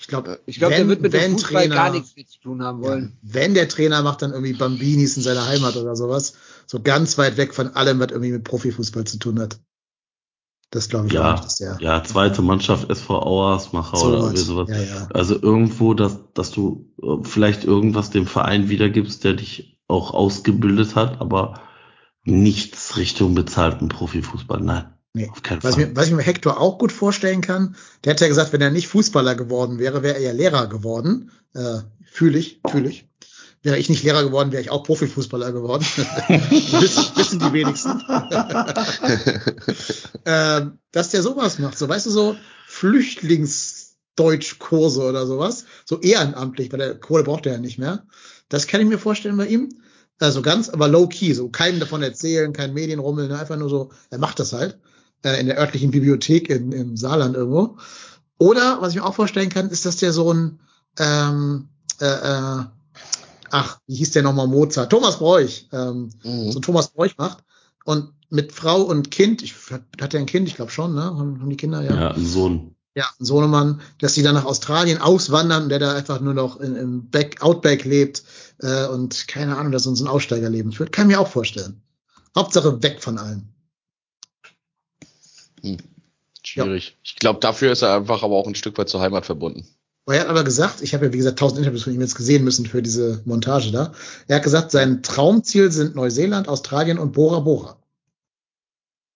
[0.00, 2.40] Ich glaube, Ich glaube, der wenn- wird mit dem Fußball Trainer- gar nichts mehr zu
[2.40, 3.18] tun haben wollen.
[3.20, 6.32] Wenn der Trainer macht dann irgendwie Bambinis in seiner Heimat oder sowas,
[6.66, 9.60] so ganz weit weg von allem, was irgendwie mit Profifußball zu tun hat.
[10.70, 14.18] Das glaube ich auch ja, nicht, dass der ja, zweite Mannschaft SV Auersmacher so oder
[14.18, 14.24] was.
[14.26, 14.68] irgendwie sowas.
[14.70, 15.08] Ja, ja.
[15.12, 20.94] Also irgendwo, dass, dass du äh, vielleicht irgendwas dem Verein wiedergibst, der dich auch ausgebildet
[20.94, 21.60] hat, aber
[22.24, 24.60] nichts Richtung bezahlten Profifußball.
[24.60, 25.28] Nein, Nee.
[25.28, 25.84] auf keinen Was, Fall.
[25.86, 27.74] mir, was ich mir Hector auch gut vorstellen kann,
[28.04, 31.32] der hat ja gesagt, wenn er nicht Fußballer geworden wäre, wäre er ja Lehrer geworden.
[31.54, 33.08] Äh, fühle ich, fühle ich.
[33.62, 35.82] Wäre ich nicht Lehrer geworden, wäre ich auch Profifußballer geworden.
[36.28, 38.00] wissen, wissen die wenigsten.
[40.24, 42.36] ähm, dass der sowas macht, so weißt du, so
[42.68, 48.06] Flüchtlingsdeutschkurse oder sowas, so ehrenamtlich, weil der Kohle braucht er ja nicht mehr.
[48.48, 49.70] Das kann ich mir vorstellen bei ihm.
[50.20, 53.38] Also ganz, aber low key, so keinem davon erzählen, kein Medienrummel, ne?
[53.38, 54.78] einfach nur so, er macht das halt
[55.24, 57.76] äh, in der örtlichen Bibliothek in, im Saarland irgendwo.
[58.38, 60.60] Oder was ich mir auch vorstellen kann, ist, dass der so ein
[60.98, 61.68] ähm,
[62.00, 62.64] äh, äh,
[63.50, 64.90] ach, wie hieß der nochmal Mozart?
[64.90, 66.52] Thomas Bräuch, ähm, Mhm.
[66.52, 67.44] so Thomas Bräuch macht
[67.84, 69.54] und mit Frau und Kind, ich
[70.00, 71.02] hat er ein Kind, ich glaube schon, ne?
[71.02, 71.94] Haben, haben die Kinder, ja.
[71.94, 72.74] Ja, ein Sohn.
[72.94, 77.08] Ja, Sohnemann, dass die dann nach Australien auswandern, der da einfach nur noch in, im
[77.10, 78.24] Back, Outback lebt
[78.58, 80.92] äh, und keine Ahnung, dass uns ein Aussteigerleben führt.
[80.92, 81.82] Kann ich mir auch vorstellen.
[82.36, 83.48] Hauptsache weg von allem.
[85.62, 85.78] Hm.
[86.42, 86.96] Schwierig.
[87.02, 89.66] Ich glaube, dafür ist er einfach aber auch ein Stück weit zur Heimat verbunden.
[90.06, 92.42] Er hat aber gesagt, ich habe ja wie gesagt tausend Interviews von ihm jetzt gesehen
[92.42, 93.92] müssen für diese Montage da.
[94.26, 97.76] Er hat gesagt, sein Traumziel sind Neuseeland, Australien und Bora Bora.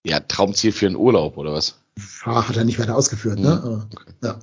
[0.05, 1.75] Ja, Traumziel für einen Urlaub oder was?
[2.25, 3.61] Ja, hat er nicht weiter ausgeführt, ne?
[3.61, 3.63] Hm.
[3.63, 3.89] Aber,
[4.23, 4.39] ja.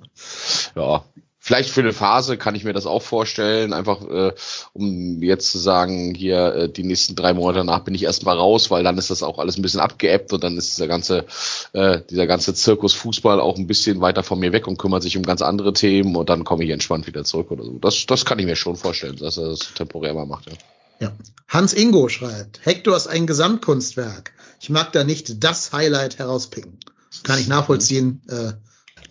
[0.75, 1.05] Ja,
[1.45, 4.33] vielleicht für eine Phase kann ich mir das auch vorstellen, einfach äh,
[4.75, 8.71] um jetzt zu sagen, hier äh, die nächsten drei Monate danach bin ich erstmal raus,
[8.71, 11.27] weil dann ist das auch alles ein bisschen abgeebbt und dann ist dieser ganze,
[11.73, 15.17] äh, dieser ganze Zirkus Fußball auch ein bisschen weiter von mir weg und kümmert sich
[15.17, 17.77] um ganz andere Themen und dann komme ich entspannt wieder zurück oder so.
[17.81, 20.47] Das, das kann ich mir schon vorstellen, dass er das temporär mal macht.
[20.47, 20.53] Ja.
[21.01, 21.13] Ja.
[21.49, 24.33] Hans Ingo schreibt, Hector ist ein Gesamtkunstwerk.
[24.61, 26.79] Ich mag da nicht das Highlight herauspicken.
[27.25, 28.23] Kann ich nachvollziehen.
[28.29, 28.53] Äh,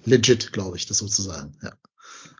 [0.06, 1.58] legit, glaube ich, das sozusagen.
[1.62, 1.74] Ja.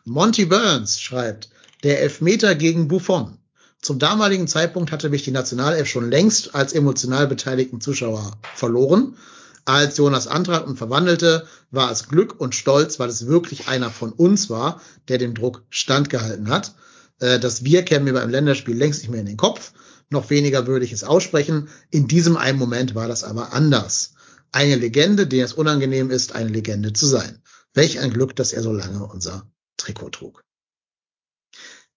[0.04, 1.48] Monty Burns schreibt,
[1.84, 3.38] der Elfmeter gegen Buffon.
[3.80, 9.16] Zum damaligen Zeitpunkt hatte mich die Nationalelf schon längst als emotional beteiligten Zuschauer verloren.
[9.64, 14.10] Als Jonas antrat und verwandelte, war es Glück und Stolz, weil es wirklich einer von
[14.10, 16.74] uns war, der dem Druck standgehalten hat.
[17.20, 19.72] Äh, Das Wir kennen mir beim Länderspiel längst nicht mehr in den Kopf.
[20.10, 21.68] Noch weniger würde ich es aussprechen.
[21.90, 24.14] In diesem einen Moment war das aber anders.
[24.50, 27.40] Eine Legende, der es unangenehm ist, eine Legende zu sein.
[27.72, 29.46] Welch ein Glück, dass er so lange unser
[29.82, 30.42] Trikot trug.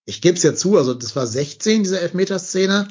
[0.06, 2.88] Ich gebe es ja zu, also das war 16, diese Elfmeterszene.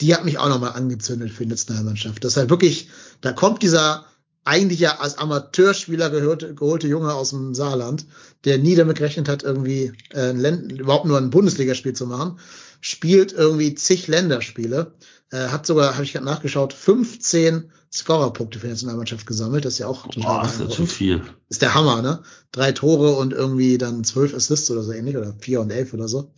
[0.00, 2.22] Die hat mich auch nochmal angezündet für die Nationalmannschaft.
[2.24, 2.90] Das ist halt wirklich,
[3.20, 4.06] da kommt dieser
[4.44, 8.06] eigentlich ja als Amateurspieler gehörte, geholte Junge aus dem Saarland,
[8.44, 12.38] der nie damit gerechnet hat, irgendwie äh, Länd überhaupt nur ein Bundesligaspiel zu machen,
[12.80, 14.94] spielt irgendwie zig Länderspiele,
[15.30, 19.64] äh, hat sogar, habe ich gerade nachgeschaut, 15 Scorerpunkte für die Nationalmannschaft gesammelt.
[19.64, 21.22] Das ist ja auch total Boah, ist das schon viel.
[21.48, 22.22] ist der Hammer, ne?
[22.50, 26.08] Drei Tore und irgendwie dann zwölf Assists oder so ähnlich oder vier und elf oder
[26.08, 26.32] so.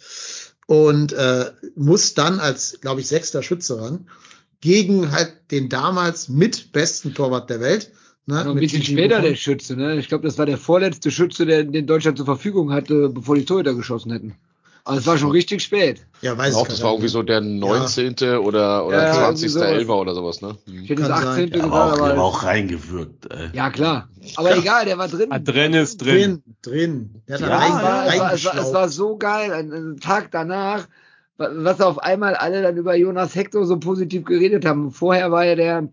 [0.66, 4.08] Und äh, muss dann als, glaube ich, sechster Schütze ran
[4.64, 7.92] gegen halt den damals mit besten Torwart der Welt.
[8.26, 8.36] Ne?
[8.36, 9.30] Noch ein mit bisschen Gigi später Buffon.
[9.30, 9.96] der Schütze, ne?
[9.98, 13.44] Ich glaube, das war der vorletzte Schütze, der den Deutschland zur Verfügung hatte, bevor die
[13.44, 14.34] Torhüter geschossen hätten.
[14.86, 16.06] Also es war schon richtig spät.
[16.22, 17.00] Ja, weiß Auch ich das gar war nicht.
[17.00, 18.14] irgendwie so der 19.
[18.38, 19.44] oder, oder Ja, 20.
[19.44, 19.68] irgendwie sowas.
[19.68, 20.56] Elfer oder sowas, ne?
[20.82, 21.28] Ich hätte das sein.
[21.28, 21.50] 18.
[21.50, 22.22] Der gesagt, war auch, der war aber.
[22.24, 23.48] auch reingewirkt, ey.
[23.52, 24.08] Ja, klar.
[24.36, 25.28] Aber egal, der war drin.
[25.30, 26.42] Ah, drin ist drin.
[26.62, 27.22] Drin, drin.
[27.28, 28.74] Der hat Ja, rein, es, war, es, war, es, war, es reingeschlaucht.
[28.74, 29.52] war so geil.
[29.52, 30.86] Ein, ein Tag danach,
[31.36, 34.90] was auf einmal alle dann über Jonas Hector so positiv geredet haben.
[34.92, 35.88] Vorher war er der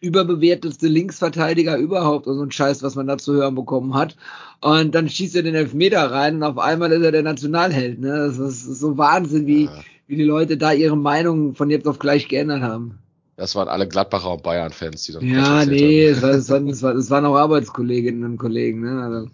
[0.00, 4.16] überbewertetste Linksverteidiger überhaupt, so ein Scheiß, was man da zu hören bekommen hat.
[4.62, 8.00] Und dann schießt er den Elfmeter rein und auf einmal ist er der Nationalheld.
[8.00, 8.08] Ne?
[8.08, 9.72] Das ist so Wahnsinn, wie, Ja.
[10.06, 12.98] wie die Leute da ihre Meinung von jetzt auf gleich geändert haben.
[13.36, 16.16] Das waren alle Gladbacher und Bayern-Fans, die dann Ja, nee, haben.
[16.16, 18.80] es, war, es, waren, es, waren, es waren auch Arbeitskolleginnen und Kollegen.
[18.80, 19.02] Ne?
[19.02, 19.30] Also,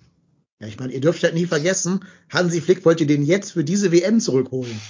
[0.60, 2.00] Ja, ich meine, ihr dürft halt nie vergessen,
[2.32, 4.80] Hansi Flick wollte den jetzt für diese WM zurückholen.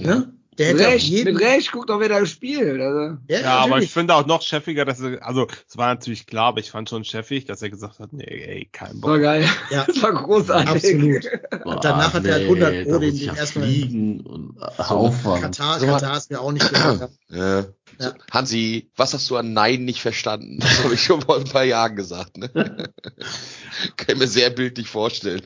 [0.00, 0.32] Ne?
[0.58, 2.78] Der mit Recht, jeden, mit Recht, guckt doch, wer da spielt.
[2.78, 3.16] Also.
[3.26, 6.60] Ja, aber ich finde auch noch chefiger, dass er, also es war natürlich klar, aber
[6.60, 9.22] ich fand schon cheffig, dass er gesagt hat, nee, ey, kein Das war Bock.
[9.22, 9.46] geil.
[9.70, 9.84] Ja.
[9.86, 10.68] Das war großartig.
[10.68, 11.22] Absolut.
[11.64, 15.40] Boah, danach hat er halt 100 Pro den- ich ja erstmal- fliegen und Aufwand.
[15.42, 17.10] Katar, So Katar ist mir auch nicht gehört.
[17.30, 17.64] Ja.
[17.98, 18.14] Ja.
[18.30, 20.58] Hansi, was hast du an Nein nicht verstanden?
[20.60, 22.36] Das habe ich schon vor ein paar Jahren gesagt.
[22.36, 22.48] Ne?
[23.96, 25.40] Kann ich mir sehr bildlich vorstellen.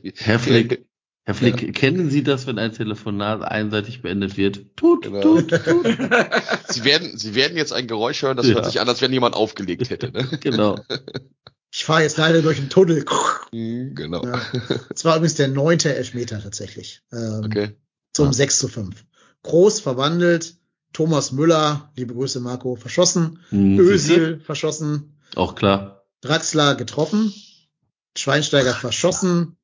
[1.27, 4.77] Herr Flick, Flick, kennen Sie das, wenn ein Telefonat einseitig beendet wird?
[4.77, 5.20] Tut, Genau.
[5.23, 5.85] tut, tut.
[6.69, 8.55] Sie werden, Sie werden jetzt ein Geräusch hören, das Ja.
[8.55, 10.12] hört sich an, als wenn jemand aufgelegt hätte.
[10.12, 10.24] Ne?
[10.40, 10.78] Genau.
[11.73, 13.05] Ich fahre jetzt leider durch den Tunnel.
[13.53, 14.24] Mhm, genau.
[14.24, 14.40] Ja.
[14.89, 17.03] Das war übrigens der neunte Elfmeter tatsächlich.
[17.12, 17.70] Ähm, Okay.
[18.15, 18.32] Zum Ja.
[18.32, 19.05] 6 zu 5.
[19.43, 20.55] Groß verwandelt,
[20.93, 26.05] Thomas Müller, liebe Grüße Marco, verschossen, Hm, Özil verschossen, Auch klar.
[26.23, 27.35] Draxler getroffen,
[28.16, 29.55] Schweinsteiger verschossen,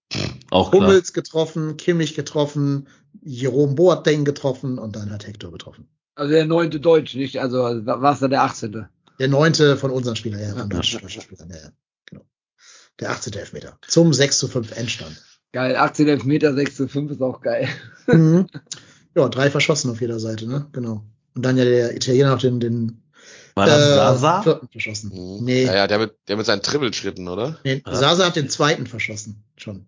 [0.50, 0.82] Auch klar.
[0.88, 2.88] Hummels getroffen, Kimmich getroffen,
[3.22, 5.88] Jerome Boateng getroffen und dann hat Hector getroffen.
[6.14, 7.40] Also der neunte Deutsch, nicht?
[7.40, 8.86] Also war es dann der 18.
[9.18, 10.64] Der neunte von unseren Spielern, ja, von Ja.
[10.66, 11.72] deutschen, deutschen Spielern, ja, ja,
[12.06, 12.22] genau.
[13.00, 13.32] Der 18.
[13.34, 13.78] Elfmeter.
[13.86, 15.22] Zum 6 zu 5 Endstand.
[15.52, 17.68] Geil, 18 Elfmeter, 6 zu 5 ist auch geil.
[18.06, 18.46] Mhm.
[19.14, 20.66] Ja, drei verschossen auf jeder Seite, ne?
[20.72, 21.04] Genau.
[21.34, 23.01] Und dann ja der Italiener noch den, den
[23.54, 24.42] War das äh, Sasa?
[24.42, 25.10] vierten verschossen.
[25.12, 25.44] Mhm.
[25.44, 27.58] Nee, Ja, ja, der mit, der mit seinen Trippelschritten, oder?
[27.64, 27.82] nee.
[27.86, 29.42] Sasa hat den zweiten verschossen.
[29.56, 29.86] Schon.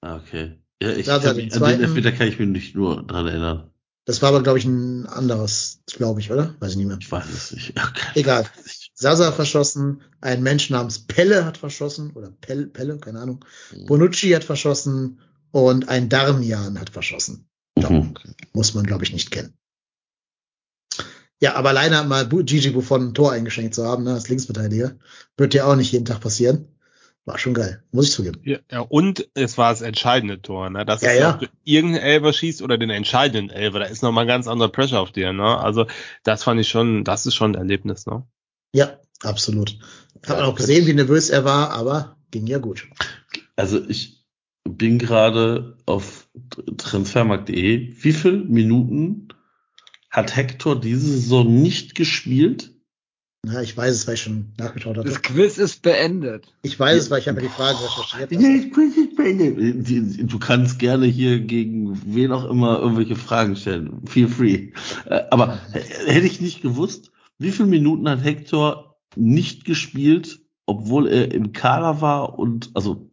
[0.00, 0.58] Ah, Okay.
[0.82, 1.78] Ja, ich Sasa kann den an zweiten.
[1.80, 3.70] den Elfmeter kann ich mich nicht nur dran erinnern.
[4.04, 6.56] Das war aber, glaube ich, ein anderes, glaube ich, oder?
[6.58, 6.98] Weiß ich nicht mehr.
[7.00, 7.72] Ich weiß es nicht.
[7.76, 8.06] Okay.
[8.14, 8.46] Egal.
[8.94, 13.44] Sasa verschossen, ein Mensch namens Pelle hat verschossen, oder Pelle, Pelle keine Ahnung.
[13.72, 13.86] Mhm.
[13.86, 15.20] Bonucci hat verschossen
[15.52, 17.46] und ein Darmian hat verschossen.
[17.76, 18.14] Mhm.
[18.52, 19.54] Muss man, glaube ich, nicht kennen.
[21.42, 24.92] Ja, aber alleine mal Gigi Buffon ein Tor eingeschenkt zu haben, ne, als Linksverteidiger,
[25.36, 26.68] wird ja auch nicht jeden Tag passieren.
[27.24, 28.40] War schon geil, muss ich zugeben.
[28.44, 30.84] Ja, ja, und es war das entscheidende Tor, ne?
[30.84, 31.34] Das Ja, ist ja.
[31.34, 35.00] ob du irgendeinen Elber schießt oder den entscheidenden Elber, da ist nochmal ganz anderer Pressure
[35.00, 35.58] auf dir, ne?
[35.58, 35.86] Also
[36.22, 38.24] das fand ich schon, das ist schon ein Erlebnis, ne?
[38.72, 39.78] Ja, absolut.
[40.26, 42.86] Hat man auch gesehen, wie nervös er war, aber ging ja gut.
[43.56, 44.24] Also ich
[44.62, 46.28] bin gerade auf
[46.76, 47.94] transfermarkt.de.
[48.00, 49.28] Wie viele Minuten
[50.12, 52.68] hat Hector diese Saison nicht gespielt?
[53.44, 55.08] Ja, ich weiß es, weil ich schon nachgeschaut habe.
[55.08, 56.54] Das Quiz ist beendet.
[56.62, 58.30] Ich weiß es, weil ich habe die Fragen recherchiert.
[58.30, 59.82] Ja, ich bin nicht bei Ihnen.
[59.82, 64.06] Die- Du kannst gerne hier gegen wen auch immer irgendwelche Fragen stellen.
[64.06, 64.70] Feel free.
[65.06, 71.32] Äh, Aber hätte ich nicht gewusst, wie viele Minuten hat Hector nicht gespielt, obwohl er
[71.32, 73.10] im Kader war und also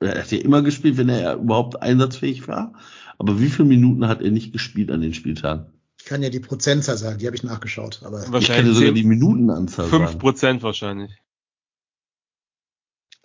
[0.00, 2.72] er hat ja immer gespielt, wenn er überhaupt einsatzfähig war.
[3.18, 5.66] Aber wie viele Minuten hat er nicht gespielt an den Spieltagen?
[6.10, 8.02] Ich kann ja die Prozentzahl sagen, die habe ich nachgeschaut.
[8.02, 10.18] Aber Ich kann Wahrscheinlich sogar 10, die Minutenanzahl 5 sagen.
[10.18, 11.12] Prozent wahrscheinlich.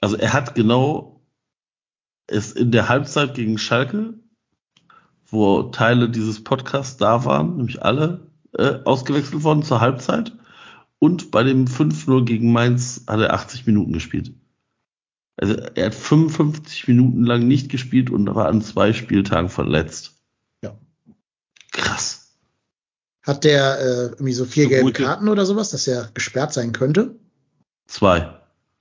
[0.01, 1.25] Also er hat genau
[2.27, 4.19] es in der Halbzeit gegen Schalke,
[5.25, 10.33] wo Teile dieses Podcasts da waren, nämlich alle, äh, ausgewechselt worden zur Halbzeit.
[10.99, 14.31] Und bei dem 5-0 gegen Mainz hat er 80 Minuten gespielt.
[15.37, 20.21] Also er hat 55 Minuten lang nicht gespielt und war an zwei Spieltagen verletzt.
[20.61, 20.77] Ja.
[21.71, 22.24] Krass.
[23.25, 26.53] Hat der äh, irgendwie so vier So gelbe gute- Karten oder sowas, dass er gesperrt
[26.53, 27.15] sein könnte?
[27.87, 28.33] Zwei.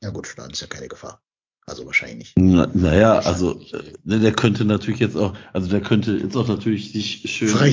[0.02, 1.20] Ja gut, dann ist ja keine Gefahr.
[1.66, 2.32] Also wahrscheinlich nicht.
[2.36, 6.92] Na, naja, also äh, der könnte natürlich jetzt auch, also der könnte jetzt auch natürlich
[6.92, 7.70] sich schön Frei,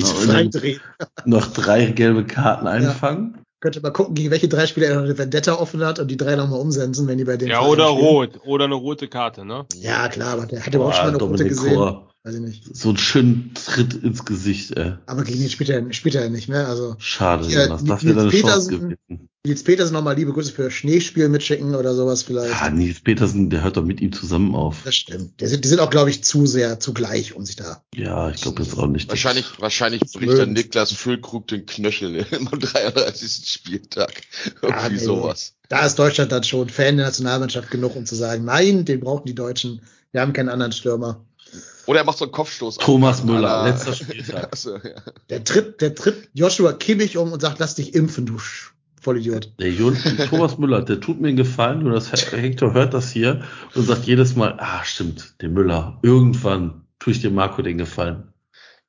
[1.26, 3.38] noch, drei gelbe Karten einfangen.
[3.60, 6.16] Könnte mal gucken, gegen welche drei Spieler er noch eine Vendetta offen hat und die
[6.16, 8.06] drei nochmal umsetzen, wenn die bei den Ja, Vereinen oder spielen.
[8.06, 8.40] rot.
[8.44, 9.66] Oder eine rote Karte, ne?
[9.74, 11.76] Ja, klar, aber der hat überhaupt schon mal eine Boah, rote Dominik gesehen.
[11.76, 12.76] Kor, Weiß ich nicht.
[12.76, 14.92] so einen schönen Tritt ins Gesicht, ey.
[15.06, 16.68] Aber gegen den spielt er, spielt er nicht mehr.
[16.68, 17.82] Also Schade, Ja, Jonas.
[17.82, 18.78] Nils Das wäre deine Chance Petersen-
[19.08, 19.28] gewesen.
[19.44, 22.52] Nils Petersen nochmal liebe Grüße für Schneespiel mitschicken oder sowas vielleicht.
[22.52, 24.82] Ja, Nils Petersen, der hört doch mit ihm zusammen auf.
[24.84, 25.40] Das stimmt.
[25.40, 27.82] Die sind, die sind auch, glaube ich, zu sehr zugleich, um sich da.
[27.92, 29.08] Ja, ich glaube jetzt auch nicht.
[29.08, 30.52] Wahrscheinlich, wahrscheinlich bricht der mögen.
[30.52, 33.48] Niklas Füllkrug den Knöchel im 33.
[33.50, 34.12] Spieltag.
[34.62, 34.98] Irgendwie nee.
[34.98, 35.54] sowas.
[35.68, 39.26] Da ist Deutschland dann schon Fan der Nationalmannschaft genug, um zu sagen, nein, den brauchen
[39.26, 39.80] die Deutschen.
[40.12, 41.24] Wir haben keinen anderen Stürmer.
[41.86, 42.78] Oder er macht so einen Kopfstoß.
[42.78, 44.48] Thomas Müller, la- letzter Spieltag.
[44.52, 45.02] Also, ja.
[45.30, 48.70] Der tritt, der tritt Joshua Kimmich um und sagt, lass dich impfen, du Sch-
[49.00, 49.52] Vollidiot.
[49.58, 49.96] Der Jon
[50.30, 53.42] Thomas Müller, der tut mir einen Gefallen, nur das Hector hört das hier
[53.74, 58.31] und sagt jedes Mal, ah, stimmt, der Müller, irgendwann tue ich dem Marco den Gefallen.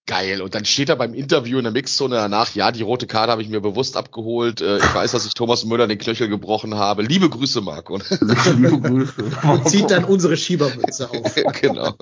[0.05, 0.41] Geil.
[0.41, 3.41] Und dann steht er beim Interview in der Mixzone danach, ja, die rote Karte habe
[3.41, 4.59] ich mir bewusst abgeholt.
[4.59, 7.03] Äh, Ich weiß, dass ich Thomas Müller den Knöchel gebrochen habe.
[7.03, 7.97] Liebe Grüße, Marco.
[8.09, 9.23] Liebe Grüße.
[9.43, 11.35] Und zieht dann unsere Schiebermütze auf.
[11.61, 11.95] genau.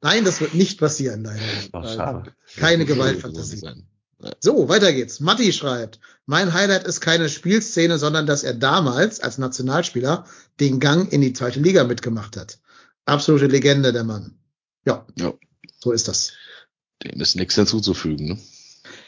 [0.00, 1.28] Nein, das wird nicht passieren.
[1.72, 2.32] Ach, schade.
[2.56, 3.60] Keine Gewaltfantasie.
[4.40, 5.20] So, weiter geht's.
[5.20, 10.24] Matti schreibt, mein Highlight ist keine Spielszene, sondern dass er damals als Nationalspieler
[10.60, 12.58] den Gang in die zweite Liga mitgemacht hat.
[13.04, 14.38] Absolute Legende, der Mann.
[14.86, 15.34] Ja, Ja.
[15.78, 16.32] so ist das.
[17.02, 18.28] Dem ist nichts hinzuzufügen.
[18.28, 18.38] Ne?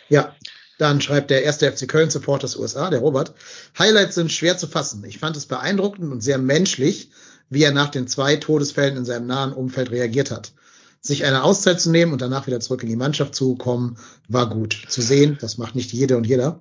[0.09, 0.35] Ja,
[0.79, 3.35] dann schreibt der erste FC Köln Support des USA, der Robert.
[3.79, 5.05] Highlights sind schwer zu fassen.
[5.05, 7.11] Ich fand es beeindruckend und sehr menschlich,
[7.49, 10.53] wie er nach den zwei Todesfällen in seinem nahen Umfeld reagiert hat.
[11.01, 13.97] Sich eine Auszeit zu nehmen und danach wieder zurück in die Mannschaft zu kommen,
[14.29, 14.87] war gut.
[14.89, 16.61] Zu sehen, das macht nicht jede und jeder.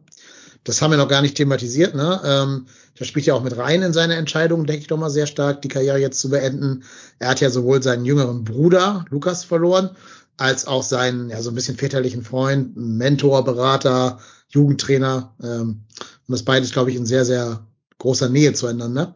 [0.63, 1.95] Das haben wir noch gar nicht thematisiert.
[1.95, 2.21] Ne?
[2.23, 2.65] Ähm,
[2.97, 5.61] das spielt ja auch mit rein in seine Entscheidung, denke ich doch mal sehr stark,
[5.61, 6.83] die Karriere jetzt zu beenden.
[7.19, 9.91] Er hat ja sowohl seinen jüngeren Bruder Lukas verloren,
[10.37, 15.35] als auch seinen ja so ein bisschen väterlichen Freund, Mentor, Berater, Jugendtrainer.
[15.41, 15.85] Ähm,
[16.27, 17.65] und das beides, glaube ich, in sehr, sehr
[17.97, 19.15] großer Nähe zueinander.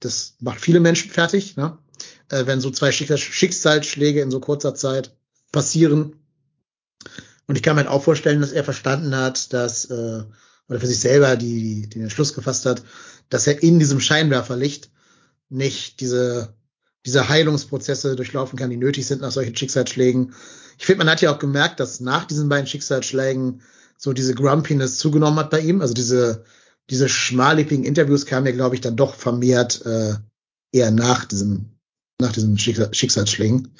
[0.00, 1.78] Das macht viele Menschen fertig, ne?
[2.30, 5.16] äh, wenn so zwei Schicksals Schicksalsschläge in so kurzer Zeit
[5.52, 6.16] passieren.
[7.46, 10.24] Und ich kann mir halt auch vorstellen, dass er verstanden hat, dass, äh,
[10.68, 12.82] oder für sich selber die, den Entschluss gefasst hat,
[13.28, 14.90] dass er in diesem Scheinwerferlicht
[15.48, 16.55] nicht diese,
[17.06, 20.34] diese Heilungsprozesse durchlaufen kann, die nötig sind nach solchen Schicksalsschlägen.
[20.76, 23.62] Ich finde, man hat ja auch gemerkt, dass nach diesen beiden Schicksalsschlägen
[23.96, 25.80] so diese Grumpiness zugenommen hat bei ihm.
[25.80, 26.44] Also diese,
[26.90, 30.14] diese schmallipigen Interviews kamen ja, glaube ich, dann doch vermehrt äh,
[30.72, 31.70] eher nach diesem,
[32.20, 33.72] nach diesen Schicksal Schicksalsschlägen.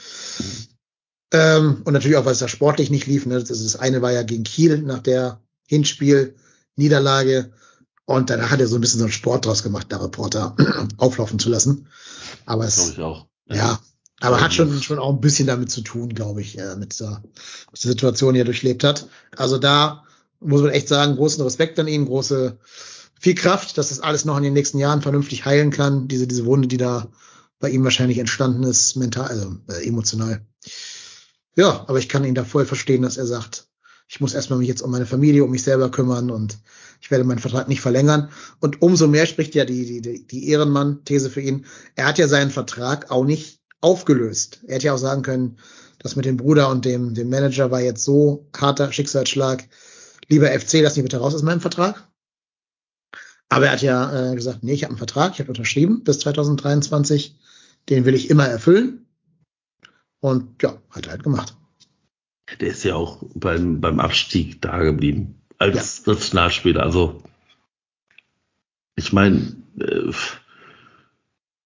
[1.33, 3.27] Ähm, und natürlich auch, weil es da sportlich nicht lief.
[3.27, 3.41] Ne?
[3.41, 7.53] Das, das eine war ja gegen Kiel nach der Hinspiel-Niederlage.
[8.05, 10.55] Und danach hat er so ein bisschen so einen Sport draus gemacht, der Reporter
[10.97, 11.89] auflaufen zu lassen.
[12.47, 13.27] Aber es, ich auch.
[13.49, 13.79] ja,
[14.21, 17.23] aber hat schon, schon auch ein bisschen damit zu tun, glaube ich, äh, mit dieser,
[17.71, 19.09] mit der Situation, die er durchlebt hat.
[19.37, 20.05] Also da
[20.41, 22.59] muss man echt sagen, großen Respekt an ihn, große,
[23.21, 26.09] viel Kraft, dass das alles noch in den nächsten Jahren vernünftig heilen kann.
[26.09, 27.09] Diese, diese Wunde, die da
[27.59, 30.47] bei ihm wahrscheinlich entstanden ist, mental, also äh, emotional.
[31.57, 33.67] Ja, aber ich kann ihn da voll verstehen, dass er sagt,
[34.09, 36.59] ich muss erstmal mich jetzt um meine Familie, um mich selber kümmern und
[37.07, 38.31] ich werde meinen Vertrag nicht verlängern.
[38.59, 41.65] Und umso mehr spricht ja die, die, die Ehrenmann-These für ihn.
[41.95, 44.65] Er hat ja seinen Vertrag auch nicht aufgelöst.
[44.67, 45.59] Er hätte ja auch sagen können,
[46.01, 49.69] das mit dem Bruder und dem, dem Manager war jetzt so harter Schicksalsschlag.
[50.27, 52.09] Lieber FC, lass mich bitte raus aus meinem Vertrag.
[53.51, 56.19] Aber er hat ja äh, gesagt, nee, ich habe einen Vertrag, ich habe unterschrieben bis
[56.19, 57.39] 2023.
[57.89, 59.07] Den will ich immer erfüllen.
[60.19, 61.57] Und ja, hat er halt gemacht.
[62.59, 65.41] Der ist ja auch beim, beim Abstieg da geblieben.
[65.59, 66.13] Als ja.
[66.13, 66.83] Nationalspieler.
[66.83, 67.23] Also,
[68.95, 70.13] ich meine, äh,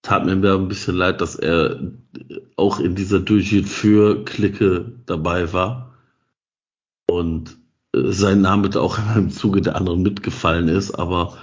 [0.01, 1.79] tat mir ein bisschen leid, dass er
[2.55, 5.95] auch in dieser Durchschnitt für Clique dabei war.
[7.07, 7.57] Und
[7.93, 11.37] äh, sein Name auch im Zuge der anderen mitgefallen ist, aber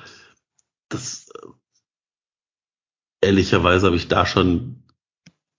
[0.89, 4.83] das äh, ehrlicherweise habe ich da schon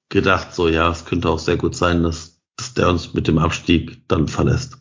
[0.10, 3.38] gedacht, so ja, es könnte auch sehr gut sein, dass, dass der uns mit dem
[3.38, 4.78] Abstieg dann verlässt.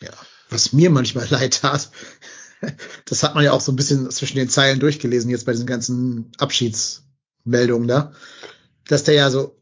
[0.00, 0.12] Ja,
[0.50, 1.90] was mir manchmal leid tat,
[3.04, 5.66] das hat man ja auch so ein bisschen zwischen den Zeilen durchgelesen, jetzt bei diesen
[5.66, 8.12] ganzen Abschiedsmeldungen da,
[8.88, 9.56] dass der ja so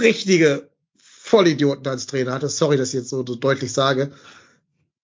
[0.00, 2.48] richtige Vollidioten als Trainer hatte.
[2.48, 4.12] Sorry, dass ich jetzt so deutlich sage.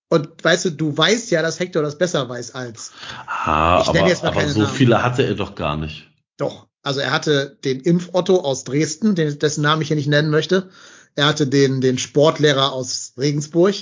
[0.09, 2.93] Und weißt du, du weißt ja, dass Hector das besser weiß als.
[3.27, 4.74] Ah, ich aber, jetzt mal aber so Namen.
[4.74, 6.11] viele hatte er doch gar nicht.
[6.37, 6.69] Doch.
[6.83, 10.70] Also er hatte den Impf-Otto aus Dresden, den, dessen Namen ich hier nicht nennen möchte.
[11.15, 13.74] Er hatte den, den Sportlehrer aus Regensburg.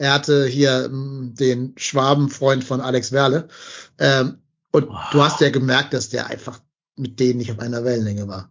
[0.00, 3.48] Er hatte hier m, hm, den Schwabenfreund von Alex Werle.
[3.98, 4.38] Ähm,
[4.72, 5.10] und wow.
[5.12, 6.58] du hast ja gemerkt, dass der einfach
[6.96, 8.50] mit denen nicht auf einer Wellenlänge war.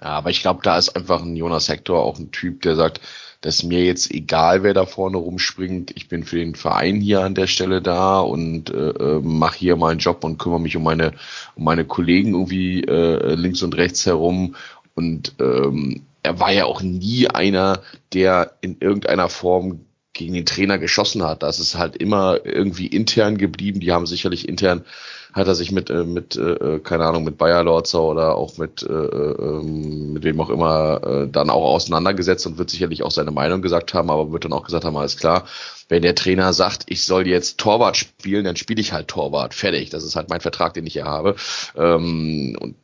[0.00, 3.00] Ja, aber ich glaube, da ist einfach ein Jonas Hector auch ein Typ, der sagt,
[3.40, 7.34] dass mir jetzt egal, wer da vorne rumspringt, ich bin für den Verein hier an
[7.34, 11.14] der Stelle da und äh, äh mache hier meinen Job und kümmere mich um meine,
[11.56, 14.54] um meine Kollegen irgendwie äh, links und rechts herum.
[14.94, 17.82] Und ähm, er war ja auch nie einer,
[18.12, 19.80] der in irgendeiner Form
[20.12, 21.42] gegen den Trainer geschossen hat.
[21.42, 23.80] Das ist halt immer irgendwie intern geblieben.
[23.80, 24.84] Die haben sicherlich intern
[25.32, 28.82] hat er sich mit, äh, mit äh, keine Ahnung, mit Bayer Lorzer oder auch mit,
[28.82, 33.30] äh, ähm, mit wem auch immer äh, dann auch auseinandergesetzt und wird sicherlich auch seine
[33.30, 35.44] Meinung gesagt haben, aber wird dann auch gesagt haben, alles klar,
[35.88, 39.54] wenn der Trainer sagt, ich soll jetzt Torwart spielen, dann spiele ich halt Torwart.
[39.54, 39.90] Fertig.
[39.90, 41.36] Das ist halt mein Vertrag, den ich hier habe.
[41.76, 42.76] Ähm, und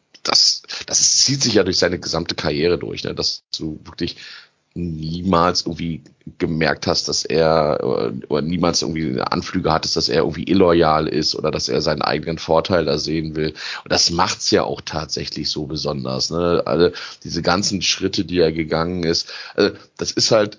[0.87, 3.15] das, zieht sich ja durch seine gesamte Karriere durch, ne?
[3.15, 4.17] dass du wirklich
[4.75, 6.03] niemals irgendwie
[6.39, 11.37] gemerkt hast, dass er oder, oder niemals irgendwie Anflüge hattest, dass er irgendwie illoyal ist
[11.37, 13.51] oder dass er seinen eigenen Vorteil da sehen will.
[13.85, 16.31] Und das macht's ja auch tatsächlich so besonders.
[16.31, 16.63] Ne?
[16.67, 16.93] Alle
[17.23, 20.59] diese ganzen Schritte, die er gegangen ist, also das ist halt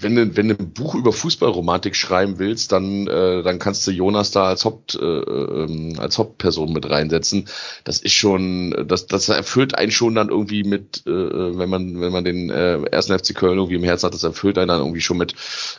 [0.00, 3.90] wenn du, wenn du ein Buch über Fußballromantik schreiben willst, dann, äh, dann kannst du
[3.90, 7.48] Jonas da als Haupt, äh, ähm, als Hauptperson mit reinsetzen.
[7.84, 11.10] Das ist schon, das, das erfüllt einen schon dann irgendwie mit, äh,
[11.58, 14.58] wenn man, wenn man den äh, ersten FC Köln irgendwie im Herzen hat, das erfüllt
[14.58, 15.34] einen dann irgendwie schon mit,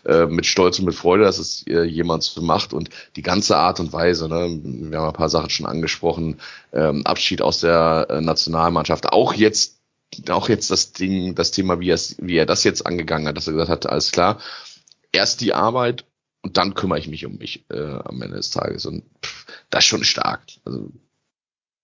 [0.06, 3.58] äh, mit Stolz und mit Freude, dass es äh, jemand so macht und die ganze
[3.58, 4.28] Art und Weise.
[4.28, 4.60] Ne?
[4.64, 6.40] Wir haben ein paar Sachen schon angesprochen.
[6.72, 9.79] Ähm, Abschied aus der äh, Nationalmannschaft, auch jetzt
[10.30, 13.48] auch jetzt das Ding, das Thema, wie er, wie er das jetzt angegangen hat, dass
[13.48, 14.40] er gesagt hat, alles klar,
[15.12, 16.06] erst die Arbeit
[16.42, 18.86] und dann kümmere ich mich um mich äh, am Ende des Tages.
[18.86, 20.42] Und pff, das ist schon stark.
[20.66, 20.92] Also,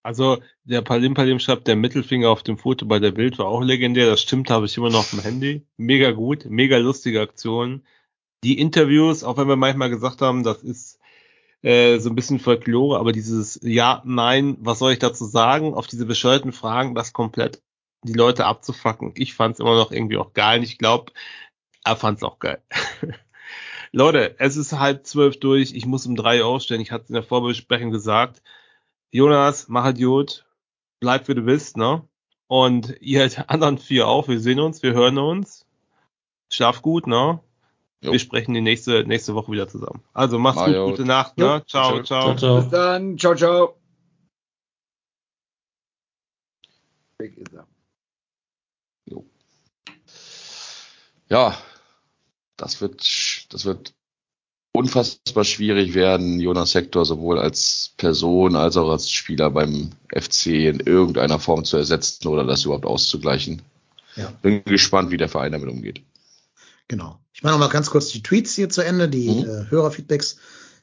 [0.03, 3.61] also der Palim Palim schreibt, der Mittelfinger auf dem Foto bei der Bild war auch
[3.61, 4.07] legendär.
[4.07, 5.65] Das stimmt, habe ich immer noch auf Handy.
[5.77, 7.83] Mega gut, mega lustige Aktion.
[8.43, 10.99] Die Interviews, auch wenn wir manchmal gesagt haben, das ist
[11.63, 15.73] äh, so ein bisschen Folklore, aber dieses Ja, Nein, was soll ich dazu sagen?
[15.73, 17.61] Auf diese bescheuerten Fragen, das komplett
[18.05, 19.13] die Leute abzufacken.
[19.15, 20.59] Ich fand es immer noch irgendwie auch geil.
[20.59, 21.11] Und ich glaube,
[21.83, 22.61] er fand es auch geil.
[23.91, 25.73] Leute, es ist halb zwölf durch.
[25.73, 26.81] Ich muss um drei aufstehen.
[26.81, 28.41] Ich hatte in der Vorbesprechung gesagt,
[29.11, 30.45] Jonas, mach Idiot,
[30.99, 32.07] bleib wie du bist, ne?
[32.47, 34.27] Und ihr anderen vier auch.
[34.27, 35.65] Wir sehen uns, wir hören uns.
[36.51, 37.39] Schlaf gut, ne?
[38.01, 38.11] Jo.
[38.11, 40.03] Wir sprechen die nächste, nächste Woche wieder zusammen.
[40.13, 40.85] Also macht's Mario.
[40.85, 41.63] gut, gute Nacht, ne?
[41.65, 42.03] Ciao, ciao.
[42.03, 42.61] ciao, ciao.
[42.61, 43.17] Bis dann.
[43.17, 43.77] Ciao, ciao.
[47.17, 47.65] Weg ist er.
[51.29, 51.57] Ja,
[52.57, 53.03] das wird,
[53.49, 53.93] das wird
[54.71, 60.81] unfassbar schwierig werden, Jonas Hector sowohl als Person als auch als Spieler beim FC in
[60.81, 63.61] irgendeiner Form zu ersetzen oder das überhaupt auszugleichen.
[64.15, 64.31] Ja.
[64.41, 66.01] Bin gespannt, wie der Verein damit umgeht.
[66.87, 67.19] Genau.
[67.33, 69.43] Ich mache noch mal ganz kurz die Tweets hier zu Ende, die mhm.
[69.43, 70.37] äh, Hörerfeedbacks.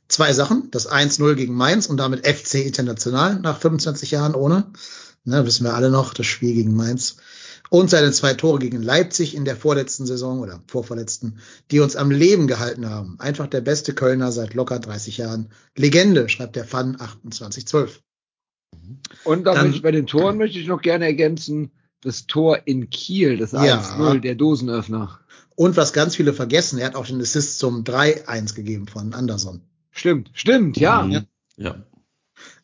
[0.08, 0.70] Zwei Sachen.
[0.70, 4.66] Das 1-0 gegen Mainz und damit FC International nach 25 Jahren ohne.
[5.24, 7.16] Ne, wissen wir alle noch, das Spiel gegen Mainz
[7.72, 11.38] und seine zwei Tore gegen Leipzig in der vorletzten Saison oder vorvorletzten,
[11.70, 13.18] die uns am Leben gehalten haben.
[13.18, 15.48] Einfach der beste Kölner seit locker 30 Jahren.
[15.74, 18.02] Legende, schreibt der Fan 2812.
[19.24, 21.70] Und Dann, bei den Toren möchte ich noch gerne ergänzen,
[22.02, 24.14] das Tor in Kiel, das 1-0, ja.
[24.16, 25.18] der Dosenöffner.
[25.56, 29.62] Und was ganz viele vergessen, er hat auch den Assist zum 3-1 gegeben von Anderson.
[29.90, 31.04] Stimmt, stimmt, ja.
[31.04, 31.24] Mhm.
[31.56, 31.76] Ja.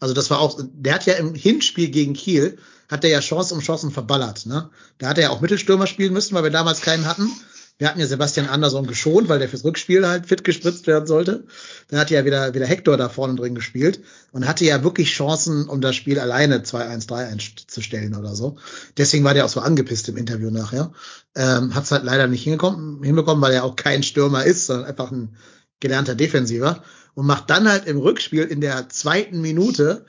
[0.01, 3.55] Also das war auch, der hat ja im Hinspiel gegen Kiel, hat er ja Chance
[3.55, 4.47] um Chancen verballert.
[4.47, 4.71] Ne?
[4.99, 7.31] Da hat er ja auch Mittelstürmer spielen müssen, weil wir damals keinen hatten.
[7.79, 11.45] Wir hatten ja Sebastian Andersson geschont, weil der fürs Rückspiel halt fit gespritzt werden sollte.
[11.89, 14.01] Dann hat ja wieder, wieder Hector da vorne drin gespielt
[14.33, 18.57] und hatte ja wirklich Chancen, um das Spiel alleine 2-1, 3-1 zu stellen oder so.
[18.97, 20.93] Deswegen war der auch so angepisst im Interview nachher.
[21.37, 24.87] Ähm, Hat es halt leider nicht hingekommen, hinbekommen, weil er auch kein Stürmer ist, sondern
[24.87, 25.37] einfach ein
[25.79, 26.83] gelernter Defensiver
[27.15, 30.05] und macht dann halt im Rückspiel in der zweiten Minute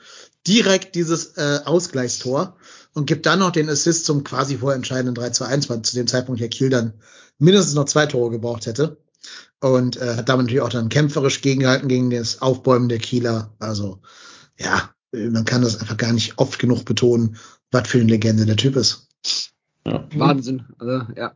[0.46, 2.56] direkt dieses äh, Ausgleichstor
[2.94, 6.06] und gibt dann noch den Assist zum quasi vorentscheidenden 3 zu 1, weil zu dem
[6.06, 6.94] Zeitpunkt ja Kiel dann
[7.38, 8.98] mindestens noch zwei Tore gebraucht hätte.
[9.60, 13.54] Und äh, hat damit natürlich auch dann kämpferisch gegengehalten gegen das Aufbäumen der Kieler.
[13.58, 14.00] Also
[14.58, 17.36] ja, man kann das einfach gar nicht oft genug betonen,
[17.70, 19.08] was für eine Legende der Typ ist.
[19.86, 20.06] Ja.
[20.14, 20.66] Wahnsinn.
[20.78, 21.34] Also, ja.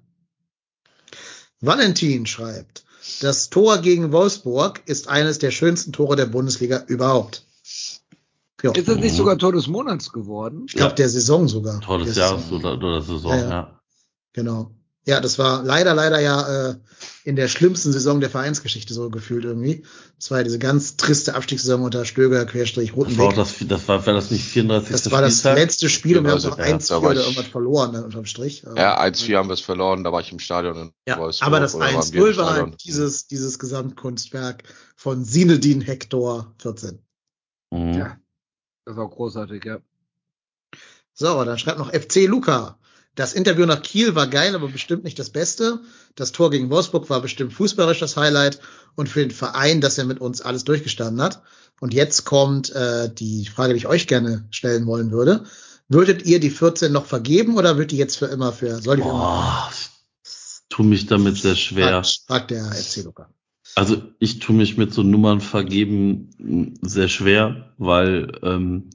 [1.60, 2.84] Valentin schreibt,
[3.20, 7.46] das Tor gegen Wolfsburg ist eines der schönsten Tore der Bundesliga überhaupt.
[8.64, 10.64] Ja, Ist das nicht sogar Tor des Monats geworden?
[10.66, 11.80] ich glaube der Saison sogar.
[11.82, 13.48] Tor des Der Jahres oder, oder Saison, Ja, ja.
[13.50, 13.80] ja.
[14.32, 14.70] Genau.
[15.06, 16.76] Ja, das war leider, leider ja äh,
[17.24, 19.84] in der schlimmsten Saison der Vereinsgeschichte so gefühlt irgendwie.
[20.18, 24.06] Das war ja diese ganz triste Abstiegssaison unter Stöger, Querstrich, Das war das, das war,
[24.06, 24.90] war das nicht 34.
[24.92, 25.58] Das war das Spieltag?
[25.58, 27.46] letzte Spiel und wir haben Also, noch ja, 1 da 4 war oder ich- irgendwas
[27.48, 28.62] verloren dann unterm Strich.
[28.76, 31.46] Ja, 1-4 haben wir es verloren, da war ich im Stadion in Ja, Wolfsburg.
[31.48, 34.62] aber das oder waren wir im 1-0 war halt dieses, dieses Gesamtkunstwerk
[34.96, 36.98] von Sinedin Hector 14.
[37.70, 37.92] Mhm.
[37.92, 38.16] Ja.
[38.84, 39.78] Das war großartig, ja.
[41.12, 42.78] So, dann schreibt noch FC Luca.
[43.14, 45.80] Das Interview nach Kiel war geil, aber bestimmt nicht das Beste.
[46.16, 48.58] Das Tor gegen Wolfsburg war bestimmt fußballerisch das Highlight
[48.96, 51.42] und für den Verein, dass er mit uns alles durchgestanden hat.
[51.80, 55.44] Und jetzt kommt äh, die Frage, die ich euch gerne stellen wollen würde.
[55.88, 59.02] Würdet ihr die 14 noch vergeben oder wird die jetzt für immer für, soll die
[59.02, 59.18] für immer?
[59.18, 59.90] Boah, ich
[60.68, 62.02] tu mich damit sehr schwer.
[62.02, 63.30] Fragt, fragt der FC Luca.
[63.76, 68.90] Also ich tue mich mit so Nummern vergeben mh, sehr schwer, weil ähm,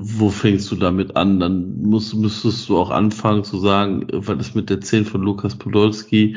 [0.00, 1.40] wo fängst du damit an?
[1.40, 5.56] Dann musst, müsstest du auch anfangen zu sagen, was ist mit der 10 von Lukas
[5.56, 6.36] Podolski?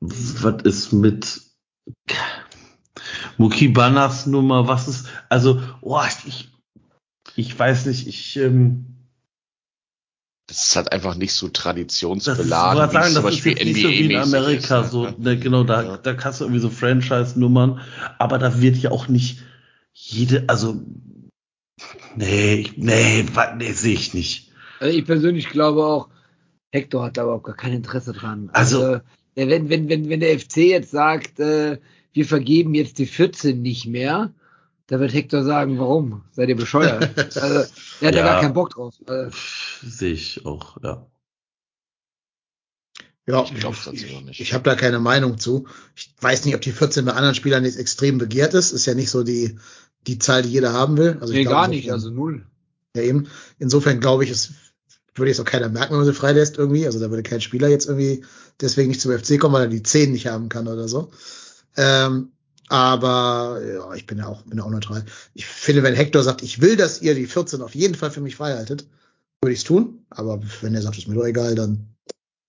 [0.00, 1.40] Was ist mit
[3.38, 4.68] Muki Banas Nummer?
[4.68, 6.50] Was ist, also, oh, ich,
[7.36, 8.89] ich weiß nicht, ich, ähm,
[10.50, 13.44] Das ist halt einfach nicht so das ist, traditionsbeladen, ich wollte sagen, zum das ist
[13.44, 15.14] Beispiel jetzt nicht so wie in Amerika, ist, so, ne?
[15.18, 15.96] ne, genau, da, Ja.
[15.96, 17.80] da kannst du irgendwie so Franchise-Nummern,
[18.18, 19.38] aber da wird ja auch nicht
[19.92, 20.80] jede, also,
[22.16, 23.24] nee, nee,
[23.58, 24.50] nee, sehe ich nicht.
[24.80, 26.08] Also ich persönlich glaube auch,
[26.72, 28.50] Hector hat da überhaupt gar kein Interesse dran.
[28.52, 29.00] Also- äh,
[29.36, 31.78] wenn, wenn, wenn, wenn der FC jetzt sagt, äh,
[32.12, 34.34] wir vergeben jetzt die 14 nicht mehr,
[34.90, 36.24] da wird Hector sagen, warum?
[36.32, 37.16] Seid ihr bescheuert?
[37.36, 38.22] also, der hat ja Ja.
[38.24, 38.94] gar keinen Bock drauf.
[39.06, 39.30] Also,
[39.82, 41.06] Sehe ich auch, ja.
[43.26, 44.40] Ja, Ich glaub's tatsächlich auch nicht.
[44.40, 45.68] Ich habe da keine Meinung zu.
[45.94, 48.72] Ich weiß nicht, ob die 14 bei anderen Spielern jetzt extrem begehrt ist.
[48.72, 49.58] Ist ja nicht so die,
[50.06, 51.18] die Zahl, die jeder haben will.
[51.20, 52.46] Also nee, ich glaub, gar insofern- nicht, also null.
[52.96, 53.28] Ja, eben.
[53.60, 54.52] Insofern glaube ich, es
[55.14, 56.86] würde jetzt auch keiner merken, wenn man sie freilässt irgendwie.
[56.86, 58.24] Also da würde kein Spieler jetzt irgendwie
[58.60, 61.12] deswegen nicht zum FC kommen, weil er die 10 nicht haben kann oder so.
[61.76, 62.32] Ähm,
[62.70, 65.04] aber ja, ich bin ja auch, bin ja auch neutral.
[65.34, 68.20] Ich finde, wenn Hector sagt, ich will, dass ihr die 14 auf jeden Fall für
[68.20, 68.86] mich freihaltet,
[69.42, 70.06] würde ich es tun.
[70.10, 71.88] Aber wenn er sagt, ist mir doch egal, dann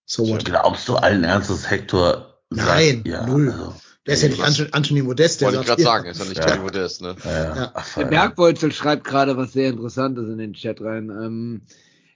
[0.06, 0.45] so what.
[0.45, 2.38] Glaubst du allen Ernstes, Hector?
[2.51, 3.50] Nein, sagt, null.
[3.50, 3.74] Also,
[4.06, 6.25] Der ist ja nicht Anthony, Anthony Modest, der Wollte ich sagt, gerade sagen, ist ja
[6.25, 6.45] nicht Ja.
[6.45, 7.16] Tony Modest, ne?
[7.25, 7.72] ja, Ja.
[7.74, 8.09] Ach, Der ja.
[8.09, 11.09] Bergbeutel schreibt gerade was sehr Interessantes in den Chat rein.
[11.09, 11.61] Ähm,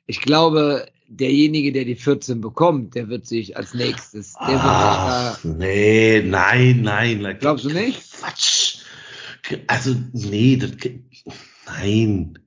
[0.05, 4.63] ich glaube, derjenige, der die 14 bekommt, der wird sich als nächstes, der wird sich
[4.63, 7.37] Ach, nee, nein, nein.
[7.39, 8.13] glaubst du nicht?
[8.13, 8.77] Quatsch.
[9.67, 10.71] Also, nee, das,
[11.67, 12.39] nein.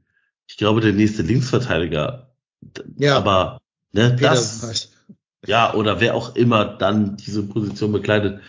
[0.49, 2.35] Ich glaube, der nächste Linksverteidiger.
[2.97, 3.17] Ja.
[3.17, 3.61] Aber,
[3.93, 4.91] ne, Petersen das,
[5.47, 8.41] ja, oder wer auch immer dann diese Position bekleidet,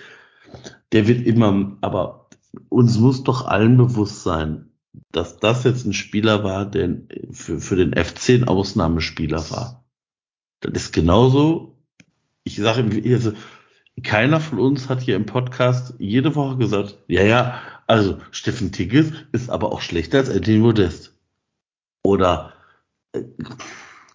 [0.91, 2.29] der wird immer, aber
[2.69, 4.71] uns muss doch allen bewusst sein,
[5.11, 6.97] dass das jetzt ein Spieler war, der
[7.31, 9.78] für, für den FC ein Ausnahmespieler war.
[10.61, 11.75] Das ist genauso,
[12.43, 13.33] ich sage, also,
[14.03, 19.11] keiner von uns hat hier im Podcast jede Woche gesagt, ja, ja, also Steffen Tigges
[19.31, 21.13] ist aber auch schlechter als Anthony Modest.
[22.03, 22.53] Oder,
[23.13, 23.23] äh,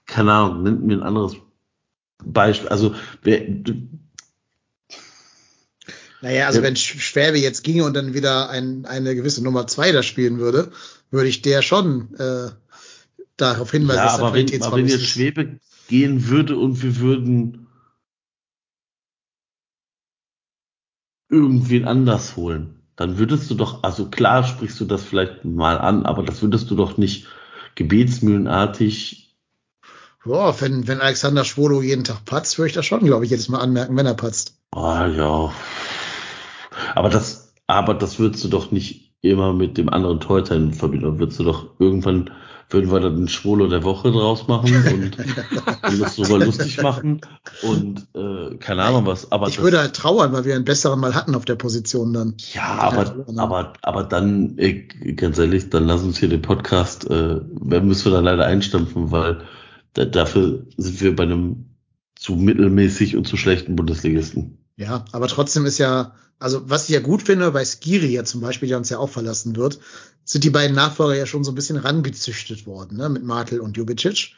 [0.06, 1.36] keine Ahnung, nimmt mir ein anderes
[2.24, 2.68] Beispiel.
[2.68, 3.42] Also, wer,
[6.22, 6.64] Naja, also Ja.
[6.64, 10.38] wenn Sch- Schwäbe jetzt ginge und dann wieder ein, eine gewisse Nummer zwei da spielen
[10.38, 10.72] würde,
[11.10, 12.50] würde ich der schon äh,
[13.36, 15.18] darauf hinweisen, ja, dass aber wenn, aber wenn jetzt ist.
[15.88, 17.66] Gehen würde und wir würden
[21.28, 26.06] irgendwen anders holen, dann würdest du doch, also klar sprichst du das vielleicht mal an,
[26.06, 27.26] aber das würdest du doch nicht
[27.74, 29.24] gebetsmühlenartig
[30.24, 33.50] Boah, wenn, wenn Alexander Schwolo jeden Tag patzt, würde ich das schon, glaube ich, jedes
[33.50, 34.56] Mal anmerken, wenn er patzt.
[34.70, 35.52] Ah, ja.
[36.94, 41.18] Aber das, aber das würdest du doch nicht immer mit dem anderen Torhüter in Verbindung.
[41.18, 42.30] Würdest du doch irgendwann,
[42.70, 45.18] würden wir dann den Schwolo der Woche draus machen und,
[45.90, 47.20] und das lustig machen
[47.62, 49.30] und äh, keine Ahnung was.
[49.32, 52.12] Aber ich das, würde halt trauern, weil wir einen besseren mal hatten auf der Position
[52.12, 52.34] dann.
[52.52, 53.38] Ja, aber, haben.
[53.38, 58.12] aber, aber dann, ey, ganz ehrlich, dann lass uns hier den Podcast, äh, müssen wir
[58.12, 59.42] dann leider einstampfen, weil
[59.94, 61.66] da, dafür sind wir bei einem
[62.16, 64.63] zu mittelmäßig und zu schlechten Bundesligisten.
[64.76, 68.40] Ja, aber trotzdem ist ja, also was ich ja gut finde, bei Skiri ja zum
[68.40, 69.78] Beispiel, der uns ja auch verlassen wird,
[70.24, 73.76] sind die beiden Nachfolger ja schon so ein bisschen rangezüchtet worden, ne, mit Martel und
[73.76, 74.34] Jubicic.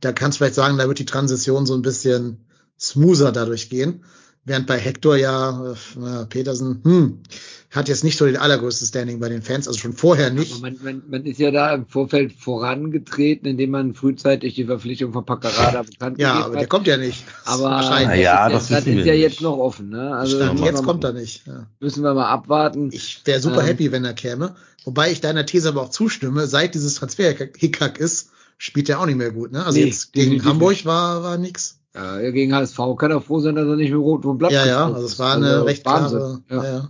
[0.00, 2.46] Da kannst du vielleicht sagen, da wird die Transition so ein bisschen
[2.78, 4.04] smoother dadurch gehen.
[4.44, 7.22] Während bei Hector ja, äh, Petersen, hm,
[7.70, 10.52] hat jetzt nicht so den allergrößten Standing bei den Fans, also schon vorher nicht.
[10.52, 15.12] Aber man, man, man ist ja da im Vorfeld vorangetreten, indem man frühzeitig die Verpflichtung
[15.12, 16.60] von Paccarada bekannt Ja, gegeben aber hat.
[16.62, 17.24] der kommt ja nicht.
[17.44, 18.20] Aber Wahrscheinlich.
[18.22, 19.22] Ja, das, das ist, das ist ja nicht.
[19.22, 19.90] jetzt noch offen.
[19.90, 20.14] Ne?
[20.14, 21.46] Also Stand, jetzt kommt er nicht.
[21.46, 21.66] Ja.
[21.78, 22.90] Müssen wir mal abwarten.
[22.92, 23.66] Ich wäre super Ähm.
[23.66, 24.56] happy, wenn er käme.
[24.84, 29.16] Wobei ich deiner These aber auch zustimme, seit dieses Transfer-Hickhack ist, spielt er auch nicht
[29.18, 29.52] mehr gut.
[29.52, 29.64] Ne?
[29.64, 30.86] Also Nee, jetzt gegen definitiv Hamburg nicht.
[30.86, 31.78] war, war nix.
[31.94, 34.64] Ja, gegen HSV kann er froh sein, dass er nicht mit Rot und Blatt Ja,
[34.66, 36.18] ja, also es war eine Also recht Wahnsinn.
[36.48, 36.64] klare.
[36.66, 36.72] Ja.
[36.78, 36.88] Ja.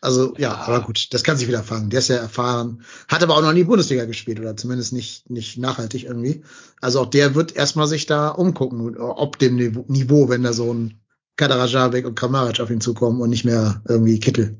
[0.00, 0.08] Ja.
[0.08, 1.90] Also ja, aber gut, das kann sich wieder fangen.
[1.90, 5.58] Der ist ja erfahren, hat aber auch noch nie Bundesliga gespielt oder zumindest nicht nicht
[5.58, 6.44] nachhaltig irgendwie.
[6.80, 11.00] Also auch der wird erstmal sich da umgucken, ob dem Niveau- wenn da so ein
[11.36, 14.56] Kaderajabek und Kramaric auf ihn zukommen und nicht mehr irgendwie Kittel.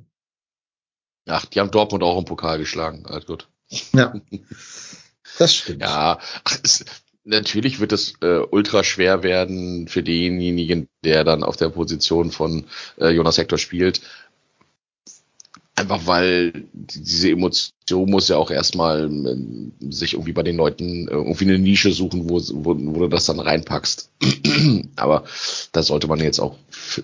[1.26, 3.04] Ach, die haben Dortmund auch im Pokal geschlagen.
[3.06, 3.48] Alles gut.
[3.92, 4.14] Ja,
[5.38, 5.82] das stimmt.
[5.82, 6.84] Ja, ach, es,
[7.24, 12.66] natürlich wird es äh, ultra schwer werden für denjenigen, der dann auf der Position von
[12.98, 14.00] äh, Jonas Hector spielt.
[15.78, 21.06] Einfach weil die- diese Emotion muss ja auch erstmal ähm, sich irgendwie bei den Leuten
[21.06, 24.10] äh, irgendwie eine Nische suchen, wo, wo, wo du das dann reinpackst.
[24.96, 25.22] Aber
[25.70, 26.56] da sollte man jetzt auch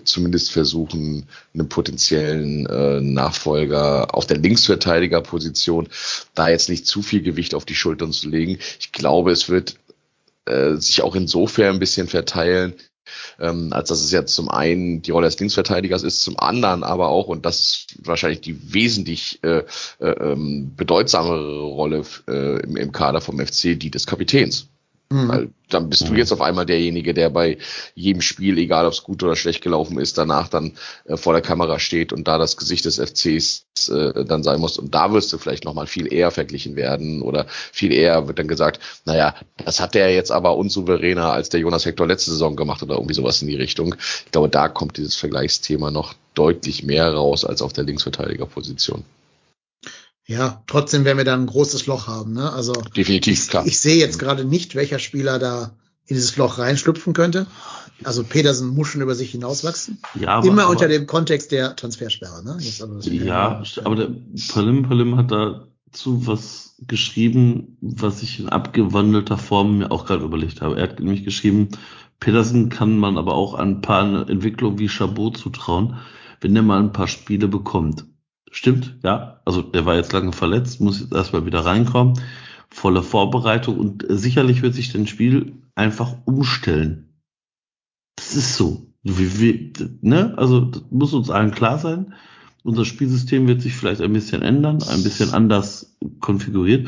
[0.03, 5.87] zumindest versuchen, einen potenziellen äh, Nachfolger auf der Linksverteidigerposition
[6.33, 8.57] da jetzt nicht zu viel Gewicht auf die Schultern zu legen.
[8.79, 9.75] Ich glaube, es wird
[10.45, 12.73] äh, sich auch insofern ein bisschen verteilen,
[13.39, 17.09] ähm, als dass es jetzt zum einen die Rolle des Linksverteidigers ist, zum anderen aber
[17.09, 19.63] auch, und das ist wahrscheinlich die wesentlich äh,
[19.99, 24.69] äh, ähm, bedeutsamere Rolle äh, im, im Kader vom FC, die des Kapitäns.
[25.09, 25.27] Mhm.
[25.27, 27.57] Weil dann bist du jetzt auf einmal derjenige, der bei
[27.95, 30.73] jedem Spiel, egal ob es gut oder schlecht gelaufen ist, danach dann
[31.05, 34.77] äh, vor der Kamera steht und da das Gesicht des FCs äh, dann sein muss.
[34.77, 38.47] Und da wirst du vielleicht nochmal viel eher verglichen werden oder viel eher wird dann
[38.47, 42.81] gesagt, naja, das hat der jetzt aber unsouveräner als der Jonas Hector letzte Saison gemacht
[42.81, 43.95] oder irgendwie sowas in die Richtung.
[44.25, 49.03] Ich glaube, da kommt dieses Vergleichsthema noch deutlich mehr raus als auf der Linksverteidigerposition.
[50.27, 52.33] Ja, trotzdem werden wir da ein großes Loch haben.
[52.33, 52.51] Ne?
[52.51, 53.65] Also Definitiv, ich, klar.
[53.65, 55.75] ich sehe jetzt gerade nicht, welcher Spieler da
[56.07, 57.47] in dieses Loch reinschlüpfen könnte.
[58.03, 59.99] Also Petersen muss schon über sich hinauswachsen.
[60.19, 62.43] Ja, aber, Immer aber, unter dem Kontext der Transfersperre.
[62.43, 62.57] Ne?
[62.59, 64.09] Jetzt aber das- Ja, aber der
[64.49, 70.61] Palim Palim hat dazu was geschrieben, was ich in abgewandelter Form mir auch gerade überlegt
[70.61, 70.75] habe.
[70.77, 71.69] Er hat nämlich geschrieben,
[72.19, 75.97] Petersen kann man aber auch ein paar Entwicklungen wie Chabot zutrauen,
[76.41, 78.05] wenn der mal ein paar Spiele bekommt.
[78.55, 79.41] Stimmt, ja.
[79.43, 82.17] Also der war jetzt lange verletzt, muss jetzt erstmal wieder reinkommen.
[82.69, 87.09] Volle Vorbereitung und äh, sicherlich wird sich das Spiel einfach umstellen.
[88.15, 88.93] Das ist so.
[89.03, 90.35] Wie, wie, ne?
[90.37, 92.13] Also das muss uns allen klar sein.
[92.63, 96.87] Unser Spielsystem wird sich vielleicht ein bisschen ändern, ein bisschen anders konfiguriert.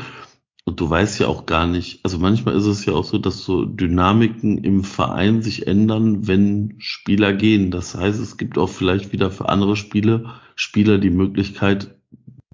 [0.64, 3.44] Und du weißt ja auch gar nicht, also manchmal ist es ja auch so, dass
[3.44, 7.70] so Dynamiken im Verein sich ändern, wenn Spieler gehen.
[7.70, 11.94] Das heißt, es gibt auch vielleicht wieder für andere Spiele, Spieler die Möglichkeit,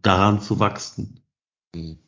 [0.02, 1.20] daran zu wachsen.
[1.74, 1.98] Hm.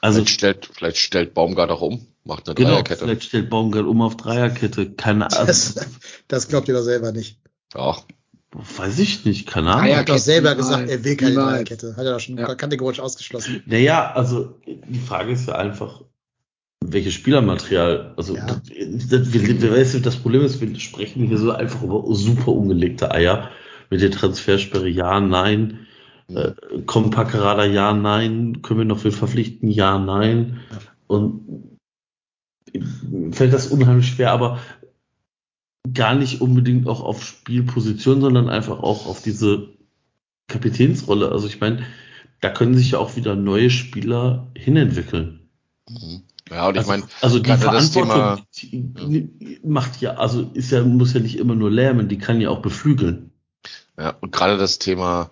[0.00, 3.04] Also vielleicht, stellt, vielleicht stellt Baumgart auch um, macht eine genau, Dreierkette.
[3.04, 4.90] vielleicht stellt Baumgart um auf Dreierkette.
[4.92, 5.46] Keine Ahnung.
[5.46, 5.74] Das,
[6.28, 7.38] das glaubt ihr doch selber nicht.
[7.74, 7.96] Ja,
[8.50, 9.96] Weiß ich nicht, keine Er Ahnung.
[9.96, 11.34] hat doch selber gesagt, er will keine.
[11.34, 11.96] Dreierkette.
[11.96, 12.54] Hat er doch schon Ja.
[12.54, 13.62] kategorisch ausgeschlossen.
[13.66, 16.00] Naja, also die Frage ist ja einfach,
[16.82, 18.46] welches Spielermaterial, also Ja.
[18.46, 18.62] das,
[19.08, 23.50] das, du, das Problem ist, wir sprechen hier so einfach über super ungelegte Eier
[23.90, 25.86] mit der Transfersperre, ja, nein,
[26.28, 26.52] äh,
[26.86, 30.60] kommt Packerada, ja, nein, können wir noch wen verpflichten, ja, nein.
[31.06, 31.78] Und
[33.32, 34.60] fällt das unheimlich schwer, aber
[35.94, 39.70] gar nicht unbedingt auch auf Spielposition, sondern einfach auch auf diese
[40.48, 41.30] Kapitänsrolle.
[41.30, 41.84] Also ich meine,
[42.40, 45.48] da können sich ja auch wieder neue Spieler hinentwickeln.
[45.88, 46.22] Mhm.
[46.50, 50.84] ja und ich also, meine, also die Verantwortung die, die macht ja, also ist ja,
[50.84, 53.27] muss ja nicht immer nur lähmen, die kann ja auch beflügeln.
[53.98, 55.30] Ja, und gerade das Thema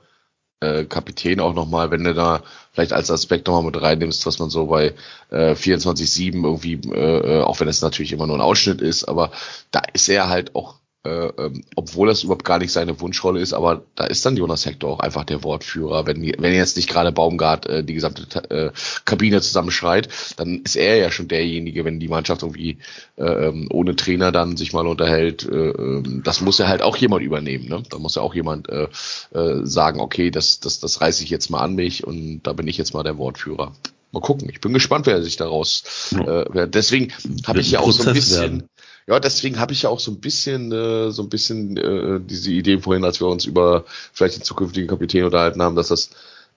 [0.60, 4.50] äh, Kapitän auch nochmal, wenn du da vielleicht als Aspekt nochmal mit reinnimmst, was man
[4.50, 4.94] so bei
[5.30, 9.30] äh, 24-7 irgendwie, äh, äh, auch wenn es natürlich immer nur ein Ausschnitt ist, aber
[9.70, 13.52] da ist er halt auch äh, ähm, obwohl das überhaupt gar nicht seine Wunschrolle ist,
[13.52, 16.06] aber da ist dann Jonas Hector auch einfach der Wortführer.
[16.06, 18.72] Wenn, wenn jetzt nicht gerade Baumgart äh, die gesamte äh,
[19.04, 22.78] Kabine zusammenschreit, dann ist er ja schon derjenige, wenn die Mannschaft irgendwie
[23.16, 25.44] äh, ähm, ohne Trainer dann sich mal unterhält.
[25.48, 27.68] Äh, ähm, das muss ja halt auch jemand übernehmen.
[27.68, 27.82] Ne?
[27.88, 28.88] Da muss ja auch jemand äh,
[29.32, 32.66] äh, sagen, okay, das, das, das reiße ich jetzt mal an mich und da bin
[32.66, 33.72] ich jetzt mal der Wortführer.
[34.12, 34.48] Mal gucken.
[34.50, 36.12] Ich bin gespannt, wer sich daraus.
[36.12, 37.12] Äh, deswegen
[37.46, 38.40] habe ich ja auch so ein bisschen.
[38.40, 38.68] Werden.
[39.06, 42.50] Ja, deswegen habe ich ja auch so ein bisschen, äh, so ein bisschen äh, diese
[42.50, 46.10] Idee vorhin, als wir uns über vielleicht den zukünftigen Kapitän unterhalten haben, dass das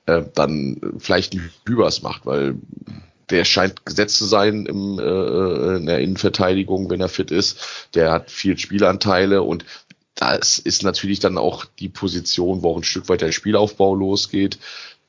[0.07, 2.55] äh, dann vielleicht die Hübers macht, weil
[3.29, 7.87] der scheint gesetzt zu sein im, äh, in der Innenverteidigung, wenn er fit ist.
[7.93, 9.63] Der hat viel Spielanteile und
[10.15, 14.57] das ist natürlich dann auch die Position, wo auch ein Stück weit der Spielaufbau losgeht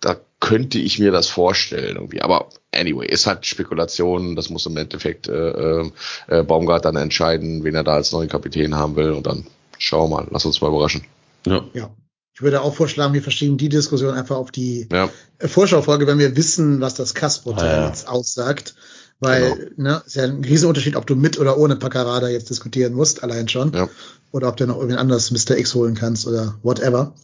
[0.01, 2.23] da könnte ich mir das vorstellen irgendwie.
[2.23, 4.37] Aber anyway, ist halt Spekulation.
[4.37, 5.91] Das muss im Endeffekt äh, äh,
[6.29, 9.13] äh, Baumgart dann entscheiden, wen er da als neuen Kapitän haben will.
[9.13, 9.47] Und dann
[9.79, 10.29] schauen wir mal.
[10.31, 11.05] Lass uns mal überraschen.
[11.47, 11.65] Ja.
[11.75, 11.91] ja.
[12.35, 15.11] Ich würde auch vorschlagen, wir verschieben die Diskussion einfach auf die ja.
[15.41, 17.89] Vorschaufolge, wenn wir wissen, was das Kasper-Teil ah, ja.
[17.89, 18.75] jetzt aussagt.
[19.19, 19.91] Weil, genau.
[19.91, 23.49] ne, ist ja ein Riesenunterschied, ob du mit oder ohne Paccarada jetzt diskutieren musst, allein
[23.49, 23.75] schon.
[23.75, 23.91] Ja.
[24.33, 25.59] Oder ob du noch irgendwen anderes Mr.
[25.59, 27.15] X holen kannst oder whatever.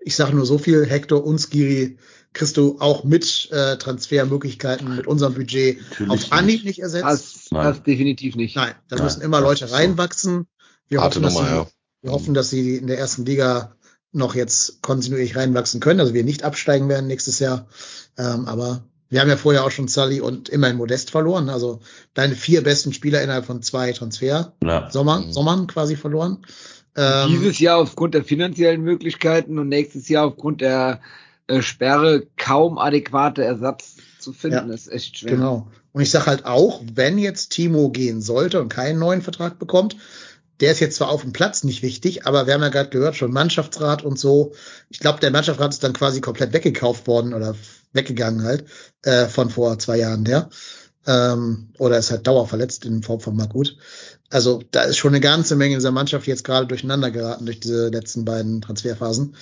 [0.00, 1.98] Ich sage nur so viel, Hector und Skiri
[2.36, 7.04] kriegst du auch mit äh, Transfermöglichkeiten mit unserem Budget Natürlich auf Anhieb nicht ersetzt.
[7.04, 8.56] Das, das definitiv nicht.
[8.56, 10.46] Nein, da müssen immer Leute reinwachsen.
[10.88, 11.66] Wir hoffen, Nummer, sie, ja.
[12.02, 13.74] wir hoffen, dass sie in der ersten Liga
[14.12, 17.66] noch jetzt kontinuierlich reinwachsen können, also wir nicht absteigen werden nächstes Jahr.
[18.18, 21.48] Ähm, aber wir haben ja vorher auch schon Sully und immerhin Modest verloren.
[21.48, 21.80] Also
[22.14, 24.90] deine vier besten Spieler innerhalb von zwei Transfer ja.
[24.90, 25.32] Sommer, mhm.
[25.32, 26.44] Sommern quasi verloren.
[26.96, 31.00] Ähm, Dieses Jahr aufgrund der finanziellen Möglichkeiten und nächstes Jahr aufgrund der
[31.46, 34.68] äh, Sperre kaum adäquate Ersatz zu finden.
[34.68, 35.32] Ja, ist echt schwer.
[35.32, 35.68] Genau.
[35.92, 39.96] Und ich sage halt auch, wenn jetzt Timo gehen sollte und keinen neuen Vertrag bekommt,
[40.60, 43.16] der ist jetzt zwar auf dem Platz nicht wichtig, aber wir haben ja gerade gehört,
[43.16, 44.52] schon Mannschaftsrat und so.
[44.88, 47.54] Ich glaube, der Mannschaftsrat ist dann quasi komplett weggekauft worden oder
[47.92, 48.64] weggegangen halt
[49.02, 50.48] äh, von vor zwei Jahren her.
[51.06, 53.76] Ähm, oder ist halt dauerverletzt in Form von Margut.
[54.30, 57.60] Also da ist schon eine ganze Menge in dieser Mannschaft jetzt gerade durcheinander geraten durch
[57.60, 59.36] diese letzten beiden Transferphasen.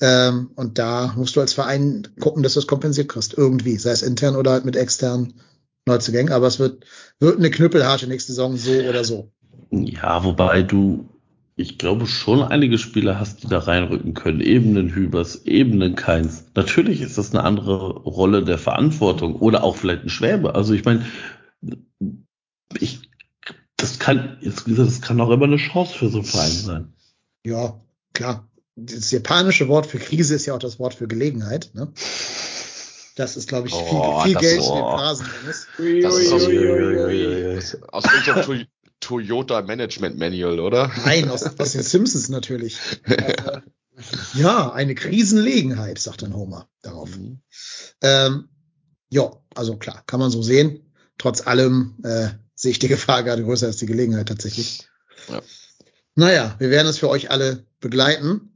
[0.00, 3.36] Ähm, und da musst du als Verein gucken, dass du es kompensiert kriegst.
[3.36, 5.34] Irgendwie, sei es intern oder halt mit externen
[5.86, 6.32] Neuzugängen.
[6.32, 6.84] Aber es wird,
[7.18, 9.32] wird eine knüppelharte nächste Saison so oder so.
[9.70, 11.08] Ja, wobei du,
[11.56, 14.40] ich glaube schon einige Spieler hast, die da reinrücken können.
[14.40, 16.44] Eben den Hübers, eben den Keins.
[16.54, 20.54] Natürlich ist das eine andere Rolle der Verantwortung oder auch vielleicht ein Schwäbe.
[20.54, 21.04] Also ich meine,
[22.78, 23.00] ich,
[23.76, 26.92] das kann, jetzt gesagt, das kann auch immer eine Chance für so einen Verein sein.
[27.44, 27.80] Ja,
[28.14, 28.47] klar
[28.84, 31.70] das japanische Wort für Krise ist ja auch das Wort für Gelegenheit.
[31.74, 31.92] Ne?
[33.16, 34.68] Das ist, glaube ich, viel, oh, viel Geld oh.
[34.68, 35.66] in den Phrasen ist.
[36.04, 38.66] Das ist aus, unserem
[39.00, 40.92] Toyota Management Manual, oder?
[41.04, 42.78] Nein, aus, aus den Simpsons natürlich.
[43.04, 43.60] Also,
[44.34, 47.16] ja, eine Krisenlegenheit, sagt dann Homer darauf.
[47.16, 47.40] Mhm.
[48.02, 48.48] Ähm,
[49.10, 50.92] ja, also klar, kann man so sehen.
[51.16, 54.88] Trotz allem äh, sehe ich die Gefahr gerade größer als die Gelegenheit tatsächlich.
[55.28, 55.42] Ja.
[56.14, 58.52] Naja, wir werden es für euch alle begleiten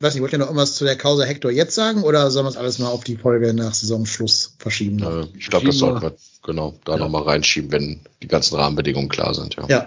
[0.00, 2.50] weiß nicht, wollt ihr noch irgendwas zu der Causa Hector jetzt sagen oder sollen wir
[2.50, 5.02] es alles mal auf die Folge nach Saisonschluss verschieben?
[5.02, 6.98] Äh, ich glaube, das sollten wir genau da ja.
[6.98, 9.56] nochmal reinschieben, wenn die ganzen Rahmenbedingungen klar sind.
[9.56, 9.66] Ja.
[9.68, 9.84] ja,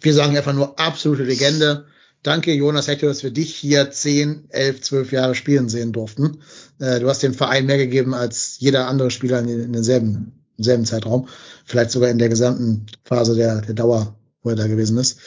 [0.00, 1.86] wir sagen einfach nur absolute Legende.
[2.22, 6.38] Danke, Jonas Hector, dass wir dich hier 10, 11, 12 Jahre spielen sehen durften.
[6.78, 10.64] Äh, du hast dem Verein mehr gegeben als jeder andere Spieler in, in denselben, im
[10.64, 11.28] selben Zeitraum.
[11.64, 15.18] Vielleicht sogar in der gesamten Phase der, der Dauer, wo er da gewesen ist.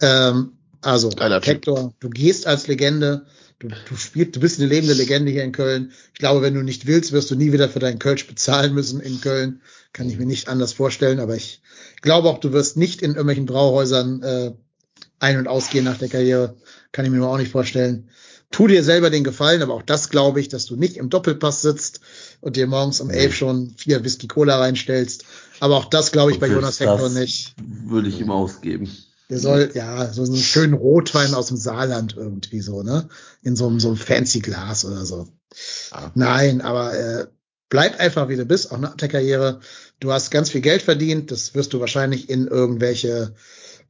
[0.00, 0.52] Ähm,
[0.84, 1.10] also,
[1.42, 3.26] Hector, du gehst als Legende.
[3.58, 5.92] Du, du spielst, du bist eine lebende Legende hier in Köln.
[6.12, 9.00] Ich glaube, wenn du nicht willst, wirst du nie wieder für deinen Kölsch bezahlen müssen
[9.00, 9.62] in Köln.
[9.92, 11.20] Kann ich mir nicht anders vorstellen.
[11.20, 11.62] Aber ich
[12.02, 14.52] glaube auch, du wirst nicht in irgendwelchen Brauhäusern äh,
[15.20, 16.56] ein- und ausgehen nach der Karriere.
[16.92, 18.10] Kann ich mir auch nicht vorstellen.
[18.50, 21.62] Tu dir selber den Gefallen, aber auch das glaube ich, dass du nicht im Doppelpass
[21.62, 22.00] sitzt
[22.40, 25.24] und dir morgens um elf schon vier Whisky Cola reinstellst.
[25.60, 27.54] Aber auch das glaube ich bei Jonas Hector nicht.
[27.84, 28.88] Würde ich ihm ausgeben.
[29.30, 33.08] Der soll, ja, so einen schönen Rotwein aus dem Saarland irgendwie so, ne?
[33.42, 35.28] In so einem, so einem fancy Glas oder so.
[35.92, 36.12] Ja.
[36.14, 37.26] Nein, aber äh,
[37.70, 39.60] bleib einfach wie du bist, auch nach der Karriere.
[40.00, 43.34] Du hast ganz viel Geld verdient, das wirst du wahrscheinlich in irgendwelche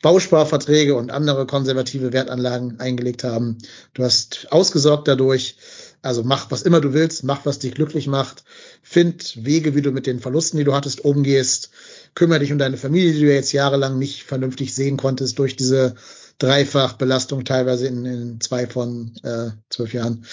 [0.03, 3.59] Bausparverträge und andere konservative Wertanlagen eingelegt haben.
[3.95, 5.57] Du hast ausgesorgt dadurch.
[6.03, 8.45] Also mach, was immer du willst, mach, was dich glücklich macht.
[8.83, 11.71] Find Wege, wie du mit den Verlusten, die du hattest, umgehst
[12.15, 15.95] kümmere dich um deine Familie, die du jetzt jahrelang nicht vernünftig sehen konntest durch diese
[16.39, 20.25] Dreifachbelastung teilweise in, in zwei von äh, zwölf Jahren.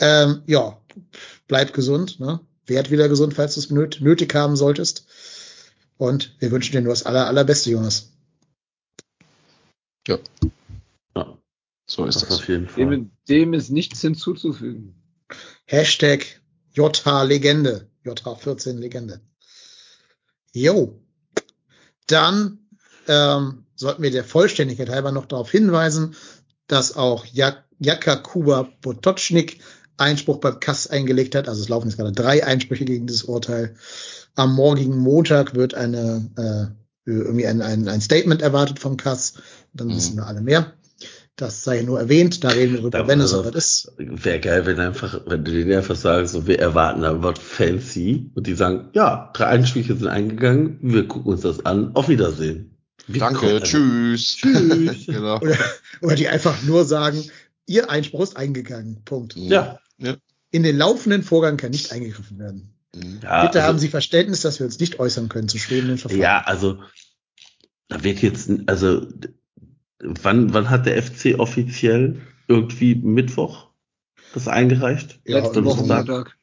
[0.00, 0.80] Ähm, ja,
[1.48, 2.40] bleib gesund, ne?
[2.66, 5.06] Werd wieder gesund, falls du es nöt nötig haben solltest.
[5.98, 8.10] Und wir wünschen dir nur das aller, allerbeste, Jonas.
[10.08, 10.18] Ja,
[11.14, 11.38] Ja,
[11.86, 12.38] so ist das das.
[12.38, 12.90] auf jeden Fall.
[12.90, 14.94] Dem, dem ist nichts hinzuzufügen.
[15.66, 16.40] Hashtag
[16.72, 17.88] JH-Legende.
[18.04, 19.20] JH14 Legende.
[20.52, 21.00] Jo.
[22.06, 22.58] Dann
[23.08, 26.14] ähm, sollten wir der Vollständigkeit halber noch darauf hinweisen,
[26.66, 29.60] dass auch Jak Jaka Kuba Potocznik
[29.96, 31.48] Einspruch beim Kass eingelegt hat.
[31.48, 33.74] Also es laufen jetzt gerade drei Einsprüche gegen dieses Urteil.
[34.34, 39.34] Am morgigen Montag wird eine äh, irgendwie ein, ein, ein Statement erwartet vom Kass.
[39.72, 39.96] Dann Mhm.
[39.96, 40.72] wissen wir alle mehr.
[41.36, 42.44] Das sei nur erwähnt.
[42.44, 43.92] Da reden wir drüber, Da- wenn es also- soweit ist.
[43.98, 48.30] Wäre geil, wenn einfach, wenn du denen einfach sagst, so, wir erwarten ein Wort fancy
[48.34, 52.76] und die sagen, ja, drei Einsprüche sind eingegangen, wir gucken uns das an, auf Wiedersehen.
[53.08, 54.36] Wie Danke, kommt- tschüss.
[54.36, 55.06] Tschüss.
[55.06, 55.38] genau.
[55.40, 55.58] Oder,
[56.00, 57.22] oder die einfach nur sagen,
[57.66, 59.02] ihr Einspruch ist eingegangen.
[59.04, 59.34] Punkt.
[59.36, 59.78] Ja.
[60.52, 62.74] In den laufenden Vorgang kann nicht eingegriffen werden.
[62.94, 63.18] Mhm.
[63.22, 66.20] ja Bitte also, haben Sie Verständnis, dass wir uns nicht äußern können zu schwebenden Verfahren.
[66.20, 66.78] Ja, also,
[67.88, 69.04] da wird jetzt, also,
[70.00, 73.70] wann, wann hat der FC offiziell irgendwie Mittwoch
[74.32, 75.20] das eingereicht?
[75.24, 76.06] Ja, Letzte Woche Donnerstag.
[76.08, 76.38] Montag.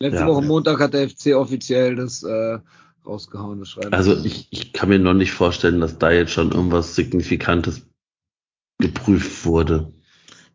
[0.00, 0.26] Letzte Ja.
[0.26, 2.58] Woche Montag hat der FC offiziell das äh,
[3.06, 3.92] rausgehauen, das Schreiben.
[3.92, 7.86] Also, ich, ich kann mir noch nicht vorstellen, dass da jetzt schon irgendwas Signifikantes
[8.78, 9.92] geprüft wurde.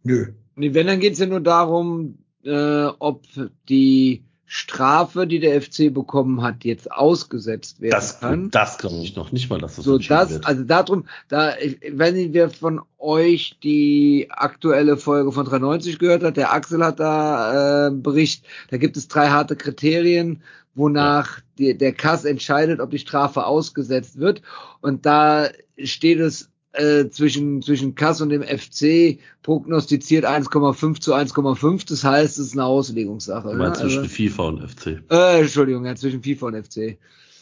[0.04, 0.34] Nö.
[0.56, 3.26] Nee, wenn, dann geht's ja nur darum, äh, ob
[3.70, 8.50] die Strafe, die der FC bekommen hat, jetzt ausgesetzt werden Das, kann.
[8.50, 10.46] das glaube ich noch nicht mal, dass das so, das, wird.
[10.46, 11.54] also darum, da,
[11.92, 17.88] wenn wir von euch die aktuelle Folge von 390 gehört hat, der Axel hat da
[17.88, 20.42] äh, Bericht, da gibt es drei harte Kriterien,
[20.76, 24.42] wonach die, der Kass entscheidet, ob die Strafe ausgesetzt wird.
[24.80, 31.88] Und da steht es äh, zwischen, zwischen Kass und dem FC prognostiziert 1,5 zu 1,5.
[31.90, 33.48] Das heißt, es ist eine Auslegungssache.
[33.50, 33.60] Ich Ne?
[33.60, 35.00] meine, zwischen Also- FIFA und FC.
[35.10, 36.98] äh, Entschuldigung, ja, zwischen FIFA und FC.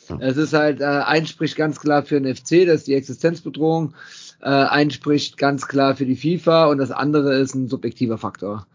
[0.10, 0.18] Ja.
[0.20, 3.94] Es ist halt, äh, ein spricht ganz klar für den FC, das ist die Existenzbedrohung,
[4.42, 8.68] äh, ein spricht ganz klar für die FIFA und das andere ist ein subjektiver Faktor.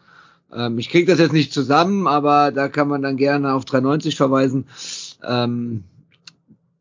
[0.52, 4.16] Ähm, ich krieg das jetzt nicht zusammen, aber da kann man dann gerne auf 390
[4.16, 4.66] verweisen.
[5.24, 5.84] Ähm,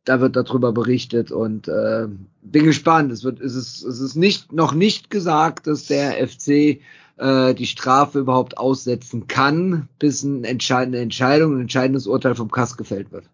[0.10, 2.08] da wird darüber berichtet und äh,
[2.42, 3.12] bin gespannt.
[3.12, 6.82] Es wird, es ist, es ist nicht noch nicht gesagt, dass der FC
[7.18, 12.76] äh, die Strafe überhaupt aussetzen kann, bis eine entscheidende Entscheidung, ein entscheidendes Urteil vom Kass
[12.76, 13.26] gefällt wird.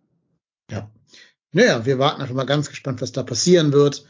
[0.70, 0.90] Ja.
[1.54, 4.06] Naja, wir warten einfach mal ganz gespannt, was da passieren wird.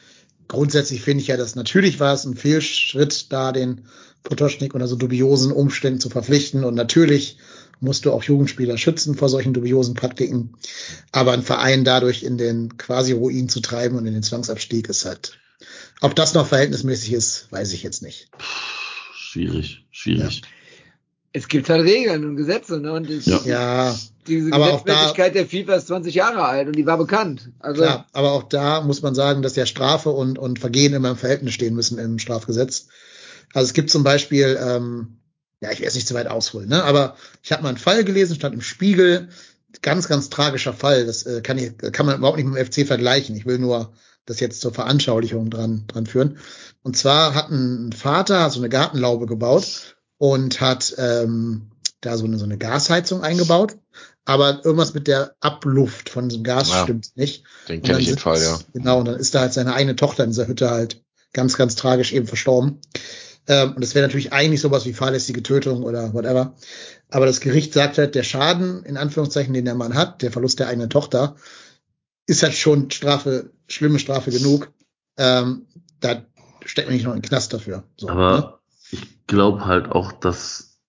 [0.47, 3.85] Grundsätzlich finde ich ja, dass natürlich war es ein Fehlschritt, da den
[4.23, 6.63] Potocznik unter so dubiosen Umständen zu verpflichten.
[6.63, 7.37] Und natürlich
[7.79, 10.55] musst du auch Jugendspieler schützen vor solchen dubiosen Praktiken.
[11.11, 15.05] Aber ein Verein dadurch in den quasi Ruin zu treiben und in den Zwangsabstieg ist
[15.05, 15.39] halt,
[16.01, 18.29] ob das noch verhältnismäßig ist, weiß ich jetzt nicht.
[19.13, 20.41] Schwierig, schwierig.
[21.33, 22.93] Es gibt halt Regeln und Gesetze, ne?
[22.93, 23.41] Und das, Ja.
[23.45, 26.97] Ja, diese Aber auch da- Gesetzmäßigkeit der FIFA ist 20 Jahre alt und die war
[26.97, 27.51] bekannt.
[27.59, 31.09] Also Klar, aber auch da muss man sagen, dass ja Strafe und, und Vergehen immer
[31.09, 32.87] im Verhältnis stehen müssen im Strafgesetz.
[33.53, 35.17] Also es gibt zum Beispiel, ähm,
[35.61, 36.83] ja, ich will jetzt nicht zu weit ausholen, ne?
[36.83, 39.29] aber ich habe mal einen Fall gelesen, stand im Spiegel,
[39.81, 41.05] ganz, ganz tragischer Fall.
[41.05, 43.35] Das äh, kann, ich, kann man überhaupt nicht mit dem FC vergleichen.
[43.35, 43.93] Ich will nur
[44.25, 46.37] das jetzt zur Veranschaulichung dran, dran führen.
[46.81, 52.37] Und zwar hat ein Vater so eine Gartenlaube gebaut und hat ähm, da so eine,
[52.37, 53.77] so eine Gasheizung eingebaut.
[54.27, 56.83] Aber irgendwas mit der Abluft von diesem Gas Ja.
[56.83, 57.43] stimmt nicht.
[57.69, 58.59] Den kenne ich Fall, ja.
[58.73, 61.75] Genau, und dann ist da halt seine eigene Tochter in dieser Hütte halt ganz, ganz
[61.75, 62.79] tragisch eben verstorben.
[63.47, 66.55] Ähm, und das wäre natürlich eigentlich sowas wie fahrlässige Tötung oder whatever.
[67.09, 70.59] Aber das Gericht sagt halt, der Schaden, in Anführungszeichen, den der Mann hat, der Verlust
[70.59, 71.35] der eigenen Tochter,
[72.27, 74.71] ist halt schon Strafe, schlimme Strafe genug.
[75.17, 75.67] Ähm,
[75.99, 76.25] da
[76.65, 77.83] steckt man nicht noch in den Knast dafür.
[77.97, 78.13] So, ne?
[78.13, 78.59] Aber
[78.91, 80.79] ich glaube halt auch, dass,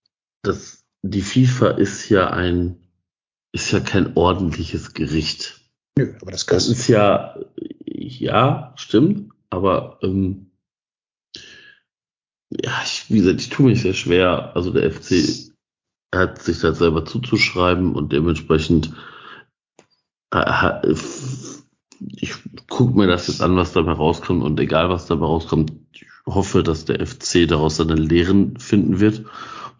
[0.42, 2.78] dass die FIFA ist ja ein,
[3.52, 5.60] ist ja kein ordentliches Gericht.
[5.98, 7.38] Nö, aber das Das ist ja,
[7.86, 10.50] ja, stimmt, aber ähm,
[12.50, 14.52] ja, ich, wie gesagt, ich tue mich sehr schwer.
[14.54, 15.52] Also der FC
[16.14, 18.92] hat sich das selber zuzuschreiben und dementsprechend
[20.32, 20.94] äh,
[22.16, 22.32] ich
[22.68, 26.62] gucke mir das jetzt an, was dabei rauskommt und egal was dabei rauskommt, ich hoffe,
[26.62, 29.24] dass der FC daraus seine Lehren finden wird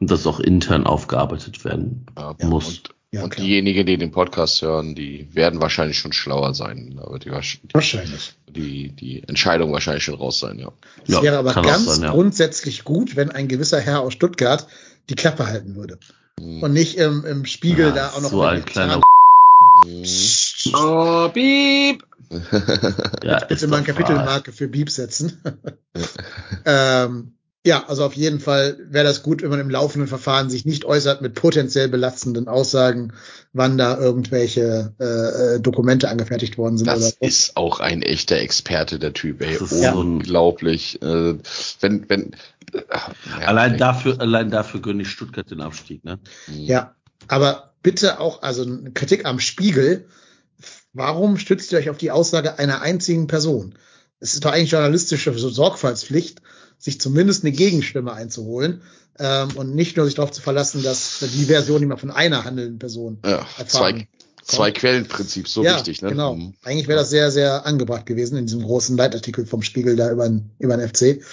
[0.00, 2.68] und das auch intern aufgearbeitet werden Ja, muss.
[2.68, 6.98] Und, Ja, und diejenigen, die den Podcast hören, die werden wahrscheinlich schon schlauer sein.
[7.02, 8.34] Aber die, wahrsch- wahrscheinlich.
[8.56, 10.72] Die, die Entscheidung wahrscheinlich schon raus sein, ja.
[11.06, 12.10] Es Ja, wäre aber ganz sein, ja.
[12.10, 14.66] grundsätzlich gut, wenn ein gewisser Herr aus Stuttgart
[15.08, 15.98] die Klappe halten würde.
[16.40, 16.62] Mhm.
[16.62, 19.00] Und nicht im, im Spiegel Ja, da auch noch so ein kleiner
[19.84, 20.04] Mhm.
[20.74, 22.02] Oh, piep!
[23.22, 24.04] ja, Bitte mal eine doch wahr.
[24.04, 25.40] Kapitelmarke für Beep setzen.
[26.64, 27.35] ähm,
[27.66, 30.84] Ja, also auf jeden Fall wäre das gut, wenn man im laufenden Verfahren sich nicht
[30.84, 33.12] äußert mit potenziell belastenden Aussagen,
[33.52, 36.86] wann da irgendwelche äh, äh Dokumente angefertigt worden sind.
[36.86, 39.58] Das ist auch ein echter Experte, der Typ, ey.
[39.58, 41.02] Unglaublich.
[41.02, 41.38] Äh,
[41.80, 42.34] wenn, wenn,
[42.72, 42.82] äh,
[43.40, 43.78] ja, allein ey.
[43.78, 46.20] dafür, allein dafür gönne ich Stuttgart den Abstieg, ne?
[46.46, 46.94] Ja,
[47.26, 50.06] aber bitte auch, also eine Kritik am Spiegel.
[50.92, 53.74] Warum stützt ihr euch auf die Aussage einer einzigen Person?
[54.20, 56.40] Es ist doch eigentlich journalistische Sorgfaltspflicht,
[56.86, 58.80] sich zumindest eine Gegenstimme einzuholen
[59.18, 62.78] ähm, und nicht nur sich darauf zu verlassen, dass die Version immer von einer handelnden
[62.78, 64.08] Person Ja, erfahren zwei,
[64.44, 66.10] zwei Quellenprinzip, so ja, wichtig, ne?
[66.10, 66.36] Genau.
[66.36, 66.54] Mhm.
[66.62, 70.28] Eigentlich wäre das sehr, sehr angebracht gewesen in diesem großen Leitartikel vom Spiegel da über
[70.28, 71.24] den, über den FC.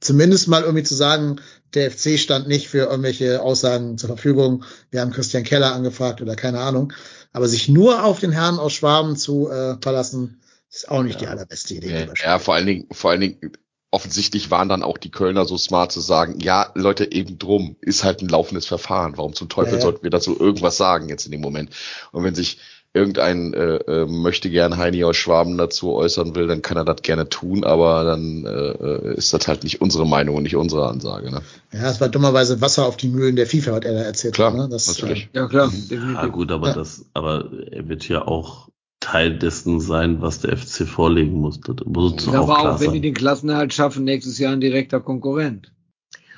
[0.00, 1.42] Zumindest mal irgendwie zu sagen,
[1.74, 4.64] der FC stand nicht für irgendwelche Aussagen zur Verfügung.
[4.90, 6.94] Wir haben Christian Keller angefragt oder keine Ahnung.
[7.34, 11.26] Aber sich nur auf den Herrn aus Schwaben zu äh, verlassen, ist auch nicht die
[11.26, 12.08] allerbeste Idee.
[12.08, 13.52] Ja, ja, vor allen Dingen, vor allen Dingen,
[13.92, 18.02] offensichtlich waren dann auch die Kölner so smart zu sagen, ja, Leute, eben drum, ist
[18.02, 19.12] halt ein laufendes Verfahren.
[19.16, 19.82] Warum zum Teufel Ja, ja.
[19.82, 21.70] sollten wir dazu irgendwas sagen jetzt in dem Moment?
[22.10, 22.58] Und wenn sich
[22.94, 27.02] irgendein äh, äh, möchte gern Heini aus Schwaben dazu äußern will, dann kann er das
[27.02, 31.30] gerne tun, aber dann äh, ist das halt nicht unsere Meinung und nicht unsere Ansage.
[31.30, 31.40] Ne?
[31.72, 34.34] Ja, es war dummerweise Wasser auf die Mühlen der FIFA, hat er da erzählt.
[34.34, 34.68] Klar, ne?
[34.70, 35.28] das, natürlich.
[35.32, 36.74] Ja, klar, Ja, gut, aber Ja.
[36.74, 38.68] das, aber er wird ja auch
[39.02, 41.60] Teil dessen sein, was der FC vorlegen muss.
[41.60, 43.02] Das muss auch aber auch, wenn die sein.
[43.02, 45.70] den Klassenerhalt schaffen, nächstes Jahr ein direkter Konkurrent.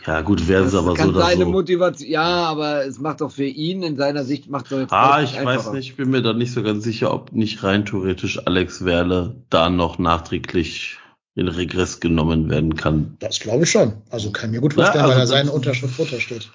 [0.07, 1.51] Ja, gut, werden sie aber kann so oder seine so.
[1.51, 5.23] Motivation, ja, aber es macht doch für ihn in seiner Sicht, macht doch jetzt Ah,
[5.23, 5.67] ich einfacher.
[5.67, 8.85] weiß nicht, ich bin mir da nicht so ganz sicher, ob nicht rein theoretisch Alex
[8.85, 10.99] Werle da noch nachträglich
[11.37, 13.17] in Regress genommen werden kann.
[13.21, 13.95] Das glaube ich schon.
[14.11, 16.51] Also kann mir gut vorstellen, Ja, also weil da das- seine Unterschrift drunter steht.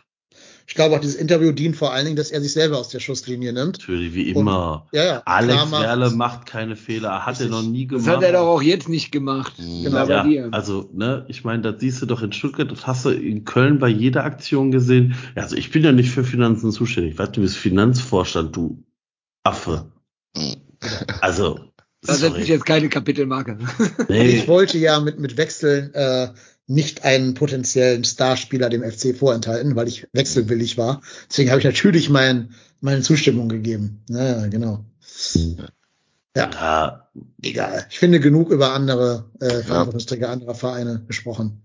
[0.69, 2.99] Ich glaube auch, dieses Interview dient vor allen Dingen, dass er sich selber aus der
[2.99, 3.79] Schusslinie nimmt.
[3.79, 4.85] Natürlich, wie Und- immer.
[4.91, 5.21] Ja, ja.
[5.25, 5.71] Alex.
[5.71, 8.17] Werle macht keine Fehler, hat er noch nie Das gemacht.
[8.17, 9.53] hat er doch auch jetzt nicht gemacht.
[9.57, 9.83] Mhm.
[9.85, 10.47] Genau bei ja, dir.
[10.51, 13.79] also, ne, ich meine, das siehst du doch in Stuttgart, das hast du in Köln
[13.79, 15.15] bei jeder Aktion gesehen.
[15.35, 17.17] Ja, also ich bin ja nicht für Finanzen zuständig.
[17.17, 18.83] Weißt du, du bist Finanzvorstand, du
[19.43, 19.91] Affe.
[20.37, 20.53] Mhm.
[21.21, 21.59] Also,
[22.03, 22.41] da setze sorry.
[22.43, 23.57] ich jetzt keine Kapitelmarke.
[24.07, 26.29] nee, Ich wollte ja mit, mit Wechseln äh,
[26.69, 31.01] nicht einen potenziellen Starspieler dem FC vorenthalten, weil ich wechselwillig war.
[31.27, 34.03] Deswegen habe ich natürlich mein, meine Zustimmung gegeben.
[34.07, 34.85] Ja, genau.
[36.35, 37.09] Ja, ja,
[37.41, 37.87] egal.
[37.89, 41.63] Ich finde genug über andere äh, Verantwortungsträger anderer Vereine gesprochen.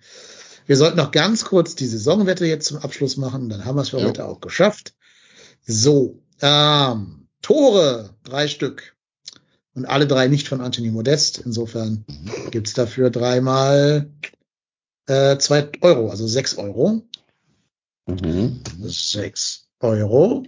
[0.65, 3.51] Wir sollten noch ganz kurz die Saisonwette jetzt zum Abschluss machen.
[3.51, 4.09] Dann haben wir es für Jo.
[4.09, 4.95] heute auch geschafft.
[5.67, 8.97] So, ähm, Tore, drei Stück.
[9.75, 11.43] Und alle drei nicht von Anthony Modest.
[11.45, 12.07] Insofern
[12.51, 14.09] gibt's dafür dreimal
[15.07, 17.03] äh, zwei Euro, also sechs Euro.
[18.07, 18.63] mhm.
[18.83, 20.45] Sechs Euro.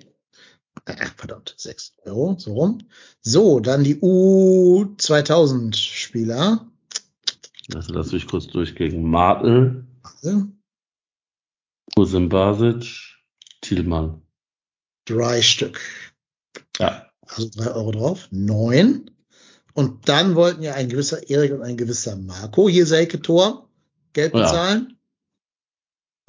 [0.85, 2.79] Ach, verdammt, sechs Euro, so rum.
[3.21, 6.67] So, dann die U2000 Spieler.
[7.75, 9.03] Also lass mich kurz durchgehen.
[9.03, 9.85] Martel,
[11.97, 12.87] Usim Basic,
[13.63, 14.23] Thielmann.
[15.07, 15.81] Drei Stück.
[16.79, 17.11] Ja.
[17.27, 18.29] Also drei Euro drauf.
[18.31, 19.11] Neun.
[19.75, 23.66] Und dann wollten ja ein gewisser Erik und ein gewisser Marco hier Selke Tor
[24.17, 24.99] Geld bezahlen.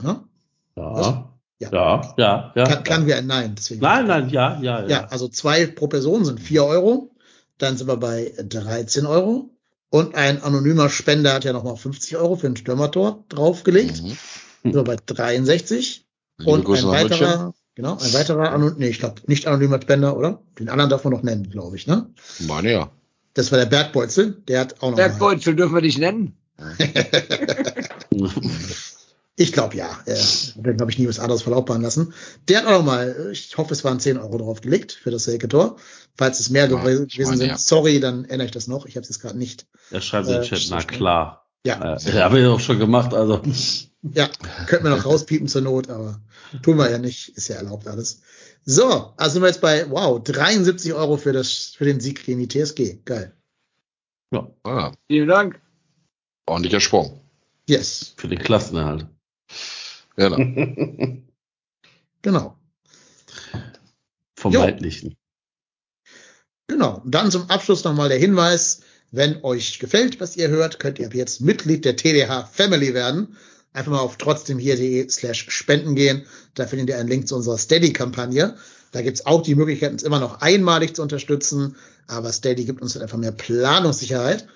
[0.03, 0.23] Ja.
[0.75, 1.01] Ja.
[1.59, 1.71] Ja.
[1.71, 2.63] Ja, ja, ja.
[2.65, 3.55] Kann, kann wir ein Nein.
[3.57, 4.87] Deswegen Nein, nein, ja, ja, ja.
[4.87, 7.15] Ja, also zwei pro Person sind vier Euro.
[7.57, 9.49] Dann sind wir bei 13 Euro.
[9.89, 14.03] Und ein anonymer Spender hat ja nochmal 50 Euro für ein Stürmertor draufgelegt.
[14.03, 14.17] Mhm.
[14.63, 16.05] Sind wir bei 63.
[16.37, 20.15] Liebe Und Grüße ein weiterer, genau, ein weiterer, anon nee, ich glaube, nicht anonymer Spender,
[20.15, 20.43] oder?
[20.59, 22.13] Den anderen darf man noch nennen, glaube ich, ne?
[22.41, 22.91] Meine ja.
[23.33, 26.36] Das war der Bergbolzel, der hat auch noch mal, Bergbeutel dürfen wir dich nennen.
[29.39, 32.11] Ich glaube ja, äh, wird glaube ich nie was anderes verlautbaren lassen.
[32.47, 35.77] Der hat auch noch mal, ich hoffe, es waren 10 Euro draufgelegt für das Selke-Tor.
[36.17, 37.57] Falls es mehr Ja, gewesen meine, sind, ja.
[37.59, 38.87] sorry, dann ändere ich das noch.
[38.87, 39.67] Ich habe es jetzt gerade nicht.
[39.91, 41.47] Er schreibt in Äh, den Chat, na klar.
[41.63, 43.43] Ja, Äh, habe ich auch schon gemacht, also.
[44.01, 44.27] ja,
[44.65, 46.19] könnten wir noch rauspiepen zur Not, aber
[46.63, 48.21] tun wir ja nicht, ist ja erlaubt alles.
[48.65, 52.39] So, also sind wir jetzt bei, wow, 73 Euro für das, für den Sieg gegen
[52.39, 53.03] die TSG.
[53.05, 53.33] Geil.
[54.31, 55.61] Ja, Ah, Vielen Dank.
[56.47, 57.21] Ordentlicher Sprung.
[57.67, 59.05] Yes, für den Klassenerhalt.
[60.15, 60.37] Genau.
[62.21, 62.57] genau.
[64.35, 65.15] Vermeintlichen.
[66.67, 67.01] Genau.
[67.03, 71.07] Und dann zum Abschluss nochmal der Hinweis, wenn euch gefällt, was ihr hört, könnt ihr
[71.07, 73.37] ab jetzt Mitglied der TDH Family werden.
[73.73, 76.25] Einfach mal auf trotzdem hier.de slash spenden gehen.
[76.55, 78.55] Da findet ihr einen Link zu unserer Steady-Kampagne.
[78.91, 81.75] Da gibt's auch die Möglichkeit, uns immer noch einmalig zu unterstützen.
[82.07, 84.47] Aber Steady gibt uns halt einfach mehr Planungssicherheit.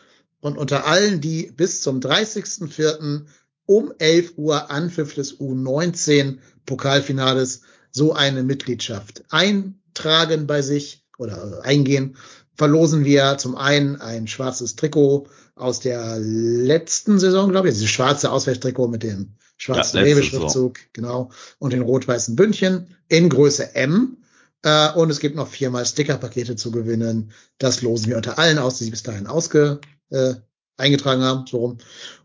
[0.42, 3.26] Und unter allen, die bis zum 30.04.
[3.68, 7.62] um 11 Uhr Anpfiff des U19 Pokalfinales
[7.92, 12.18] so eine Mitgliedschaft eintragen bei sich oder eingehen,
[12.56, 18.32] verlosen wir zum einen ein schwarzes Trikot aus der letzten Saison, glaube ich, dieses schwarze
[18.32, 21.30] Ausweichtrikot mit dem schwarzen Ja, letzte Rewe-Schriftzug, genau,
[21.60, 24.18] und den rot-weißen Bündchen in Größe M.
[24.64, 27.32] Äh, und es gibt noch viermal Stickerpakete zu gewinnen.
[27.58, 29.80] Das losen wir unter allen aus, die sich bis dahin ausge,
[30.12, 30.36] äh,
[30.78, 31.78] eingetragen haben, so rum.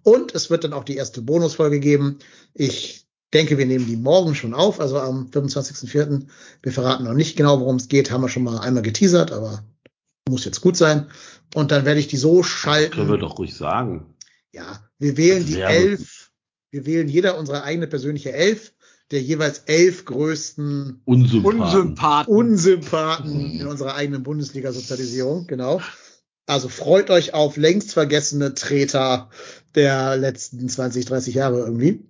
[0.02, 2.18] Und es wird dann auch die erste Bonusfolge geben.
[2.55, 6.26] Ich denke, wir nehmen die morgen schon auf, also am 25.04.
[6.62, 9.65] Wir verraten noch nicht genau, worum es geht, haben wir schon mal einmal geteasert, aber
[10.28, 11.06] muss jetzt gut sein.
[11.55, 12.94] Und dann werde ich die so schalten.
[12.94, 14.15] Können wir doch ruhig sagen.
[14.52, 16.31] Ja, wir wählen die Sehr elf,
[16.70, 18.73] wir wählen jeder unsere eigene persönliche elf
[19.10, 21.55] der jeweils elf größten Unsympathen.
[21.55, 22.34] Unsympathen.
[22.34, 25.81] Unsympathen in unserer eigenen Bundesliga-Sozialisierung, genau.
[26.47, 29.31] Also freut euch auf längst vergessene Treter
[29.75, 32.08] der letzten 20, 30 Jahre irgendwie.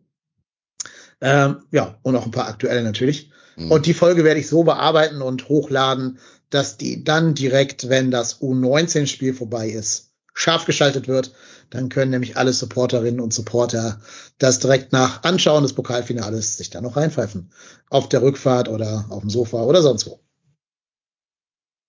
[1.21, 3.31] Ähm, ja, und auch ein paar aktuelle natürlich.
[3.57, 3.71] Mhm.
[3.73, 6.19] Und die Folge werde ich so bearbeiten und hochladen,
[6.51, 11.33] dass die dann direkt, wenn das U19-Spiel vorbei ist, scharf geschaltet wird.
[11.71, 14.01] Dann können nämlich alle Supporterinnen und Supporter
[14.39, 17.51] das direkt nach Anschauen des Pokalfinales sich da noch reinpfeifen.
[17.89, 20.21] Auf der Rückfahrt oder auf dem Sofa oder sonst wo.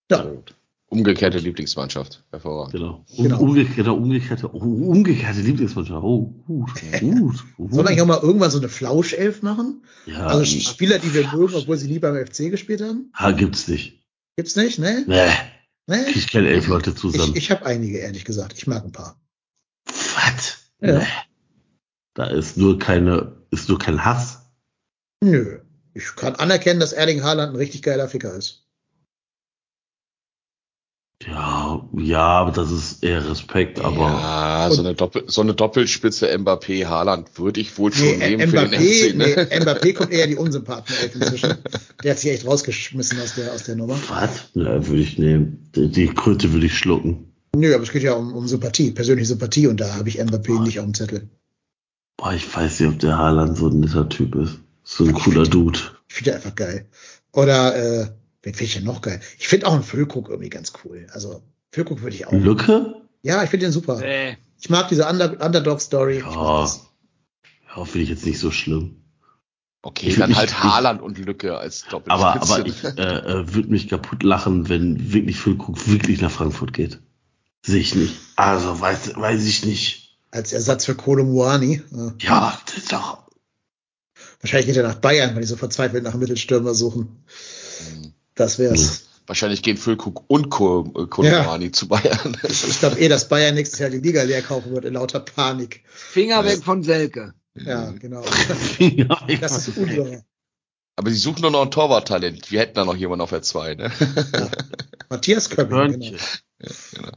[0.09, 0.25] Ja,
[0.89, 2.23] Umgekehrte Lieblingsmannschaft.
[2.31, 2.71] Hervorragend.
[2.73, 3.05] Genau.
[3.17, 3.39] Genau.
[3.41, 6.01] Umgekehrte, umgekehrte, oh, umgekehrte Lieblingsmannschaft.
[6.01, 7.43] Oh, gut, gut.
[7.57, 7.73] gut.
[7.73, 9.83] sollen wir eigentlich auch mal irgendwann so eine Flauschelf machen?
[10.05, 13.11] ja, Also Spieler, die wir mögen, obwohl sie nie beim FC gespielt haben?
[13.13, 14.01] ha, gibt's nicht.
[14.37, 15.03] Gibt's nicht, ne?
[15.07, 15.27] Nee,
[15.87, 16.05] ne?
[16.09, 17.33] ich kenne elf Leute Ich, zusammen.
[17.35, 18.53] ich habe einige, ehrlich gesagt.
[18.57, 19.19] Ich mag ein paar.
[19.85, 20.57] Was?
[20.79, 20.99] Ja.
[20.99, 21.05] Nee.
[22.13, 24.39] Da ist nur keine, ist nur kein Hass.
[25.21, 25.59] Nö.
[25.93, 28.66] Ich kann anerkennen, dass Erling Haaland ein richtig geiler Ficker ist.
[31.25, 36.31] Ja, ja, aber das ist eher Respekt, aber ja, so eine, Doppel, so eine Doppelspitze
[36.37, 39.15] Mbappé Haaland würde ich wohl schon Nee, nehmen für den Mbappé, FC.
[39.15, 39.47] Ne?
[39.49, 41.55] nee, Mbappé kommt eher die Unsympathen inzwischen.
[42.03, 43.97] Der hat sich echt rausgeschmissen aus der, aus der Nummer.
[44.09, 44.49] was?
[44.53, 45.71] Ja, würde ich nehmen.
[45.75, 47.33] Die, die Kröte würde ich schlucken.
[47.55, 50.61] Nö, aber es geht ja um, um Sympathie, persönliche Sympathie und da habe ich Mbappé
[50.61, 51.29] nicht auf dem Zettel.
[52.17, 54.59] Boah, ich weiß nicht, ob der Haaland so ein netter Typ ist.
[54.83, 55.79] So ein cooler Dude.
[56.07, 56.85] Ich finde einfach geil.
[57.33, 58.07] Oder, äh,
[58.47, 59.19] wen finde ich denn noch geil?
[59.39, 61.05] Ich finde auch einen Füllkrug irgendwie ganz cool.
[61.11, 62.31] Also, Füllkrug würde ich auch.
[62.31, 62.95] Lücke?
[63.21, 63.99] Ja, ich finde den super.
[63.99, 64.37] Nee.
[64.59, 66.19] Ich mag diese Under Underdog-Story.
[66.19, 66.63] Ja.
[67.75, 69.03] Ja, finde ich jetzt nicht so schlimm.
[69.81, 72.13] Okay, Ich- dann halt Haaland und Lücke als Doppelspitze.
[72.25, 76.73] Aber, aber ich äh, äh, würde mich kaputt lachen, wenn wirklich Füllkrug wirklich nach Frankfurt
[76.73, 76.99] geht.
[77.65, 78.15] Sehe ich nicht.
[78.37, 80.17] Also, weiß, weiß ich nicht.
[80.31, 81.81] Als Ersatz für Kolo Muani.
[81.91, 82.13] Ja.
[82.21, 83.27] Ja, das ist doch.
[84.41, 87.23] Wahrscheinlich geht er nach Bayern, weil die so verzweifelt nach Mittelstürmer suchen.
[88.37, 89.03] Das wär's.
[89.25, 92.37] Wahrscheinlich gehen Füllkrug und Kol- äh, Kolomani zu Bayern.
[92.49, 95.83] Ich glaube eh, dass Bayern nächstes Jahr die Liga leer kaufen wird in lauter Panik.
[95.87, 97.33] Finger weg von Selke.
[97.55, 98.23] Ja, genau.
[98.79, 100.21] ja, Das ist unwahr.
[100.95, 102.49] Aber sie suchen nur noch ein Torwarttalent.
[102.51, 103.91] Wir hätten da noch jemanden auf der 2, ne?
[105.09, 106.17] Matthias Köpping, Hörnchen.
[106.93, 107.11] genau.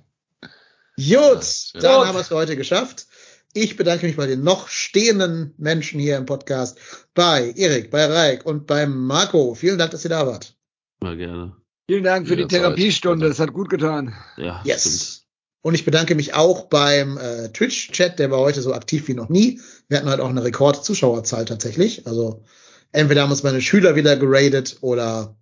[0.97, 1.81] Gut, Ja.
[1.81, 2.07] dann Gut.
[2.08, 3.07] haben wir es für heute geschafft.
[3.52, 6.78] Ich bedanke mich bei den noch stehenden Menschen hier im Podcast.
[7.15, 9.55] Bei Erik, bei Raik und bei Marco.
[9.55, 10.55] Vielen Dank, dass ihr da wart.
[11.03, 11.57] Mal gerne.
[11.89, 12.47] Vielen Dank für die.
[12.47, 13.27] Therapiestunde.
[13.27, 14.15] Es hat gut getan.
[14.37, 15.20] Ja, Yes.
[15.62, 19.29] Und ich bedanke mich auch beim äh, Twitch-Chat, der war heute so aktiv wie noch
[19.29, 19.61] nie.
[19.89, 22.07] Wir hatten heute auch eine Rekord-Zuschauerzahl tatsächlich.
[22.07, 22.45] Also
[22.93, 25.37] entweder haben uns meine Schüler wieder geradet oder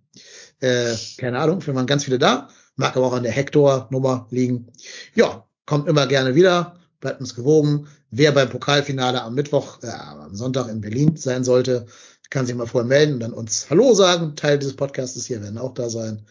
[0.59, 2.49] äh, keine Ahnung, wir waren ganz viele da.
[2.75, 4.67] Mag aber auch an der Hector-Nummer liegen.
[5.13, 7.87] Ja, kommt immer gerne wieder, bleibt uns gewogen.
[8.11, 11.85] Wer beim Pokalfinale am Mittwoch, äh, am Sonntag in Berlin sein sollte,
[12.29, 14.35] kann sich mal vorher melden und dann uns Hallo sagen.
[14.35, 16.25] Teil dieses Podcastes hier werden auch da sein.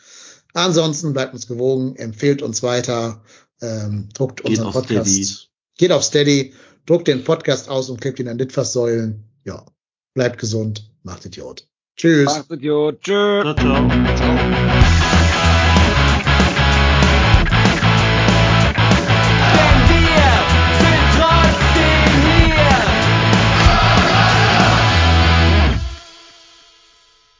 [0.54, 3.22] Ansonsten bleibt uns gewogen, empfehlt uns weiter,
[3.60, 5.08] ähm, druckt Geht unseren Podcast.
[5.08, 5.28] Steady.
[5.76, 6.54] Geht auf Steady,
[6.86, 9.24] druckt den Podcast aus und klebt ihn an Litfaßsäulen.
[9.44, 9.64] Ja,
[10.14, 11.68] bleibt gesund, macht Idiot.
[11.96, 12.26] Tschüss.
[12.26, 13.00] Macht's gut.
[13.00, 13.42] Tschö.
[13.42, 13.88] Ciao, ciao.
[14.16, 14.67] Ciao.